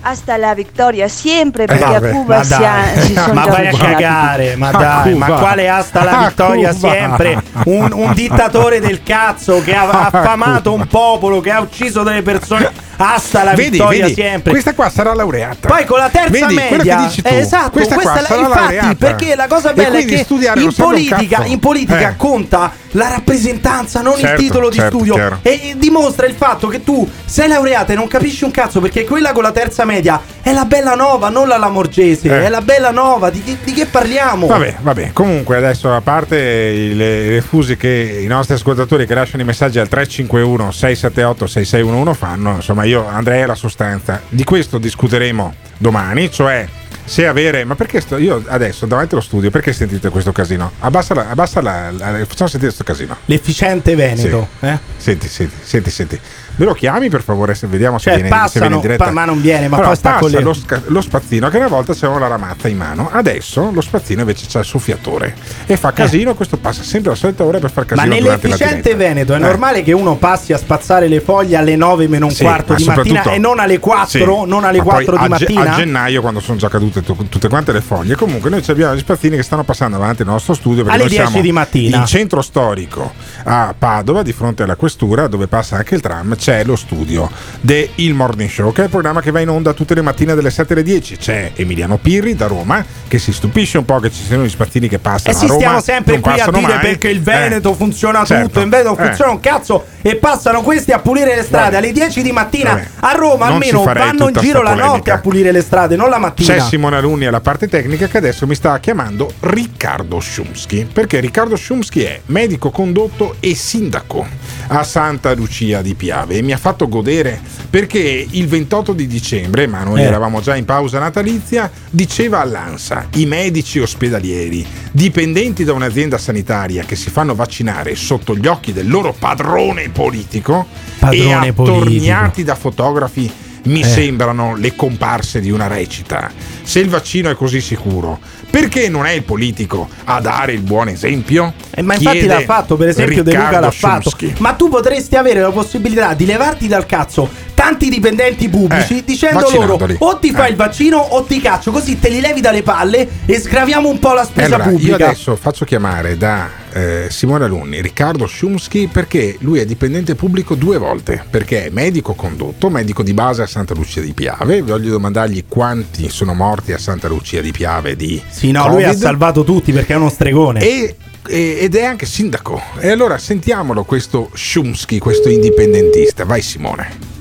Hasta 0.00 0.36
la 0.36 0.54
vittoria 0.54 1.08
sempre 1.08 1.64
perché 1.66 1.82
Eh, 1.82 1.88
Vabbè, 1.88 2.08
a 2.08 2.12
Cuba 2.12 2.36
ma 2.36 2.44
si, 2.44 2.54
ha- 2.54 2.84
si 3.00 3.14
sono 3.14 3.32
ma 3.34 3.46
vai 3.46 3.66
a 3.66 3.72
cagare, 3.76 4.54
ma 4.56 4.70
dai, 4.70 5.14
ma 5.14 5.26
quale 5.32 5.68
asta 5.68 6.04
la 6.04 6.26
vittoria 6.28 6.72
sempre? 6.72 7.42
Un, 7.64 7.90
un 7.92 8.12
dittatore 8.14 8.78
del 8.80 9.02
cazzo 9.02 9.60
che 9.64 9.74
ha 9.74 9.88
affamato 10.12 10.72
un 10.72 10.86
popolo, 10.86 11.40
che 11.40 11.50
ha 11.50 11.60
ucciso 11.60 12.02
delle 12.04 12.22
persone. 12.22 12.70
Asta 12.98 13.42
la 13.44 13.52
vedi, 13.54 13.70
vittoria 13.70 14.02
vedi, 14.06 14.14
sempre. 14.14 14.50
questa 14.52 14.74
qua 14.74 14.88
sarà 14.88 15.12
laureata. 15.14 15.68
Poi 15.68 15.84
con 15.84 15.98
la 15.98 16.08
terza 16.08 16.30
Vedi, 16.30 16.54
media, 16.54 16.96
che 16.96 17.02
dici 17.06 17.22
tu, 17.22 17.28
eh, 17.28 17.36
esatto, 17.38 17.70
questa 17.70 17.94
questa, 17.94 18.12
qua 18.12 18.20
la- 18.22 18.26
sarà 18.26 18.40
infatti, 18.40 18.60
laureata. 18.74 18.94
perché 18.94 19.34
la 19.34 19.46
cosa 19.46 19.72
bella 19.72 19.98
è 19.98 20.04
che 20.04 20.26
in 20.60 20.72
politica, 20.74 21.44
in 21.44 21.58
politica 21.58 22.10
Eh. 22.10 22.16
conta 22.16 22.72
la 22.92 23.08
rappresentanza, 23.08 24.00
non 24.00 24.14
Certo, 24.16 24.40
il 24.40 24.46
titolo 24.48 24.68
di 24.70 24.76
certo, 24.76 24.96
studio. 24.96 25.14
chiaro. 25.14 25.38
E 25.42 25.74
dimostra 25.76 26.26
il 26.26 26.34
fatto 26.34 26.68
che 26.68 26.82
tu 26.82 27.08
sei 27.24 27.48
laureata 27.48 27.92
e 27.92 27.96
non 27.96 28.06
capisci 28.08 28.44
un 28.44 28.50
cazzo 28.50 28.80
perché 28.80 29.04
quella 29.04 29.32
con 29.32 29.42
la 29.42 29.52
terza 29.52 29.84
media 29.84 30.18
è 30.40 30.52
la 30.52 30.64
bella 30.64 30.94
nova, 30.94 31.28
non 31.28 31.46
la 31.48 31.58
Lamorgese, 31.58 32.28
Eh. 32.28 32.44
è 32.44 32.48
la 32.48 32.62
bella 32.62 32.90
nova. 32.90 33.28
Di 33.30 33.42
che, 33.42 33.56
di 33.62 33.72
che 33.72 33.84
parliamo? 33.86 34.46
Vabbè, 34.46 34.76
vabbè, 34.80 35.10
comunque 35.12 35.56
adesso 35.58 35.92
a 35.92 36.00
parte 36.00 36.72
le 36.94 37.42
fusi 37.46 37.76
che 37.76 38.20
i 38.22 38.26
nostri 38.26 38.54
ascoltatori 38.54 39.06
che 39.06 39.14
lasciano 39.14 39.42
i 39.42 39.46
messaggi 39.46 39.78
al 39.78 39.88
351 39.88 40.70
678 40.70 41.46
6611 41.46 42.14
fanno, 42.18 42.54
insomma 42.54 42.84
io 42.86 43.06
andrei 43.06 43.42
alla 43.42 43.54
sostanza. 43.54 44.22
Di 44.28 44.44
questo 44.44 44.78
discuteremo 44.78 45.54
domani, 45.78 46.30
cioè 46.30 46.66
se 47.04 47.26
avere... 47.26 47.64
Ma 47.64 47.74
perché 47.76 48.00
sto, 48.00 48.16
io 48.16 48.42
adesso 48.46 48.86
davanti 48.86 49.14
allo 49.14 49.22
studio, 49.22 49.50
perché 49.50 49.72
sentite 49.72 50.08
questo 50.08 50.32
casino? 50.32 50.72
Abbassa 50.80 51.14
la... 51.14 51.28
Abbassa 51.28 51.60
la, 51.60 51.90
la- 51.90 52.24
facciamo 52.26 52.48
sentire 52.48 52.72
questo 52.72 52.84
casino. 52.84 53.16
L'efficiente 53.26 53.94
Veneto. 53.94 54.48
Sì. 54.58 54.66
eh? 54.66 54.78
Senti, 54.96 55.28
senti, 55.28 55.54
senti, 55.62 55.90
senti. 55.90 56.20
Me 56.58 56.64
lo 56.64 56.72
chiami 56.72 57.08
per 57.10 57.22
favore 57.22 57.54
se 57.54 57.66
vediamo 57.66 57.98
se 57.98 58.04
Cioè, 58.10 58.14
viene, 58.14 58.28
se 58.30 58.34
passano, 58.34 58.60
viene 58.60 58.74
in 58.76 58.80
diretta. 58.80 59.04
pa- 59.04 59.10
ma 59.10 59.24
non 59.26 59.40
viene, 59.40 59.68
ma 59.68 59.74
Allora, 59.76 59.88
poi 59.90 59.96
sta 59.98 60.14
con 60.14 60.30
le- 60.30 60.40
lo, 60.40 60.54
sca- 60.54 60.82
lo 60.86 61.00
spazzino 61.02 61.48
che 61.50 61.58
una 61.58 61.68
volta 61.68 61.92
c'aveva 61.94 62.18
la 62.18 62.28
ramazza 62.28 62.68
in 62.68 62.76
mano, 62.78 63.10
adesso 63.12 63.70
lo 63.72 63.80
spazzino 63.82 64.20
invece 64.20 64.46
c'ha 64.48 64.60
il 64.60 64.64
soffiatore 64.64 65.34
e 65.66 65.76
fa 65.76 65.92
casino. 65.92 66.34
Questo 66.34 66.56
passa 66.56 66.82
sempre 66.82 67.10
alla 67.10 67.18
solita 67.18 67.44
ora 67.44 67.58
per 67.58 67.70
far 67.70 67.84
Eh. 67.84 67.94
Ma 67.94 68.02
casino 68.04 68.14
la 68.14 68.20
nell'efficiente. 68.36 68.94
Veneto 68.94 69.32
è 69.34 69.36
Eh. 69.36 69.40
normale 69.40 69.82
che 69.82 69.92
uno 69.92 70.16
passi 70.16 70.52
a 70.54 70.58
spazzare 70.58 71.08
le 71.08 71.20
foglie 71.20 71.56
alle 71.56 71.76
9 71.76 72.08
meno 72.08 72.26
un 72.26 72.32
Sì, 72.32 72.42
quarto 72.44 72.72
ma 72.72 72.78
di 72.78 72.84
mattina 72.84 73.22
e 73.24 73.38
non 73.38 73.58
alle 73.58 73.78
4, 73.78 74.08
Sì, 74.08 74.24
non 74.24 74.64
alle 74.64 74.78
ma 74.78 74.84
poi 74.84 75.04
4 75.04 75.16
di 75.16 75.22
ge- 75.22 75.28
mattina? 75.28 75.72
A 75.72 75.76
gennaio, 75.76 76.20
quando 76.22 76.40
sono 76.40 76.56
già 76.58 76.68
cadute 76.68 77.02
tu- 77.02 77.28
tutte 77.28 77.48
quante 77.48 77.72
le 77.72 77.82
foglie, 77.82 78.14
comunque 78.16 78.48
noi 78.48 78.62
abbiamo 78.66 78.94
gli 78.94 79.00
spazzini 79.00 79.36
che 79.36 79.42
stanno 79.42 79.62
passando 79.64 79.96
avanti 79.96 80.22
al 80.22 80.28
nostro 80.28 80.54
studio. 80.54 80.84
perché 80.84 80.90
Alle 80.98 81.04
noi 81.08 81.12
10 81.12 81.26
siamo 81.30 81.42
di 81.44 81.52
mattina. 81.52 81.96
In 81.98 82.06
centro 82.06 82.40
storico 82.40 83.12
a 83.44 83.74
Padova, 83.78 84.22
di 84.22 84.32
fronte 84.32 84.62
alla 84.62 84.76
questura, 84.76 85.26
dove 85.26 85.46
passa 85.48 85.76
anche 85.76 85.94
il 85.94 86.00
tram, 86.00 86.34
c'è 86.46 86.62
lo 86.62 86.76
studio 86.76 87.28
de 87.60 87.90
Il 87.96 88.14
Morning 88.14 88.48
Show, 88.48 88.70
che 88.72 88.82
è 88.82 88.84
il 88.84 88.90
programma 88.90 89.20
che 89.20 89.32
va 89.32 89.40
in 89.40 89.48
onda 89.48 89.72
tutte 89.72 89.94
le 89.94 90.00
mattine 90.02 90.32
dalle 90.36 90.50
7 90.50 90.74
alle 90.74 90.84
10. 90.84 91.16
C'è 91.16 91.50
Emiliano 91.56 91.96
Pirri 91.96 92.36
da 92.36 92.46
Roma, 92.46 92.84
che 93.08 93.18
si 93.18 93.32
stupisce 93.32 93.78
un 93.78 93.84
po' 93.84 93.98
che 93.98 94.12
ci 94.12 94.22
siano 94.22 94.44
gli 94.44 94.48
spazzini 94.48 94.86
che 94.88 94.94
E 94.94 94.98
passano 95.00 95.36
si 95.36 95.44
a 95.44 95.48
Roma. 95.48 95.58
stiamo 95.58 95.80
sempre 95.80 96.20
qui 96.20 96.38
a 96.38 96.48
dire 96.48 96.60
mai. 96.60 96.78
perché 96.78 97.08
il 97.08 97.20
Veneto 97.20 97.72
Eh, 97.72 97.74
funziona 97.74 98.24
certo. 98.24 98.46
tutto, 98.46 98.60
in 98.60 98.68
Veneto 98.68 98.96
Eh. 98.96 99.06
funziona 99.06 99.30
un 99.32 99.40
cazzo 99.40 99.86
e 100.02 100.14
passano 100.14 100.62
questi 100.62 100.92
a 100.92 101.00
pulire 101.00 101.34
le 101.34 101.42
strade 101.42 101.64
Vabbè. 101.64 101.76
alle 101.78 101.90
10 101.92 102.22
di 102.22 102.30
mattina 102.30 102.70
Vabbè. 102.74 102.86
a 103.00 103.12
Roma 103.14 103.44
Non 103.46 103.54
almeno 103.54 103.82
vanno 103.82 104.28
in 104.28 104.34
giro 104.38 104.62
la 104.62 104.74
notte 104.74 105.10
a 105.10 105.18
pulire 105.18 105.50
le 105.50 105.62
strade, 105.62 105.96
non 105.96 106.08
la 106.08 106.18
mattina. 106.18 106.54
C'è 106.54 106.60
Simone 106.60 106.94
Alunni 106.94 107.26
alla 107.26 107.40
parte 107.40 107.66
tecnica 107.66 108.06
che 108.06 108.18
adesso 108.18 108.46
mi 108.46 108.54
sta 108.54 108.78
chiamando 108.78 109.32
Riccardo 109.40 110.20
Schumsky. 110.20 110.84
Perché 110.92 111.18
Riccardo 111.18 111.56
Schumsky 111.56 112.02
è 112.02 112.20
medico 112.26 112.70
condotto 112.70 113.34
e 113.40 113.56
sindaco 113.56 114.24
a 114.68 114.84
Santa 114.84 115.32
Lucia 115.34 115.82
di 115.82 115.94
Piave 115.94 116.34
e 116.36 116.42
mi 116.42 116.52
ha 116.52 116.56
fatto 116.58 116.88
godere 116.88 117.40
perché 117.68 118.26
il 118.30 118.46
28 118.46 118.92
di 118.92 119.06
dicembre, 119.06 119.66
ma 119.66 119.82
noi 119.84 120.00
Eh. 120.00 120.04
eravamo 120.04 120.40
già 120.40 120.54
in 120.56 120.64
pausa 120.64 120.98
natalizia, 120.98 121.70
diceva 121.90 122.40
all'ANSA 122.40 123.08
i 123.14 123.26
medici 123.26 123.78
ospedalieri 123.78 124.64
dipendenti 124.92 125.64
da 125.64 125.72
un'azienda 125.72 126.18
sanitaria 126.18 126.84
che 126.84 126.96
si 126.96 127.10
fanno 127.10 127.34
vaccinare 127.34 127.94
sotto 127.94 128.34
gli 128.36 128.46
occhi 128.46 128.72
del 128.72 128.88
loro 128.88 129.14
padrone 129.18 129.88
politico 129.90 130.66
Padrone 130.98 131.48
e 131.48 131.52
politico. 131.52 131.62
attorniati 131.78 132.44
da 132.44 132.54
fotografi 132.54 133.30
mi 133.66 133.80
Eh. 133.80 133.84
sembrano 133.84 134.56
le 134.56 134.74
comparse 134.74 135.40
di 135.40 135.50
una 135.50 135.66
recita. 135.68 136.30
Se 136.62 136.80
il 136.80 136.88
vaccino 136.88 137.30
è 137.30 137.34
così 137.34 137.60
sicuro, 137.60 138.18
perché 138.50 138.88
non 138.88 139.06
è 139.06 139.10
il 139.12 139.22
politico 139.22 139.88
a 140.04 140.20
dare 140.20 140.52
il 140.52 140.60
buon 140.60 140.88
esempio? 140.88 141.52
Eh, 141.70 141.82
ma 141.82 141.94
infatti 141.94 142.18
Chiede 142.18 142.34
l'ha 142.34 142.40
fatto, 142.40 142.76
per 142.76 142.88
esempio, 142.88 143.22
De 143.22 143.30
Luca 143.32 143.44
Riccardo 143.44 143.66
l'ha 143.66 143.72
fatto. 143.72 144.10
Schumsky. 144.10 144.34
Ma 144.40 144.52
tu 144.54 144.68
potresti 144.68 145.14
avere 145.16 145.40
la 145.40 145.50
possibilità 145.50 146.14
di 146.14 146.26
levarti 146.26 146.66
dal 146.66 146.86
cazzo 146.86 147.28
tanti 147.54 147.88
dipendenti 147.88 148.48
pubblici 148.48 148.98
Eh, 148.98 149.04
dicendo 149.04 149.48
loro 149.50 149.78
o 149.98 150.18
ti 150.18 150.30
fai 150.30 150.48
Eh. 150.48 150.50
il 150.50 150.56
vaccino 150.56 150.98
o 150.98 151.22
ti 151.24 151.40
caccio, 151.40 151.70
così 151.70 151.98
te 151.98 152.08
li 152.08 152.20
levi 152.20 152.40
dalle 152.40 152.62
palle 152.62 153.08
e 153.24 153.38
sgraviamo 153.40 153.88
un 153.88 153.98
po' 153.98 154.12
la 154.12 154.24
spesa 154.24 154.54
allora, 154.56 154.70
io 154.70 154.76
pubblica. 154.76 155.04
adesso 155.06 155.36
faccio 155.36 155.64
chiamare 155.64 156.16
da 156.16 156.48
eh, 156.76 157.06
Simone 157.10 157.44
Alunni, 157.44 157.80
Riccardo 157.80 158.26
Schumski, 158.26 158.86
perché 158.86 159.36
lui 159.40 159.60
è 159.60 159.64
dipendente 159.64 160.14
pubblico 160.14 160.54
due 160.54 160.76
volte, 160.76 161.24
perché 161.28 161.66
è 161.66 161.70
medico 161.70 162.12
condotto, 162.12 162.68
medico 162.68 163.02
di 163.02 163.14
base 163.14 163.40
a 163.42 163.46
Santa 163.46 163.72
Lucia 163.72 164.02
di 164.02 164.12
Piave. 164.12 164.60
Voglio 164.60 164.90
domandargli 164.90 165.44
quanti 165.48 166.10
sono 166.10 166.34
morti 166.34 166.72
a 166.72 166.78
Santa 166.78 167.08
Lucia 167.08 167.40
di 167.40 167.50
Piave 167.50 167.96
di 167.96 168.22
Sì, 168.28 168.50
no, 168.50 168.62
Covid. 168.62 168.74
lui 168.74 168.84
ha 168.84 168.94
salvato 168.94 169.42
tutti 169.42 169.72
perché 169.72 169.94
è 169.94 169.96
uno 169.96 170.10
stregone. 170.10 170.60
E- 170.60 170.96
ed 171.28 171.74
è 171.74 171.82
anche 171.82 172.06
sindaco. 172.06 172.62
E 172.78 172.88
allora 172.88 173.18
sentiamolo 173.18 173.82
questo 173.82 174.30
Schumski, 174.32 175.00
questo 175.00 175.28
indipendentista. 175.28 176.24
Vai 176.24 176.40
Simone. 176.40 177.15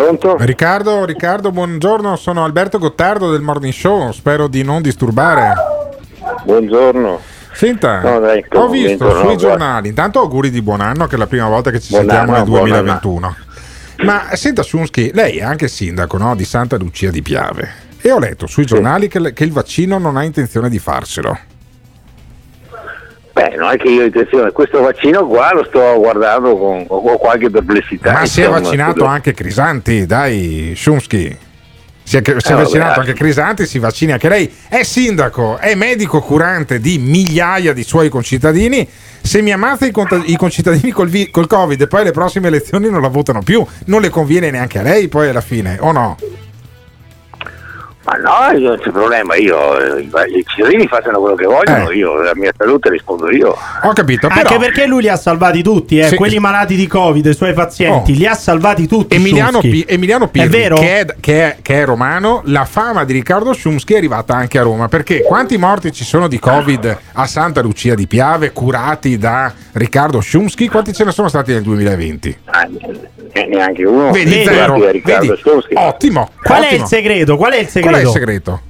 Pronto? 0.00 0.36
Riccardo, 0.38 1.04
Riccardo, 1.04 1.50
buongiorno, 1.50 2.16
sono 2.16 2.42
Alberto 2.42 2.78
Gottardo 2.78 3.30
del 3.30 3.42
Morning 3.42 3.70
Show, 3.70 4.12
spero 4.12 4.48
di 4.48 4.62
non 4.62 4.80
disturbare. 4.80 5.52
Buongiorno. 6.42 7.20
Senta, 7.52 8.00
No, 8.00 8.18
dai, 8.18 8.42
ho 8.48 8.68
visto 8.68 9.04
no, 9.04 9.10
sui 9.10 9.20
guarda. 9.20 9.36
giornali, 9.36 9.88
intanto 9.88 10.20
auguri 10.20 10.50
di 10.50 10.62
buon 10.62 10.80
anno 10.80 11.06
che 11.06 11.16
è 11.16 11.18
la 11.18 11.26
prima 11.26 11.48
volta 11.48 11.70
che 11.70 11.80
ci 11.80 11.90
Buon 11.90 12.00
sentiamo 12.08 12.32
anno, 12.32 12.38
nel 12.38 12.48
buon 12.48 12.62
2021. 12.62 13.36
Ma 13.98 14.28
senta 14.32 14.62
Sunski, 14.62 15.10
lei 15.12 15.36
è 15.36 15.42
anche 15.42 15.68
sindaco 15.68 16.16
no, 16.16 16.34
di 16.34 16.46
Santa 16.46 16.78
Lucia 16.78 17.10
di 17.10 17.20
Piave 17.20 17.68
e 18.00 18.10
ho 18.10 18.18
letto 18.18 18.46
sui 18.46 18.64
giornali 18.64 19.06
che, 19.06 19.34
che 19.34 19.44
il 19.44 19.52
vaccino 19.52 19.98
non 19.98 20.16
ha 20.16 20.24
intenzione 20.24 20.70
di 20.70 20.78
farselo. 20.78 21.38
Beh, 23.32 23.54
non 23.56 23.70
è 23.70 23.76
che 23.76 23.88
io 23.88 24.02
ho 24.02 24.06
intenzione, 24.06 24.50
questo 24.50 24.80
vaccino 24.80 25.26
qua 25.26 25.52
lo 25.54 25.64
sto 25.64 25.98
guardando 25.98 26.56
con, 26.56 26.86
con 26.86 27.16
qualche 27.18 27.48
perplessità. 27.48 28.12
Ma 28.12 28.26
si 28.26 28.40
è 28.40 28.48
vaccinato 28.48 29.04
anche 29.04 29.32
Crisanti, 29.34 30.04
dai, 30.04 30.72
Shumsky. 30.76 31.36
Si 32.02 32.16
è, 32.16 32.22
si 32.24 32.30
è 32.30 32.32
Eh, 32.32 32.34
vabbè, 32.34 32.54
vaccinato 32.62 32.96
eh. 32.98 33.00
anche 33.02 33.12
Crisanti, 33.12 33.66
si 33.66 33.78
vaccina 33.78 34.14
anche 34.14 34.28
lei. 34.28 34.52
È 34.68 34.82
sindaco, 34.82 35.58
è 35.58 35.76
medico 35.76 36.20
curante 36.20 36.80
di 36.80 36.98
migliaia 36.98 37.72
di 37.72 37.84
suoi 37.84 38.08
concittadini. 38.08 38.88
Se 39.22 39.40
mi 39.42 39.52
ammazza 39.52 39.86
i, 39.86 39.92
cont- 39.92 40.24
i 40.26 40.36
concittadini 40.36 40.90
col, 40.90 41.08
vi- 41.08 41.30
col 41.30 41.46
Covid 41.46 41.80
e 41.80 41.86
poi 41.86 42.00
alle 42.00 42.10
prossime 42.10 42.48
elezioni 42.48 42.90
non 42.90 43.00
la 43.00 43.08
votano 43.08 43.42
più, 43.42 43.64
non 43.84 44.00
le 44.00 44.08
conviene 44.08 44.50
neanche 44.50 44.80
a 44.80 44.82
lei 44.82 45.06
poi 45.06 45.28
alla 45.28 45.40
fine, 45.40 45.76
o 45.78 45.92
no? 45.92 46.16
Ma 48.10 48.50
no, 48.50 48.58
io 48.58 48.68
non 48.70 48.78
c'è 48.78 48.90
problema, 48.90 49.36
io, 49.36 49.78
eh, 49.78 50.00
i 50.00 50.44
cittadini 50.44 50.88
facciano 50.88 51.20
quello 51.20 51.36
che 51.36 51.44
vogliono, 51.46 51.90
Eh. 51.90 51.94
io, 51.96 52.20
la 52.20 52.32
mia 52.34 52.50
salute 52.56 52.90
rispondo 52.90 53.30
io. 53.30 53.56
Ho 53.82 53.92
capito, 53.92 54.26
però... 54.26 54.40
Anche 54.40 54.58
perché 54.58 54.86
lui 54.86 55.02
li 55.02 55.08
ha 55.08 55.16
salvati 55.16 55.62
tutti, 55.62 55.96
eh. 55.98 56.08
Sì. 56.08 56.16
quelli 56.16 56.40
malati 56.40 56.74
di 56.74 56.88
Covid, 56.88 57.24
i 57.24 57.34
suoi 57.34 57.52
pazienti, 57.52 58.10
Oh. 58.12 58.16
li 58.16 58.26
ha 58.26 58.34
salvati 58.34 58.88
tutti. 58.88 59.14
Emiliano. 59.14 59.60
Pi- 59.60 59.84
Emiliano 59.86 60.26
Pirri, 60.26 60.46
È 60.46 60.50
vero? 60.50 60.74
Che, 60.76 60.98
è, 61.00 61.06
che 61.20 61.42
è- 61.44 61.56
che 61.62 61.82
è 61.82 61.84
romano, 61.84 62.40
la 62.46 62.64
fama 62.64 63.04
di 63.04 63.12
Riccardo 63.12 63.52
Schumski 63.52 63.94
è 63.94 63.98
arrivata 63.98 64.34
anche 64.34 64.58
a 64.58 64.62
Roma. 64.62 64.88
Perché 64.88 65.22
quanti 65.22 65.56
morti 65.56 65.92
ci 65.92 66.02
sono 66.04 66.26
di 66.26 66.40
Covid 66.40 66.98
a 67.12 67.26
Santa 67.28 67.60
Lucia 67.62 67.94
di 67.94 68.08
Piave 68.08 68.50
curati 68.52 69.18
da 69.18 69.52
Riccardo 69.80 70.20
Schumski? 70.20 70.68
Quanti 70.68 70.92
ce 70.92 71.04
ne 71.04 71.10
sono 71.10 71.28
stati 71.28 71.54
nel 71.54 71.62
2020? 71.62 72.38
Ah, 72.44 72.68
eh, 73.32 73.46
neanche 73.46 73.82
uno. 73.86 74.10
Vedi, 74.10 74.28
Vedi, 74.30 74.44
zero. 74.44 74.90
Riccardo 74.90 75.26
Vedi? 75.28 75.40
Schumski. 75.40 75.72
Ottimo. 75.74 76.30
Qual 76.42 76.62
è 76.62 76.66
ottimo. 76.66 76.82
il 76.82 76.86
segreto? 76.86 77.36
Qual 77.38 77.52
è 77.52 77.56
il 77.60 77.66
segreto? 77.66 77.88
Qual 77.88 78.02
è 78.02 78.04
il 78.06 78.12
segreto? 78.12 78.60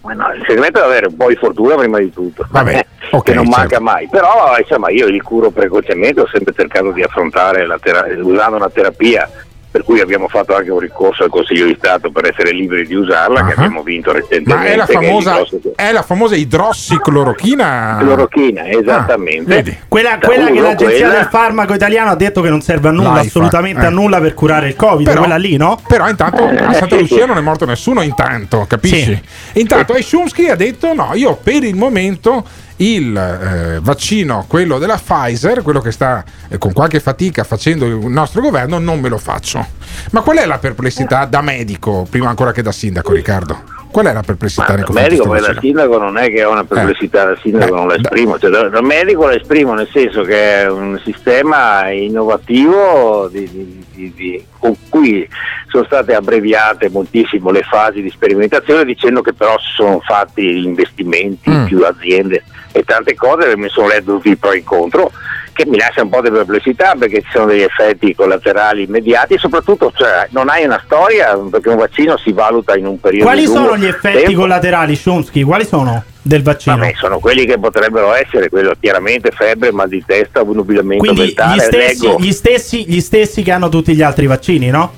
Ma 0.00 0.12
no, 0.14 0.32
il 0.32 0.42
segreto 0.48 0.80
è 0.80 0.84
avere 0.84 1.06
un 1.08 1.16
po' 1.16 1.28
di 1.28 1.36
fortuna 1.36 1.74
prima 1.76 1.98
di 1.98 2.10
tutto, 2.10 2.46
Vabbè, 2.48 2.86
ok, 3.12 3.22
che 3.22 3.34
non 3.34 3.44
certo. 3.44 3.60
manca 3.60 3.78
mai. 3.80 4.08
Però 4.08 4.56
insomma 4.58 4.88
io 4.90 5.06
li 5.06 5.20
curo 5.20 5.50
precocemente, 5.50 6.22
ho 6.22 6.28
sempre 6.32 6.54
cercato 6.56 6.90
di 6.92 7.02
affrontare 7.02 7.66
la 7.66 7.78
tera- 7.78 8.06
usando 8.22 8.56
una 8.56 8.70
terapia 8.70 9.28
per 9.72 9.82
cui 9.84 10.00
abbiamo 10.00 10.28
fatto 10.28 10.54
anche 10.54 10.70
un 10.70 10.78
ricorso 10.78 11.24
al 11.24 11.30
Consiglio 11.30 11.64
di 11.64 11.74
Stato 11.78 12.10
per 12.10 12.26
essere 12.30 12.52
liberi 12.52 12.86
di 12.86 12.94
usarla, 12.94 13.42
che 13.46 13.52
Ah. 13.52 13.54
abbiamo 13.56 13.82
vinto 13.82 14.12
recentemente. 14.12 14.54
Ma 14.54 14.64
è 14.64 14.76
la 14.76 14.86
famosa, 14.86 15.30
l'idrossico- 15.32 15.72
è 15.74 15.92
la 15.92 16.02
famosa 16.02 16.36
idrossiclorochina? 16.36 17.96
Clorochina, 18.00 18.68
esattamente. 18.68 19.58
Ah. 19.58 19.84
Quella, 19.88 20.18
quella 20.18 20.46
che 20.50 20.60
l'agenzia 20.60 20.86
quella- 21.06 21.12
del 21.14 21.28
farmaco 21.30 21.74
italiano 21.74 22.10
ha 22.10 22.14
detto 22.16 22.40
che 22.42 22.50
non 22.50 22.60
serve 22.60 22.88
a 22.88 22.92
nulla, 22.92 23.08
L'AIFA, 23.14 23.20
assolutamente 23.28 23.80
eh. 23.82 23.86
a 23.86 23.90
nulla 23.90 24.20
per 24.20 24.34
curare 24.34 24.68
il 24.68 24.76
Covid, 24.76 25.06
Però- 25.06 25.20
quella 25.20 25.36
lì, 25.36 25.56
no? 25.56 25.80
Però 25.88 26.08
intanto 26.08 26.48
Eh, 26.48 26.56
a 26.64 26.72
Santa 26.74 26.96
Lucia 26.96 27.24
non 27.26 27.38
è 27.38 27.40
morto 27.40 27.64
nessuno 27.64 28.02
intanto, 28.02 28.66
capisci? 28.68 29.20
Intanto 29.54 29.94
e 29.94 30.02
Schumski 30.02 30.48
ha 30.48 30.54
detto 30.54 30.92
no, 30.92 31.10
io 31.14 31.34
per 31.42 31.62
il 31.64 31.76
momento 31.76 32.44
il 32.76 33.16
eh, 33.16 33.80
vaccino, 33.80 34.44
quello 34.46 34.78
della 34.78 34.96
Pfizer, 34.96 35.62
quello 35.62 35.80
che 35.80 35.92
sta 35.92 36.24
eh, 36.48 36.58
con 36.58 36.72
qualche 36.72 37.00
fatica 37.00 37.44
facendo 37.44 37.86
il 37.86 37.96
nostro 38.06 38.40
governo, 38.40 38.78
non 38.78 39.00
me 39.00 39.08
lo 39.08 39.18
faccio. 39.18 39.64
Ma 40.10 40.20
qual 40.20 40.38
è 40.38 40.46
la 40.46 40.58
perplessità 40.58 41.24
da 41.24 41.40
medico, 41.40 42.06
prima 42.08 42.28
ancora 42.28 42.52
che 42.52 42.62
da 42.62 42.72
sindaco, 42.72 43.12
Riccardo? 43.12 43.81
Qual 43.92 44.06
è 44.06 44.12
la 44.12 44.22
perplessità 44.22 44.64
confronti 44.74 44.92
medico 45.02 45.22
di 45.24 45.28
poi 45.28 45.40
da 45.54 45.60
sindaco 45.60 45.98
non 45.98 46.16
è 46.16 46.30
che 46.32 46.44
ho 46.44 46.50
una 46.50 46.64
perplessità 46.64 47.24
da 47.26 47.36
sindaco, 47.42 47.74
Eh, 47.74 47.76
non 47.76 47.88
la 47.88 47.94
esprimo, 47.96 48.38
cioè, 48.38 48.50
da, 48.50 48.68
da 48.70 48.80
medico 48.80 49.26
la 49.26 49.34
esprimo 49.34 49.74
nel 49.74 49.88
senso 49.92 50.22
che 50.22 50.60
è 50.62 50.70
un 50.70 50.98
sistema 51.04 51.90
innovativo 51.90 53.28
di- 53.30 53.48
di- 53.50 53.84
di- 53.94 54.12
di- 54.14 54.44
con 54.58 54.74
cui 54.88 55.28
sono 55.68 55.84
state 55.84 56.14
abbreviate 56.14 56.88
moltissimo 56.88 57.50
le 57.50 57.62
fasi 57.62 58.00
di 58.02 58.10
sperimentazione 58.10 58.84
dicendo 58.84 59.20
che 59.22 59.32
però 59.34 59.58
si 59.58 59.70
sono 59.74 60.00
fatti 60.00 60.64
investimenti, 60.64 61.50
Mm. 61.50 61.64
più 61.66 61.84
aziende 61.84 62.42
e 62.72 62.82
tante 62.84 63.14
cose 63.14 63.54
mi 63.56 63.68
sono 63.68 63.88
letto 63.88 64.14
tutti 64.14 64.30
i 64.30 64.36
pro 64.36 64.52
e 64.52 64.64
contro 64.64 65.12
che 65.52 65.66
mi 65.66 65.76
lascia 65.78 66.02
un 66.02 66.08
po' 66.08 66.20
di 66.20 66.30
perplessità 66.30 66.94
perché 66.98 67.20
ci 67.22 67.28
sono 67.32 67.46
degli 67.46 67.62
effetti 67.62 68.14
collaterali 68.14 68.84
immediati 68.84 69.34
e 69.34 69.38
soprattutto 69.38 69.92
cioè, 69.94 70.26
non 70.30 70.48
hai 70.48 70.64
una 70.64 70.80
storia 70.84 71.36
perché 71.50 71.68
un 71.68 71.76
vaccino 71.76 72.16
si 72.16 72.32
valuta 72.32 72.76
in 72.76 72.86
un 72.86 72.98
periodo 73.00 73.24
Quali 73.26 73.46
sono 73.46 73.76
gli 73.76 73.86
effetti 73.86 74.24
tempo. 74.24 74.40
collaterali, 74.40 74.96
Schumski? 74.96 75.42
Quali 75.42 75.64
sono 75.64 76.02
del 76.22 76.42
vaccino? 76.42 76.76
Vabbè, 76.76 76.92
sono 76.96 77.18
quelli 77.18 77.44
che 77.44 77.58
potrebbero 77.58 78.14
essere, 78.14 78.48
quello 78.48 78.74
chiaramente 78.80 79.30
febbre, 79.30 79.72
mal 79.72 79.88
di 79.88 80.02
testa, 80.06 80.40
obnubilamento 80.40 81.04
Quindi 81.04 81.20
mentale, 81.34 81.56
gli 81.56 81.60
stessi, 81.60 82.14
gli, 82.18 82.32
stessi, 82.32 82.84
gli 82.88 83.00
stessi 83.00 83.42
che 83.42 83.50
hanno 83.52 83.68
tutti 83.68 83.94
gli 83.94 84.02
altri 84.02 84.26
vaccini, 84.26 84.70
no? 84.70 84.92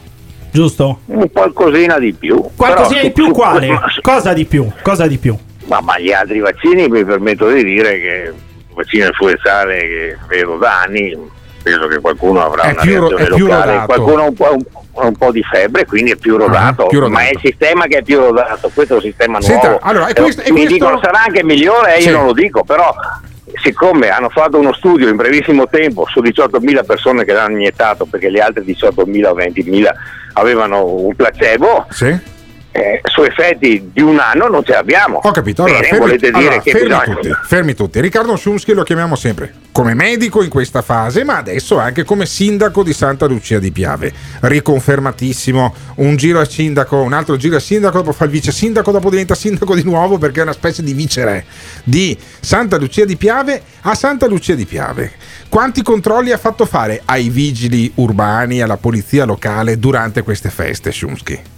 Giusto? 0.51 1.01
un 1.07 1.31
qualcosina 1.33 1.99
di 1.99 2.13
più. 2.13 2.41
Qualcosina 2.55 3.01
Però 3.01 3.07
di 3.09 3.13
più 3.13 3.25
su- 3.27 3.33
quale? 3.33 3.67
Ma, 3.69 3.83
Cosa 4.01 4.33
di 4.33 4.45
più? 4.45 4.71
Cosa 4.83 5.07
di 5.07 5.19
più? 5.19 5.37
ma- 5.67 5.81
ma 5.81 5.99
gli 5.99 6.13
altri 6.13 6.41
vaccini 6.41 6.89
mi 6.89 7.05
permetto 7.05 7.49
di 7.51 7.65
dire 7.65 7.99
che 7.99 8.33
vaccino 8.75 9.07
influenzale 9.07 9.79
che 9.79 10.17
vedo 10.29 10.57
da 10.57 10.81
anni, 10.83 11.17
penso 11.63 11.87
che 11.87 11.99
qualcuno 12.01 12.45
avrà 12.45 12.63
È 12.65 12.73
una 12.73 12.81
più 12.83 13.09
reazione 13.09 13.29
locale, 13.29 13.73
rodato. 13.73 13.87
qualcuno 13.87 14.25
un 14.27 14.35
po', 14.35 14.53
un, 14.53 14.63
un 15.07 15.17
po' 15.17 15.31
di 15.33 15.43
febbre, 15.43 15.87
quindi 15.87 16.11
è 16.13 16.17
più 16.17 16.37
rodato, 16.37 16.87
più 16.87 17.01
rodato. 17.01 17.19
ma 17.19 17.27
è 17.27 17.33
il 17.33 17.41
sistema 17.43 17.87
che 17.87 17.99
è 17.99 18.03
più 18.03 18.19
rodato, 18.19 18.71
questo 18.75 18.93
è 18.95 18.97
un 18.97 19.03
sistema 19.03 19.41
Senta, 19.41 19.69
nuovo. 19.69 19.83
allora, 19.85 20.09
e 20.09 20.13
questo- 20.15 20.43
e 20.43 20.51
mi 20.53 20.59
questo- 20.67 20.73
dicono 20.75 21.01
sarà 21.03 21.23
anche 21.25 21.43
migliore, 21.43 21.97
eh, 21.97 22.01
Sì. 22.03 22.09
io 22.09 22.17
non 22.17 22.27
lo 22.27 22.33
dico, 22.33 22.63
però 22.65 22.95
siccome 23.63 24.09
hanno 24.11 24.29
fatto 24.31 24.59
uno 24.59 24.73
studio 24.73 25.09
in 25.09 25.17
brevissimo 25.17 25.67
tempo 25.69 26.07
su 26.09 26.21
18.000 26.21 26.83
persone 26.83 27.25
che 27.25 27.33
l'hanno 27.33 27.57
iniettato, 27.57 28.05
perché 28.05 28.29
le 28.29 28.41
altre 28.41 28.65
18.000 28.65 29.31
o 29.31 29.35
20.000 29.35 29.95
avevano 30.35 30.85
un 30.85 31.15
placebo, 31.15 31.87
Sì? 31.91 32.17
Eh, 32.77 33.01
su 33.05 33.23
effetti 33.23 33.91
di 33.93 34.03
un 34.03 34.19
anno 34.19 34.49
non 34.49 34.65
ce 34.65 34.73
l'abbiamo. 34.73 35.21
Ho 35.23 35.31
capito, 35.31 35.63
allora, 35.63 35.79
Bene, 35.79 35.91
fermi, 35.91 36.07
volete 36.07 36.31
dire 36.33 36.39
allora, 36.39 36.61
che 36.61 36.71
fermi 36.73 36.89
bisogna... 36.89 37.15
tutti, 37.15 37.31
fermi 37.45 37.75
tutti. 37.75 38.01
Riccardo 38.01 38.37
Schumski 38.37 38.73
lo 38.73 38.83
chiamiamo 38.83 39.15
sempre 39.15 39.55
come 39.71 39.95
medico 39.95 40.43
in 40.43 40.49
questa 40.49 40.83
fase, 40.83 41.23
ma 41.23 41.37
adesso 41.37 41.79
anche 41.79 42.03
come 42.03 42.27
sindaco 42.27 42.83
di 42.83 42.93
Santa 42.93 43.27
Lucia 43.27 43.61
di 43.61 43.71
Piave. 43.71 44.13
Riconfermatissimo, 44.41 45.75
un 45.97 46.17
giro 46.17 46.41
a 46.41 46.45
sindaco, 46.45 47.01
un 47.01 47.13
altro 47.13 47.37
giro 47.37 47.57
a 47.57 47.61
sindaco, 47.61 47.99
dopo 47.99 48.11
fa 48.11 48.25
il 48.25 48.31
vice 48.31 48.51
sindaco, 48.51 48.91
dopo 48.91 49.09
diventa 49.09 49.37
sindaco 49.37 49.77
di 49.77 49.85
nuovo 49.85 50.19
perché 50.19 50.41
è 50.41 50.43
una 50.43 50.53
specie 50.53 50.83
di 50.83 50.95
viceré 50.95 51.45
di 51.85 52.19
Santa 52.41 52.77
Lucia 52.77 53.05
di 53.05 53.17
Piave 53.17 53.63
a 53.83 53.95
Santa 53.95 54.27
Lucia 54.27 54.57
di 54.57 54.67
Piave. 54.67 55.13
Quanti 55.49 55.83
controlli 55.83 56.33
ha 56.33 56.39
fatto 56.39 56.67
fare 56.67 57.03
ai 57.05 57.29
vigili 57.29 57.93
urbani, 57.95 58.63
alla 58.63 58.79
polizia 58.79 59.25
locale 59.25 59.79
durante 59.79 60.23
queste 60.23 60.51
feste, 60.51 60.91
Schumski? 60.91 61.54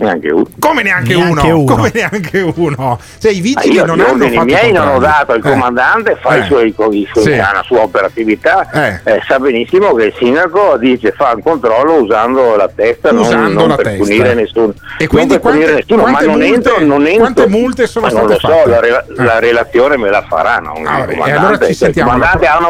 Neanche 0.00 0.30
uno. 0.30 0.46
Come 0.58 0.82
neanche, 0.82 1.14
Neanche 1.14 1.46
uno? 1.46 1.56
uno. 1.58 1.74
Come 1.74 1.90
neanche 1.92 2.40
uno? 2.54 2.98
Cioè, 3.18 3.30
i 3.32 3.36
Ma 3.36 3.42
vigili 3.42 3.74
io 3.74 3.84
non 3.84 3.96
gli 3.98 4.00
hanno 4.00 4.28
fatto 4.28 4.44
miei 4.44 4.72
non 4.72 4.88
ho 4.88 4.98
dato, 4.98 5.34
il 5.34 5.44
Eh. 5.44 5.50
comandante 5.50 6.16
fa 6.18 6.36
Eh. 6.36 6.40
i 6.40 6.44
suoi, 6.44 6.68
i 6.68 6.74
suoi- 7.12 7.22
Sì. 7.24 7.36
la 7.36 7.62
sua 7.66 7.80
operatività, 7.82 8.70
Eh. 8.72 9.00
eh, 9.04 9.22
sa 9.28 9.38
benissimo 9.38 9.92
che 9.94 10.06
il 10.06 10.14
sindaco 10.18 10.78
dice 10.78 11.12
fa 11.12 11.32
un 11.34 11.42
controllo 11.42 12.00
usando 12.02 12.56
la 12.56 12.70
testa, 12.74 13.10
non- 13.12 13.24
Usando 13.26 13.60
non, 13.60 13.68
la 13.68 13.76
per 13.76 13.84
testa. 13.88 14.02
punire 14.04 14.32
nessuno. 14.34 14.72
E 14.98 15.06
quindi 15.06 15.32
non 15.34 15.42
quante- 15.42 15.72
nessuno, 15.74 16.02
ma 16.02 16.08
quante 16.10 16.24
non 16.26 16.34
multe- 16.38 16.54
entro, 16.54 16.80
non 16.80 17.06
entro. 17.06 17.18
quante 17.20 17.46
multe 17.48 17.86
sono 17.86 18.06
ma 18.06 18.12
non 18.12 18.28
state 18.30 18.32
lo 18.32 18.54
so, 18.54 18.70
fatte? 18.70 18.90
la, 18.90 19.04
Eh. 19.04 19.04
la 19.24 19.38
relazione 19.38 19.96
me 19.98 20.08
la 20.10 20.22
faranno. 20.26 20.72
il 20.78 20.86
Ah, 20.86 20.98
vabbè, 21.00 21.12
e 21.12 21.14
comandante, 21.16 21.30
allora 21.38 21.52
ci 21.54 21.60
cioè, 21.60 21.68
il 21.68 21.76
sentiamo 21.76 22.10
comandante 22.10 22.46
ha 22.46 22.56
pro- 22.56 22.66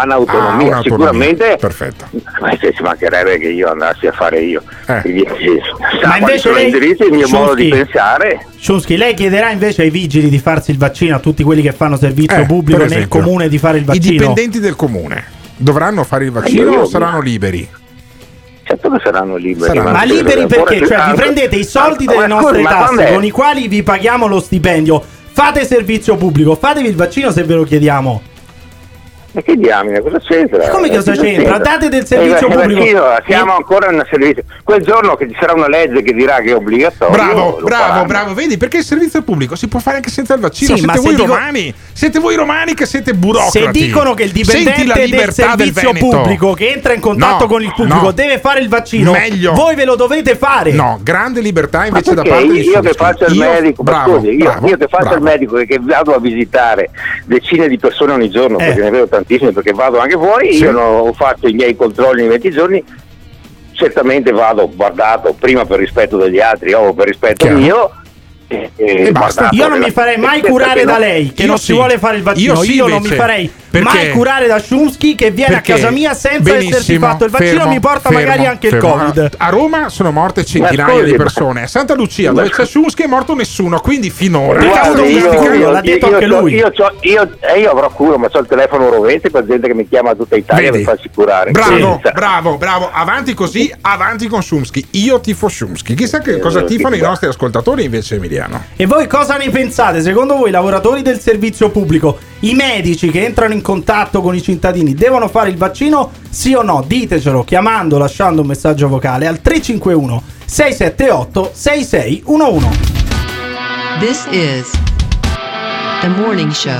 eh. 0.00 0.04
un'autonomia, 0.04 0.46
ha 0.46 0.78
Ah, 0.78 0.80
un'autonomia, 0.80 0.82
sicuramente 0.82 1.56
Perfetto. 1.60 2.06
ma 2.40 2.56
se 2.60 2.72
ci 2.74 2.82
mancherebbe 2.82 3.38
che 3.38 3.48
io 3.48 3.70
andassi 3.70 4.06
a 4.06 4.12
fare 4.12 4.40
io. 4.40 4.62
Eh. 4.86 5.00
Quindi, 5.02 5.26
sì, 5.38 5.60
sa 6.00 6.06
Ma 6.08 6.16
invece 6.18 6.52
lei- 6.52 6.62
i 6.62 6.66
indirizzi, 6.66 7.02
il 7.04 7.12
mio 7.12 7.28
modo 7.28 7.54
di 7.54 7.68
pensare. 7.68 8.46
Schumski, 8.58 8.96
lei 8.96 9.14
chiederà 9.14 9.50
invece 9.50 9.82
ai 9.82 9.90
vigili 9.90 10.28
di 10.28 10.38
farsi 10.38 10.70
il 10.70 10.78
vaccino, 10.78 11.16
a 11.16 11.18
tutti 11.18 11.42
quelli 11.42 11.62
che 11.62 11.72
fanno 11.72 11.96
servizio 11.96 12.38
Eh, 12.38 12.46
pubblico 12.46 12.78
per 12.78 12.88
nel 12.88 12.96
esempio, 12.98 13.20
comune 13.20 13.48
di 13.48 13.58
fare 13.58 13.76
il 13.78 13.82
I 13.84 13.86
vaccino? 13.86 14.10
dipendenti 14.10 14.60
del 14.60 14.76
comune 14.76 15.24
dovranno 15.56 16.02
fare 16.04 16.24
il 16.24 16.32
vaccino 16.32 16.70
io- 16.72 16.80
o 16.80 16.84
saranno 16.86 17.20
liberi? 17.20 17.68
Certo 18.64 18.90
che 18.90 19.00
saranno 19.02 19.36
liberi. 19.36 19.66
Saranno. 19.66 19.90
Ma 19.90 19.98
credo 20.00 20.14
liberi 20.14 20.46
perché? 20.46 20.86
Cioè 20.86 21.04
vi 21.10 21.14
prendete 21.14 21.56
i 21.56 21.64
soldi 21.64 22.04
Ma 22.06 22.12
delle 22.12 22.26
nostre 22.28 22.62
ma 22.62 22.70
tasse 22.70 23.12
con 23.12 23.24
i 23.24 23.30
quali 23.30 23.68
vi 23.68 23.82
paghiamo 23.82 24.26
lo 24.26 24.40
stipendio. 24.40 25.02
Fate 25.34 25.64
servizio 25.66 26.16
pubblico, 26.16 26.54
fatevi 26.54 26.88
il 26.88 26.94
vaccino 26.94 27.30
se 27.32 27.42
ve 27.44 27.54
lo 27.54 27.64
chiediamo. 27.64 28.22
Ma 29.34 29.40
che 29.40 29.56
diamine, 29.56 30.00
cosa 30.00 30.18
c'entra? 30.20 30.68
Come 30.68 30.88
cosa 30.88 31.10
Cosa 31.12 31.22
c'entra? 31.22 31.56
Date 31.58 31.88
del 31.88 32.04
servizio 32.06 32.48
Eh, 32.48 32.50
pubblico. 32.54 32.80
vaccino, 32.80 33.02
siamo 33.26 33.56
ancora 33.56 33.90
in 33.90 34.04
servizio. 34.10 34.42
Quel 34.62 34.82
giorno 34.82 35.16
che 35.16 35.26
ci 35.28 35.34
sarà 35.40 35.54
una 35.54 35.68
legge 35.68 36.02
che 36.02 36.12
dirà 36.12 36.40
che 36.40 36.50
è 36.50 36.54
obbligatorio. 36.54 37.14
Bravo, 37.14 37.58
bravo, 37.62 37.82
faranno. 37.84 38.04
bravo. 38.04 38.34
Vedi, 38.34 38.58
perché 38.58 38.78
il 38.78 38.84
servizio 38.84 39.22
pubblico 39.22 39.56
si 39.56 39.68
può 39.68 39.80
fare 39.80 39.96
anche 39.96 40.10
senza 40.10 40.34
il 40.34 40.40
vaccino. 40.40 40.76
Sì, 40.76 40.82
siete 40.82 41.00
voi 41.00 41.14
dico- 41.14 41.26
romani. 41.26 41.74
Siete 41.94 42.18
voi 42.18 42.34
romani 42.36 42.74
che 42.74 42.84
siete 42.84 43.14
burocrati. 43.14 43.50
Se 43.58 43.70
dicono 43.70 44.12
che 44.12 44.24
il 44.24 44.32
dipendente 44.32 44.84
del 44.84 45.10
del 45.10 45.32
servizio 45.32 45.92
Veneto. 45.92 46.08
pubblico 46.18 46.52
che 46.52 46.72
entra 46.72 46.92
in 46.92 47.00
contatto 47.00 47.44
No, 47.44 47.48
con 47.50 47.62
il 47.62 47.72
pubblico 47.74 48.00
no. 48.02 48.10
deve 48.12 48.38
fare 48.38 48.60
il 48.60 48.68
vaccino, 48.68 49.12
Meglio. 49.12 49.52
voi 49.54 49.74
ve 49.74 49.84
lo 49.86 49.94
dovete 49.96 50.36
fare. 50.36 50.72
No, 50.72 51.00
grande 51.02 51.40
libertà 51.40 51.86
invece 51.86 52.12
da 52.14 52.22
parte 52.22 52.46
di 52.48 52.60
io, 52.60 52.80
che 52.80 52.92
faccio 52.92 53.24
il 53.26 53.34
Io- 53.34 53.42
medico, 53.50 53.82
ma 53.82 53.90
bravo, 53.92 54.16
scusi, 54.18 54.28
io, 54.30 54.44
bravo, 54.44 54.68
io 54.68 54.76
che 54.76 54.86
faccio 54.88 55.02
bravo. 55.04 55.16
il 55.16 55.22
medico 55.22 55.56
e 55.56 55.66
che 55.66 55.78
vado 55.80 56.14
a 56.14 56.18
visitare 56.20 56.90
decine 57.24 57.66
di 57.68 57.78
persone 57.78 58.12
ogni 58.12 58.28
giorno, 58.30 58.58
Eh. 58.58 58.66
perché 58.66 58.80
ne 58.82 58.90
vedo 58.90 59.08
tantissime 59.08 59.20
perché 59.52 59.72
vado 59.72 59.98
anche 59.98 60.14
fuori, 60.16 60.52
Sì. 60.54 60.62
io 60.64 60.70
non 60.72 61.12
faccio 61.14 61.48
i 61.48 61.52
miei 61.52 61.74
controlli 61.76 62.22
in 62.22 62.28
20 62.28 62.50
giorni, 62.50 62.84
certamente 63.72 64.30
vado 64.32 64.68
guardato 64.74 65.34
prima 65.38 65.64
per 65.64 65.78
rispetto 65.78 66.16
degli 66.16 66.40
altri 66.40 66.72
o 66.72 66.92
per 66.92 67.06
rispetto 67.06 67.44
Chiaro. 67.44 67.58
mio. 67.58 67.90
E, 68.52 68.70
e 68.76 68.84
E 69.06 69.12
basta. 69.12 69.48
guardato 69.48 69.56
Io 69.56 69.68
non 69.68 69.78
mi 69.78 69.90
farei 69.90 70.16
mai 70.18 70.40
perché 70.40 70.50
curare 70.50 70.84
da 70.84 70.98
lei, 70.98 71.32
che 71.32 71.42
Io 71.42 71.48
non 71.48 71.58
sì. 71.58 71.64
si 71.66 71.72
vuole 71.72 71.98
fare 71.98 72.16
il 72.16 72.22
vaccino. 72.22 72.52
Io 72.54 72.62
sì, 72.62 72.76
non 72.76 73.02
mi 73.02 73.08
farei 73.08 73.50
Perché? 73.70 73.86
mai 73.96 74.10
curare 74.10 74.46
da 74.46 74.58
Shumsky 74.58 75.14
che 75.14 75.30
viene 75.30 75.54
Perché? 75.54 75.72
a 75.72 75.74
casa 75.76 75.90
mia 75.90 76.12
senza 76.14 76.50
essersi 76.50 76.68
Benissimo, 76.70 77.06
fatto 77.06 77.24
il 77.24 77.30
vaccino. 77.30 77.50
fermo, 77.58 77.68
mi 77.72 77.80
porta 77.80 78.08
fermo, 78.10 78.18
magari 78.18 78.46
anche 78.46 78.66
il 78.66 78.72
fermo. 78.74 78.90
Covid. 78.96 79.30
A 79.38 79.48
Roma 79.48 79.88
sono 79.88 80.10
morte 80.12 80.44
centinaia 80.44 80.98
scusi, 80.98 81.10
di 81.10 81.16
persone. 81.16 81.62
A 81.62 81.66
Santa 81.66 81.94
Lucia, 81.94 82.32
dove 82.32 82.50
c'è. 82.50 82.66
Suschi, 82.66 83.02
è 83.02 83.06
morto 83.06 83.34
nessuno. 83.34 83.80
Quindi 83.80 84.10
finora. 84.10 84.62
Guardi, 84.62 85.12
io, 85.12 85.52
io- 85.54 85.70
l'ha 85.70 85.80
detto 85.80 86.06
io 86.08 86.12
anche 86.14 86.26
lui. 86.26 86.54
Io, 86.54 86.70
io- 87.00 87.30
eh, 87.40 87.60
io 87.60 87.70
avrò 87.70 87.88
cura, 87.90 88.18
ma 88.18 88.28
ho 88.30 88.38
il 88.38 88.46
telefono 88.46 88.90
rovente 88.90 89.30
per 89.30 89.46
gente 89.46 89.66
che 89.68 89.74
mi 89.74 89.88
chiama 89.88 90.14
tutta 90.14 90.36
Italia 90.36 90.70
Vedi? 90.70 90.84
per 90.84 90.94
farsi 90.94 91.10
curare. 91.14 91.50
Bravo, 91.52 91.76
Senza. 91.94 92.10
bravo, 92.12 92.56
bravo. 92.58 92.90
Avanti 92.92 93.32
così, 93.34 93.72
avanti 93.80 94.26
con 94.28 94.42
Shumsky. 94.42 94.86
Io 94.92 95.20
tifo 95.20 95.48
Shumsky. 95.48 95.94
Chissà 95.94 96.18
che 96.20 96.38
cosa 96.38 96.60
Eh, 96.60 96.64
tifano 96.64 96.94
i 96.94 97.00
nostri 97.00 97.28
ascoltatori 97.28 97.84
invece, 97.84 98.16
Emiliano. 98.16 98.41
E 98.76 98.86
voi 98.86 99.06
cosa 99.06 99.36
ne 99.36 99.50
pensate? 99.50 100.00
Secondo 100.02 100.36
voi, 100.36 100.48
i 100.48 100.52
lavoratori 100.52 101.02
del 101.02 101.18
servizio 101.20 101.70
pubblico, 101.70 102.18
i 102.40 102.54
medici 102.54 103.10
che 103.10 103.24
entrano 103.24 103.52
in 103.54 103.62
contatto 103.62 104.20
con 104.20 104.34
i 104.34 104.42
cittadini, 104.42 104.94
devono 104.94 105.28
fare 105.28 105.50
il 105.50 105.56
vaccino? 105.56 106.10
Sì 106.28 106.54
o 106.54 106.62
no? 106.62 106.82
Ditecelo 106.86 107.44
chiamando, 107.44 107.98
lasciando 107.98 108.40
un 108.40 108.46
messaggio 108.48 108.88
vocale 108.88 109.26
al 109.26 109.40
351 109.40 110.22
678 110.44 111.50
6611. 111.52 112.66
This 114.00 114.26
is 114.30 114.70
the 116.00 116.08
morning 116.08 116.50
show. 116.50 116.78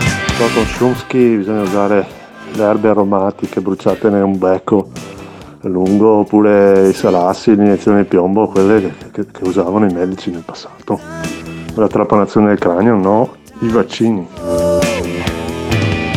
Con 0.55 0.65
Shumsky 0.67 1.37
bisogna 1.37 1.63
usare 1.63 2.07
le 2.55 2.63
erbe 2.65 2.89
aromatiche 2.89 3.61
bruciate 3.61 4.09
in 4.09 4.15
un 4.15 4.39
becco 4.39 4.91
lungo 5.63 6.19
oppure 6.19 6.89
i 6.89 6.93
salassi, 6.93 7.55
l'iniezione 7.55 8.03
di 8.03 8.09
piombo, 8.09 8.49
quelle 8.49 8.81
che, 8.81 8.93
che- 9.13 9.27
che 9.31 9.45
usavano 9.45 9.87
i 9.89 9.93
medici 9.93 10.31
nel 10.31 10.43
passato. 10.45 10.99
La 11.75 11.89
trapanazione 11.89 12.49
del 12.49 12.59
cranio 12.59 12.95
no, 12.95 13.37
i 13.61 13.69
vaccini. 13.69 14.29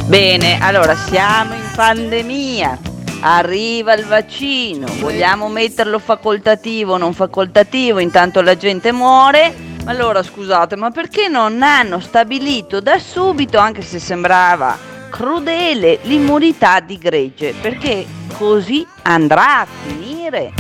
Bene, 0.06 0.60
allora 0.60 0.96
siamo 0.96 1.54
in 1.54 1.72
pandemia. 1.76 2.78
Arriva 3.22 3.94
il 3.94 4.06
vaccino, 4.06 4.86
vogliamo 5.00 5.48
metterlo 5.48 5.98
facoltativo 5.98 6.94
o 6.94 6.98
non 6.98 7.14
facoltativo, 7.14 8.00
intanto 8.00 8.42
la 8.42 8.56
gente 8.56 8.92
muore. 8.92 9.54
Allora 9.86 10.22
scusate, 10.22 10.76
ma 10.76 10.92
perché 10.92 11.28
non 11.28 11.64
hanno 11.64 12.00
stabilito 12.00 12.82
da 12.82 13.00
subito, 13.00 13.58
anche 13.58 13.82
se 13.82 14.00
sembrava 14.00 14.78
crudele, 15.10 16.00
l'immunità 16.02 16.82
di 16.82 16.98
gregge? 16.98 17.54
Perché 17.60 18.06
così 18.38 18.86
andrà 19.04 19.62
a 19.62 19.68
finire. 19.86 20.52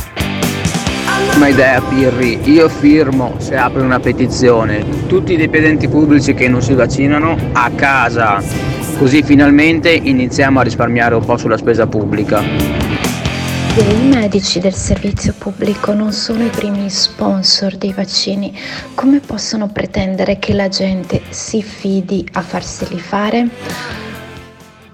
Una 1.36 1.48
idea 1.48 1.82
Pirri, 1.82 2.40
io 2.52 2.68
firmo 2.68 3.36
se 3.38 3.56
apri 3.56 3.82
una 3.82 4.00
petizione, 4.00 5.06
tutti 5.08 5.34
i 5.34 5.38
dipendenti 5.38 5.88
pubblici 5.88 6.34
che 6.34 6.50
non 6.50 6.62
si 6.62 6.74
vaccinano 6.74 7.38
a 7.54 7.72
casa, 7.72 8.42
così 8.98 9.24
finalmente 9.24 9.92
iniziamo 9.92 10.60
a 10.60 10.64
risparmiare 10.64 11.16
un 11.16 11.24
po' 11.24 11.38
sulla 11.38 11.58
spesa 11.58 11.88
pubblica. 11.88 12.42
I 13.78 14.08
medici 14.08 14.60
del 14.60 14.74
servizio 14.74 15.34
pubblico 15.38 15.94
non 15.94 16.14
sono 16.14 16.46
i 16.46 16.50
primi 16.50 16.90
sponsor 16.90 17.76
dei 17.76 17.92
vaccini. 17.92 18.58
Come 18.94 19.20
possono 19.20 19.68
pretendere 19.68 20.40
che 20.40 20.54
la 20.54 20.70
gente 20.70 21.22
si 21.30 21.62
fidi 21.62 22.26
a 22.34 22.42
farseli 22.42 23.00
fare? 23.00 23.50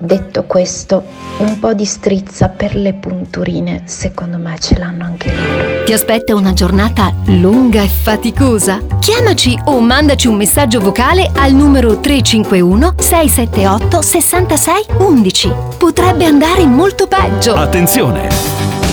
Detto 0.04 0.46
questo, 0.46 1.04
un 1.38 1.60
po' 1.60 1.76
di 1.76 1.86
strizza 1.86 2.50
per 2.50 2.76
le 2.76 2.96
punturine, 2.96 3.84
secondo 3.86 4.40
me 4.40 4.56
ce 4.60 4.80
l'hanno 4.80 5.04
anche 5.04 5.32
loro. 5.32 5.84
Ti 5.84 5.94
aspetta 5.94 6.34
una 6.34 6.54
giornata 6.54 7.14
lunga 7.26 7.84
e 7.84 7.88
faticosa? 7.88 8.80
Chiamaci 9.00 9.56
o 9.66 9.80
mandaci 9.80 10.28
un 10.28 10.38
messaggio 10.38 10.80
vocale 10.80 11.30
al 11.36 11.54
numero 11.54 12.00
351 12.00 12.96
678 12.98 14.02
66 14.02 14.86
11. 14.98 15.54
Potrebbe 15.78 16.26
andare 16.26 16.66
molto 16.66 17.06
peggio. 17.06 17.54
Attenzione! 17.54 18.81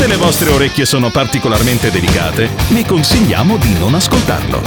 Se 0.00 0.06
le 0.06 0.16
vostre 0.16 0.48
orecchie 0.48 0.86
sono 0.86 1.10
particolarmente 1.10 1.90
delicate, 1.90 2.48
vi 2.70 2.86
consigliamo 2.86 3.58
di 3.58 3.78
non 3.78 3.94
ascoltarlo. 3.94 4.62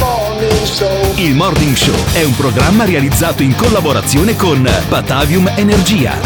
Il 1.16 1.34
Morning 1.34 1.76
Show 1.76 1.96
è 2.14 2.22
un 2.22 2.36
programma 2.36 2.86
realizzato 2.86 3.42
in 3.42 3.56
collaborazione 3.56 4.36
con 4.36 4.62
Batavium 4.88 5.52
Energia. 5.56 6.20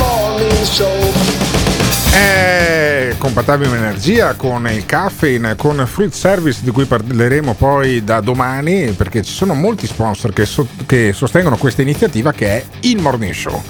È 2.11 3.15
compatibile 3.17 3.69
in 3.69 3.75
energia 3.75 4.33
con 4.33 4.67
il 4.67 4.85
caffeine, 4.85 5.55
con 5.55 5.81
Fruit 5.87 6.13
Service 6.13 6.59
di 6.61 6.71
cui 6.71 6.83
parleremo 6.83 7.53
poi 7.53 8.03
da 8.03 8.19
domani 8.19 8.91
perché 8.91 9.23
ci 9.23 9.31
sono 9.31 9.53
molti 9.53 9.87
sponsor 9.87 10.33
che, 10.33 10.45
so- 10.45 10.67
che 10.85 11.13
sostengono 11.13 11.55
questa 11.55 11.81
iniziativa 11.81 12.33
che 12.33 12.47
è 12.47 12.65
il 12.81 13.01
Morning 13.01 13.33
Show. 13.33 13.63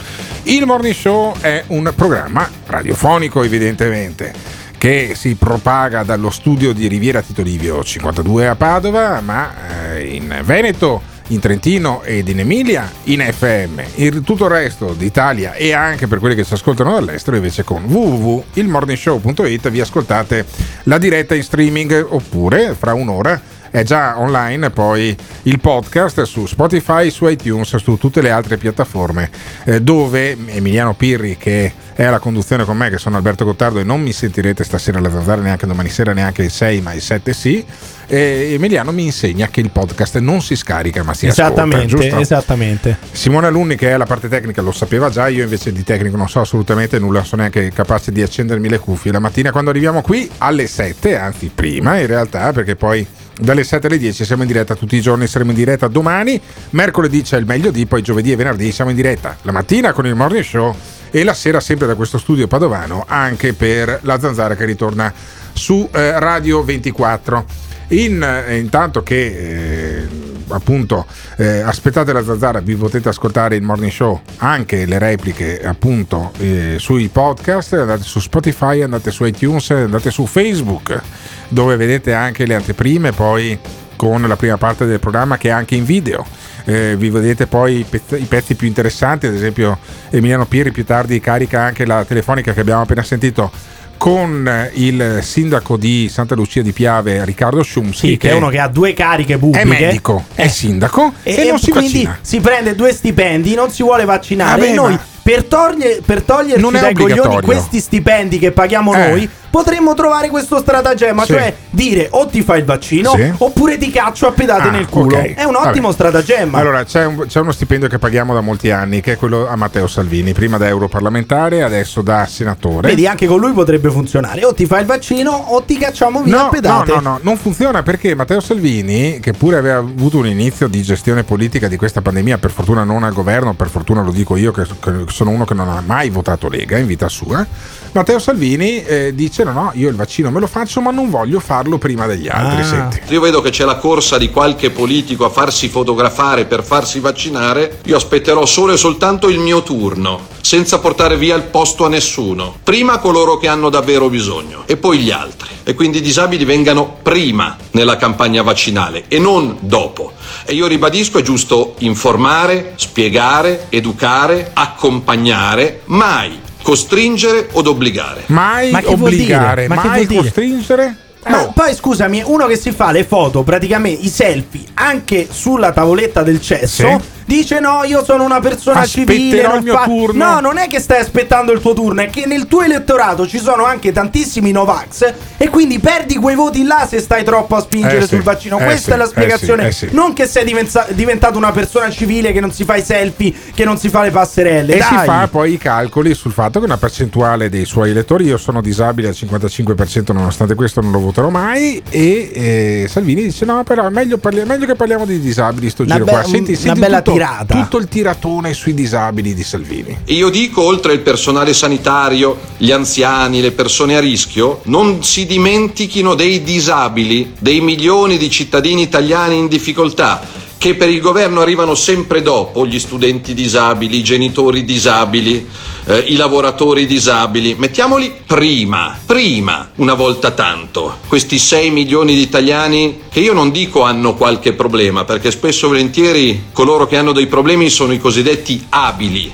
Il 0.43 0.65
Morning 0.65 0.95
Show 0.95 1.35
è 1.41 1.63
un 1.67 1.93
programma 1.95 2.49
radiofonico 2.65 3.43
evidentemente 3.43 4.65
che 4.77 5.13
si 5.15 5.35
propaga 5.35 6.03
dallo 6.03 6.29
studio 6.29 6.73
di 6.73 6.87
Riviera 6.87 7.21
Tito 7.21 7.41
Livio 7.41 7.83
52 7.83 8.47
a 8.47 8.55
Padova 8.55 9.21
ma 9.21 9.95
eh, 9.95 10.15
in 10.15 10.41
Veneto 10.43 11.15
in 11.29 11.39
Trentino 11.39 12.03
ed 12.03 12.27
in 12.29 12.39
Emilia 12.39 12.89
in 13.05 13.19
FM. 13.19 13.81
Il, 13.95 14.21
tutto 14.21 14.45
il 14.45 14.51
resto 14.51 14.93
d'Italia 14.93 15.53
e 15.53 15.73
anche 15.73 16.07
per 16.07 16.19
quelli 16.19 16.35
che 16.35 16.43
ci 16.43 16.53
ascoltano 16.53 16.93
dall'estero 16.93 17.35
invece 17.35 17.63
con 17.63 17.83
www.ilmorningshow.it 17.83 19.69
vi 19.69 19.81
ascoltate 19.81 20.45
la 20.83 20.97
diretta 20.97 21.35
in 21.35 21.43
streaming 21.43 22.05
oppure 22.09 22.75
fra 22.75 22.93
un'ora 22.93 23.41
è 23.69 23.83
già 23.83 24.19
online 24.19 24.69
poi 24.69 25.15
il 25.43 25.59
podcast 25.59 26.23
su 26.23 26.45
Spotify, 26.45 27.09
su 27.09 27.27
iTunes, 27.27 27.75
su 27.75 27.97
tutte 27.97 28.21
le 28.21 28.31
altre 28.31 28.57
piattaforme 28.57 29.29
eh, 29.65 29.81
dove 29.81 30.37
Emiliano 30.47 30.93
Pirri 30.93 31.37
che 31.37 31.71
è 31.93 32.03
alla 32.03 32.19
conduzione 32.19 32.63
con 32.63 32.77
me 32.77 32.89
che 32.89 32.97
sono 32.99 33.15
Alberto 33.17 33.43
Gottardo 33.43 33.79
e 33.79 33.83
non 33.83 34.01
mi 34.01 34.11
sentirete 34.11 34.63
stasera 34.63 34.99
alla 34.99 35.09
zanzara 35.09 35.41
neanche 35.41 35.65
domani 35.65 35.89
sera 35.89 36.13
neanche 36.13 36.43
il 36.43 36.51
6 36.51 36.81
ma 36.81 36.93
il 36.93 37.01
7 37.01 37.33
sì 37.33 37.65
e 38.09 38.51
Emiliano 38.53 38.91
mi 38.91 39.03
insegna 39.03 39.47
che 39.47 39.59
il 39.59 39.71
podcast 39.71 40.19
non 40.19 40.41
si 40.41 40.55
scarica 40.55 41.03
ma 41.03 41.13
si 41.13 41.27
ascolta 41.27 41.51
Esattamente, 41.63 41.87
giusto? 41.87 42.19
esattamente. 42.19 42.97
Simone 43.11 43.47
Alunni 43.47 43.75
che 43.75 43.91
è 43.91 43.97
la 43.97 44.05
parte 44.05 44.29
tecnica 44.29 44.61
lo 44.61 44.71
sapeva 44.71 45.09
già, 45.09 45.27
io 45.27 45.43
invece 45.43 45.71
di 45.73 45.83
tecnico 45.83 46.15
non 46.17 46.29
so 46.29 46.39
assolutamente 46.39 46.99
nulla, 46.99 47.23
sono 47.23 47.41
neanche 47.41 47.71
capace 47.71 48.11
di 48.11 48.21
accendermi 48.21 48.69
le 48.69 48.79
cuffie. 48.79 49.11
La 49.11 49.19
mattina 49.19 49.51
quando 49.51 49.71
arriviamo 49.71 50.01
qui 50.01 50.29
alle 50.37 50.67
7, 50.67 51.17
anzi 51.17 51.51
prima 51.53 51.97
in 51.99 52.07
realtà, 52.07 52.53
perché 52.53 52.75
poi 52.75 53.05
dalle 53.39 53.63
7 53.63 53.87
alle 53.87 53.97
10 53.97 54.25
siamo 54.25 54.41
in 54.41 54.47
diretta 54.47 54.75
tutti 54.75 54.95
i 54.95 55.01
giorni, 55.01 55.27
saremo 55.27 55.51
in 55.51 55.57
diretta 55.57 55.87
domani, 55.87 56.39
mercoledì 56.71 57.21
c'è 57.21 57.37
il 57.37 57.45
meglio 57.45 57.71
di, 57.71 57.85
poi 57.85 58.01
giovedì 58.01 58.31
e 58.31 58.35
venerdì 58.35 58.71
siamo 58.71 58.89
in 58.89 58.95
diretta 58.95 59.37
la 59.43 59.51
mattina 59.51 59.93
con 59.93 60.05
il 60.05 60.15
morning 60.15 60.43
show 60.43 60.75
e 61.11 61.23
la 61.23 61.33
sera 61.33 61.59
sempre 61.59 61.87
da 61.87 61.95
questo 61.95 62.17
studio 62.17 62.47
padovano 62.47 63.05
anche 63.07 63.53
per 63.53 63.99
la 64.03 64.19
zanzara 64.19 64.55
che 64.55 64.65
ritorna 64.65 65.13
su 65.53 65.87
eh, 65.91 66.19
Radio 66.19 66.63
24. 66.63 67.45
In, 67.89 68.21
eh, 68.21 68.57
intanto 68.57 69.01
che 69.01 70.01
eh, 70.01 70.07
appunto 70.49 71.05
eh, 71.37 71.59
aspettate 71.59 72.11
la 72.11 72.23
zanzara 72.23 72.59
vi 72.59 72.75
potete 72.75 73.09
ascoltare 73.09 73.55
il 73.55 73.61
morning 73.61 73.91
show 73.91 74.21
anche 74.37 74.85
le 74.85 74.99
repliche 74.99 75.61
appunto 75.63 76.31
eh, 76.37 76.75
sui 76.79 77.07
podcast. 77.07 77.73
Andate 77.73 78.03
su 78.03 78.19
Spotify 78.19 78.81
andate 78.81 79.11
su 79.11 79.23
iTunes 79.23 79.69
andate 79.71 80.11
su 80.11 80.25
Facebook 80.25 81.01
dove 81.49 81.75
vedete 81.75 82.13
anche 82.13 82.45
le 82.45 82.55
anteprime 82.55 83.11
poi 83.11 83.57
con 83.95 84.21
la 84.21 84.35
prima 84.35 84.57
parte 84.57 84.85
del 84.85 84.99
programma 84.99 85.37
che 85.37 85.47
è 85.49 85.51
anche 85.51 85.75
in 85.75 85.85
video 85.85 86.25
eh, 86.65 86.95
vi 86.97 87.09
vedete 87.09 87.47
poi 87.47 87.79
i 87.79 87.85
pezzi, 87.89 88.15
i 88.21 88.25
pezzi 88.25 88.55
più 88.55 88.67
interessanti 88.67 89.25
ad 89.25 89.33
esempio 89.33 89.77
Emiliano 90.09 90.45
Pieri 90.45 90.71
più 90.71 90.83
tardi 90.85 91.19
carica 91.19 91.61
anche 91.61 91.85
la 91.85 92.03
telefonica 92.05 92.53
che 92.53 92.59
abbiamo 92.59 92.81
appena 92.81 93.03
sentito 93.03 93.49
con 93.97 94.69
il 94.73 95.19
sindaco 95.23 95.75
di 95.75 96.07
Santa 96.07 96.35
Lucia 96.35 96.61
di 96.61 96.71
Piave 96.71 97.25
Riccardo 97.25 97.63
Sciumsi 97.63 98.09
Sì, 98.09 98.17
che 98.17 98.29
è 98.29 98.33
uno 98.33 98.49
che 98.49 98.59
ha 98.59 98.67
due 98.67 98.93
cariche 98.93 99.39
pubbliche. 99.39 99.63
è 99.63 99.65
medico, 99.65 100.23
è 100.35 100.47
sindaco 100.47 101.13
E, 101.23 101.33
e, 101.35 101.49
non 101.49 101.57
si 101.57 101.71
quindi 101.71 101.91
vaccina. 102.03 102.19
si 102.21 102.39
prende 102.39 102.75
due 102.75 102.93
stipendi, 102.93 103.55
non 103.55 103.71
si 103.71 103.81
vuole 103.81 104.05
vaccinare. 104.05 104.59
Vabbè, 104.59 104.71
e 104.71 104.75
noi 104.75 104.99
per, 105.23 105.45
toglie- 105.45 106.01
per 106.05 106.21
toglierci 106.21 106.69
dai 106.71 106.93
coglioni 106.93 107.41
questi 107.41 107.79
stipendi 107.79 108.37
che 108.37 108.51
paghiamo 108.51 108.93
Eh. 108.93 109.07
noi, 109.09 109.29
potremmo 109.57 109.95
trovare 109.95 110.29
questo 110.29 110.59
stratagemma, 110.59 111.23
Sì. 111.25 111.33
cioè 111.33 111.53
dire 111.71 112.07
o 112.11 112.27
ti 112.27 112.43
fai 112.43 112.59
il 112.59 112.65
vaccino 112.65 113.11
Sì. 113.15 113.33
oppure 113.37 113.77
ti 113.79 113.89
caccio 113.89 114.27
a 114.27 114.31
pedate 114.31 114.67
Ah, 114.67 114.71
nel 114.71 114.87
culo. 114.87 115.17
ok. 115.17 115.33
È 115.33 115.43
un 115.45 115.55
ottimo 115.55 115.87
Vabbè. 115.89 115.93
stratagemma. 115.93 116.59
Allora, 116.59 116.83
c'è, 116.83 117.05
un- 117.05 117.25
c'è 117.27 117.39
uno 117.39 117.51
stipendio 117.51 117.87
che 117.87 117.97
paghiamo 117.97 118.35
da 118.35 118.41
molti 118.41 118.69
anni, 118.69 119.01
che 119.01 119.13
è 119.13 119.17
quello 119.17 119.47
a 119.47 119.55
Matteo 119.55 119.87
Salvini, 119.87 120.33
prima 120.33 120.57
da 120.57 120.67
europarlamentare, 120.67 121.63
adesso 121.63 122.01
da 122.03 122.25
senatore. 122.27 122.87
Vedi, 122.89 123.07
anche 123.07 123.25
con 123.25 123.39
lui 123.39 123.51
potrebbe 123.53 123.89
funzionare. 123.89 124.45
O 124.45 124.53
ti 124.53 124.67
fai 124.67 124.81
il 124.81 124.85
vaccino 124.85 125.31
o 125.31 125.63
ti 125.63 125.77
cacciamo 125.77 126.21
via 126.21 126.35
a 126.35 126.37
No, 126.37 126.43
no, 126.43 126.49
pedate. 126.49 126.91
no, 126.93 126.99
no, 126.99 127.19
non 127.23 127.37
funziona 127.37 127.81
perché 127.81 128.13
Matteo 128.13 128.39
Salvini, 128.39 129.19
che 129.19 129.31
pure 129.33 129.57
aveva 129.57 129.79
avuto 129.79 130.17
un 130.19 130.27
inizio 130.27 130.67
di 130.67 130.81
gestione 130.83 131.23
politica 131.23 131.67
di 131.67 131.77
questa 131.77 132.01
pandemia, 132.01 132.37
per 132.37 132.51
fortuna 132.51 132.83
non 132.83 133.03
al 133.03 133.13
governo, 133.13 133.53
per 133.53 133.69
fortuna 133.69 134.01
lo 134.03 134.11
dico 134.11 134.35
io 134.35 134.51
che 134.51 134.65
sono 135.07 135.31
uno 135.31 135.45
che 135.45 135.53
non 135.55 135.67
ha 135.69 135.81
mai 135.85 136.09
votato 136.09 136.47
Lega 136.49 136.77
in 136.77 136.85
vita 136.85 137.07
sua, 137.09 137.45
Matteo 137.91 138.19
Salvini 138.19 138.83
eh, 138.83 139.15
dice 139.15 139.43
no, 139.43 139.51
no, 139.51 139.71
io 139.73 139.89
il 139.89 139.95
vaccino 139.95 140.29
me 140.29 140.39
lo 140.39 140.47
faccio 140.47 140.81
ma 140.81 140.91
non 140.91 141.09
voglio 141.09 141.39
farlo 141.39 141.77
prima 141.77 142.05
degli 142.05 142.27
altri. 142.27 142.61
Ah. 142.61 142.65
Senti. 142.65 143.01
Io 143.13 143.21
vedo 143.21 143.41
che 143.41 143.49
c'è 143.49 143.65
la 143.65 143.77
corsa 143.77 144.17
di 144.17 144.29
qualche 144.29 144.69
politico 144.69 145.25
a 145.25 145.29
farsi 145.29 145.69
fotografare 145.69 146.45
per 146.45 146.63
farsi 146.63 146.99
vaccinare, 146.99 147.79
io 147.85 147.95
aspetterò 147.95 148.45
solo 148.45 148.73
e 148.73 148.77
soltanto 148.77 149.29
il 149.29 149.39
mio 149.39 149.63
turno, 149.63 150.27
senza 150.41 150.79
portare 150.79 151.17
via 151.17 151.35
il 151.35 151.43
posto 151.43 151.85
a 151.85 151.89
nessuno. 151.89 152.55
Prima 152.63 152.99
coloro 152.99 153.37
che 153.37 153.47
hanno 153.47 153.69
davvero 153.69 154.09
bisogno 154.09 154.63
e 154.65 154.77
poi 154.77 154.99
gli 154.99 155.11
altri. 155.11 155.49
E 155.63 155.73
quindi 155.73 155.97
i 155.97 156.01
disabili 156.01 156.45
vengano 156.45 156.97
prima 157.01 157.57
nella 157.71 157.97
campagna 157.97 158.41
vaccinale 158.41 159.05
e 159.07 159.19
non 159.19 159.57
dopo. 159.59 160.13
E 160.45 160.53
io 160.53 160.65
ribadisco 160.67 161.17
è 161.17 161.21
giusto 161.21 161.75
informare, 161.79 162.73
spiegare, 162.77 163.65
educare, 163.69 164.51
accompagnare, 164.53 165.81
mai 165.85 166.45
costringere 166.67 167.47
od 167.53 167.65
obbligare. 167.65 168.23
Mai 168.25 168.71
Ma 168.71 168.81
obbligare? 168.83 169.69
Ma 169.69 169.79
che 169.79 169.87
mai 169.87 170.05
costringere. 170.05 170.97
Ma 171.27 171.43
Oh. 171.43 171.51
poi 171.53 171.73
scusami, 171.73 172.23
uno 172.25 172.45
che 172.45 172.57
si 172.57 172.71
fa 172.71 172.91
le 172.91 173.05
foto, 173.05 173.43
praticamente 173.43 174.03
i 174.05 174.09
selfie, 174.09 174.63
anche 174.73 175.27
sulla 175.31 175.71
tavoletta 175.71 176.23
del 176.23 176.41
cesso, 176.41 176.87
Sì. 176.87 176.97
Dice 177.27 177.59
no, 177.59 177.83
io 177.83 178.03
sono 178.03 178.23
una 178.23 178.39
persona 178.39 178.79
Aspetterò 178.79 179.13
civile. 179.17 179.41
non 179.43 179.57
il 179.57 179.63
mio 179.63 179.73
fa-" 179.73 179.83
turno. 179.83 180.25
No, 180.25 180.39
non 180.39 180.57
è 180.57 180.67
che 180.67 180.79
stai 180.79 181.01
aspettando 181.01 181.51
il 181.51 181.59
tuo 181.61 181.73
turno, 181.73 182.01
è 182.01 182.09
che 182.09 182.25
nel 182.25 182.47
tuo 182.47 182.61
elettorato 182.63 183.27
ci 183.27 183.37
sono 183.37 183.65
anche 183.65 183.91
tantissimi 183.91 184.51
Novax 184.51 185.13
e 185.37 185.49
quindi 185.49 185.77
perdi 185.79 186.15
quei 186.15 186.35
voti 186.35 186.63
là 186.63 186.87
se 186.89 186.99
stai 186.99 187.23
troppo 187.23 187.55
a 187.55 187.61
spingere 187.61 187.97
Eh 187.97 188.01
sì, 188.01 188.07
sul 188.07 188.21
vaccino. 188.23 188.57
eh 188.59 188.63
Questa 188.63 188.81
sì, 188.87 188.91
è 188.91 188.95
la 188.97 189.03
eh 189.03 189.07
spiegazione. 189.07 189.71
sì, 189.71 189.85
eh 189.85 189.89
sì. 189.89 189.95
Non 189.95 190.13
che 190.13 190.25
sei 190.25 190.45
divenza- 190.45 190.87
diventato 190.91 191.37
una 191.37 191.51
persona 191.51 191.89
civile 191.89 192.31
che 192.31 192.39
non 192.39 192.51
si 192.51 192.63
fa 192.63 192.75
i 192.77 192.83
selfie, 192.83 193.33
che 193.53 193.65
non 193.65 193.77
si 193.77 193.89
fa 193.89 194.01
le 194.03 194.11
passerelle. 194.11 194.73
E 194.75 194.77
Dai. 194.79 194.87
si 194.87 194.95
fa 195.05 195.27
poi 195.29 195.53
i 195.53 195.57
calcoli 195.57 196.13
sul 196.13 196.31
fatto 196.31 196.59
che 196.59 196.65
una 196.65 196.77
percentuale 196.77 197.49
dei 197.49 197.65
suoi 197.65 197.89
elettori, 197.91 198.25
io 198.25 198.37
sono 198.37 198.61
disabile 198.61 199.09
al 199.09 199.15
55%, 199.17 200.13
nonostante 200.13 200.55
questo 200.55 200.81
non 200.81 200.91
lo 200.91 200.99
voterò 200.99 201.29
mai. 201.29 201.81
E 201.89 202.31
eh, 202.33 202.87
Salvini 202.89 203.23
dice: 203.23 203.45
No, 203.45 203.63
però 203.63 203.85
è 203.87 203.89
meglio, 203.89 204.17
parli- 204.17 204.43
meglio 204.45 204.65
che 204.65 204.75
parliamo 204.75 205.05
di 205.05 205.19
disabili 205.19 205.69
sto 205.69 205.83
Una 205.83 205.93
giro 205.93 206.05
be- 206.05 206.11
qua. 206.11 206.23
Senti, 206.23 206.51
una 206.51 206.59
senti 206.59 206.79
bella 206.79 207.01
tutto, 207.01 207.16
tirata. 207.17 207.61
tutto 207.61 207.77
il 207.77 207.87
tiratone 207.87 208.53
sui 208.53 208.73
disabili 208.73 209.33
di 209.33 209.43
Salvini. 209.43 209.97
E 210.05 210.13
io 210.13 210.29
dico, 210.29 210.61
oltre 210.61 210.93
il 210.93 210.99
personale 210.99 211.53
sanitario, 211.53 212.37
gli 212.57 212.71
anziani, 212.71 213.41
le 213.41 213.51
persone 213.51 213.95
a 213.95 213.99
rischio, 213.99 214.61
non 214.65 215.03
si 215.03 215.25
dimentichino 215.25 216.13
dei 216.15 216.43
disabili, 216.43 217.33
dei 217.39 217.61
milioni 217.61 218.17
di 218.17 218.29
cittadini 218.29 218.81
italiani 218.81 219.37
in 219.37 219.47
difficoltà, 219.47 220.21
che 220.57 220.75
per 220.75 220.89
il 220.89 220.99
governo 221.01 221.41
arrivano 221.41 221.75
sempre 221.75 222.21
dopo, 222.21 222.65
gli 222.65 222.79
studenti 222.79 223.33
disabili, 223.33 223.97
i 223.97 224.03
genitori 224.03 224.65
disabili, 224.65 225.47
eh, 225.85 225.97
i 226.07 226.15
lavoratori 226.15 226.85
disabili. 226.85 227.55
Mettiamoli 227.57 228.13
prima, 228.25 228.97
prima, 229.05 229.69
una 229.75 229.93
volta 229.93 230.31
tanto, 230.31 230.97
questi 231.07 231.37
6 231.37 231.69
milioni 231.69 232.15
di 232.15 232.21
italiani 232.21 233.01
che 233.09 233.19
io 233.19 233.33
non 233.33 233.51
dico 233.51 233.83
hanno 233.83 234.15
qualche 234.15 234.53
problema, 234.53 235.03
perché 235.05 235.31
spesso 235.31 235.65
e 235.65 235.69
volentieri 235.69 236.45
coloro 236.51 236.87
che 236.87 236.97
hanno 236.97 237.11
dei 237.11 237.27
problemi 237.27 237.69
sono 237.69 237.93
i 237.93 237.99
cosiddetti 237.99 238.65
abili, 238.69 239.31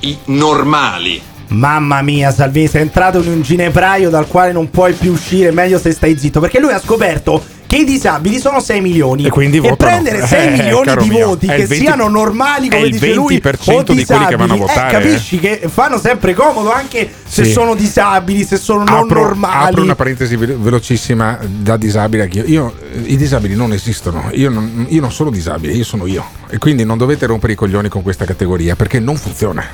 i 0.00 0.16
normali. 0.26 1.22
Mamma 1.48 2.02
mia, 2.02 2.32
Salvini, 2.32 2.66
sei 2.66 2.82
entrato 2.82 3.20
in 3.20 3.28
un 3.28 3.42
ginepraio 3.42 4.10
dal 4.10 4.26
quale 4.26 4.50
non 4.50 4.70
puoi 4.70 4.92
più 4.92 5.12
uscire. 5.12 5.52
Meglio 5.52 5.78
se 5.78 5.92
stai 5.92 6.18
zitto. 6.18 6.40
Perché 6.40 6.58
lui 6.58 6.72
ha 6.72 6.80
scoperto 6.80 7.42
che 7.66 7.76
i 7.76 7.84
disabili 7.84 8.38
sono 8.38 8.60
6 8.60 8.80
milioni. 8.80 9.24
E 9.24 9.30
quindi 9.30 9.58
votano. 9.58 9.76
prendere 9.76 10.26
6 10.26 10.46
Eh, 10.46 10.50
milioni 10.50 10.96
di 11.02 11.08
mio, 11.08 11.26
voti 11.28 11.46
che 11.46 11.54
il 11.54 11.66
20 11.66 11.84
siano 11.84 12.08
normali, 12.08 12.68
come 12.68 12.88
dice 12.90 13.14
lui, 13.14 13.40
20% 13.42 13.92
o 13.92 13.94
di 13.94 14.04
quelli 14.04 14.26
che 14.26 14.36
vanno 14.36 14.52
a 14.52 14.56
disabili, 14.56 14.58
votare, 14.58 14.88
Eh, 14.88 15.00
capisci 15.10 15.38
che 15.38 15.62
fanno 15.68 15.98
sempre 15.98 16.34
comodo 16.34 16.72
anche 16.72 17.10
se 17.26 17.44
Sì. 17.44 17.52
sono 17.52 17.74
disabili, 17.74 18.44
se 18.44 18.56
sono 18.56 18.84
non 18.84 18.98
apro, 19.04 19.20
normali. 19.22 19.68
apro 19.70 19.82
una 19.82 19.94
parentesi 19.94 20.36
velo- 20.36 20.56
velocissima 20.58 21.38
da 21.42 21.76
disabile 21.76 22.24
anch'io. 22.24 22.44
Io, 22.44 22.74
eh, 22.92 23.00
I 23.12 23.16
disabili 23.16 23.54
non 23.56 23.72
esistono. 23.72 24.28
Io 24.32 24.50
non, 24.50 24.86
io 24.88 25.00
non 25.00 25.10
sono 25.12 25.30
disabile, 25.30 25.72
io 25.72 25.84
sono 25.84 26.06
io. 26.06 26.24
E 26.48 26.58
quindi 26.58 26.84
non 26.84 26.98
dovete 26.98 27.26
rompere 27.26 27.54
i 27.54 27.56
coglioni 27.56 27.88
con 27.88 28.02
questa 28.02 28.24
categoria 28.24 28.76
perché 28.76 29.00
non 29.00 29.16
funziona. 29.16 29.64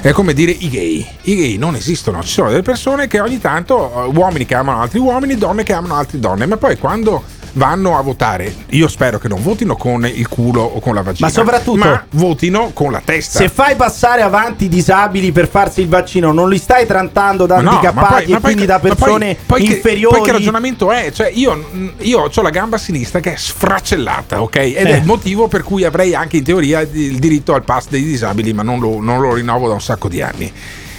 È 0.00 0.10
come 0.12 0.32
dire 0.32 0.50
i 0.52 0.68
gay. 0.70 1.06
I 1.22 1.36
gay 1.36 1.56
non 1.58 1.74
esistono. 1.74 2.22
Ci 2.22 2.28
sono 2.32 2.48
delle 2.48 2.62
persone 2.62 3.06
che 3.06 3.20
ogni 3.20 3.38
tanto, 3.38 4.04
eh, 4.06 4.16
uomini 4.16 4.46
che 4.46 4.54
amano 4.54 4.80
altri 4.80 4.98
uomini, 4.98 5.36
donne 5.36 5.62
che 5.62 5.72
amano 5.74 5.96
altre 5.96 6.18
donne, 6.18 6.46
ma 6.46 6.56
poi 6.56 6.78
quando 6.78 7.22
vanno 7.52 7.96
a 7.98 8.02
votare, 8.02 8.54
io 8.70 8.88
spero 8.88 9.18
che 9.18 9.28
non 9.28 9.42
votino 9.42 9.76
con 9.76 10.06
il 10.06 10.28
culo 10.28 10.62
o 10.62 10.80
con 10.80 10.94
la 10.94 11.02
vagina, 11.02 11.26
Ma 11.28 11.32
soprattutto- 11.32 11.78
ma 11.78 12.04
votino 12.10 12.70
con 12.72 12.92
la 12.92 13.02
testa. 13.04 13.38
Se 13.38 13.48
fai 13.48 13.74
passare 13.76 14.22
avanti 14.22 14.64
i 14.64 14.68
disabili 14.68 15.32
per 15.32 15.48
farsi 15.48 15.80
il 15.80 15.88
vaccino, 15.88 16.32
non 16.32 16.48
li 16.48 16.58
stai 16.58 16.86
trattando 16.86 17.46
da 17.46 17.56
Ma 17.56 17.62
no, 17.62 17.70
handicappati 17.70 18.02
ma 18.02 18.08
poi- 18.08 18.24
e 18.24 18.28
ma 18.32 18.40
poi- 18.40 18.40
quindi 18.52 18.66
da 18.66 18.74
ma 18.74 18.80
poi- 18.80 18.90
persone 18.96 19.36
poi 19.46 19.64
che- 19.64 19.72
inferiori. 19.74 20.16
poi 20.16 20.24
che 20.26 20.32
ragionamento 20.32 20.90
è? 20.92 21.10
Cioè, 21.12 21.30
io, 21.34 21.68
io 21.98 22.30
ho 22.34 22.42
la 22.42 22.50
gamba 22.50 22.78
sinistra 22.78 23.20
che 23.20 23.32
è 23.34 23.36
sfracellata, 23.36 24.42
ok? 24.42 24.56
Ed 24.56 24.74
è 24.86 24.92
Eh. 24.92 24.96
il 24.98 25.04
motivo 25.04 25.48
per 25.48 25.62
cui 25.62 25.84
avrei 25.84 26.14
anche 26.14 26.38
in 26.38 26.44
teoria 26.44 26.80
il 26.80 27.18
diritto 27.18 27.54
al 27.54 27.62
pass 27.64 27.86
dei 27.88 28.02
disabili, 28.02 28.52
ma 28.52 28.62
non 28.62 28.78
lo, 28.80 29.00
non 29.00 29.20
lo 29.20 29.34
rinnovo 29.34 29.68
da 29.68 29.74
un 29.74 29.80
sacco 29.80 30.08
di 30.08 30.22
anni. 30.22 30.52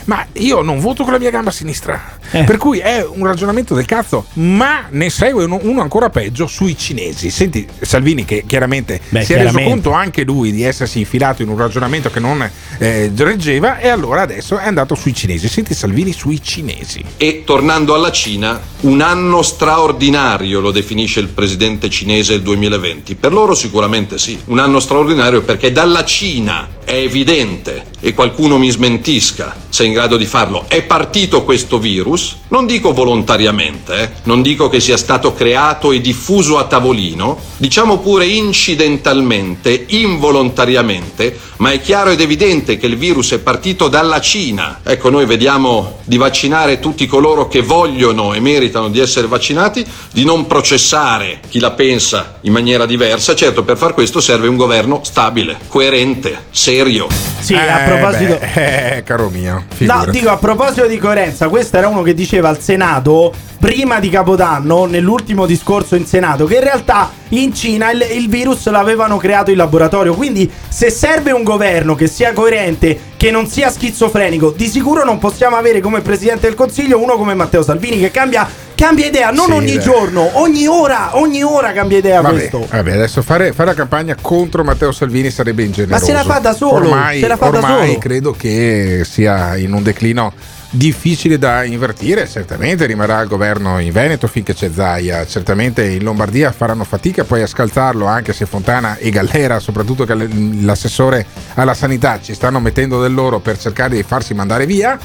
Ma 0.06 0.26
io 0.34 0.62
non 0.62 0.80
voto 0.80 1.04
con 1.04 1.14
la 1.14 1.20
mia 1.20 1.30
gamba 1.30 1.52
sinistra. 1.52 2.20
Eh. 2.32 2.44
Per 2.44 2.58
cui 2.58 2.80
è 2.80 3.06
un 3.06 3.26
ragionamento 3.26 3.74
del 3.76 3.86
cazzo, 3.86 4.26
ma 4.34 4.86
ne 4.90 5.10
segue 5.10 5.44
uno, 5.44 5.60
uno 5.64 5.82
ancora 5.82 6.10
peggio 6.10 6.48
sui 6.48 6.78
cinesi. 6.78 7.30
Senti 7.30 7.68
Salvini 7.82 8.24
che 8.26 8.44
chiaramente 8.48 9.02
Beh, 9.10 9.24
si 9.24 9.34
è 9.34 9.44
reso 9.44 9.60
conto 9.60 9.92
anche 9.92 10.24
lui 10.24 10.52
di 10.52 10.64
essersi 10.64 11.00
infilato 11.00 11.42
in 11.42 11.50
un 11.50 11.58
ragionamento 11.58 12.10
che 12.10 12.20
non 12.20 12.50
eh, 12.78 13.12
reggeva 13.16 13.80
e 13.80 13.90
allora 13.90 14.22
adesso 14.22 14.58
è 14.58 14.66
andato 14.66 14.96
sui 14.96 15.14
cinesi. 15.14 15.48
Senti 15.48 15.74
Salvini 15.74 16.14
sui 16.14 16.42
cinesi. 16.42 17.04
E 17.18 17.44
tornando 17.46 17.94
alla 17.94 18.12
Cina, 18.12 18.60
un 18.82 19.02
anno 19.02 19.42
straordinario 19.42 20.60
lo 20.60 20.72
definisce 20.72 21.20
il 21.20 21.28
presidente 21.28 21.90
cinese 21.90 22.34
il 22.34 22.42
2020. 22.42 23.16
Per 23.16 23.34
loro 23.34 23.54
sicuramente 23.54 24.18
sì, 24.18 24.40
un 24.46 24.60
anno 24.60 24.80
straordinario 24.80 25.42
perché 25.42 25.72
dalla 25.72 26.04
Cina 26.06 26.68
è 26.84 26.94
evidente, 26.94 27.86
e 28.02 28.14
qualcuno 28.14 28.58
mi 28.58 28.70
smentisca 28.70 29.56
se 29.72 29.84
è 29.84 29.88
in 29.88 29.94
grado 29.94 30.18
di 30.18 30.26
farlo, 30.26 30.66
è 30.68 30.84
partito 30.84 31.46
questo 31.46 31.80
virus, 31.80 32.36
non 32.50 32.66
dico 32.66 32.92
volontariamente, 32.92 34.02
eh, 34.02 34.10
non 34.24 34.42
dico 34.42 34.68
che 34.68 34.82
sia 34.82 34.98
stato 34.98 35.34
creato 35.34 35.94
e 35.94 36.02
diffuso 36.02 36.58
a 36.58 36.66
tavolino, 36.66 37.40
diciamo 37.56 38.00
pure 38.00 38.26
incidentalmente, 38.26 39.86
involontariamente, 39.88 41.40
ma 41.58 41.72
è 41.72 41.80
chiaro 41.80 42.10
ed 42.10 42.20
evidente 42.20 42.76
che 42.78 42.88
il 42.88 42.98
virus 42.98 43.32
è 43.32 43.40
partito 43.40 43.88
dalla 43.88 44.20
Cina. 44.20 44.82
Ecco, 44.84 45.10
noi 45.10 45.26
vediamo 45.26 46.00
di 46.04 46.18
vaccinare 46.18 46.80
tutti 46.80 47.08
coloro 47.08 47.48
che 47.48 47.62
vogliono 47.62 48.34
e 48.34 48.42
meritano 48.42 48.90
di 48.90 49.00
essere 49.00 49.28
vaccinati, 49.28 49.86
di 50.12 50.26
non 50.26 50.48
processare 50.48 51.40
chi 51.48 51.60
la 51.60 51.72
pensa 51.72 52.40
in 52.42 52.52
maniera 52.52 52.86
diversa. 52.86 53.36
Certo, 53.36 53.64
per 53.64 53.78
far 53.78 53.94
questo 53.94 54.20
serve 54.20 54.50
un 54.50 54.58
governo 54.58 55.00
stabile, 55.04 55.60
coerente, 55.68 56.48
serio. 56.50 57.08
Sì, 57.40 57.54
a 57.54 57.84
proposito. 57.98 58.40
beh, 58.40 58.96
eh, 58.98 59.04
caro 59.04 59.30
mio. 59.30 59.54
No, 59.54 59.64
figurati. 59.74 60.12
dico 60.12 60.30
a 60.30 60.38
proposito 60.38 60.88
di 60.88 60.98
coerenza, 60.98 61.48
questo 61.48 61.78
era 61.78 61.88
uno 61.88 62.02
che 62.02 62.14
diceva 62.14 62.50
al 62.50 62.60
Senato 62.60 63.34
prima 63.60 64.00
di 64.00 64.10
Capodanno, 64.10 64.86
nell'ultimo 64.86 65.46
discorso 65.46 65.96
in 65.96 66.06
Senato, 66.08 66.46
che 66.46 66.56
in 66.56 66.64
realtà 66.64 67.12
in 67.30 67.54
Cina 67.54 67.92
il, 67.92 68.04
il 68.14 68.28
virus 68.28 68.68
l'avevano 68.70 69.18
creato 69.18 69.52
in 69.52 69.58
laboratorio. 69.58 70.16
Quindi, 70.16 70.52
se 70.68 70.90
serve 70.90 71.32
un 71.32 71.44
governo 71.44 71.94
che 71.94 72.08
sia 72.08 72.34
coerente, 72.34 73.00
che 73.18 73.30
non 73.30 73.46
sia 73.46 73.70
schizofrenico, 73.70 74.52
di 74.58 74.66
sicuro 74.66 75.04
non 75.04 75.20
possiamo 75.20 75.58
avere 75.58 75.80
come 75.80 76.02
presidente 76.02 76.48
del 76.48 76.56
Consiglio 76.56 77.02
uno 77.02 77.18
come 77.18 77.36
Matteo 77.36 77.62
Salvini 77.62 78.00
che 78.00 78.10
cambia, 78.10 78.50
cambia 78.82 79.06
idea, 79.06 79.30
non 79.30 79.46
Sì, 79.46 79.52
ogni 79.52 79.74
dai. 79.76 79.84
giorno, 79.84 80.30
ogni 80.40 80.66
ora, 80.66 81.16
ogni 81.18 81.44
ora 81.44 81.72
cambia 81.72 82.00
idea 82.00 82.20
Vabbè, 82.22 82.34
questo. 82.36 82.68
vabbè, 82.68 82.94
adesso 82.94 83.22
fare, 83.22 83.54
fare 83.54 83.70
la 83.70 83.76
campagna 83.76 84.16
contro 84.20 84.64
Matteo 84.64 84.92
Salvini 84.92 85.30
sarebbe 85.30 85.64
ingeneroso. 85.64 86.04
se 86.06 86.14
la 86.14 86.24
fa 86.24 86.40
da 86.40 86.54
solo, 86.54 86.88
Ormai, 86.90 87.20
se 87.20 87.28
la 87.28 87.38
fa 87.38 87.50
da 87.50 87.58
ormai 87.60 87.88
solo. 87.90 88.00
credo 88.00 88.32
che 88.32 89.04
sia 89.06 89.56
in 89.58 89.74
un 89.74 89.84
declino 89.84 90.34
difficile 90.72 91.38
da 91.38 91.64
invertire. 91.64 92.28
Certamente 92.28 92.86
rimarrà 92.86 93.18
al 93.18 93.28
governo 93.28 93.78
in 93.80 93.92
Veneto 93.92 94.26
finché 94.28 94.54
c'è 94.56 94.72
Zaia. 94.74 95.26
Certamente 95.28 95.86
in 95.86 96.02
Lombardia 96.04 96.52
faranno 96.52 96.84
fatica 96.86 97.24
poi 97.24 97.42
a 97.44 97.48
scalzarlo, 97.48 98.06
anche 98.08 98.34
se 98.34 98.46
Fontana 98.48 98.96
e 98.98 99.10
Gallera, 99.12 99.60
soprattutto 99.60 100.06
che 100.06 100.16
l'assessore 100.16 101.26
alla 101.56 101.74
sanità, 101.76 102.20
ci 102.22 102.34
stanno 102.34 102.60
mettendo 102.60 103.02
del 103.02 103.14
loro 103.14 103.40
per 103.40 103.60
cercare 103.60 103.96
di 103.96 104.04
farsi 104.04 104.34
mandare 104.34 104.66
via. 104.66 104.98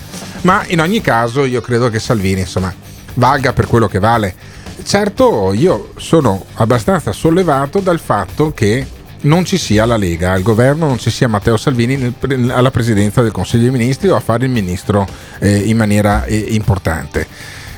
Ma 0.43 0.63
in 0.69 0.81
ogni 0.81 1.01
caso 1.01 1.45
io 1.45 1.61
credo 1.61 1.91
che 1.91 1.99
Salvini, 1.99 2.41
insomma, 2.41 2.73
valga 3.17 3.53
per 3.53 3.67
quello 3.67 3.89
che 3.89 3.99
vale. 3.99 4.35
Certo, 4.83 5.53
io 5.53 5.91
sono 5.97 6.45
abbastanza 6.55 7.13
sollevato 7.13 7.81
dal 7.81 7.99
fatto 7.99 8.53
che 8.53 8.87
non 9.23 9.45
ci 9.45 9.59
sia 9.59 9.85
la 9.85 9.97
Lega 9.97 10.33
al 10.33 10.43
governo, 10.43 10.87
non 10.87 10.99
ci 10.99 11.11
sia 11.11 11.29
Matteo 11.29 11.57
Salvini 11.57 11.97
nel 11.97 12.51
alla 12.51 12.71
presidenza 12.71 13.23
del 13.23 13.33
Consiglio 13.33 13.63
dei 13.63 13.73
Ministri 13.73 14.09
o 14.09 14.17
a 14.17 14.21
fare 14.21 14.45
il 14.45 14.51
ministro 14.51 15.07
eh, 15.41 15.57
in 15.57 15.77
maniera 15.77 16.25
eh, 16.25 16.37
importante. 16.51 17.27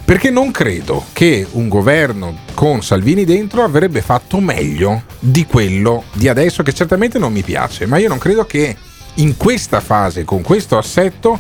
Perché 0.05 0.31
non 0.31 0.51
credo 0.51 1.05
che 1.13 1.47
un 1.53 1.69
governo 1.69 2.39
con 2.55 2.83
Salvini 2.83 3.25
dentro 3.25 3.63
avrebbe 3.63 4.01
fatto 4.01 4.41
meglio 4.41 5.03
di 5.19 5.45
quello 5.45 6.05
di 6.15 6.29
adesso, 6.29 6.63
che 6.63 6.73
certamente 6.73 7.19
non 7.19 7.31
mi 7.31 7.43
piace, 7.43 7.85
ma 7.85 7.99
io 7.99 8.09
non 8.09 8.17
credo 8.17 8.47
che 8.47 8.75
in 9.15 9.37
questa 9.37 9.81
fase, 9.81 10.25
con 10.25 10.41
questo 10.41 10.79
assetto, 10.79 11.39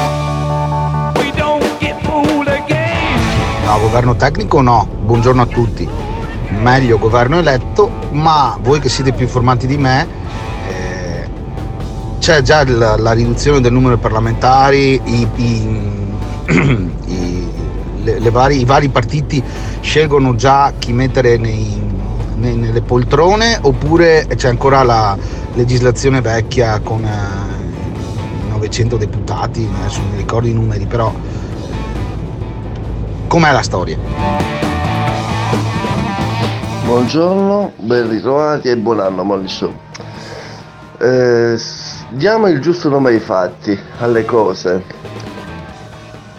No, 3.69 3.79
governo 3.81 4.17
tecnico 4.17 4.63
no, 4.63 4.89
buongiorno 4.99 5.43
a 5.43 5.47
tutti. 5.47 5.87
Meglio 6.49 6.97
governo 6.97 7.37
eletto, 7.37 7.91
ma 8.13 8.57
voi 8.63 8.81
che 8.81 8.89
siete 8.89 9.13
più 9.13 9.27
informati 9.27 9.67
di 9.67 9.77
me, 9.77 10.09
eh, 10.67 11.29
c'è 12.19 12.41
già 12.41 12.65
la, 12.67 12.97
la 12.97 13.13
riduzione 13.13 13.61
del 13.61 13.71
numero 13.71 13.97
di 13.97 14.01
parlamentari, 14.01 14.99
i, 15.05 15.29
i- 15.35 16.17
i- 17.09 17.51
le- 18.05 18.19
le 18.19 18.31
vari- 18.31 18.59
i 18.61 18.65
vari 18.65 18.89
partiti 18.89 19.45
scelgono 19.83 20.35
già 20.35 20.73
chi 20.79 20.95
mettere 20.95 21.37
nei- 21.37 21.79
nei- 22.37 22.57
nelle 22.57 22.81
poltrone 22.81 23.59
oppure 23.61 24.27
c'è 24.35 24.49
ancora 24.49 24.83
la 24.83 25.15
legislazione 25.53 26.23
vecchia 26.23 26.81
con 26.81 27.05
eh, 27.05 28.49
900 28.49 28.97
deputati, 28.97 29.69
adesso 29.79 30.01
non 30.01 30.13
mi 30.13 30.17
ricordo 30.17 30.49
i 30.49 30.55
numeri, 30.55 30.87
però 30.87 31.13
com'è 33.29 33.53
la 33.53 33.63
storia? 33.63 33.99
Buongiorno, 36.85 37.73
ben 37.77 38.09
ritrovati 38.09 38.71
e 38.71 38.77
buon 38.79 39.01
anno 39.01 39.23
Molly 39.23 39.49
Show. 39.49 39.73
Eh, 40.99 41.61
diamo 42.09 42.49
il 42.49 42.61
giusto 42.61 42.89
nome 42.89 43.11
ai 43.11 43.21
fatti, 43.21 43.79
alle 43.99 44.25
cose. 44.25 44.83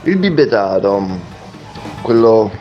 Il 0.03 0.17
bibetaro, 0.17 1.05
quello 2.01 2.51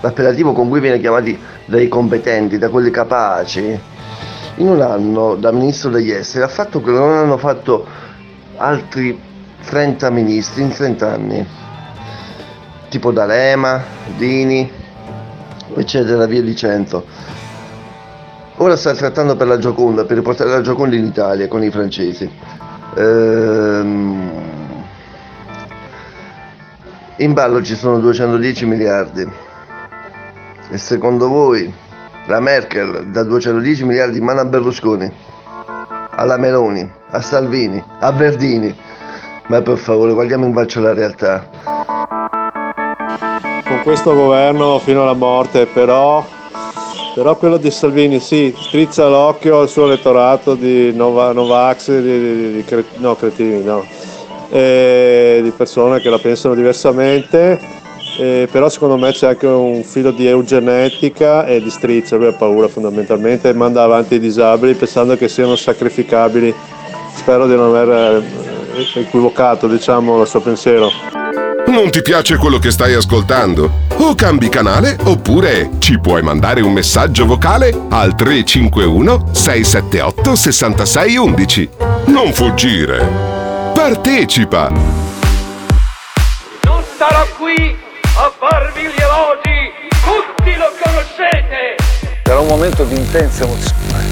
l'appellativo 0.00 0.52
con 0.52 0.68
cui 0.68 0.78
viene 0.78 1.00
chiamati 1.00 1.36
dai 1.66 1.88
competenti, 1.88 2.58
da 2.58 2.68
quelli 2.68 2.90
capaci, 2.90 3.80
in 4.54 4.68
un 4.68 4.80
anno 4.80 5.34
da 5.34 5.50
ministro 5.50 5.90
degli 5.90 6.12
esteri 6.12 6.44
ha 6.44 6.48
fatto 6.48 6.80
quello 6.80 6.98
che 7.00 7.04
non 7.04 7.16
hanno 7.16 7.38
fatto 7.38 7.84
altri 8.56 9.20
30 9.64 10.10
ministri 10.10 10.62
in 10.62 10.72
30 10.72 11.12
anni, 11.12 11.46
tipo 12.88 13.10
D'Alema, 13.12 13.82
Dini, 14.16 14.70
eccetera, 15.74 16.26
via 16.26 16.42
dicendo. 16.42 17.04
Ora 18.56 18.76
sta 18.76 18.94
trattando 18.94 19.36
per 19.36 19.46
la 19.46 19.58
Gioconda, 19.58 20.04
per 20.04 20.16
riportare 20.16 20.50
la 20.50 20.60
Gioconda 20.60 20.96
in 20.96 21.04
Italia 21.04 21.46
con 21.46 21.62
i 21.62 21.70
francesi. 21.70 22.28
Ehm, 22.96 24.30
in 27.18 27.32
ballo 27.32 27.62
ci 27.62 27.76
sono 27.76 28.00
210 28.00 28.66
miliardi. 28.66 29.30
E 30.70 30.76
secondo 30.78 31.28
voi 31.28 31.72
la 32.26 32.40
Merkel 32.40 33.10
da 33.10 33.22
210 33.22 33.84
miliardi 33.84 34.18
in 34.18 34.24
mano 34.24 34.40
a 34.40 34.44
Berlusconi, 34.44 35.10
alla 36.10 36.36
Meloni, 36.36 36.90
a 37.10 37.20
Salvini, 37.20 37.82
a 38.00 38.10
Verdini? 38.12 38.76
Ma 39.46 39.62
per 39.62 39.78
favore 39.78 40.12
guardiamo 40.12 40.44
in 40.46 40.52
faccia 40.52 40.80
la 40.80 40.92
realtà. 40.92 42.17
Con 43.78 43.82
questo 43.82 44.14
governo 44.14 44.78
fino 44.80 45.02
alla 45.02 45.14
morte, 45.14 45.66
però, 45.66 46.24
però 47.14 47.36
quello 47.36 47.56
di 47.58 47.70
Salvini 47.70 48.18
sì, 48.18 48.54
strizza 48.58 49.08
l'occhio 49.08 49.60
al 49.60 49.68
suo 49.68 49.84
elettorato 49.84 50.54
di 50.54 50.92
Nova, 50.92 51.32
Novax, 51.32 51.90
di, 52.00 52.20
di- 52.20 52.52
di 52.54 52.64
cre- 52.64 52.84
no, 52.96 53.14
cretini, 53.14 53.62
no, 53.62 53.86
e 54.50 55.40
di 55.42 55.50
persone 55.50 56.00
che 56.00 56.10
la 56.10 56.18
pensano 56.18 56.54
diversamente, 56.54 57.58
eh, 58.18 58.48
però 58.50 58.68
secondo 58.68 58.96
me 58.96 59.12
c'è 59.12 59.28
anche 59.28 59.46
un 59.46 59.84
filo 59.84 60.10
di 60.10 60.26
eugenetica 60.26 61.46
e 61.46 61.62
di 61.62 61.70
strizza, 61.70 62.16
lui 62.16 62.26
ha 62.26 62.32
paura 62.32 62.66
fondamentalmente 62.66 63.52
manda 63.54 63.84
avanti 63.84 64.16
i 64.16 64.20
disabili 64.20 64.74
pensando 64.74 65.16
che 65.16 65.28
siano 65.28 65.54
sacrificabili. 65.54 66.52
Spero 67.14 67.46
di 67.46 67.54
non 67.54 67.74
aver 67.74 68.22
equivocato 68.94 69.66
diciamo, 69.66 70.20
il 70.20 70.26
suo 70.26 70.40
pensiero. 70.40 71.17
Non 71.68 71.90
ti 71.90 72.00
piace 72.00 72.38
quello 72.38 72.58
che 72.58 72.70
stai 72.70 72.94
ascoltando? 72.94 73.84
O 73.98 74.14
cambi 74.14 74.48
canale 74.48 74.96
oppure 75.04 75.72
ci 75.80 76.00
puoi 76.00 76.22
mandare 76.22 76.62
un 76.62 76.72
messaggio 76.72 77.26
vocale 77.26 77.78
al 77.90 78.14
351 78.14 79.28
678 79.32 80.34
6611. 80.34 81.68
Non 82.06 82.32
fuggire. 82.32 83.06
Partecipa. 83.74 84.70
Non 86.62 86.82
starò 86.94 87.26
qui 87.36 87.76
a 88.16 88.32
farvi 88.38 88.80
gli 88.80 89.00
elogi, 89.02 89.70
tutti 89.90 90.56
lo 90.56 90.72
conoscete. 90.82 91.76
Sarà 92.24 92.38
un 92.40 92.46
momento 92.46 92.84
di 92.84 92.96
intensa 92.96 93.44
emozione. 93.44 94.06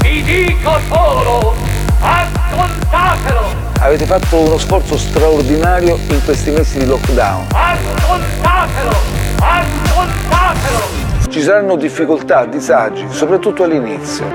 Vi 0.00 0.22
dico 0.22 0.80
solo, 0.90 1.54
ascoltatelo, 2.00 3.66
Avete 3.80 4.06
fatto 4.06 4.36
uno 4.38 4.58
sforzo 4.58 4.96
straordinario 4.96 5.98
in 6.08 6.24
questi 6.24 6.50
mesi 6.50 6.78
di 6.78 6.86
lockdown. 6.86 7.46
ascoltatelo, 7.52 8.90
ascoltatelo. 9.38 10.78
Ci 11.28 11.42
saranno 11.42 11.76
difficoltà, 11.76 12.44
disagi, 12.46 13.06
soprattutto 13.10 13.62
all'inizio, 13.62 14.26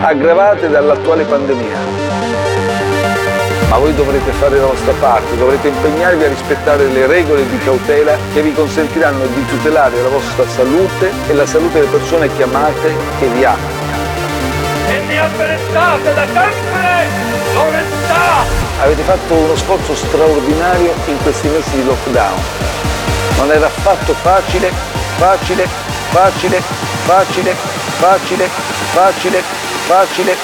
aggravate 0.00 0.68
dall'attuale 0.68 1.24
pandemia. 1.24 1.92
Ma 3.68 3.78
voi 3.78 3.94
dovrete 3.94 4.30
fare 4.32 4.58
la 4.58 4.66
vostra 4.66 4.92
parte, 5.00 5.36
dovrete 5.36 5.68
impegnarvi 5.68 6.24
a 6.24 6.28
rispettare 6.28 6.86
le 6.86 7.06
regole 7.06 7.48
di 7.48 7.58
cautela 7.58 8.16
che 8.32 8.40
vi 8.40 8.54
consentiranno 8.54 9.26
di 9.26 9.44
tutelare 9.46 10.00
la 10.00 10.08
vostra 10.08 10.46
salute 10.46 11.10
e 11.28 11.34
la 11.34 11.44
salute 11.44 11.80
delle 11.80 11.90
persone 11.90 12.28
che 12.36 12.44
amate 12.44 12.94
e 13.20 13.26
vi 13.26 13.44
amano. 13.44 13.83
E 14.86 15.00
ne 15.00 15.20
apprezzate 15.20 16.14
da 16.14 16.26
sempre 16.26 17.08
l'onestà. 17.54 18.44
Avete 18.80 19.02
fatto 19.02 19.34
uno 19.34 19.56
sforzo 19.56 19.94
straordinario 19.94 20.94
in 21.06 21.22
questi 21.22 21.48
mesi 21.48 21.70
di 21.70 21.84
lockdown. 21.84 22.40
Non 23.36 23.50
era 23.50 23.66
affatto 23.66 24.14
facile, 24.14 24.70
facile, 25.16 25.66
facile, 26.10 26.62
facile, 27.04 27.54
facile, 27.98 28.48
facile, 28.92 29.42
facile. 29.86 30.36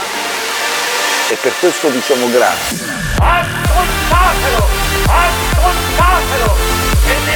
e 1.30 1.36
per 1.40 1.52
questo 1.60 1.88
vi 1.90 2.00
siamo 2.00 2.28
grati. 2.30 2.80
Ascoltatelo! 3.20 4.66
Ascoltatelo! 5.06 6.89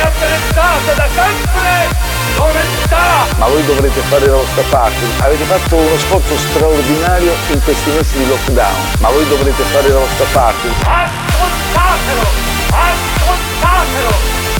Ne 0.04 0.10
apprezzate 0.10 0.94
da 0.96 1.08
sempre 1.16 1.88
l'onestà! 2.36 3.24
Ma 3.38 3.46
voi 3.48 3.64
dovrete 3.64 4.00
fare 4.00 4.26
la 4.26 4.36
vostra 4.36 4.62
parte. 4.68 5.00
Avete 5.20 5.44
fatto 5.44 5.76
uno 5.76 5.96
sforzo 5.96 6.36
straordinario 6.36 7.32
in 7.52 7.62
questi 7.64 7.90
mesi 7.90 8.18
di 8.18 8.28
lockdown, 8.28 9.00
ma 9.00 9.08
voi 9.08 9.26
dovrete 9.28 9.62
fare 9.62 9.88
la 9.88 9.98
vostra 9.98 10.26
parte. 10.32 10.68
Ascoltatelo! 10.84 12.26
Ascoltatelo! 12.68 14.12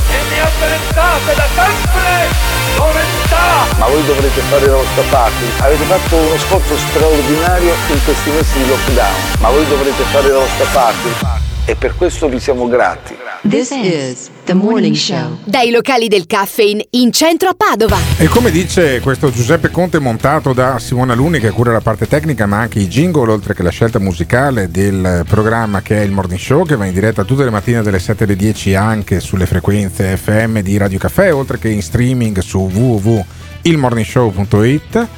E 0.09 0.19
ne 0.33 0.41
apprezzate 0.41 1.35
da 1.35 1.47
sempre 1.53 2.29
l'onestà! 2.77 3.45
Ma 3.77 3.87
voi 3.87 4.05
dovrete 4.07 4.41
fare 4.49 4.66
la 4.66 4.77
vostra 4.77 5.03
parte. 5.11 5.45
Avete 5.61 5.85
fatto 5.85 6.16
uno 6.16 6.39
sforzo 6.39 6.77
straordinario 6.89 7.75
in 7.89 8.03
questi 8.03 8.31
mesi 8.31 8.59
di 8.62 8.69
lockdown, 8.69 9.21
ma 9.41 9.51
voi 9.51 9.66
dovrete 9.69 10.03
fare 10.05 10.29
la 10.29 10.39
vostra 10.39 10.66
parte. 10.73 11.43
E 11.66 11.75
per 11.75 11.95
questo 11.97 12.29
vi 12.29 12.41
siamo 12.41 12.66
grati. 12.66 13.23
This 13.47 13.73
is 13.73 14.31
the 14.47 14.55
morning 14.55 14.95
show. 14.95 15.37
Dai 15.45 15.71
locali 15.71 16.09
del 16.09 16.25
Caffeine 16.27 16.83
in 16.93 17.12
centro 17.12 17.51
a 17.51 17.55
Padova. 17.55 17.99
E 18.16 18.27
come 18.27 18.51
dice 18.51 19.01
questo 19.01 19.31
Giuseppe 19.31 19.71
Conte 19.71 19.99
montato 19.99 20.55
da 20.55 20.79
Simona 20.79 21.12
Luni 21.12 21.41
che 21.41 21.51
cura 21.51 21.71
la 21.71 21.83
parte 21.83 22.09
tecnica 22.09 22.47
ma 22.47 22.61
anche 22.61 22.79
i 22.79 22.89
jingle 22.89 23.31
oltre 23.31 23.53
che 23.53 23.62
la 23.62 23.69
scelta 23.69 23.99
musicale 23.99 24.71
del 24.71 25.27
programma 25.29 25.83
che 25.83 25.99
è 25.99 26.01
il 26.05 26.11
Morning 26.11 26.41
Show 26.41 26.65
che 26.65 26.77
va 26.77 26.87
in 26.87 26.95
diretta 26.95 27.25
tutte 27.25 27.45
le 27.45 27.51
mattine 27.51 27.83
dalle 27.83 27.99
7 27.99 28.25
alle 28.25 28.35
10 28.35 28.75
anche 28.75 29.21
sulle 29.21 29.45
frequenze 29.45 30.16
FM 30.16 30.61
di 30.61 30.79
Radio 30.79 30.99
Caffè 30.99 31.35
oltre 31.35 31.59
che 31.59 31.69
in 31.69 31.83
streaming 31.83 32.39
su 32.39 32.71
www.ilmorningshow.it 32.73 35.09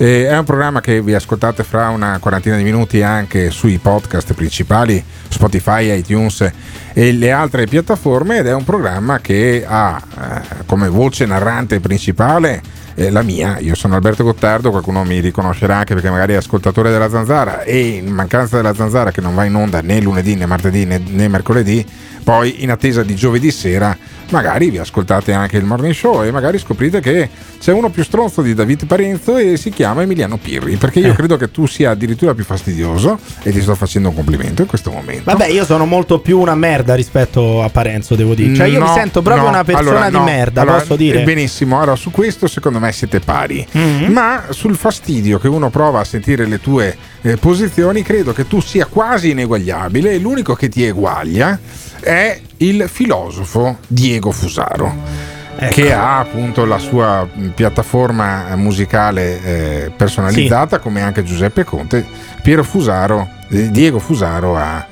eh, 0.00 0.26
è 0.26 0.38
un 0.38 0.44
programma 0.44 0.80
che 0.80 1.02
vi 1.02 1.12
ascoltate 1.12 1.62
fra 1.62 1.90
una 1.90 2.16
quarantina 2.20 2.56
di 2.56 2.62
minuti 2.62 3.02
anche 3.02 3.50
sui 3.50 3.76
podcast 3.76 4.32
principali, 4.32 5.04
Spotify, 5.28 5.94
iTunes 5.94 6.50
e 6.94 7.12
le 7.12 7.30
altre 7.30 7.66
piattaforme 7.66 8.38
ed 8.38 8.46
è 8.46 8.54
un 8.54 8.64
programma 8.64 9.20
che 9.20 9.62
ha 9.66 10.00
eh, 10.00 10.64
come 10.64 10.88
voce 10.88 11.26
narrante 11.26 11.80
principale 11.80 12.62
eh, 12.94 13.10
la 13.10 13.22
mia, 13.22 13.58
io 13.58 13.74
sono 13.74 13.94
Alberto 13.94 14.24
Gottardo, 14.24 14.70
qualcuno 14.70 15.04
mi 15.04 15.20
riconoscerà 15.20 15.76
anche 15.76 15.92
perché 15.92 16.08
magari 16.08 16.32
è 16.32 16.36
ascoltatore 16.36 16.90
della 16.90 17.10
Zanzara 17.10 17.62
e 17.62 17.78
in 17.96 18.08
mancanza 18.08 18.56
della 18.56 18.74
Zanzara 18.74 19.10
che 19.10 19.20
non 19.20 19.34
va 19.34 19.44
in 19.44 19.54
onda 19.54 19.82
né 19.82 20.00
lunedì 20.00 20.34
né 20.34 20.46
martedì 20.46 20.86
né, 20.86 20.98
né 20.98 21.28
mercoledì, 21.28 21.84
poi 22.24 22.62
in 22.62 22.70
attesa 22.70 23.02
di 23.02 23.14
giovedì 23.14 23.50
sera 23.50 23.96
magari 24.30 24.70
vi 24.70 24.78
ascoltate 24.78 25.32
anche 25.32 25.56
il 25.56 25.64
morning 25.64 25.92
show 25.94 26.22
e 26.24 26.30
magari 26.30 26.58
scoprite 26.58 27.00
che 27.00 27.28
c'è 27.60 27.72
uno 27.72 27.90
più 27.90 28.02
stronzo 28.04 28.42
di 28.42 28.54
David 28.54 28.86
Parenzo 28.86 29.36
e 29.36 29.56
si 29.56 29.70
chiama 29.70 30.02
Emiliano 30.02 30.36
Pirri 30.38 30.76
perché 30.76 31.00
io 31.00 31.12
Eh. 31.12 31.14
credo 31.14 31.36
che 31.36 31.50
tu 31.50 31.66
sia 31.66 31.90
addirittura 31.90 32.34
più 32.34 32.44
fastidioso 32.44 33.18
e 33.42 33.50
ti 33.52 33.60
sto 33.60 33.74
facendo 33.74 34.08
un 34.08 34.14
complimento 34.14 34.62
in 34.62 34.68
questo 34.68 34.90
momento 34.90 35.22
Vabbè, 35.24 35.46
io 35.46 35.64
sono 35.64 35.84
molto 35.86 36.20
più 36.20 36.38
una 36.40 36.54
merda 36.54 36.94
rispetto 36.94 37.62
a 37.62 37.68
Parenzo, 37.68 38.14
devo 38.14 38.34
dire. 38.34 38.54
Cioè, 38.54 38.66
io 38.66 38.80
mi 38.80 38.86
No, 38.86 38.94
sento 38.94 39.22
proprio 39.22 39.44
no, 39.44 39.50
una 39.50 39.64
persona 39.64 39.90
allora, 39.90 40.08
di 40.08 40.16
no. 40.16 40.24
merda, 40.24 40.60
Allora, 40.62 40.78
posso 40.78 40.96
dire? 40.96 41.22
Benissimo, 41.22 41.76
allora 41.80 41.96
su 41.96 42.10
questo 42.10 42.46
secondo 42.46 42.78
me 42.78 42.92
siete 42.92 43.20
pari. 43.20 43.66
Mhm. 43.70 44.12
Ma 44.12 44.44
sul 44.50 44.76
fastidio 44.76 45.38
che 45.38 45.48
uno 45.48 45.70
prova 45.70 46.00
a 46.00 46.04
sentire 46.04 46.46
le 46.46 46.60
tue 46.60 46.96
eh, 47.22 47.36
posizioni, 47.36 48.02
credo 48.02 48.32
che 48.32 48.46
tu 48.46 48.60
sia 48.60 48.86
quasi 48.86 49.30
ineguagliabile 49.30 50.12
e 50.12 50.18
l'unico 50.18 50.54
che 50.54 50.68
ti 50.68 50.84
eguaglia 50.84 51.58
è 52.00 52.40
il 52.60 52.88
filosofo 52.88 53.78
Diego 53.86 54.32
Fusaro. 54.32 55.28
Ecco. 55.62 55.74
Che 55.74 55.92
ha 55.92 56.18
appunto 56.18 56.64
la 56.64 56.78
sua 56.78 57.28
piattaforma 57.54 58.56
musicale 58.56 59.42
eh, 59.42 59.90
personalizzata, 59.94 60.78
come 60.78 61.02
anche 61.02 61.22
Giuseppe 61.22 61.64
Conte. 61.64 62.06
Piero 62.42 62.64
Fusaro, 62.64 63.28
eh, 63.50 63.70
Diego 63.70 63.98
Fusaro 63.98 64.56
ha 64.56 64.86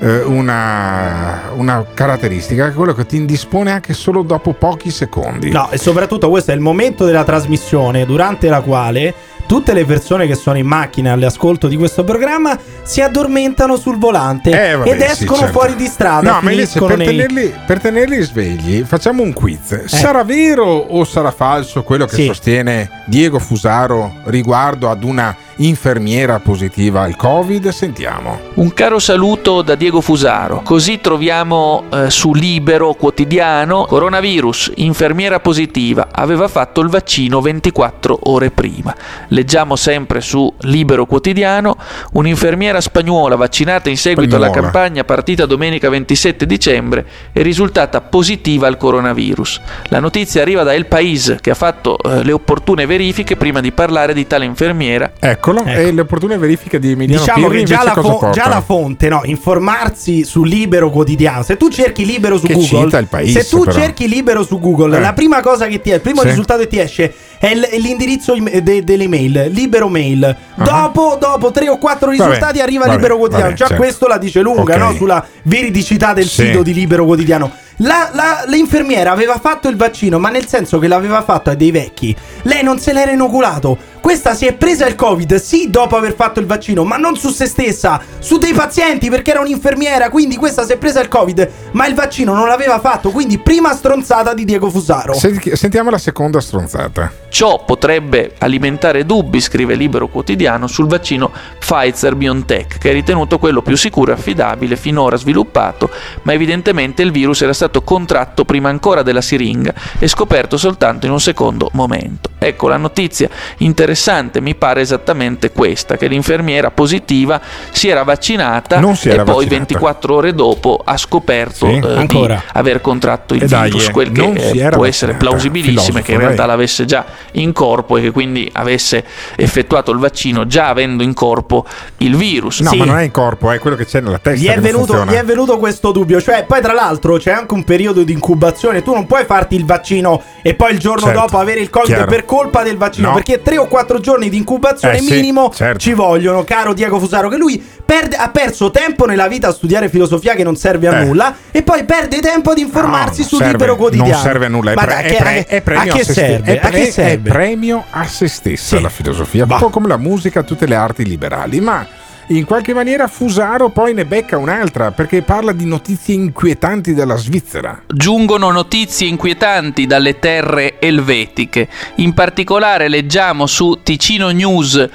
eh, 0.00 0.22
una, 0.22 1.50
una 1.56 1.84
caratteristica 1.92 2.64
che 2.64 2.70
è 2.70 2.74
quello 2.74 2.94
che 2.94 3.06
ti 3.06 3.16
indispone 3.16 3.70
anche 3.70 3.92
solo 3.92 4.22
dopo 4.22 4.54
pochi 4.54 4.90
secondi. 4.90 5.50
No, 5.50 5.70
e 5.70 5.78
soprattutto 5.78 6.30
questo 6.30 6.52
è 6.52 6.54
il 6.54 6.60
momento 6.60 7.04
della 7.04 7.24
trasmissione 7.24 8.06
durante 8.06 8.48
la 8.48 8.60
quale 8.60 9.14
tutte 9.46 9.72
le 9.72 9.84
persone 9.84 10.26
che 10.26 10.34
sono 10.34 10.58
in 10.58 10.66
macchina 10.66 11.12
all'ascolto 11.12 11.68
di 11.68 11.76
questo 11.76 12.04
programma 12.04 12.58
si 12.82 13.00
addormentano 13.00 13.76
sul 13.76 13.98
volante 13.98 14.50
Eh, 14.50 14.74
vabbè, 14.76 14.90
ed 14.90 14.98
sì, 15.02 15.22
escono 15.22 15.38
certo. 15.40 15.52
fuori 15.58 15.74
di 15.76 15.86
strada. 15.86 16.32
No, 16.32 16.38
ma 16.42 16.50
invece 16.50 16.80
per, 16.80 16.96
nei- 16.96 17.06
Eh. 17.06 17.10
tenerli, 17.10 17.54
per 17.66 17.80
tenerli 17.80 18.22
svegli 18.22 18.82
facciamo 18.82 19.22
un 19.22 19.32
quiz. 19.32 19.84
Sarà 19.86 20.22
vero 20.24 20.64
o 20.66 21.04
sarà 21.04 21.30
falso 21.30 21.82
quello 21.82 22.06
che 22.06 22.14
Sì. 22.16 22.26
sostiene 22.26 23.02
Diego 23.06 23.38
Fusaro 23.38 24.12
riguardo 24.24 24.90
ad 24.90 25.02
una 25.04 25.34
infermiera 25.58 26.40
positiva 26.40 27.02
al 27.02 27.14
Covid? 27.16 27.68
Sentiamo. 27.68 28.40
Un 28.54 28.72
caro 28.74 28.98
saluto 28.98 29.62
da 29.62 29.74
Diego 29.76 30.00
Fusaro. 30.00 30.62
Così 30.64 31.00
troviamo 31.00 31.84
eh, 31.92 32.10
su 32.10 32.34
Libero 32.34 32.94
quotidiano 32.94 33.84
coronavirus, 33.86 34.72
infermiera 34.76 35.38
positiva, 35.40 36.08
aveva 36.10 36.48
fatto 36.48 36.80
il 36.80 36.88
vaccino 36.88 37.40
24 37.40 38.18
ore 38.24 38.50
prima. 38.50 38.94
Leggiamo 39.34 39.74
sempre 39.74 40.20
su 40.20 40.52
Libero 40.60 41.06
quotidiano 41.06 41.76
un'infermiera 42.12 42.80
spagnola 42.80 43.34
vaccinata 43.34 43.90
in 43.90 43.96
seguito 43.96 44.36
alla 44.36 44.46
Spagnola. 44.46 44.70
campagna 44.70 45.02
partita 45.04 45.44
domenica 45.44 45.88
27 45.88 46.46
dicembre 46.46 47.04
è 47.32 47.42
risultata 47.42 48.00
positiva 48.00 48.68
al 48.68 48.76
coronavirus. 48.76 49.60
La 49.88 49.98
notizia 49.98 50.40
arriva 50.42 50.62
da 50.62 50.72
El 50.72 50.86
País 50.86 51.36
che 51.40 51.50
ha 51.50 51.54
fatto 51.54 51.98
eh, 51.98 52.22
le 52.22 52.30
opportune 52.30 52.86
verifiche 52.86 53.36
prima 53.36 53.60
di 53.60 53.72
parlare 53.72 54.14
di 54.14 54.24
tale 54.26 54.44
infermiera. 54.44 55.10
Eccolo, 55.18 55.64
e 55.64 55.90
le 55.90 56.00
opportune 56.02 56.38
verifiche 56.38 56.78
di 56.78 56.92
Emiliano 56.92 57.24
Diciamo 57.24 57.48
Pirri 57.48 57.60
che 57.60 57.64
già 57.66 57.82
la, 57.82 57.92
fo- 57.94 58.30
già 58.32 58.48
la 58.48 58.60
fonte, 58.60 59.08
no, 59.08 59.22
informarsi 59.24 60.22
su 60.24 60.44
Libero 60.44 60.90
Quotidiano. 60.90 61.42
Se 61.42 61.56
tu 61.56 61.68
cerchi 61.70 62.06
Libero 62.06 62.38
su 62.38 62.46
Che 62.46 62.52
Google, 62.54 62.84
cita 62.84 62.98
il 62.98 63.08
País, 63.08 63.36
se 63.36 63.48
tu 63.48 63.64
però. 63.64 63.72
cerchi 63.72 64.06
Libero 64.06 64.44
su 64.44 64.60
Google, 64.60 64.96
Eh. 64.96 65.00
la 65.00 65.12
prima 65.12 65.40
cosa 65.40 65.66
che 65.66 65.80
ti 65.80 65.90
è, 65.90 65.94
il 65.94 66.00
primo 66.02 66.20
Sì. 66.20 66.28
risultato 66.28 66.60
che 66.60 66.68
ti 66.68 66.78
esce 66.78 67.12
è 67.44 67.54
l- 67.54 67.68
l'indirizzo 67.80 68.34
im- 68.34 68.60
de- 68.60 68.82
dell'email, 68.84 69.48
Libero 69.50 69.88
Mail. 69.88 70.34
Dopo, 70.54 71.16
dopo 71.20 71.50
tre 71.50 71.68
o 71.68 71.76
quattro 71.78 72.10
Ah. 72.10 72.16
Vabbè, 72.16 72.28
risultati 72.30 72.60
arriva 72.60 72.84
vabbè, 72.84 72.94
Libero 72.96 73.16
Quotidiano. 73.18 73.44
vabbè, 73.50 73.56
già 73.56 73.66
certo. 73.66 73.82
questo 73.82 74.06
la 74.06 74.18
dice 74.18 74.40
lunga, 74.40 74.74
Ok. 74.74 74.76
no? 74.80 74.92
Sulla 74.94 75.24
veridicità 75.42 76.12
del 76.14 76.26
Sì. 76.26 76.46
sito 76.46 76.62
di 76.62 76.72
Libero 76.72 77.04
Quotidiano. 77.04 77.50
La- 77.78 78.08
la- 78.12 78.44
l'infermiera 78.46 79.10
aveva 79.10 79.38
fatto 79.38 79.68
il 79.68 79.76
vaccino, 79.76 80.18
ma 80.18 80.28
nel 80.30 80.46
senso 80.46 80.78
che 80.78 80.86
l'aveva 80.86 81.22
fatto 81.22 81.50
a 81.50 81.54
dei 81.54 81.70
vecchi. 81.72 82.14
Lei 82.42 82.62
non 82.62 82.78
se 82.78 82.92
l'era 82.92 83.10
inoculato. 83.10 83.76
Questa 84.04 84.34
si 84.34 84.44
è 84.44 84.52
presa 84.52 84.86
il 84.86 84.96
Covid, 84.96 85.36
sì, 85.36 85.70
dopo 85.70 85.96
aver 85.96 86.14
fatto 86.14 86.38
il 86.38 86.44
vaccino, 86.44 86.84
ma 86.84 86.98
non 86.98 87.16
su 87.16 87.30
se 87.30 87.46
stessa, 87.46 87.98
su 88.18 88.36
dei 88.36 88.52
pazienti, 88.52 89.08
perché 89.08 89.30
era 89.30 89.40
un'infermiera. 89.40 90.10
Quindi 90.10 90.36
questa 90.36 90.62
si 90.66 90.72
è 90.72 90.76
presa 90.76 91.00
il 91.00 91.08
Covid, 91.08 91.50
ma 91.70 91.86
il 91.86 91.94
vaccino 91.94 92.34
non 92.34 92.46
l'aveva 92.46 92.78
fatto. 92.80 93.08
Quindi, 93.08 93.38
prima 93.38 93.72
stronzata 93.72 94.34
di 94.34 94.44
Diego 94.44 94.68
Fusaro. 94.68 95.14
Senti- 95.14 95.56
Sentiamo 95.56 95.88
la 95.88 95.96
seconda 95.96 96.38
stronzata. 96.42 97.10
Ciò 97.30 97.64
potrebbe 97.64 98.34
alimentare 98.38 99.06
dubbi, 99.06 99.40
scrive 99.40 99.74
Libero 99.74 100.08
Quotidiano, 100.08 100.66
sul 100.66 100.86
vaccino 100.86 101.32
Pfizer 101.58 102.14
BioNTech, 102.14 102.76
che 102.76 102.90
è 102.90 102.92
ritenuto 102.92 103.38
quello 103.38 103.62
più 103.62 103.74
sicuro 103.74 104.10
e 104.10 104.14
affidabile 104.14 104.76
finora 104.76 105.16
sviluppato, 105.16 105.88
ma 106.22 106.34
evidentemente 106.34 107.00
il 107.00 107.10
virus 107.10 107.40
era 107.40 107.54
stato 107.54 107.82
contratto 107.82 108.44
prima 108.44 108.68
ancora 108.68 109.02
della 109.02 109.22
siringa 109.22 109.72
e 109.98 110.06
scoperto 110.08 110.58
soltanto 110.58 111.06
in 111.06 111.12
un 111.12 111.20
secondo 111.20 111.70
momento. 111.72 112.30
Ecco, 112.38 112.68
la 112.68 112.76
notizia 112.76 113.30
interessante 113.58 113.92
mi 114.40 114.54
pare 114.54 114.80
esattamente 114.80 115.50
questa, 115.52 115.96
che 115.96 116.06
l'infermiera 116.08 116.70
positiva 116.70 117.40
si 117.70 117.88
era 117.88 118.02
vaccinata 118.02 118.78
Non 118.80 118.96
si 118.96 119.08
e 119.08 119.12
era 119.12 119.22
poi 119.24 119.34
vaccinata. 119.44 119.56
24 119.56 120.14
ore 120.14 120.34
dopo 120.34 120.80
ha 120.84 120.96
scoperto 120.96 121.66
Sì, 121.66 121.74
eh, 121.84 122.06
di 122.06 122.28
aver 122.52 122.80
contratto 122.80 123.34
il 123.34 123.42
E 123.42 123.46
dai, 123.46 123.70
virus, 123.70 123.88
eh, 123.88 123.90
quel 123.92 124.12
che 124.12 124.22
eh, 124.22 124.68
può 124.70 124.84
essere 124.84 125.12
vaccinata. 125.12 125.16
plausibilissimo 125.18 125.98
e 125.98 126.02
che 126.02 126.12
in 126.12 126.18
Filosofo, 126.18 126.18
realtà 126.18 126.42
lei. 126.42 126.50
l'avesse 126.50 126.84
già 126.84 127.04
in 127.32 127.52
corpo 127.52 127.96
e 127.96 128.00
che 128.02 128.10
quindi 128.10 128.48
avesse 128.52 129.04
effettuato 129.36 129.90
il 129.90 129.98
vaccino 129.98 130.46
già 130.46 130.68
avendo 130.68 131.02
in 131.02 131.14
corpo 131.14 131.64
il 131.98 132.16
virus. 132.16 132.60
No, 132.60 132.74
ma 132.74 132.84
non 132.84 132.98
è 132.98 133.02
in 133.04 133.10
corpo, 133.10 133.50
è 133.50 133.58
quello 133.58 133.76
che 133.76 133.86
c'è 133.86 134.00
nella 134.00 134.18
testa. 134.18 134.40
Gli 134.44 134.48
è, 134.48 134.58
venuto, 134.60 135.04
gli 135.04 135.12
è 135.14 135.24
venuto 135.24 135.58
questo 135.58 135.92
dubbio, 135.92 136.20
cioè 136.20 136.44
poi 136.46 136.60
tra 136.60 136.72
l'altro 136.72 137.16
c'è 137.16 137.32
anche 137.32 137.54
un 137.54 137.64
periodo 137.64 138.02
di 138.02 138.12
incubazione, 138.12 138.82
tu 138.82 138.92
non 138.92 139.06
puoi 139.06 139.24
farti 139.24 139.54
il 139.56 139.64
vaccino 139.64 140.22
e 140.42 140.54
poi 140.54 140.72
il 140.72 140.78
giorno 140.78 141.02
Certo, 141.06 141.20
dopo 141.20 141.38
avere 141.38 141.60
il 141.60 141.70
covid 141.70 141.86
chiaro. 141.94 142.06
per 142.10 142.24
colpa 142.24 142.62
del 142.62 142.76
vaccino, 142.76 143.08
No. 143.08 143.14
perché 143.14 143.42
tre 143.42 143.58
o 143.58 143.66
quattro 143.84 144.00
giorni 144.00 144.30
di 144.30 144.38
incubazione 144.38 144.96
Eh 144.96 145.00
sì, 145.00 145.12
minimo 145.14 145.50
certo. 145.54 145.78
ci 145.78 145.92
vogliono, 145.92 146.42
caro 146.42 146.72
Diego 146.72 146.98
Fusaro, 146.98 147.28
che 147.28 147.36
lui 147.36 147.62
perde- 147.84 148.16
ha 148.16 148.30
perso 148.30 148.70
tempo 148.70 149.04
nella 149.04 149.28
vita 149.28 149.48
a 149.48 149.52
studiare 149.52 149.88
filosofia 149.90 150.34
che 150.34 150.42
non 150.42 150.56
serve 150.56 150.88
a 150.88 151.00
Eh. 151.00 151.04
nulla 151.04 151.34
e 151.50 151.62
poi 151.62 151.84
perde 151.84 152.20
tempo 152.20 152.50
ad 152.52 152.58
informarsi 152.58 153.20
No, 153.20 153.26
su 153.26 153.36
serve- 153.36 153.52
Libero 153.52 153.76
Quotidiano. 153.76 154.10
Non 154.10 154.20
serve 154.20 154.46
a 154.46 154.48
nulla, 154.48 154.70
è, 154.72 154.74
Ma 154.74 154.84
pre- 154.84 154.94
dai, 154.94 155.04
è 155.04 155.16
pre- 155.16 155.44
è 155.46 155.60
premio 155.60 155.92
a 155.92 155.96
che 155.96 156.04
serve? 156.04 156.52
è 156.52 156.56
A 156.56 156.60
che 156.60 156.68
pre- 156.70 156.90
serve? 156.90 157.12
è 157.30 157.32
premio 157.32 157.84
a 157.90 158.06
se 158.06 158.26
stessa 158.28 158.80
la 158.80 158.88
filosofia, 158.88 159.44
un 159.48 159.56
po' 159.58 159.68
come 159.70 159.86
la 159.88 159.98
musica, 159.98 160.42
tutte 160.42 160.66
le 160.66 160.74
arti 160.74 161.04
liberali. 161.04 161.60
Ma 161.60 161.86
in 162.28 162.44
qualche 162.44 162.72
maniera 162.74 163.06
Fusaro 163.06 163.68
poi 163.70 163.92
ne 163.94 164.04
becca 164.04 164.38
un'altra 164.38 164.90
perché 164.92 165.22
parla 165.22 165.52
di 165.52 165.66
notizie 165.66 166.14
inquietanti 166.14 166.94
dalla 166.94 167.16
Svizzera. 167.16 167.82
Giungono 167.86 168.50
notizie 168.50 169.06
inquietanti 169.08 169.86
dalle 169.86 170.18
terre 170.18 170.78
elvetiche. 170.80 171.68
In 171.96 172.14
particolare 172.14 172.88
leggiamo 172.88 173.46
su 173.46 173.78
ticinonews.ch 173.82 174.92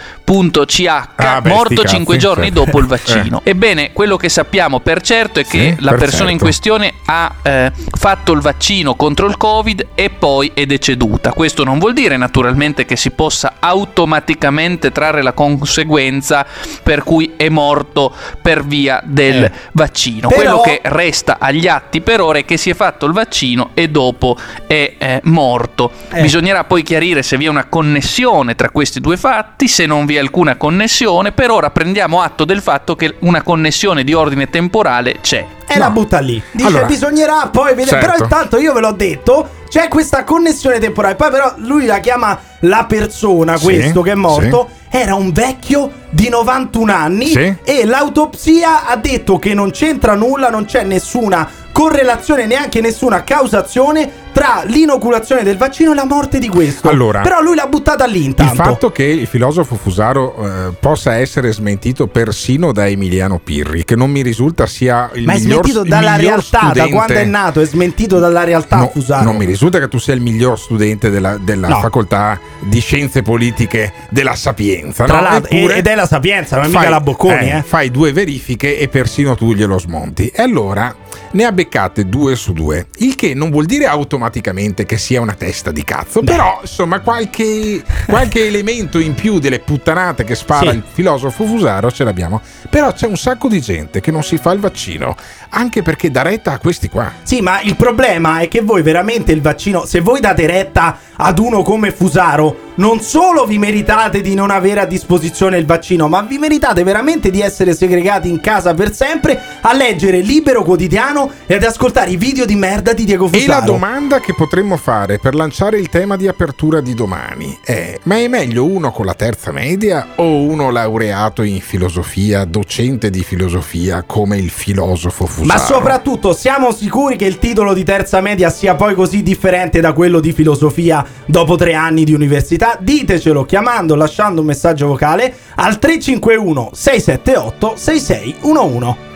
Ah, 1.15 1.41
beh, 1.41 1.49
morto 1.49 1.81
sti 1.81 1.87
5 1.87 2.15
cazzi, 2.15 2.25
giorni 2.25 2.51
dopo 2.51 2.79
il 2.79 2.85
vaccino. 2.87 3.41
Ebbene, 3.43 3.91
quello 3.93 4.17
che 4.17 4.29
sappiamo 4.29 4.79
per 4.79 5.01
certo 5.01 5.39
è 5.39 5.45
che 5.45 5.75
Sì, 5.77 5.83
la 5.83 5.91
per 5.91 5.99
persona 5.99 6.31
in 6.31 6.39
certo. 6.39 6.43
questione 6.43 6.93
ha 7.05 7.35
eh, 7.41 7.71
fatto 7.97 8.31
il 8.33 8.41
vaccino 8.41 8.95
contro 8.95 9.27
il 9.27 9.37
Covid 9.37 9.87
e 9.95 10.09
poi 10.09 10.51
è 10.53 10.65
deceduta. 10.65 11.33
Questo 11.33 11.63
non 11.63 11.79
vuol 11.79 11.93
dire 11.93 12.17
naturalmente 12.17 12.85
che 12.85 12.95
si 12.95 13.11
possa 13.11 13.55
automaticamente 13.59 14.91
trarre 14.91 15.21
la 15.21 15.33
conseguenza 15.33 16.45
per 16.83 17.03
cui 17.03 17.18
è 17.35 17.49
morto 17.49 18.13
per 18.41 18.65
via 18.65 19.01
del 19.03 19.45
Eh. 19.45 19.51
vaccino. 19.73 20.27
Però- 20.29 20.39
Quello 20.39 20.61
che 20.61 20.79
resta 20.83 21.37
agli 21.39 21.67
atti 21.67 22.01
per 22.01 22.21
ora 22.21 22.39
è 22.39 22.45
che 22.45 22.57
si 22.57 22.69
è 22.69 22.73
fatto 22.73 23.05
il 23.05 23.13
vaccino 23.13 23.71
e 23.73 23.89
dopo 23.89 24.37
è 24.67 24.93
eh, 24.97 25.19
morto. 25.25 25.91
Eh. 26.11 26.21
Bisognerà 26.21 26.63
poi 26.63 26.83
chiarire 26.83 27.23
se 27.23 27.37
vi 27.37 27.45
è 27.45 27.49
una 27.49 27.65
connessione 27.65 28.55
tra 28.55 28.69
questi 28.69 28.99
due 28.99 29.17
fatti, 29.17 29.67
se 29.67 29.85
non 29.85 30.05
vi 30.05 30.15
è 30.15 30.19
alcuna 30.19 30.55
connessione, 30.55 31.31
per 31.31 31.51
ora 31.51 31.69
prendiamo 31.69 32.21
atto 32.21 32.45
del 32.45 32.61
fatto 32.61 32.95
che 32.95 33.15
una 33.19 33.41
connessione 33.41 34.03
di 34.03 34.13
ordine 34.13 34.49
temporale 34.49 35.17
c'è. 35.21 35.45
E 35.67 35.77
la 35.77 35.89
butta 35.91 36.19
lì. 36.19 36.41
Dice 36.51 36.67
Allora- 36.67 36.85
bisognerà 36.85 37.47
poi 37.51 37.75
vedere. 37.75 37.99
Certo. 38.01 38.05
Però 38.11 38.23
intanto 38.23 38.57
io 38.57 38.73
ve 38.73 38.79
l'ho 38.79 38.91
detto. 38.91 39.49
C'è 39.69 39.87
questa 39.87 40.23
connessione 40.23 40.79
temporale. 40.79 41.15
Poi 41.15 41.29
però 41.29 41.53
lui 41.57 41.85
la 41.85 41.99
chiama 41.99 42.37
la 42.61 42.85
persona, 42.85 43.55
Sì, 43.55 43.65
questo 43.65 44.01
che 44.01 44.11
è 44.11 44.15
morto. 44.15 44.69
Era 44.89 45.13
un 45.13 45.31
vecchio 45.31 45.91
di 46.09 46.27
91 46.29 46.91
anni. 46.91 47.27
Sì. 47.27 47.55
E 47.63 47.85
l'autopsia 47.85 48.87
ha 48.87 48.95
detto 48.95 49.37
che 49.37 49.53
non 49.53 49.69
c'entra 49.69 50.15
nulla, 50.15 50.49
non 50.49 50.65
c'è 50.65 50.83
nessuna 50.83 51.47
correlazione, 51.71 52.45
neanche 52.45 52.81
nessuna 52.81 53.23
causazione 53.23 54.27
tra 54.31 54.61
l'inoculazione 54.65 55.43
del 55.43 55.57
vaccino 55.57 55.91
e 55.91 55.95
la 55.95 56.05
morte 56.05 56.39
di 56.39 56.47
questo. 56.47 56.87
Allora- 56.89 57.21
però 57.21 57.41
lui 57.41 57.55
l'ha 57.55 57.65
buttata 57.67 58.05
lì 58.05 58.25
Il 58.25 58.35
fatto 58.53 58.91
che 58.91 59.03
il 59.03 59.27
filosofo 59.27 59.75
Fusaro 59.75 60.35
eh, 60.69 60.73
possa 60.79 61.15
essere 61.15 61.51
smentito 61.51 62.07
persino 62.07 62.71
da 62.71 62.87
Emiliano 62.87 63.39
Pirri, 63.39 63.83
che 63.83 63.95
non 63.95 64.11
mi 64.11 64.21
risulta 64.21 64.65
sia 64.67 65.09
il 65.13 65.25
Ma 65.25 65.33
è 65.33 65.39
miglior 65.39 65.63
smentito 65.65 65.81
il 65.81 65.89
dalla 65.89 66.15
realtà, 66.15 66.59
da 66.59 66.67
studente- 66.69 66.91
quando 66.91 67.13
è 67.13 67.25
nato, 67.25 67.59
è 67.61 67.65
smentito 67.65 68.19
dalla 68.19 68.43
realtà 68.43 68.77
No, 68.77 68.89
Fusaro. 68.93 69.23
non 69.23 69.35
mi 69.35 69.45
risulta 69.45 69.79
che 69.79 69.87
tu 69.87 69.97
sia 69.97 70.13
il 70.13 70.21
miglior 70.21 70.59
studente 70.59 71.09
della, 71.09 71.37
della 71.37 71.67
No. 71.67 71.79
facoltà 71.79 72.39
di 72.59 72.79
scienze 72.79 73.21
politiche 73.23 73.91
della 74.09 74.35
Sapienza. 74.35 75.05
Tra 75.05 75.15
no? 75.17 75.21
l'altro, 75.21 75.55
Eppure 75.55 75.77
ed 75.77 75.87
è 75.87 75.95
la 75.95 76.07
Sapienza, 76.07 76.55
non 76.55 76.65
è 76.65 76.67
mica 76.67 76.81
fai- 76.81 76.89
la 76.89 77.01
Bocconi, 77.01 77.51
eh. 77.51 77.63
Fai 77.65 77.89
due 77.91 78.13
verifiche 78.13 78.77
e 78.77 78.87
persino 78.87 79.35
tu 79.35 79.53
glielo 79.53 79.79
smonti. 79.79 80.27
E 80.27 80.41
allora 80.43 80.93
ne 81.31 81.43
ha 81.45 81.51
beccate 81.51 82.07
due 82.07 82.35
su 82.35 82.53
due. 82.53 82.87
Il 82.97 83.15
che 83.15 83.33
non 83.33 83.49
vuol 83.49 83.65
dire 83.65 83.85
automaticamente 83.85 84.85
che 84.85 84.97
sia 84.97 85.21
una 85.21 85.33
testa 85.33 85.71
di 85.71 85.83
cazzo, 85.83 86.21
però 86.21 86.59
insomma 86.61 86.99
qualche, 87.01 87.83
qualche 88.05 88.45
elemento 88.45 88.99
in 88.99 89.13
più 89.13 89.39
delle 89.39 89.59
puttanate 89.59 90.23
che 90.23 90.35
spara 90.35 90.71
Sì. 90.71 90.77
il 90.77 90.83
filosofo 90.91 91.45
Fusaro 91.45 91.91
ce 91.91 92.03
l'abbiamo. 92.03 92.41
Però 92.69 92.91
c'è 92.93 93.07
un 93.07 93.17
sacco 93.17 93.47
di 93.47 93.61
gente 93.61 94.01
che 94.01 94.11
non 94.11 94.23
si 94.23 94.37
fa 94.37 94.51
il 94.51 94.59
vaccino, 94.59 95.15
anche 95.49 95.81
perché 95.81 96.11
dà 96.11 96.21
retta 96.21 96.51
a 96.53 96.59
questi 96.59 96.89
qua. 96.89 97.11
Sì, 97.23 97.41
ma 97.41 97.61
il 97.61 97.75
problema 97.75 98.39
è 98.39 98.47
che 98.47 98.61
voi 98.61 98.81
veramente 98.81 99.31
il 99.31 99.41
vaccino, 99.41 99.85
se 99.85 100.01
voi 100.01 100.19
date 100.19 100.45
retta 100.45 100.97
ad 101.15 101.39
uno 101.39 101.63
come 101.63 101.91
Fusaro, 101.91 102.67
non 102.75 103.01
solo 103.01 103.45
vi 103.45 103.57
meritate 103.57 104.21
di 104.21 104.35
non 104.35 104.51
avere 104.51 104.81
a 104.81 104.85
disposizione 104.85 105.57
il 105.57 105.65
vaccino, 105.65 106.07
ma 106.07 106.21
vi 106.21 106.37
meritate 106.37 106.83
veramente 106.83 107.29
di 107.29 107.41
essere 107.41 107.73
segregati 107.73 108.29
in 108.29 108.39
casa 108.39 108.73
per 108.73 108.93
sempre 108.93 109.41
a 109.61 109.73
leggere 109.73 110.19
Libero 110.19 110.63
Quotidiano 110.63 110.97
e 111.45 111.55
ad 111.55 111.63
ascoltare 111.63 112.11
i 112.11 112.17
video 112.17 112.45
di 112.45 112.55
merda 112.55 112.91
di 112.91 113.05
Diego 113.05 113.27
Fusaro. 113.27 113.43
E 113.43 113.47
la 113.47 113.61
domanda 113.61 114.19
che 114.19 114.33
potremmo 114.33 114.75
fare 114.75 115.17
per 115.17 115.33
lanciare 115.33 115.79
il 115.79 115.87
tema 115.87 116.17
di 116.17 116.27
apertura 116.27 116.81
di 116.81 116.93
domani 116.93 117.57
è: 117.63 117.97
ma 118.03 118.17
è 118.17 118.27
meglio 118.27 118.65
uno 118.65 118.91
con 118.91 119.05
la 119.05 119.13
terza 119.13 119.51
media 119.51 120.09
o 120.15 120.41
uno 120.41 120.69
laureato 120.71 121.41
in 121.41 121.61
filosofia, 121.61 122.43
docente 122.43 123.09
di 123.09 123.23
filosofia 123.23 124.03
come 124.05 124.37
il 124.37 124.49
filosofo 124.49 125.25
Fusaro? 125.25 125.45
Ma 125.45 125.57
soprattutto 125.57 126.33
siamo 126.33 126.73
sicuri 126.73 127.15
che 127.15 127.25
il 127.25 127.39
titolo 127.39 127.73
di 127.73 127.85
terza 127.85 128.19
media 128.19 128.49
sia 128.49 128.75
poi 128.75 128.93
così 128.93 129.23
differente 129.23 129.79
da 129.79 129.93
quello 129.93 130.19
di 130.19 130.33
filosofia 130.33 131.05
dopo 131.25 131.55
tre 131.55 131.75
anni 131.75 132.03
di 132.03 132.13
università? 132.13 132.77
Ditecelo 132.77 133.45
chiamando, 133.45 133.95
lasciando 133.95 134.41
un 134.41 134.47
messaggio 134.47 134.87
vocale 134.87 135.33
al 135.55 135.79
351 135.79 136.71
678 136.73 137.73
6611. 137.77 139.08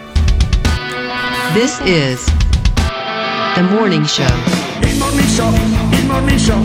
This 1.54 1.80
is 1.86 2.26
the 3.56 3.64
morning 3.64 4.06
show. 4.06 4.24
Il 4.82 4.98
morning 4.98 5.28
show, 5.28 5.54
il 5.92 6.06
morning 6.06 6.40
show, 6.40 6.58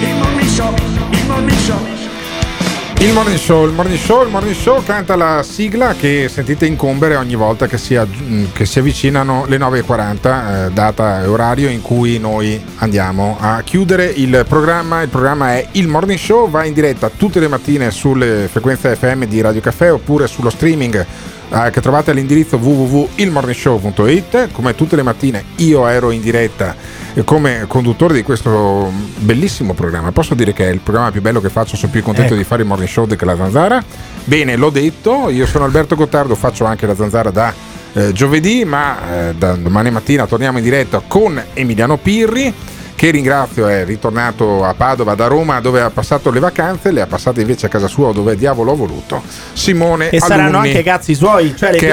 il 0.00 0.14
morning 0.16 0.48
show, 0.48 0.74
il 1.10 1.26
morning 1.26 1.58
show. 1.58 1.92
Il 3.00 3.12
morning 3.12 3.36
show, 3.36 3.66
il 3.66 3.72
morning 3.72 3.98
show, 3.98 4.22
il 4.22 4.30
morning 4.30 4.54
show 4.54 4.80
canta 4.84 5.16
la 5.16 5.42
sigla 5.42 5.94
che 5.94 6.28
sentite 6.28 6.66
incombere 6.66 7.16
ogni 7.16 7.34
volta 7.34 7.66
che 7.66 7.76
si, 7.76 7.96
aggi- 7.96 8.50
che 8.52 8.64
si 8.64 8.78
avvicinano 8.78 9.44
le 9.48 9.58
9.40, 9.58 10.66
eh, 10.66 10.70
data 10.70 11.20
e 11.20 11.26
orario 11.26 11.68
in 11.68 11.82
cui 11.82 12.18
noi 12.20 12.62
andiamo 12.76 13.36
a 13.40 13.60
chiudere 13.62 14.04
il 14.04 14.44
programma. 14.48 15.02
Il 15.02 15.08
programma 15.08 15.54
è 15.54 15.66
Il 15.72 15.88
Morning 15.88 16.18
Show, 16.18 16.48
va 16.48 16.64
in 16.64 16.74
diretta 16.74 17.10
tutte 17.10 17.40
le 17.40 17.48
mattine 17.48 17.90
sulle 17.90 18.46
frequenze 18.48 18.94
FM 18.94 19.24
di 19.24 19.40
Radio 19.40 19.60
Caffè 19.60 19.92
oppure 19.92 20.28
sullo 20.28 20.50
streaming 20.50 21.04
eh, 21.52 21.70
che 21.70 21.80
trovate 21.80 22.10
all'indirizzo 22.10 22.56
www.ilmorningshow.it. 22.56 24.52
Come 24.52 24.74
tutte 24.74 24.96
le 24.96 25.02
mattine 25.02 25.44
io 25.56 25.86
ero 25.86 26.10
in 26.10 26.20
diretta 26.20 26.74
come 27.24 27.66
conduttore 27.68 28.14
di 28.14 28.22
questo 28.22 28.90
bellissimo 29.18 29.74
programma. 29.74 30.12
Posso 30.12 30.34
dire 30.34 30.52
che 30.52 30.68
è 30.68 30.72
il 30.72 30.80
programma 30.80 31.10
più 31.10 31.20
bello 31.20 31.40
che 31.40 31.50
faccio, 31.50 31.76
sono 31.76 31.92
più 31.92 32.02
contento 32.02 32.32
Ecco. 32.32 32.42
di 32.42 32.44
fare 32.44 32.62
il 32.62 32.68
morning 32.68 32.88
show 32.88 33.06
che 33.06 33.24
la 33.24 33.36
zanzara. 33.36 33.84
Bene, 34.24 34.56
l'ho 34.56 34.70
detto, 34.70 35.28
io 35.28 35.46
sono 35.46 35.64
Alberto 35.64 35.94
Gottardo, 35.94 36.34
faccio 36.34 36.64
anche 36.64 36.86
la 36.86 36.94
zanzara 36.94 37.30
da 37.30 37.52
eh, 37.92 38.12
giovedì, 38.12 38.64
ma 38.64 39.28
eh, 39.28 39.34
da 39.34 39.54
domani 39.56 39.90
mattina 39.90 40.26
torniamo 40.26 40.58
in 40.58 40.64
diretta 40.64 41.02
con 41.06 41.42
Emiliano 41.52 41.98
Pirri. 41.98 42.52
Che 43.02 43.10
ringrazio 43.10 43.66
è 43.66 43.84
ritornato 43.84 44.64
a 44.64 44.74
Padova 44.74 45.16
da 45.16 45.26
Roma 45.26 45.58
dove 45.60 45.80
ha 45.80 45.90
passato 45.90 46.30
le 46.30 46.38
vacanze, 46.38 46.92
le 46.92 47.00
ha 47.00 47.06
passate 47.08 47.40
invece 47.40 47.66
a 47.66 47.68
casa 47.68 47.88
sua 47.88 48.12
dove 48.12 48.36
diavolo 48.36 48.70
ha 48.70 48.74
voluto. 48.76 49.20
Simone 49.54 50.08
E 50.10 50.20
saranno 50.20 50.58
Alunni, 50.58 50.68
anche 50.68 50.84
cazzi 50.84 51.12
suoi, 51.16 51.52
cioè 51.56 51.72
le, 51.72 51.80
le- 51.80 51.88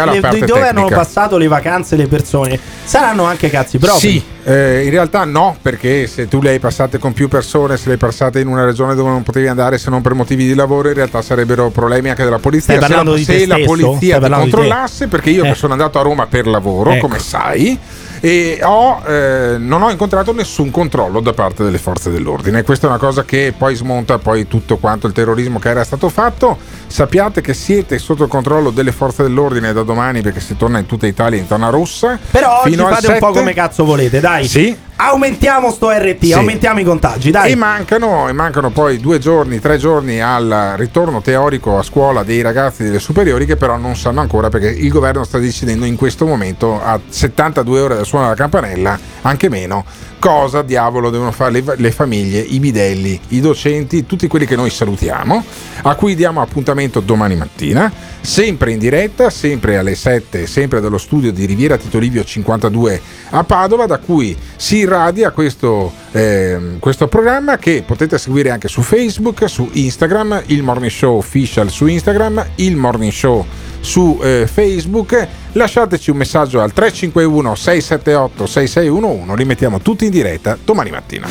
dove 0.46 0.68
hanno 0.68 0.82
tecnica. 0.82 0.96
passato 0.98 1.38
le 1.38 1.48
vacanze 1.48 1.96
le 1.96 2.06
persone. 2.06 2.60
Saranno 2.84 3.24
anche 3.24 3.50
cazzi 3.50 3.80
propri. 3.80 4.00
Sì, 4.00 4.24
eh, 4.44 4.84
in 4.84 4.92
realtà 4.92 5.24
no, 5.26 5.58
perché 5.60 6.06
se 6.06 6.28
tu 6.28 6.42
le 6.44 6.52
hai 6.52 6.60
passate 6.60 7.00
con 7.00 7.12
più 7.14 7.28
persone, 7.28 7.76
se 7.78 7.88
le 7.88 7.94
hai 7.94 7.98
passate 7.98 8.40
in 8.40 8.46
una 8.48 8.64
regione 8.66 8.94
dove 8.94 9.10
non 9.10 9.24
potevi 9.24 9.48
andare 9.48 9.80
se 9.80 9.90
non 9.90 10.04
per 10.04 10.14
motivi 10.14 10.46
di 10.46 10.54
lavoro, 10.54 10.90
in 10.90 10.94
realtà 10.94 11.24
sarebbero 11.24 11.72
problemi 11.72 12.10
anche 12.10 12.24
della 12.24 12.38
polizia. 12.38 12.76
Stai 12.76 12.88
Se 12.88 13.04
la, 13.04 13.16
di 13.16 13.24
se 13.24 13.48
la 13.48 13.56
stesso? 13.56 13.68
Polizia 13.68 14.20
ti 14.20 14.30
controllasse, 14.30 15.08
perché 15.08 15.32
io 15.32 15.44
Eh. 15.46 15.56
sono 15.56 15.72
andato 15.74 15.98
a 15.98 16.04
Roma 16.04 16.28
per 16.28 16.46
lavoro, 16.46 16.92
Ecco. 16.92 17.08
come 17.08 17.18
sai, 17.18 17.80
e 18.20 18.60
ho, 18.64 19.02
eh, 19.06 19.56
non 19.58 19.82
ho 19.82 19.90
incontrato 19.90 20.34
nessun 20.34 20.72
controllo 20.72 21.20
da 21.20 21.34
parte 21.34 21.64
delle 21.64 21.78
forze 21.78 22.12
dell'ordine. 22.12 22.64
Questa 22.64 22.88
è 22.88 22.90
una 22.90 23.00
cosa 23.00 23.24
che 23.24 23.54
poi 23.58 23.76
smonta 23.76 24.18
poi 24.18 24.48
tutto 24.48 24.78
quanto 24.78 25.08
il 25.08 25.14
terrorismo 25.14 25.60
che 25.60 25.70
era 25.70 25.84
stato 25.84 26.10
fatto. 26.10 26.58
Sappiate 26.88 27.42
che 27.42 27.54
siete 27.54 27.98
sotto 28.00 28.24
il 28.24 28.30
controllo 28.30 28.72
delle 28.72 28.92
forze 28.92 29.24
dell'ordine 29.24 29.74
da 29.74 29.84
domani 29.84 30.22
perché 30.22 30.40
si 30.40 30.58
torna 30.58 30.80
in 30.80 30.86
tutta 30.86 31.08
Italia 31.08 31.40
in 31.40 31.48
zona 31.48 31.70
rossa. 31.70 32.18
Però 32.30 32.62
oggi 32.62 32.72
fino 32.72 32.88
fate 32.88 33.08
un 33.08 33.20
po' 33.20 33.28
7. 33.28 33.40
come 33.40 33.54
cazzo 33.54 33.86
volete, 33.86 34.20
dai. 34.20 34.48
Sì. 34.48 34.88
Aumentiamo 35.02 35.72
sto 35.72 35.92
RT, 35.92 36.26
Sì. 36.26 36.34
aumentiamo 36.34 36.82
i 36.82 36.84
contagi, 36.84 37.32
dai. 37.32 37.54
E 37.54 37.56
mancano, 37.56 38.28
e 38.28 38.34
mancano 38.34 38.70
poi 38.70 39.00
due 39.00 39.18
giorni, 39.18 39.60
tre 39.62 39.78
giorni 39.78 40.22
al 40.22 40.74
ritorno 40.76 41.22
teorico 41.22 41.78
a 41.78 41.84
scuola 41.84 42.24
dei 42.24 42.42
ragazzi 42.42 42.84
delle 42.84 43.00
superiori 43.00 43.46
che 43.46 43.56
però 43.56 43.78
non 43.78 43.96
sanno 43.96 44.20
ancora 44.20 44.50
perché 44.50 44.68
il 44.68 44.90
governo 44.90 45.24
sta 45.24 45.38
decidendo 45.38 45.86
in 45.86 45.96
questo 45.96 46.26
momento 46.26 46.82
a 46.84 47.00
72 47.08 47.80
ore 47.80 47.96
dal 47.96 48.06
suono 48.06 48.26
della 48.26 48.36
campanella, 48.36 49.00
anche 49.22 49.48
meno, 49.48 49.86
cosa 50.20 50.62
diavolo 50.62 51.10
devono 51.10 51.32
fare 51.32 51.52
le, 51.52 51.64
le 51.78 51.92
famiglie, 51.92 52.40
i 52.40 52.60
bidelli, 52.60 53.20
i 53.30 53.40
docenti, 53.40 54.06
tutti 54.06 54.28
quelli 54.28 54.46
che 54.46 54.56
noi 54.56 54.70
salutiamo, 54.70 55.44
a 55.84 55.96
cui 55.96 56.14
diamo 56.14 56.42
appuntamento 56.42 57.00
domani 57.00 57.36
mattina, 57.36 57.92
sempre 58.22 58.72
in 58.72 58.80
diretta, 58.80 59.30
sempre 59.30 59.78
alle 59.78 59.96
7, 59.96 60.46
sempre 60.46 60.82
dallo 60.82 60.98
studio 60.98 61.32
di 61.32 61.46
Riviera 61.46 61.78
Tito 61.78 61.98
Livio 61.98 62.24
52 62.24 63.02
a 63.32 63.44
Padova, 63.44 63.86
da 63.86 63.98
cui 63.98 64.38
si 64.56 64.78
irradia 64.78 65.32
questo, 65.32 65.92
ehm, 66.12 66.80
questo 66.80 67.08
programma 67.08 67.58
che 67.58 67.84
potete 67.86 68.18
seguire 68.18 68.52
anche 68.52 68.68
su 68.68 68.82
Facebook, 68.82 69.50
su 69.50 69.70
Instagram, 69.72 70.44
il 70.48 70.64
Morning 70.64 70.92
Show 70.92 71.18
Official 71.18 71.70
su 71.70 71.88
Instagram, 71.88 72.46
il 72.56 72.76
Morning 72.76 73.12
Show 73.12 73.46
su 73.82 74.20
eh, 74.22 74.48
Facebook. 74.52 75.28
Lasciateci 75.54 76.12
un 76.12 76.18
messaggio 76.18 76.62
al 76.62 76.72
351 76.74 77.56
678 77.56 78.46
6611, 78.46 79.38
li 79.38 79.46
mettiamo 79.46 79.80
tutti 79.80 80.06
in 80.06 80.12
diretta 80.12 80.58
domani 80.64 80.92
mattina. 80.92 81.28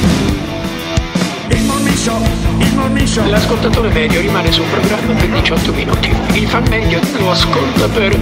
Il 1.48 1.62
morning 1.62 1.96
show, 1.96 2.20
il 2.58 2.74
morning 2.74 3.06
show. 3.06 3.26
L'ascoltatore 3.28 3.90
medio 3.90 4.20
rimane 4.20 4.52
sul 4.52 4.66
programma 4.66 5.14
per 5.14 5.28
18 5.28 5.72
minuti. 5.72 6.14
Il 6.32 6.46
fan 6.46 6.64
medio 6.68 7.00
lo 7.18 7.30
ascolta 7.30 7.88
per 7.88 8.18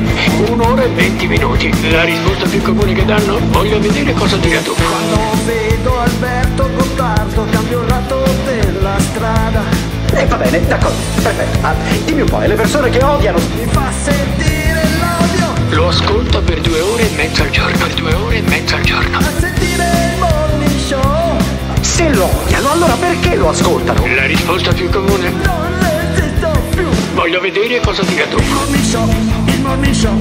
un'ora 0.48 0.84
e 0.84 0.88
20 0.88 1.26
minuti. 1.26 1.90
La 1.90 2.04
risposta 2.04 2.46
più 2.46 2.62
comune 2.62 2.92
che 2.92 3.04
danno? 3.04 3.38
Voglio 3.50 3.80
vedere 3.80 4.12
cosa 4.12 4.36
dirà 4.36 4.60
dopo. 4.60 4.82
Quando 4.82 5.44
vedo 5.44 5.98
Alberto 5.98 6.70
Gottardo 6.76 7.46
cambio 7.50 7.80
il 7.80 7.88
lato 7.88 8.22
della 8.44 8.98
strada. 9.00 9.95
E 10.16 10.24
va 10.24 10.36
bene, 10.36 10.66
d'accordo, 10.66 10.96
perfetto. 11.22 11.58
Ah, 11.60 11.74
dimmi 12.06 12.22
un 12.22 12.28
po', 12.28 12.40
e 12.40 12.46
le 12.48 12.54
persone 12.54 12.88
che 12.88 13.04
odiano. 13.04 13.38
Mi 13.54 13.66
fa 13.66 13.90
sentire 14.02 14.82
l'odio. 14.98 15.76
Lo 15.76 15.88
ascolta 15.88 16.40
per 16.40 16.60
due 16.62 16.80
ore 16.80 17.02
e 17.02 17.14
mezza 17.16 17.42
al 17.42 17.50
giorno. 17.50 17.76
Per 17.76 17.94
due 17.94 18.14
ore 18.14 18.36
e 18.36 18.40
mezza 18.42 18.76
al 18.76 18.82
giorno. 18.82 19.18
A 19.18 19.22
sentire 19.38 19.84
il 19.84 20.18
morning 20.18 20.80
show. 20.86 21.36
Se 21.80 22.08
lo 22.14 22.30
odiano, 22.42 22.70
allora 22.70 22.94
perché 22.94 23.36
lo 23.36 23.50
ascoltano? 23.50 24.06
La 24.14 24.24
risposta 24.24 24.72
più 24.72 24.88
comune? 24.88 25.28
Non 25.28 25.86
esisto 26.14 26.50
più. 26.70 26.88
Voglio 27.14 27.40
vedere 27.40 27.80
cosa 27.80 28.02
dirà 28.02 28.24
dopo. 28.24 28.42
Il 28.42 28.48
morning 28.48 28.84
show, 28.84 29.08
il 29.46 29.60
morning 29.60 29.94
show. 29.94 30.18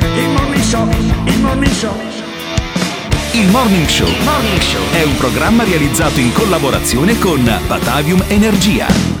Il 0.00 0.28
morning 0.30 0.62
show, 0.62 0.88
il 1.24 1.38
morning 1.40 1.72
show. 1.72 2.23
Il 3.34 3.50
Morning 3.50 3.88
Show 3.88 4.06
è 4.92 5.02
un 5.02 5.16
programma 5.16 5.64
realizzato 5.64 6.20
in 6.20 6.32
collaborazione 6.32 7.18
con 7.18 7.42
Batavium 7.66 8.22
Energia. 8.28 9.14